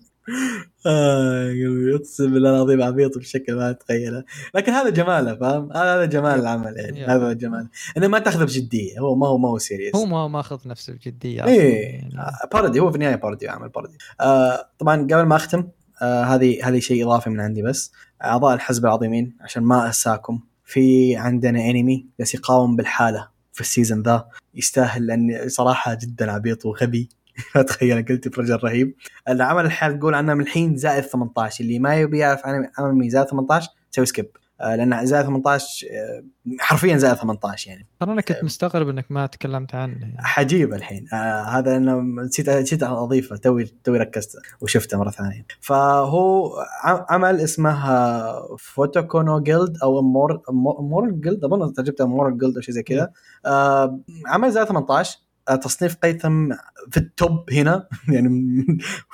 [0.86, 4.24] آه يا قلبي أقسم بالله العظيم عبيط بشكل ما تتخيله
[4.54, 7.06] لكن هذا جماله فاهم؟ هذا جمال العمل يعني.
[7.06, 7.68] هذا جمال.
[7.96, 11.44] إنه ما تأخذه بجدية هو ما هو ما هو serious هو ما ماخذ نفسه بجدية
[11.44, 11.84] إيه.
[11.84, 12.18] يعني.
[12.18, 15.68] آه، parody هو في النهاية parody عمل parody آه طبعا قبل ما أختم
[16.02, 17.92] آه هذه هذه شيء إضافي من عندي بس.
[18.24, 20.40] أعضاء الحزب العظيمين عشان ما أنساكم.
[20.72, 24.28] في عندنا انمي بس يقاوم بالحالة في ال season ذا.
[24.54, 27.08] يستاهل لأن صراحة جدا عبيط وغبي.
[27.56, 28.94] ما تخيل قلت برجل رهيب.
[29.28, 33.26] العمل الحال تقول عنه من الحين زائد 18 اللي ما يبي يعرف عن انمي زائد
[33.26, 34.26] 18 سوي skip
[34.62, 36.24] لأن زائد 18 آه
[36.60, 37.86] حرفيا زائد 18 يعني.
[38.00, 40.16] ترى أنا كنت مستغرب إنك ما تكلمت عنه يعني.
[40.18, 41.06] حجيب الحين.
[41.12, 45.46] آه هذا أنا نسيت نسيت أضيفه توي توي ركزت وشفته مرة ثانية.
[45.60, 46.50] فهو
[46.84, 50.42] عمل اسمه آه، Futoku no Guild أو مور
[50.80, 53.10] مور جيلد أظن ترجمته مور جيلد أو شيء زي كذا.
[53.46, 55.21] آه عمل زي 18 آه،
[55.62, 56.48] تصنيف قيثم
[56.90, 57.88] في التوب هنا.
[58.14, 58.28] يعني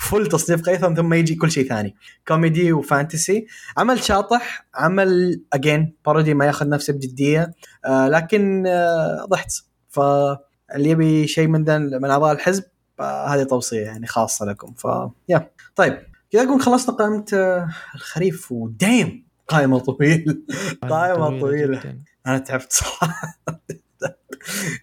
[0.00, 1.96] فل تصنيف قيثم ثم يجي كل شيء ثاني.
[2.28, 3.46] كوميدي وفانتسي.
[3.76, 7.50] عمل شاطح عمل اجين بارودي ما ياخذ نفسه بجدية.
[7.84, 9.52] آه لكن آه ضحت.
[9.88, 12.64] فاللي يبي شيء من ذا من أعضاء الحزب
[13.00, 14.72] آه هذه توصية يعني خاصة لكم.
[14.72, 14.86] ف
[15.28, 15.98] يا طيب
[16.30, 20.44] كذا نكون خلصنا قائمة آه، الخريف ودايم قائمة طويل.
[20.90, 21.80] قائمة طويلة.
[21.80, 21.98] جداً.
[22.26, 23.40] أنا تعبت صراحة.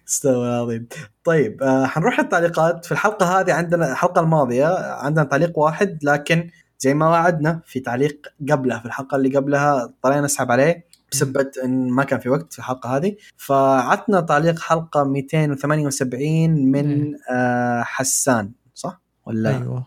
[0.08, 0.88] استوى العظيم.
[1.24, 2.84] طيب آه حنروح التعليقات.
[2.84, 8.26] في الحلقة هذه عندنا الحلقة الماضية عندنا تعليق واحد لكن زي ما وعدنا في تعليق
[8.50, 12.58] قبله في الحلقة اللي قبلها اضطرينا نسحب عليه بسبب إن ما كان في وقت في
[12.58, 13.16] الحلقة هذه.
[13.36, 17.14] فعطنا تعليق حلقة 278 من إيه.
[17.30, 19.86] آه حسان صح؟ ولا أيوه.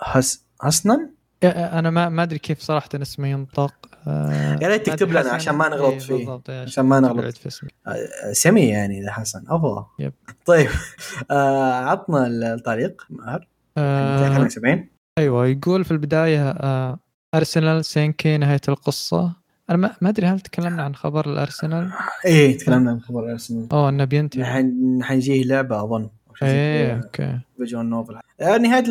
[0.00, 3.74] حس حسنا؟ أنا ما ما أدري كيف صراحة اسمه ينطق.
[4.08, 6.14] آه، يا ريت تكتب لنا عشان ما نغلط إيه، فيه.
[6.14, 7.36] بالضبط إيه، عشان ما نغلط.
[7.36, 9.44] في آه، سمي يعني إذا حسن.
[9.48, 9.84] أفضل.
[9.98, 10.12] يب.
[10.46, 10.68] طيب.
[11.30, 13.48] آه عطنا التعليق ماهر.
[13.78, 16.98] آه 278 أيوه يقول في البداية آه
[17.34, 19.32] أرسنال سينكي نهاية القصة.
[19.70, 21.90] أنا ما ما أدري هل تكلمنا عن خبر الأرسنال؟
[22.24, 24.44] إيه تكلمنا عن خبر ارسنال أوه إنه بينتهي.
[24.44, 26.08] حن- حنجيه لعبة أظن
[26.42, 26.96] إيه.
[26.96, 27.38] okay.
[27.58, 28.16] visual novel.
[28.40, 28.84] نهاية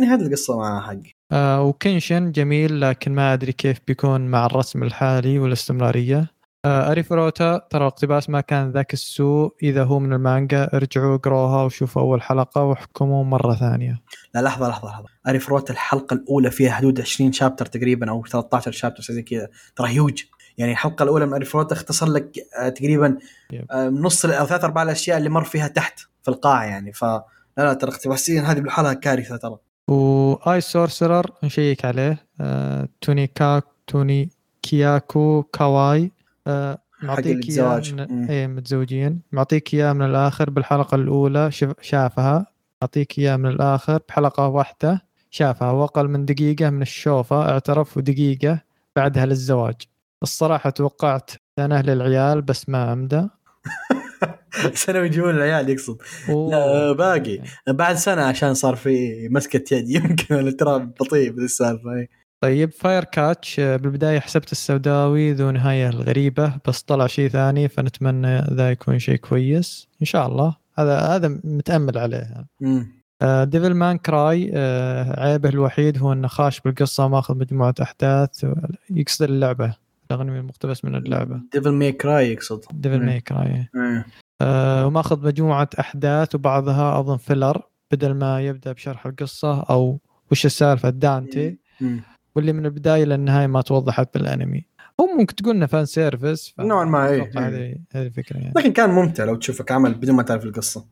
[0.00, 0.96] نهاية القصة مع حق
[1.32, 6.30] آه و Kenshin جميل لكن ما أدري كيف بيكون مع الرسم الحالي والاستمرارية.
[6.64, 9.54] آه Arifureta ترى الاقتباس ما كان ذاك السوء.
[9.62, 14.02] إذا هو من المانجا ارجعوا اقروها وشوفوا أول حلقة واحكموا مرة ثانية.
[14.34, 15.06] لا لحظة لحظة لحظة.
[15.28, 19.48] Arifureta الحلقة الأولى فيها حدود 20 chapter تقريبا أو 13 chapter زي كذا.
[19.76, 20.22] ترى هيوج
[20.58, 23.18] يعني الحلقة الأولى من Arifureta اختصر لك آه، تقريبا
[23.52, 23.64] يب.
[23.70, 26.92] آه، نص أو ثلاث ارباع الأشياء اللي مر فيها تحت في القاعه يعني.
[26.92, 27.22] ف لا
[27.64, 29.58] لا ترى اقتباسيا هذه بحالها كارثة ترى.
[29.88, 34.30] واي سورسرر نشيك عليه آه توني كا توني
[34.62, 36.12] كياكو كاواي
[36.46, 37.82] آه معطيك اياه.
[37.92, 38.24] من...
[38.30, 41.72] إيه متزوجين معطيك اياه من الآخر بالحلقة الأولى شف...
[41.80, 42.46] شافها.
[42.82, 45.70] معطيك اياه من الآخر بحلقة واحدة شافها.
[45.70, 48.60] واقل من دقيقة من الشوفة اعترف ودقيقة
[48.96, 49.74] بعدها للزواج.
[50.22, 53.22] الصراحة توقعت سنه للعيال بس ما امدى
[54.74, 55.98] سنة يجيبون العيال يقصد.
[56.28, 57.40] لا، باقي.
[57.68, 62.08] بعد سنة عشان صار في مسكة يد يمكن ترى بطيء بذي السالفة إيه.
[62.40, 68.40] طيب فاير كاتش آه، بالبداية حسبت السوداوي ذو نهاية الغريبة بس طلع شيء ثاني فنتمنى
[68.40, 72.98] ذا يكون شيء كويس إن شاء الله هذا هذا متأمل عليه مم.
[73.22, 78.46] ديفل مان كراي آه، عيبه الوحيد هو إنه خاش بالقصة ماخذ مجموعة أحداث
[78.90, 79.74] يقصد اللعبة
[80.10, 81.40] الأغنية المقتبس من اللعبة.
[81.52, 82.64] Devil May Cry يقصد.
[82.72, 83.04] Devil.
[83.06, 84.06] May Cry إيه.
[84.42, 87.62] آه، وماخذ مجموعة أحداث وبعضها أظن filler
[87.92, 90.00] بدل ما يبدأ بشرح القصة أو
[90.32, 92.00] وش السالفة دانتي مم.
[92.36, 94.64] واللي من البداية للنهايه ما توضحت بالأنمي.
[95.00, 97.54] أو ممكن تقول انه fan service ف- نوعاً ما، إيه، أتوقع إيه.
[97.54, 98.52] هذه هذه الفكرة يعني.
[98.56, 100.86] لكن كان ممتع لو تشوفك عمل بدون ما تعرف القصة.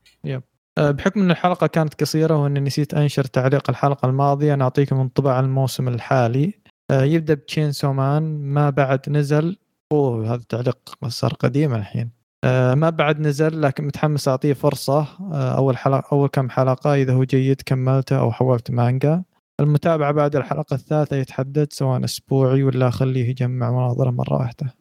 [0.79, 5.89] آه، بحكم إن الحلقة كانت قصيرة واني نسيت أنشر تعليق الحلقة الماضية نعطيكم انطباع الموسم
[5.89, 6.55] الحالي.
[6.93, 9.57] يبدأ ب Chainsaw Man ما بعد نزل
[9.93, 12.11] أوه هذا التعليق صار قديم الحين.
[12.45, 15.07] آه، ما بعد نزل لكن متحمس أعطيه فرصة.
[15.33, 19.23] أول حلقة أول كم حلقة إذا هو جيد كملته أو حولت مانجا.
[19.61, 24.75] المتابعة بعد الحلقة الثالثة يتحدد سواء أسبوعي ولا أخليه يجمع وأناظره مرة واحدة.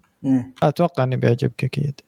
[0.63, 2.01] أتوقع انه بيعجبك أكيد.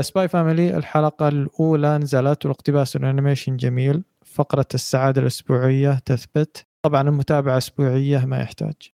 [0.00, 4.04] Spy Family الحلقة الأولى نزلت والاقتباس ال animation جميل.
[4.24, 6.66] فقرة السعادة الأسبوعية تثبت.
[6.82, 8.72] طبعا المتابعة أسبوعية ما يحتاج.
[8.72, 8.93] آه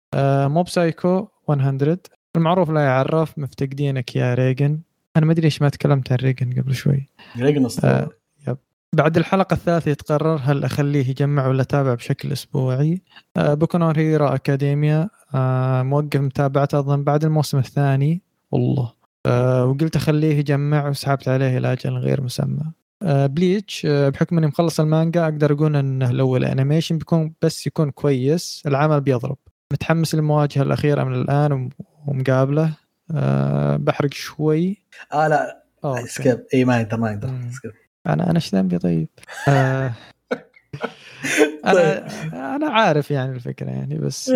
[0.49, 1.99] موب سايكو 100
[2.37, 4.81] المعروف لا يعرف مفتقدينك يا ريجن
[5.17, 7.07] أنا ما أدري ليش ما تكلمت عن ريجن قبل شوي.
[7.39, 8.09] ريجن آه
[8.49, 8.57] يب.
[8.93, 13.03] بعد الحلقة الثالثة يتقرر هل أخليه يجمع ولا أتابع بشكل أسبوعي.
[13.37, 18.23] آه Boku no Hero Academia آه موقف متابعته أظن بعد الموسم الثاني.
[18.51, 18.93] والله.
[19.27, 22.73] أه وقلت أخليه يجمع وسحبت عليه إلى أجل غير مسمى.
[23.03, 27.67] أه بليتش أه بحكم إني مخلص المانجا أقدر أقول انه لو ال animation بيكون بس
[27.67, 28.63] يكون كويس.
[28.67, 29.39] العمل بيضرب.
[29.73, 31.71] متحمس للمواجهة الأخيرة من الآن
[32.07, 32.73] ومقابلة.
[33.15, 34.83] أه بحرق شوي.
[35.13, 35.63] آه لا.
[35.85, 37.31] أوه سكيب إي ما يقدر ما يقدر.
[37.51, 37.73] سكيب
[38.07, 39.09] أنا أنا إيش ذنبي طيب؟
[39.49, 39.93] آه
[41.67, 42.35] أنا طيب.
[42.35, 44.33] أنا عارف يعني الفكرة يعني بس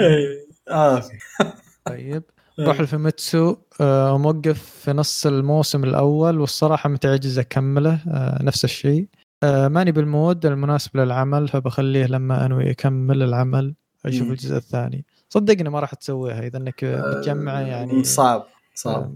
[0.70, 1.02] آه
[1.84, 2.23] طيب.
[2.60, 9.07] روح الفيميتسو آه، موقف في نص الموسم الأول والصراحة متعجز اكمله آه، نفس الشيء.
[9.42, 13.75] آه، ماني بالمود المناسب للعمل فبخليه لما أنوي أكمل العمل
[14.07, 15.05] أشوف الجزء الثاني.
[15.33, 19.15] صدقني ما راح تسويها إذا إنك بتجمعه يعني صعب صعب.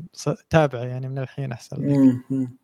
[0.51, 2.17] تابعه يعني من الحين أحسن لك.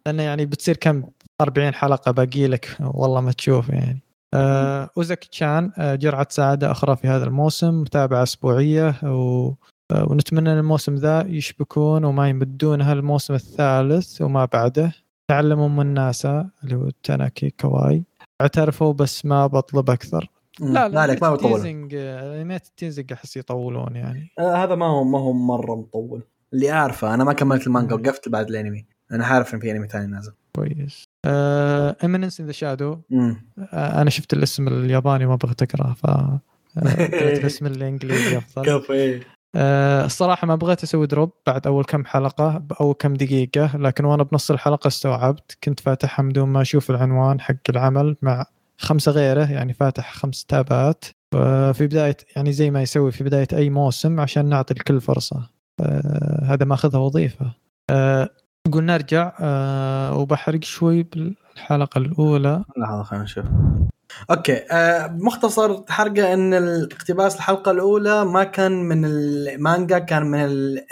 [0.06, 1.02] لأنه يعني بتصير كم؟
[1.40, 4.02] 40 حلقة باقي لك والله ما تشوف يعني.
[4.34, 4.90] آه
[5.30, 9.52] تشان آه جرعة سعادة أخرى في هذا الموسم متابعة أسبوعية و
[9.92, 14.92] ونتمنى إن الموسم ذا يشبكون وما يمدونها الموسم الثالث وما بعده.
[15.30, 18.04] تعلموا من ناسا اللي هو تاناكي كواي.
[18.40, 20.30] اعترفوا بس ما بطلب أكثر.
[20.60, 24.30] لا لا لك ما بطول انميات ال teasing أحس يطولون يعني.
[24.38, 26.22] آه هذا ما هو ما هو مرة مطول.
[26.54, 28.86] اللي أعرفه أنا ما كملت المانجا وقفت بعد الأنمي.
[29.12, 30.32] أنا عارف ان في أنمي ثاني نازل.
[30.56, 31.04] كويس.
[32.04, 32.98] Eminence in the Shadow
[33.72, 36.40] أنا شفت الاسم الياباني ما بغيت اقراه ف آه،
[37.38, 38.64] الاسم الإنجليزي أفضل.
[38.66, 39.20] كفو إيه.
[39.54, 44.22] أه الصراحة ما بغيت أسوي drop بعد أول كم حلقة أو كم دقيقة لكن وأنا
[44.22, 48.46] بنص الحلقة استوعبت كنت فاتحها بدون ما أشوف العنوان حق العمل مع
[48.80, 51.04] خمسة غيره يعني فاتح خمس tabات.
[51.72, 55.50] في بداية يعني زي ما يسوي في بداية أي موسم عشان نعطي الكل فرصة.
[56.42, 57.52] هذا ماخذها وظيفة.
[57.90, 58.30] أه
[58.68, 62.64] نقول نرجع أه وبحرق شوي بالحلقة الأولى.
[62.78, 63.44] لحظة خلينا نشوف.
[64.30, 70.38] أوكي آه مختصر حرقة إن الاقتباس الحلقة الأولى ما كان من المانجا كان من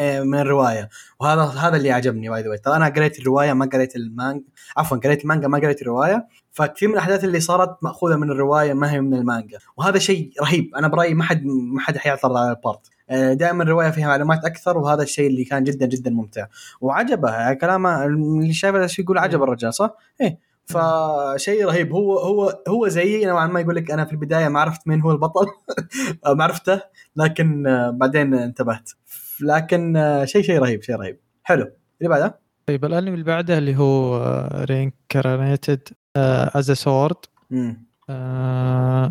[0.01, 0.89] آه، من الرواية.
[1.21, 4.45] وهذا هذا اللي عجبني by the way ترى أنا قريت الرواية ما قريت المانجا.
[4.77, 6.27] عفوا قريت المانجا ما قريت الرواية.
[6.59, 9.59] فكثير من الأحداث اللي صارت مأخوذة من الرواية ما هي من المانجا.
[9.77, 10.75] وهذا شيء رهيب.
[10.77, 14.79] أنا برأيي ما حد ما حد حيعترض على البارت آه، دائما الرواية فيها معلومات أكثر
[14.79, 16.47] وهذا الشيء اللي كان جدا جدا ممتع.
[16.81, 20.39] وعجبه كلامه اللي شايف يقول عجب الرجال صح؟ إيه.
[20.67, 21.93] فشيء رهيب.
[21.93, 25.11] هو هو هو زيي نوعا ما يقول لك أنا في البداية ما عرفت مين هو
[25.11, 25.47] البطل
[26.37, 26.81] ما عرفته
[27.17, 27.63] لكن
[27.93, 28.91] بعدين انتبهت.
[29.41, 31.21] لكن شيء شيء رهيب شيء رهيب.
[31.43, 31.71] حلو.
[32.01, 34.19] اللي بعده؟ طيب الانمي اللي بعده اللي هو
[34.71, 35.89] Reincarnated
[36.55, 37.17] as Sword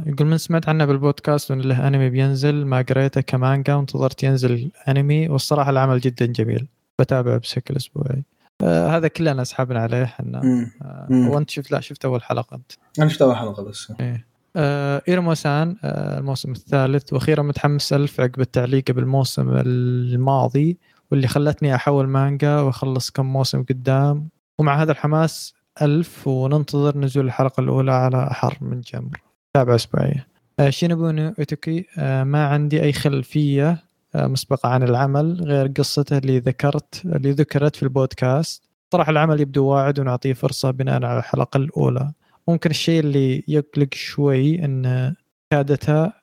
[0.07, 5.29] يقول من سمعت عنه بالبودكاست وان له انمي بينزل ما قريته كمانجا وانتظرت ينزل انمي
[5.29, 6.67] والصراحة العمل جدا جميل.
[6.99, 8.23] بتابعه بشكل أسبوعي.
[8.61, 10.41] آه هذا كلنا سحبنا عليه إحنا.
[10.81, 12.71] آه وأنت شفت لا شفت أول حلقة أنت.
[12.99, 13.93] أنا شفت أول حلقة بس.
[13.99, 14.25] إيه.
[14.55, 17.13] آه ايروما سان آه الموسم الثالث.
[17.13, 20.77] وأخيرا متحمس ألف عقب التعليق بالموسم الماضي
[21.11, 24.29] واللي خلتني أحول مانجا وأخلص كم موسم قدام.
[24.59, 29.21] ومع هذا الحماس ألف وننتظر نزول الحلقة الأولى على أحر من جمر
[29.53, 30.27] تابع أسبوعية.
[30.59, 31.85] آه شينوبونو أوتوكي.
[31.97, 33.83] آه ما عندي أي خلفية
[34.15, 38.63] مسبقة عن العمل غير قصته اللي ذكرت اللي ذكرت في البودكاست.
[38.93, 42.11] صراحة العمل يبدو واعد ونعطيه فرصة بناء على الحلقة الأولى.
[42.47, 45.13] ممكن الشيء اللي يقلق شوي أن
[45.51, 46.13] كادتها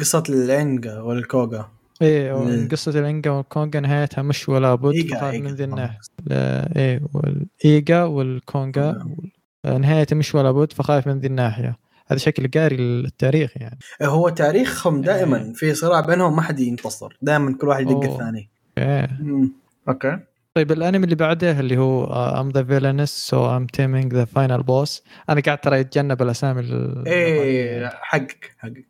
[0.00, 1.70] قصة الإيجا والكوغا.
[2.02, 4.94] إيه قصة الإيجا والكوغا نهايتها مش ولا بد.
[5.22, 5.98] من ذي الناحية
[6.30, 9.06] إيه والإيجا والكوغا
[9.66, 11.76] نهايتها مش ولا بد فخايف من ذي الناحية.
[12.06, 13.78] هذا شكل قاري التاريخ يعني.
[14.02, 15.52] هو تاريخهم دائما إيه.
[15.52, 17.18] في صراع بينهم ما حد ينتصر.
[17.22, 18.50] دائما كل واحد يدق الثاني.
[18.78, 19.52] أوكي
[19.88, 20.18] أوكي.
[20.54, 22.04] طيب الأنمي اللي بعده اللي هو
[22.40, 26.62] I'm the Villainess So I'm Taming the Final Boss أنا قاعد ترى يتجنب الأسامي
[27.06, 28.86] إيه حقك حقك.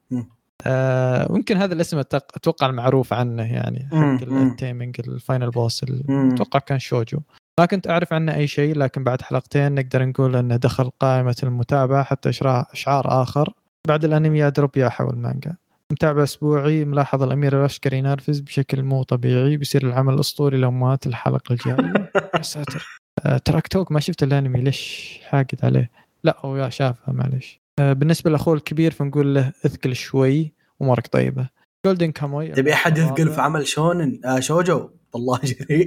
[1.30, 3.88] ممكن هذا الاسم أتوقع المعروف عنه يعني.
[3.92, 7.18] حق ال Taming ال Final Boss أتوقع كان shoujo.
[7.60, 12.04] ما كنت أعرف عنه أي شيء لكن بعد حلقتين نقدر نقول إنه دخل قائمة المتابعة
[12.04, 13.52] حتى إشعار آخر.
[13.88, 15.56] بعد الأنمي يا drop يا حول مانجا.
[15.92, 19.56] متابعة أسبوعي ملاحظ الأمير العسكري ينرفز بشكل مو طبيعي.
[19.56, 22.10] بيصير العمل الأسطوري لو مات الحلقة الجاية.
[22.36, 23.00] يا ساتر.
[23.26, 25.90] آه، تراك توك ما شفت الأنمي ليش حاقد عليه؟
[26.24, 27.61] لا هو شافها معليش.
[27.78, 30.52] آه، بالنسبة لأخوه الكبير فنقول له اثقل شوي
[30.82, 31.48] أمورك طيبة.
[31.86, 33.40] جولدن كاموي تبي أحد يثقل في.
[33.40, 34.90] عمل شونن؟ آه شوجو.
[35.14, 35.86] والله جريء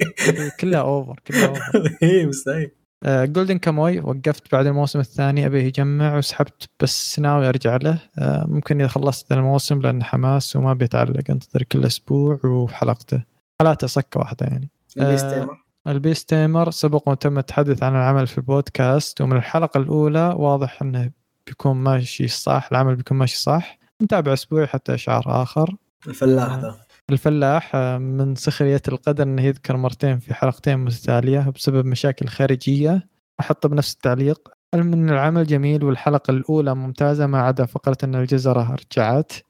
[0.60, 2.72] كلها اوفر كلها اوفر اي مستحيل.
[3.06, 8.00] جولدن كاموي وقفت بعد الموسم الثاني ابيه يجمع وسحبت بس ناوي ارجع له.
[8.20, 13.24] آه، ممكن إذا خلصت الموسم لأن حماس وما بيتعلق انتظر كل أسبوع وحلقته.
[13.62, 14.70] حالاته صكة واحدة يعني.
[14.98, 15.66] ال Beast Tamer.
[15.88, 21.12] ال Beast Tamer سبق وتم التحدث عن العمل في البودكاست ومن الحلقة الأولى واضح إنه
[21.48, 23.80] بيكون ماشي صح العمل بيكون ماشي صح.
[24.04, 25.76] نتابع أسبوعي حتى اشعار آخر.
[26.08, 26.76] الفلاح ذا.
[27.10, 33.08] الفلاح آه، من سخرية القدر إنه يذكر مرتين في حلقتين متتالية بسبب مشاكل خارجية.
[33.40, 34.50] أحطه بنفس التعليق.
[34.74, 39.34] علم إن العمل جميل والحلقة الأولى ممتازة ما عدا فقرة إن الجزرة رجعت.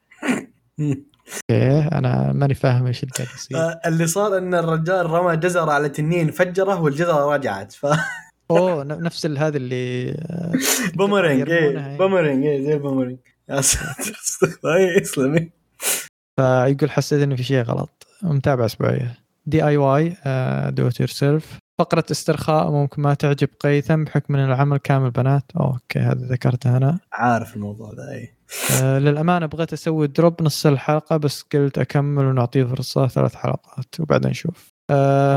[0.80, 3.58] okay أنا ماني فاهم إيش اللي قاعد يصير.
[3.58, 7.72] آه، اللي صار إن الرجال رمى جزرة على تنين فجرة والجزرة رجعت.
[7.72, 7.86] ف
[8.52, 10.16] أوه نفس هذا اللي
[10.96, 11.98] بومرينج هي.
[12.00, 13.18] بومرينج إيه زي البومرينج
[13.50, 14.16] يا ساتر
[14.66, 15.50] اي اسلمي
[16.40, 18.08] فيقول حسيت انه في شيء غلط.
[18.24, 19.18] متابعة أسبوعية.
[19.45, 25.44] DIY Do It Yourself فقرة استرخاء ممكن ما تعجب قيثم بحكم إن العمل كامل بنات.
[25.60, 27.00] okay هذا ذكرته أنا.
[27.14, 28.36] عارف الموضوع ذا اي
[28.84, 34.32] آه، للأمانة بغيت أسوي drop نص الحلقة بس قلت أكمل ونعطيه فرصة ثلاث حلقات وبعدين
[34.32, 34.75] نشوف.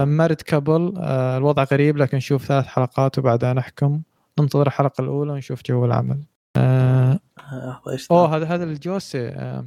[0.04, 4.02] Married Couple آه الوضع غريب لكن نشوف ثلاث حلقات وبعدها نحكم.
[4.40, 6.22] ننتظر الحلقة الأولى ونشوف جو العمل.
[6.56, 7.18] آه
[7.52, 9.64] آه، أوه هذا هذا ال josei آه.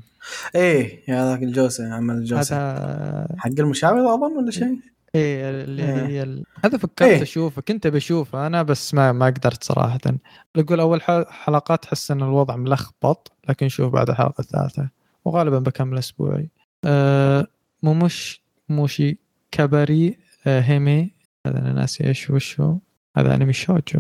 [0.55, 4.79] إيه يا ذاك ال josei عمل ال josei هذا حق المشاور أظن ولا شيء؟
[5.15, 6.05] إيه اللي إيه.
[6.05, 6.43] هي ال...
[6.65, 7.21] هذا فكرت إيه.
[7.21, 9.99] أشوفه كنت بشوفه أنا بس ما ما قدرت صراحة.
[10.55, 14.89] أقول أول حلقات أحس إن الوضع ملخبط لكن شوف بعد الحلقة الثالثة.
[15.25, 16.49] وغالبا بكمل أسبوعي.
[16.85, 17.47] أه
[17.83, 21.11] موموش Mushikaburi أه Hime
[21.47, 22.77] هذا أنا ناسي إيش وش هو؟
[23.17, 23.99] هذا انمي shoujo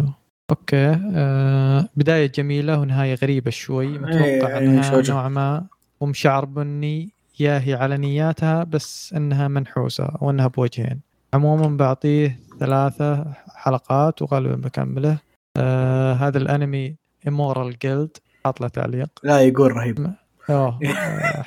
[0.49, 5.13] okay أه بداية جميلة ونهاية غريبة شوي متوقع إيه، أنها shoujo.
[5.13, 5.65] نوعا ما
[6.03, 7.09] أم شعر بني
[7.39, 10.99] يا هي على نياتها بس أنها منحوسة وأنها بوجهين.
[11.33, 15.17] عموما بعطيه ثلاثة حلقات وغالبا بكمله.
[15.57, 16.95] آه هذا الأنمي
[17.27, 19.09] Immoral Guild حاط له تعليق.
[19.23, 20.13] لا يقول رهيب.
[20.49, 21.45] اوه آه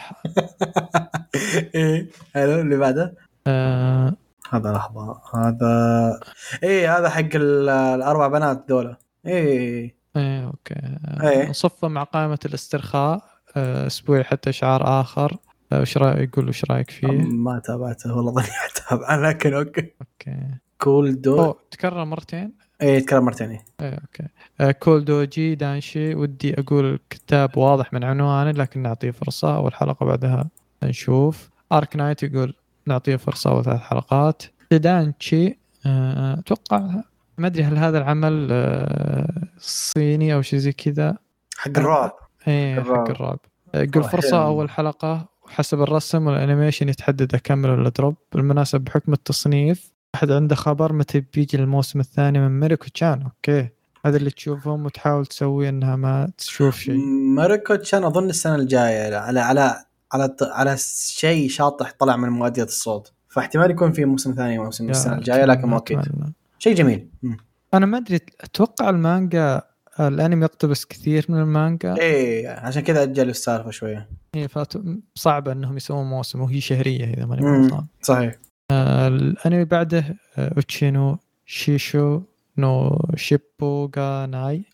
[2.34, 3.14] حلو اللي بعده؟
[3.46, 4.12] آه
[4.50, 6.20] هذا لحظة هذا
[6.62, 8.96] إيه هذا حق ال- الأربع بنات دولة.
[9.26, 10.74] إيه إيه okay.
[10.74, 11.42] إيه.
[11.46, 13.22] آه نصفه مع قائمة الاسترخاء
[13.56, 15.36] آه اسبوعي حتى اشعار آخر.
[15.72, 19.80] آه، وش رايك يقول وش رأيك فيه؟ ما تابعته والله ظني اتابعه لكن okay.
[20.00, 20.36] okay.
[20.80, 21.54] Cool Do.
[21.70, 23.64] تكرر مرتين؟ إيه يتكلم مرتين إيه.
[23.80, 24.24] إيه okay.
[24.60, 26.14] آه Cool Doji Danshi.
[26.14, 30.48] ودي أقول الكتاب واضح من عنوانه لكن نعطيه فرصة أول حلقة بعدها
[30.82, 31.50] نشوف.
[31.72, 32.54] Arknight يقول
[32.86, 34.42] نعطيه فرصة اول ثلاث حلقات.
[34.72, 36.90] Danshi آه، أتوقع
[37.38, 41.16] ما أدري هل هذا العمل آه، صيني أو شيء زي كذا.
[41.56, 42.12] حق الرعب
[42.48, 42.80] إيه.
[42.80, 43.38] حق الرعب
[43.74, 44.46] يقول فرصة حلو.
[44.46, 48.14] أول حلقة وحسب الرسم وال animation يتحدد أكمل ولا drop.
[48.32, 53.22] بالمناسبة بحكم التصنيف أحد عنده خبر متى بيجي الموسم الثاني من Mieruko-chan.
[53.22, 53.68] okay.
[54.06, 56.96] هذا اللي تشوفهم وتحاول تسوي إنها ما تشوف شيء.
[57.36, 60.76] Mieruko-chan أظن السنة الجاية على على على على
[61.16, 65.72] شيء شاطح طلع من مؤدية الصوت فاحتمال يكون في موسم ثاني موسم السنة الجايه لكن
[65.72, 66.32] أتمنى.
[66.58, 67.36] شيء جميل مم.
[67.74, 69.62] أنا ما ادري أتوقع المانجا
[70.00, 74.72] الانمي يقتبس كثير من المانجا إيه عشان كذا اجلوا السالفه شوية إيه فات-
[75.14, 77.42] صعبه انهم يسوون موسم وهي شهريه اذا ماني.
[77.62, 78.34] غلطان صحيح
[78.70, 82.20] آه، الانمي بعده آه، Uchi no Shishou
[82.58, 84.64] no Shippo ga Nai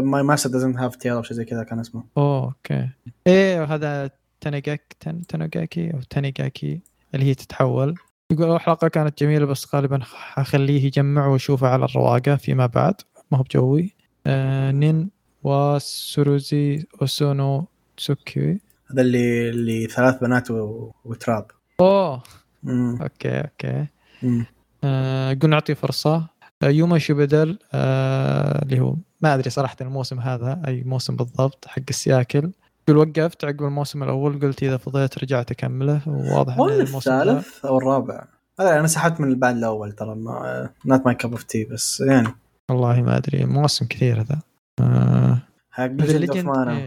[0.00, 2.88] My Master Doesn't Have Tail أو شيء زي كذا كان اسمه اوه okay
[3.26, 4.10] إيه هذا
[4.44, 5.26] تانيجاك تن...
[5.26, 6.80] تانوغاكي أو تانيجاكي
[7.14, 7.94] اللي هي تتحول.
[8.30, 12.94] يقول أول حلقة كانت جميلة بس غالبا حخليه يجمع واشوفه على الرواقة فيما بعد.
[13.30, 13.94] ما هو بجوي.
[14.26, 15.10] آه نين
[15.42, 17.66] وسوروزي اوسونو
[17.96, 18.58] تسوكي.
[18.90, 20.90] هذا اللي اللي ثلاث بنات و...
[21.04, 21.46] وتراب.
[21.80, 22.22] أوه.
[22.62, 22.98] مم.
[23.02, 23.86] أوكي أوكي.
[24.22, 24.46] مم.
[24.84, 26.26] آه قلنا نعطيه فرصة.
[26.62, 31.82] آه يوما شبدل آه اللي هو ما أدري صراحة الموسم هذا أي موسم بالضبط حق
[31.88, 32.52] السياكل.
[32.88, 36.00] يقول وقفت عقب الموسم الأول قلت إذا فضيت رجعت أكمله.
[36.06, 38.24] وواضح ولا إن الموسم ذا- الثالث أو الرابع.
[38.60, 42.28] هذا أنا سحبت من البعد الأول ترى ما not my cup of tea بس يعني.
[42.70, 44.38] والله ما أدري مواسم كثير هذا.
[44.80, 45.38] آه
[45.70, 45.86] حق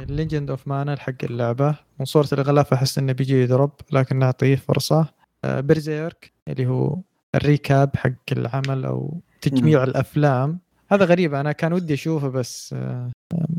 [0.10, 1.76] Legend of Mana حق اللعبة.
[2.00, 5.08] من صورة الغلاف أحس إنه بيجي يضرب لكن نعطيه فرصة.
[5.46, 6.98] آه Berserk اللي هو
[7.36, 10.60] ال recap حق العمل أو تجميع الأفلام.
[10.92, 13.12] هذا غريب أنا كان ودي أشوفه بس آه،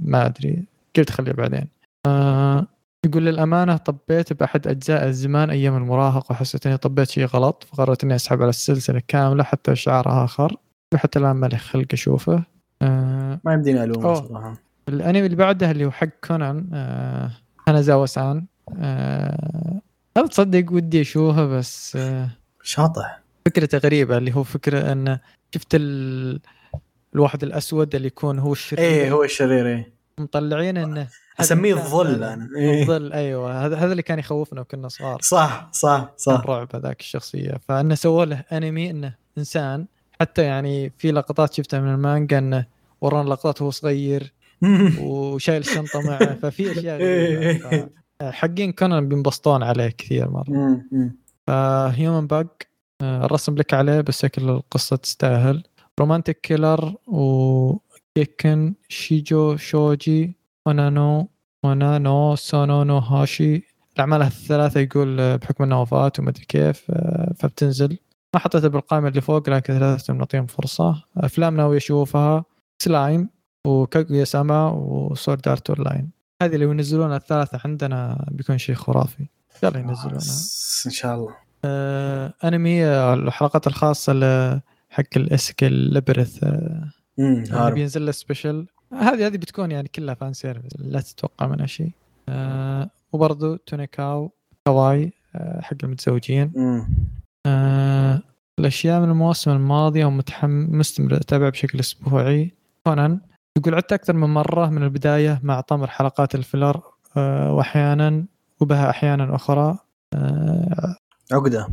[0.03, 0.65] ما أدري.
[0.97, 1.69] قلت خليه بعدين.
[2.07, 2.67] آه،
[3.07, 8.15] يقول للأمانة طبيت بأحد أجزاء الزمان أيام المراهقه وحسيت إني طبيت شيء غلط فقررت إني
[8.15, 10.57] أسحب على السلسلة كاملة حتى شعار آخر
[10.95, 12.45] وحتى الآن مالي خلق أشوفه.
[12.83, 14.15] آه، ما يمديني ألومه أوه.
[14.29, 14.55] صراحة.
[14.89, 17.31] الأنمي اللي بعده اللي هو حق كونان آه
[17.69, 18.47] هانازاوا سان.
[18.79, 19.81] آه
[20.31, 22.29] تصدق ودي أشوفه بس آه
[22.63, 23.21] شاطح.
[23.47, 25.19] فكرته غريبة اللي هو فكرة أن
[25.55, 26.41] شفت ال...
[27.15, 28.85] الواحد الأسود اللي يكون هو الشرير.
[28.85, 29.93] إيه هو الشرير إيه.
[30.19, 31.09] مطلعين إنه هذا
[31.41, 32.25] أسميه الظل.
[32.25, 32.49] أنا.
[32.57, 32.83] إيه.
[32.83, 33.67] الظل أيوه.
[33.67, 35.19] هذا هذا اللي كان يخوفنا وكنا صغار.
[35.23, 36.33] صح صح صح.
[36.33, 37.61] الرعب هذاك الشخصية.
[37.69, 39.87] فانه سووا له أنمي إنه إنسان.
[40.21, 42.67] حتى يعني في لقطات شفتها من المانجا إنه
[43.01, 44.33] ورانا لقطات وهو صغير
[45.01, 46.35] وشايل الشنطة معه.
[46.43, 47.71] ففي أشياء غريبة.
[47.71, 47.91] إيه.
[48.23, 50.83] حقين كونان بينبسطون عليه كثير مرة.
[51.47, 52.47] فهيومن باج
[53.03, 55.63] الرسم لك عليه بس شكل القصة تستاهل.
[56.01, 60.38] رومانتيك كيلر وكيكن شيجو شوجي
[60.69, 61.29] ونانو
[61.65, 63.63] ونانو سونونو هاشي.
[63.95, 67.99] الأعمال الثلاثه يقول آه، بحكم إنها وفاة وما أدري كيف آه، فبتنزل.
[68.35, 71.05] ما حطيتها بالقائمة اللي فوق لكن ثلاثة نعطيهم فرصة.
[71.17, 72.45] أفلام ناوي أشوفها
[72.79, 73.29] سلايم
[73.67, 76.11] وكاغويا ساما وسورد آرت اون لاين.
[76.43, 79.27] هذه اللي ينزلونها الثلاثة عندنا بيكون شيء خرافي.
[79.63, 80.17] يلا ينزلونها.
[80.17, 81.35] بس إن شاء الله.
[81.65, 84.13] آه أنمي آه، الحلقات الخاصة
[84.91, 87.71] حق الاسكيل لبرث آه.
[87.71, 91.93] بينزل له special هذه هذه بتكون يعني كلها fan service لا تتوقع منها شيء
[92.29, 94.31] آه وبرضو Tonikaku
[94.67, 96.53] Kawaii آه حق المتزوجين.
[97.47, 98.23] آه
[98.59, 103.21] الأشياء من المواسم الماضيه ومتحمس مستمر اتابع بشكل أسبوعي كونان
[103.59, 106.83] يقول عدت أكثر من مرة من البداية مع طمر حلقات ال filler
[107.17, 108.25] آه واحيانا
[108.61, 109.79] وبها أحيانا أخرى
[110.15, 110.97] آه
[111.33, 111.69] عقدة.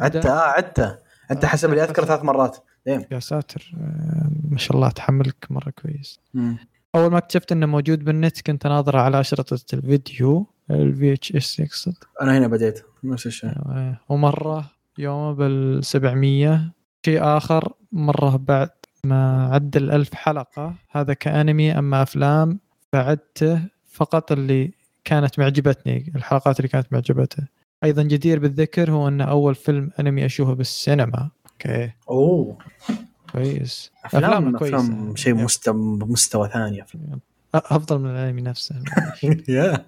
[0.00, 0.98] عدته آه عدته
[1.30, 2.04] أنت حسب اللي اذكر.
[2.04, 2.56] ثلاث مرات
[2.88, 3.72] يا ساتر.
[3.80, 6.20] آه ما شاء الله تحملك مرة كويس.
[6.34, 6.58] مم.
[6.94, 12.38] أول ما اكتشفت إنه موجود بالنت كنت اناظره على اشرطه الفيديو ال VHS يقصد أنا
[12.38, 13.50] هنا بديت نفس الشيء.
[13.50, 16.72] آه، ومرة يوم بال 700
[17.04, 18.70] شيء آخر مرة بعد
[19.04, 20.74] ما عدى الألف حلقة.
[20.90, 22.60] هذا كأنمي أما أفلام
[22.92, 24.72] فعدته فقط اللي
[25.04, 27.46] كانت معجبتني الحلقات اللي كانت معجبته.
[27.84, 31.30] أيضا جدير بالذكر هو انه أول فيلم أنمي أشوفه بالسينما.
[31.66, 31.90] أوكي.
[32.10, 32.58] أوه.
[33.32, 33.92] كويس.
[34.04, 35.14] أفلام كويسة.
[35.14, 35.34] شيء.
[35.34, 36.84] مستوى مستوى ثاني.
[37.54, 38.74] أفضل من الأنمي نفسه.
[39.48, 39.84] يا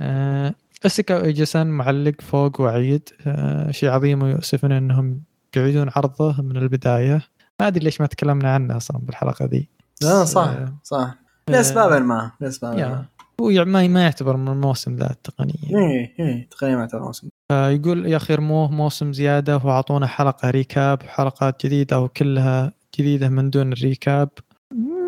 [0.00, 0.54] آه،
[0.86, 3.08] اسكا ايجسان معلق فوق وعيد.
[3.26, 5.22] آه، شيء عظيم ويؤسفنا إنهم
[5.56, 7.22] يعيدون عرضه من البداية.
[7.60, 9.68] ما أدري ليش ما تكلمنا عنه أصلا بالحلقة ذي.
[10.02, 11.14] لا صح آه، صح.
[11.48, 13.06] لاسباب ما لاسباب
[13.40, 17.28] هو يعني ما يعتبر من الموسم ذا التقنيه إيه إيه تقريبا ما موسم.
[17.50, 23.50] آه، يقول يا أخي رموه موسم زيادة واعطونا حلقة recap وحلقات جديدة وكلها جديدة من
[23.50, 24.28] دون ال recap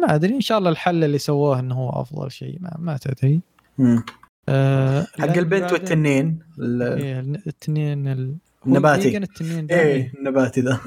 [0.03, 3.41] ما أدري إن شاء الله الحل اللي سووه إنه هو أفضل شيء ما, ما تدري.
[4.49, 8.09] آه، حق البنت والتنين ال- إيه، التنين
[8.69, 9.17] النباتي.
[9.17, 10.13] التنين ده إيه.
[10.19, 10.81] النباتي ذا.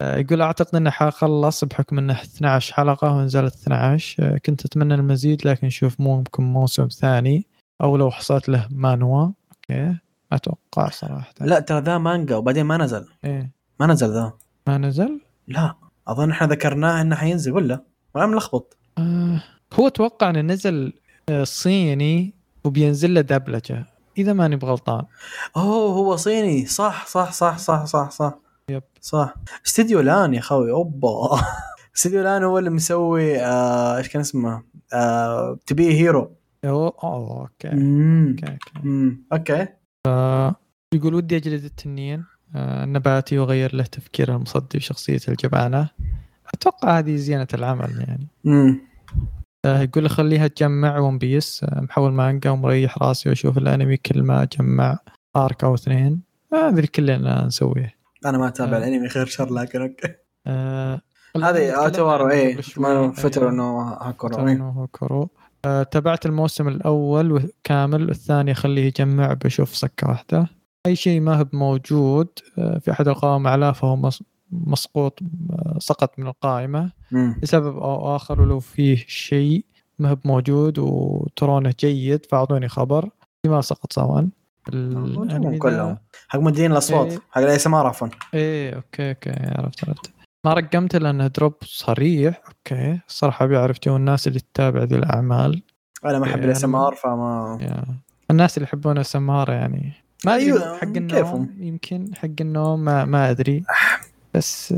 [0.00, 5.46] آه، يقول أعتقد إنه حخلص بحكم إنه 12 حلقة ونزلت 12 آه، كنت أتمنى المزيد
[5.46, 7.46] لكن شوف ممكن موسم ثاني.
[7.82, 9.22] أو لو حصلت له مانوا.
[9.22, 9.82] okay.
[9.82, 9.98] ما
[10.32, 11.34] أتوقع صراحة.
[11.40, 13.04] لا ترى ذا مانجا وبعدين ما نزل.
[13.24, 13.50] إيه.
[13.80, 14.32] ما نزل ذا.
[14.66, 15.74] ما نزل؟ لا.
[16.08, 17.82] أظن إحنا ذكرناه إنه حينزل ولا؟
[18.14, 18.76] ولا ملخبط.
[18.98, 19.42] آه
[19.74, 20.92] هو أتوقع إنه نزل
[21.28, 22.34] آه، صيني
[22.64, 23.86] وبينزل له دبلجة.
[24.18, 25.04] إذا ماني بغلطان.
[25.56, 26.66] أوه هو صيني.
[26.66, 28.38] صح صح صح صح صح صح.
[28.68, 28.82] yep.
[29.00, 29.34] صح.
[29.66, 30.70] استديو لان يا خوي.
[30.70, 31.40] أوبا.
[31.96, 36.30] استديو لان هو اللي مسوي آه، إيش كان اسمه؟ آه، To Be Hero
[36.64, 37.68] أوه okay.
[37.76, 38.28] مم.
[38.28, 38.88] okay, okay.
[38.88, 39.24] مم.
[39.32, 39.66] أوكي.
[40.94, 42.24] يقول ودي أجلد التنين.
[42.54, 45.88] آه، النباتي واغير له تفكيره المصدي وشخصيته الجبانة.
[46.54, 48.26] أتوقع هذه زينة العمل يعني.
[48.44, 48.80] مم.
[49.64, 54.42] آه، يقول خليها تجمع One Piece آه، محول مانجا ومريح راسي وأشوف الأنمي كل ما
[54.42, 54.98] أجمع
[55.36, 57.94] arc أو اثنين هذا اللي كلنا نسويه
[58.26, 58.78] أنا ما أتابع آه.
[58.78, 60.14] الأنمي خير شر لكن okay
[60.46, 61.00] آه،
[61.36, 62.84] هذه شوي.
[62.84, 63.52] ما فترة أيوة.
[63.52, 65.42] إنه هاكورو إيه.
[65.64, 70.46] آه، تابعت الموسم الأول كامل والثاني خليه يجمع بشوف سكة واحدة
[70.86, 73.96] أي شيء ما هو موجود آه، في أحد القوائم اعلاه فهو
[74.52, 75.18] مسقوط
[75.78, 76.90] سقط من القائمة.
[77.12, 77.36] مم.
[77.42, 79.64] لسبب أو آخر ولو فيه شيء
[79.98, 83.08] ما هو موجود وترونه جيد فأعطوني خبر.
[83.46, 84.28] لما سقط سواء.
[85.58, 85.98] كلهم.
[86.28, 87.18] حق مدين الأصوات إيه.
[87.30, 88.08] حق ال ASMR عفوا.
[88.34, 90.10] إيه okay okay عرفت عرفت.
[90.44, 92.42] ما رقمت لأنه drop صريح.
[92.48, 93.00] okay.
[93.08, 93.46] الصراحة
[93.84, 95.62] جو الناس اللي تتابع ذي الأعمال.
[96.04, 97.84] أنا ما أحب إيه، ال ASMR فما يا.
[98.30, 99.92] الناس اللي يحبون السمارة يعني
[100.26, 101.54] ما أدري أيوة، حق النوم كيفهم.
[101.58, 103.64] يمكن حق النوم ما, ما أدري.
[104.34, 104.74] بس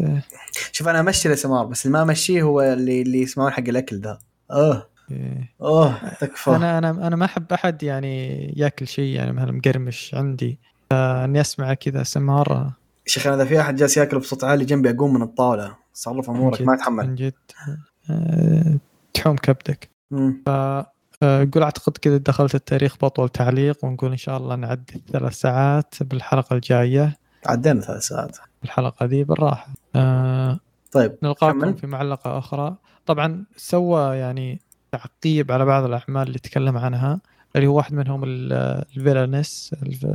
[0.73, 4.01] شوف أنا أمشي ال ASMR بس اللي ما أمشيه هو اللي اللي يسمعون حق الأكل
[4.01, 4.19] ذا
[4.51, 5.55] آه إيه.
[5.61, 6.51] أوه تكفى.
[6.51, 10.59] أنا أنا أنا ما أحب أحد يعني يأكل شيء يعني مثلا مقرمش عندي.
[10.91, 12.77] فإني أسمع كذا مره
[13.07, 15.77] شيخ إذا في أحد جالس يأكل بصوت عالي جنبي أقوم من الطاولة.
[15.95, 17.33] صرف أمورك ما اتحمل من جد.
[18.11, 18.79] آه،
[19.15, 19.91] تحوم كبدك.
[20.11, 20.43] مم.
[20.49, 20.91] آه،
[21.57, 27.17] أعتقد كذا دخلت التاريخ بطول تعليق ونقول إن شاء الله نعدي الثلاث ساعات بالحلقة الجاية.
[27.47, 28.37] عدينا ثلاث ساعات.
[28.65, 29.69] الحلقة دي بالراحة.
[29.97, 30.59] آه،
[30.93, 31.75] طيب نلقاكم كمل.
[31.75, 32.77] في معلقة أخرى.
[33.07, 34.61] طبعا سوى يعني
[34.93, 37.21] تعقيب على بعض الأعمال اللي تكلم عنها
[37.57, 38.53] اللي هو واحد منهم ال-
[38.97, 40.07] الفيلانس الف-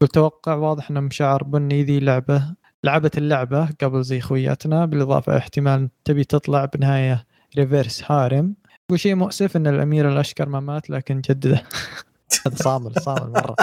[0.00, 2.42] بالتوقع واضح إنه مشاعر بني ذي لعبة
[2.84, 7.24] لعبت اللعبة قبل زي خوياتنا بالإضافة احتمال تبي تطلع بنهاية
[7.58, 8.54] ريفيرس هارم
[8.90, 11.62] وشيء مؤسف إن الأمير الاشكر ما مات لكن جدده.
[12.46, 13.56] هذا صامل صامل مرة.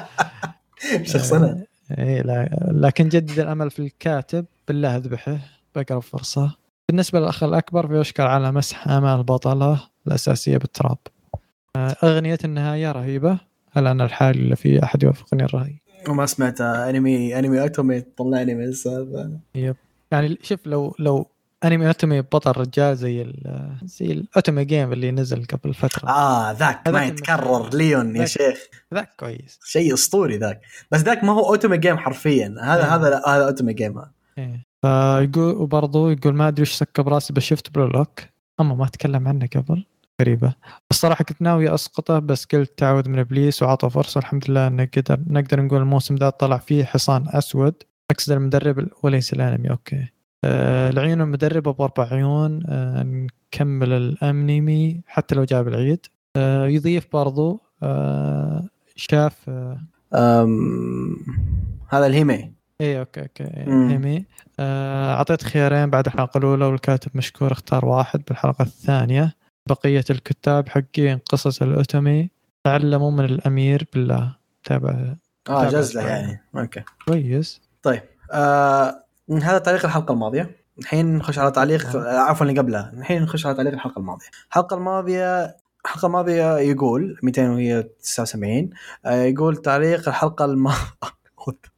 [1.04, 1.66] شخصنة.
[1.92, 2.70] إيه لا.
[2.72, 5.38] لكن جدد الأمل في الكاتب بالله أذبحه
[5.76, 6.56] بقرب فرصة.
[6.90, 10.98] بالنسبة للأخ الأكبر فيشكر على مسح آمال البطله الأساسية بالتراب.
[11.76, 13.40] آه، أغنية النهاية رهيبة
[13.72, 15.76] هل أنا الحالي اللي في أحد يوافقني الرأي؟
[16.10, 19.40] وما سمعت انمي أنمي otome طلع أنمي هذا
[20.12, 21.28] يعني شوف لو لو
[21.64, 26.10] أنمي otome بطل رجال زي ال زي ال otome game اللي نزل قبل فترة.
[26.10, 27.70] آه ذاك ما يتكرر.
[27.74, 28.26] ليون يا.
[28.26, 28.58] شيخ.
[28.94, 29.60] ذاك كويس.
[29.64, 30.62] شيء أسطوري ذاك.
[30.92, 32.56] بس ذاك ما هو otome game حرفيا.
[32.62, 32.96] هذا إيه.
[32.96, 34.02] هذا لا هذا otome game.
[34.38, 34.66] إيه.
[34.82, 38.20] فيقول وبرضه يقول ما أدري وش سكب راسي بشفت Blue Lock
[38.60, 39.86] أما ما تكلم عنه قبل.
[40.22, 40.54] غريبة.
[40.92, 44.20] الصراحة كنت ناوي أسقطه بس قلت تعوذ من إبليس وعطى فرصة.
[44.20, 47.74] الحمد لله إنه قدر نقدر نقول الموسم ذا طلع فيه حصان أسود.
[48.12, 49.70] أقصد المدرب وليس الأنمي.
[49.70, 50.08] okay.
[50.46, 56.06] آه العيون المدربة بأربع عيون آه نكمل الانمي حتى لو جاب العيد.
[56.36, 57.62] آه يضيف برضو
[58.96, 59.50] شاف
[60.14, 61.16] أم...
[61.90, 62.54] هذا الهيمي.
[62.82, 63.90] إيه okay okay مم.
[63.90, 64.26] هيمي.
[64.60, 69.36] أعطيت خيارين بعد الحلقة الأولى والكاتب مشكور اختار واحد بالحلقة الثانية.
[69.70, 72.30] بقية الكتاب حقين قصص ال otome
[72.64, 74.36] تعلموا من الأمير بالله.
[74.64, 75.16] تابع
[75.50, 76.08] آه جزله.
[76.08, 76.42] يعني.
[76.58, 76.84] okay.
[77.08, 77.62] كويس.
[77.84, 78.02] طيب.
[78.32, 79.03] آه
[79.42, 80.64] هذا تعليق الحلقة الماضية.
[80.80, 84.26] الحين نخش على تعليق آه، عفوا اللي قبلها الحين نخش على تعليق الحلقة الماضية.
[84.50, 88.70] الحلقة الماضية الحلقة الماضية يقول 279
[89.06, 90.78] آه يقول تعليق الحلقة الماضيه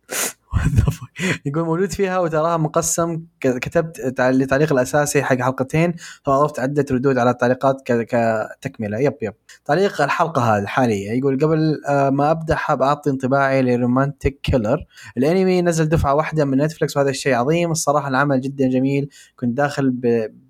[1.45, 5.93] يقول موجود فيها وتراها مقسم كتبت تع- للتعليق الأساسي حق حلقتين
[6.25, 9.00] فأضفت عدة ردود على التعليقات كتكملة.
[8.99, 9.33] yep yep.
[9.66, 14.85] تعليق الحلقة هذه الحاليه يقول قبل آه، ما أبدأ حاب أعطي انطباعي ل Romantic Killer.
[15.17, 17.72] الأنمي نزل دفعة واحدة من Netflix وهذا الشيء عظيم.
[17.72, 19.09] الصراحة العمل جدا جميل.
[19.35, 19.92] كنت داخل.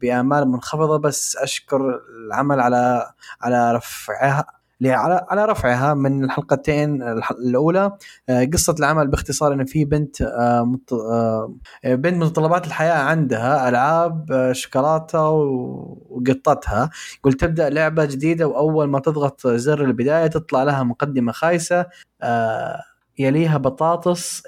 [0.01, 3.11] بآمال منخفضة بس أشكر العمل على
[3.41, 4.45] على رفعها.
[5.29, 7.91] على رفعها من الحلقتين الح- الأولى.
[8.29, 10.75] آه، قصة العمل باختصار إن في بنت آه،
[11.11, 11.51] آه،
[11.85, 16.89] بنت متطلبات الحياة عندها ألعاب شوكولاتة وقطتها.
[17.19, 21.85] يقول تبدأ لعبة جديدة وأول ما تضغط زر البداية تطلع لها مقدمة خايسة
[23.19, 24.43] يليها بطاطس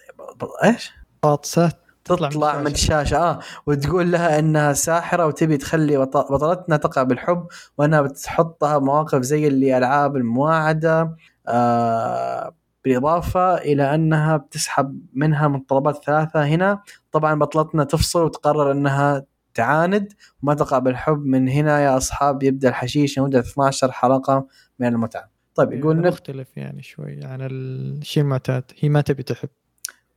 [0.64, 0.92] إيش؟
[1.24, 1.72] قاطسه
[2.08, 3.18] تطلع, تطلع من الشاشة.
[3.18, 3.40] آه.
[3.68, 9.78] وتقول لها إنها ساحرة وتبي تخلي بط- بطلتنا تقع بالحب وأنها بتحطها مواقف زي اللي
[9.78, 11.16] ألعاب المواعدة
[11.48, 12.54] آه
[12.86, 16.82] بالإضافة إلى أنها بتسحب منها متطلبات ثلاثة هنا.
[17.12, 20.14] طبعا بطلتنا تفصل وتقرر إنها تعاند.
[20.44, 24.48] وما تقع بالحب من هنا يا أصحاب يبدأ الحشيش لمدة 12 حلقة
[24.80, 25.30] من المتعة.
[25.56, 26.08] طيب يقول.
[26.08, 29.50] مختلف يعني شوي عن الشيء المعتاد هي ما تبي تحب.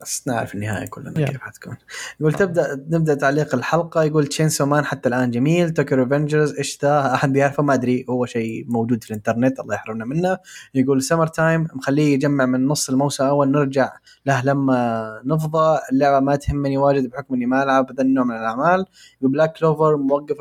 [0.03, 1.27] بس نعرف النهاية كلنا يلا.
[1.27, 1.77] كيف حتكون.
[2.21, 5.71] يقول تبدا نبدأ تعليق الحلقة يقول Chainsaw Man حتى الآن جميل.
[5.71, 8.07] Tokyo Revengers إيش ذا؟ أحد بيعرفه ما أدري.
[8.11, 10.39] هو شيء موجود في الإنترنت الله يحرمنا منه.
[10.75, 13.93] يقول Summer Time مخليه يجمع من نص الموسم الأول نرجع
[14.27, 15.81] له لما نفضى.
[15.93, 18.85] اللعبة ما تهمني واجد بحكم إني ما ألعب ذا النوع من الأعمال.
[19.21, 20.37] يقول Black Clover موقف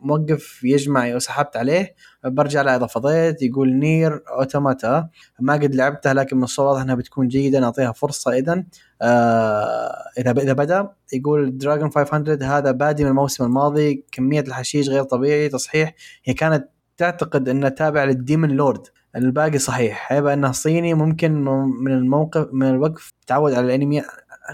[0.00, 1.94] موقف يجمع وسحبت عليه.
[2.24, 5.08] برجع له إذا فضيت يقول NieR Automata.
[5.40, 8.64] ما قد لعبتها لكن من الصور واضح إنها بتكون جيدة نعطيها فرصة اذا
[9.02, 15.02] آه إذا إذا بدأ يقول Dragon 500 هذا بادي من الموسم الماضي كمية الحشيش غير
[15.02, 15.94] طبيعي تصحيح.
[16.24, 18.86] هي كانت تعتقد إنه تابع لل Demon Lord.
[19.16, 20.12] الباقي صحيح.
[20.12, 21.44] هيبقى إنه صيني ممكن
[21.84, 24.00] من الموقف من الوقف تعود على الأنمي.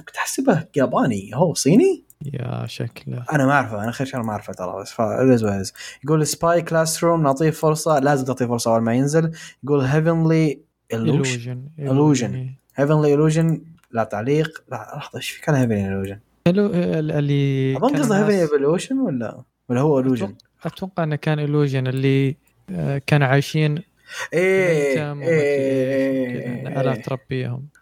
[0.07, 1.31] كنت احسبه ياباني.
[1.35, 3.25] هو صيني؟ يا شكله.
[3.33, 5.73] أنا ما أعرفه أنا خير شيء ما أعرفه ترى بس فاز وهز
[6.05, 9.31] يقول Spy Classroom نعطيه فرصة لازم تعطيه فرصة أول ما ينزل.
[9.65, 10.59] يقول Heavenly
[10.95, 11.81] illusion.
[11.81, 12.23] Illusion.
[12.35, 12.59] إيه.
[12.77, 16.17] Heavenly illusion لا تعليق لا لحظة إيش في كان Heavenly illusion
[16.49, 21.47] Illu- ال- اللي أظن قصده هيفنلي illusion ولا ولا هو illusion أتوقع- أتوقع إنه كان
[21.47, 22.37] illusion اللي
[22.71, 23.83] آه، كانوا عايشين
[24.33, 27.78] إيه بيتم ومدري إيه إيش وكذا، إن آلات تربيهم إيه.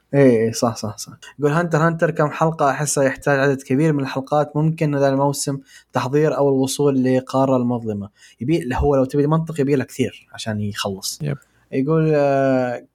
[0.52, 4.94] صح صح صح يقول Hunter Hunter كم حلقة أحسها يحتاج عدد كبير من الحلقات ممكن
[4.94, 5.58] هذا الموسم
[5.92, 8.08] تحضير أو الوصول لقارة المظلمة
[8.40, 11.38] يبي هو لو تبي منطق يبي له كثير عشان يخلص yep.
[11.72, 12.86] يقول آه،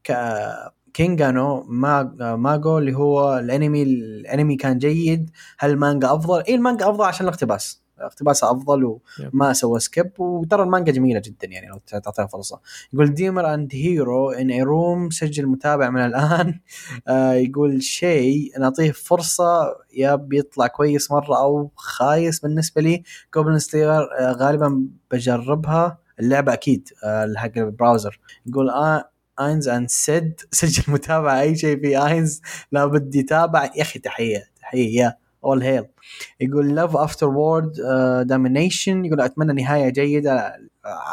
[0.93, 2.03] كينجانو ما
[2.35, 7.80] ماجو اللي هو الأنمي الأنمي كان جيد هل المانجا أفضل؟ اي المانجا أفضل عشان الاقتباس
[8.05, 8.99] اقتباسها افضل
[9.33, 12.59] وما سوى skip وترى المانجا جميلة جدا يعني لو تعطيها فرصة.
[12.93, 16.59] يقول Demon and Hero in a Room سجل متابع من الآن.
[17.07, 23.03] آه يقول شيء نعطيه فرصة يا بيطلع كويس مرة أو خايس بالنسبة لي.
[23.35, 23.89] Goblin Slayer
[24.19, 25.97] آه غالبا بجربها.
[26.19, 28.19] اللعبة أكيد آه حق ال browser.
[28.45, 33.63] يقول آه Ainz and Cid سجل متابعة أي شيء في Ainz لابد يتابع.
[33.75, 35.20] يا أخي تحية تحية يا.
[35.45, 35.85] All hail
[36.39, 37.71] يقول Love After World
[38.27, 40.55] Domination يقول أتمنى نهاية جيدة.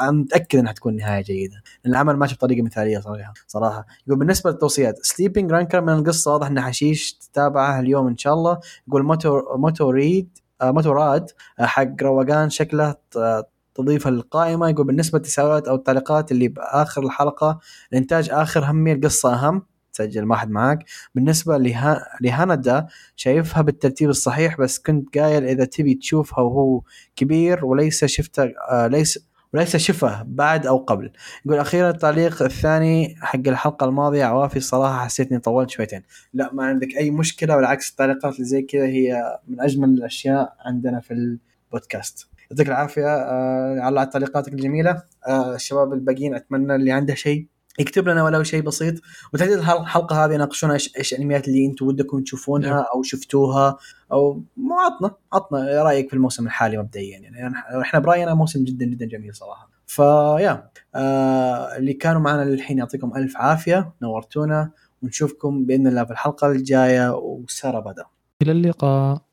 [0.01, 1.63] أنا متأكد إنها تكون نهاية جيدة.
[1.87, 3.87] العمل ماشي بطريقة مثالية صراحة صراحة.
[4.07, 8.59] يقول بالنسبة للتوصيات Sleeping Ranker من القصة واضح إنه حشيش تتابعه اليوم إن شاء الله.
[8.89, 14.69] يقول موتو موتو ريد آه موتو راد آه حق روقان شكله آه تضيفها للقائمة.
[14.69, 17.59] يقول بالنسبة للتساؤلات أو التعليقات اللي بآخر الحلقة
[17.93, 19.63] الإنتاج آخر همي القصة أهم.
[19.99, 20.85] تسجل ما حد معاك.
[21.15, 22.87] بالنسبة لها لهاندا
[23.17, 26.83] شايفها بالترتيب الصحيح بس كنت قايل إذا تبي تشوفها وهو
[27.17, 31.13] كبير وليس شفته آه ليس وليس شفه بعد أو قبل.
[31.47, 36.03] يقول أخيرا التعليق الثاني حق الحلقة الماضية عوافي صراحة حسيتني طولت شويتين.
[36.35, 41.01] لا ما عندك أي مشكلة بالعكس التعليقات اللي زي كذا هي من أجمل الأشياء عندنا
[41.01, 41.39] في
[41.71, 42.29] البودكاست.
[42.51, 45.03] يعطيك العافية آه على تعليقاتك الجميلة.
[45.29, 47.47] آه الشباب الباقيين أتمنى اللي عنده شيء
[47.79, 48.95] يكتب لنا ولو شيء بسيط.
[49.35, 53.77] وتحديد الحلقة هذه ناقشونا إيش إيش الانميات اللي أنتم ودكم تشوفونها أو شفتوها
[54.13, 57.19] أو عطنا عطنا رأيك في الموسم الحالي مبدئيا.
[57.19, 59.71] يعني إحنا برأينا موسم جدا جدا جميل صراحة.
[59.87, 63.93] فيا آه اللي كانوا معنا للحين يعطيكم ألف عافية.
[64.03, 64.71] نورتونا.
[65.03, 67.15] ونشوفكم بإذن الله في الحلقة الجاية.
[67.17, 68.05] وسارة بدا
[68.43, 69.28] إلى اللقاء.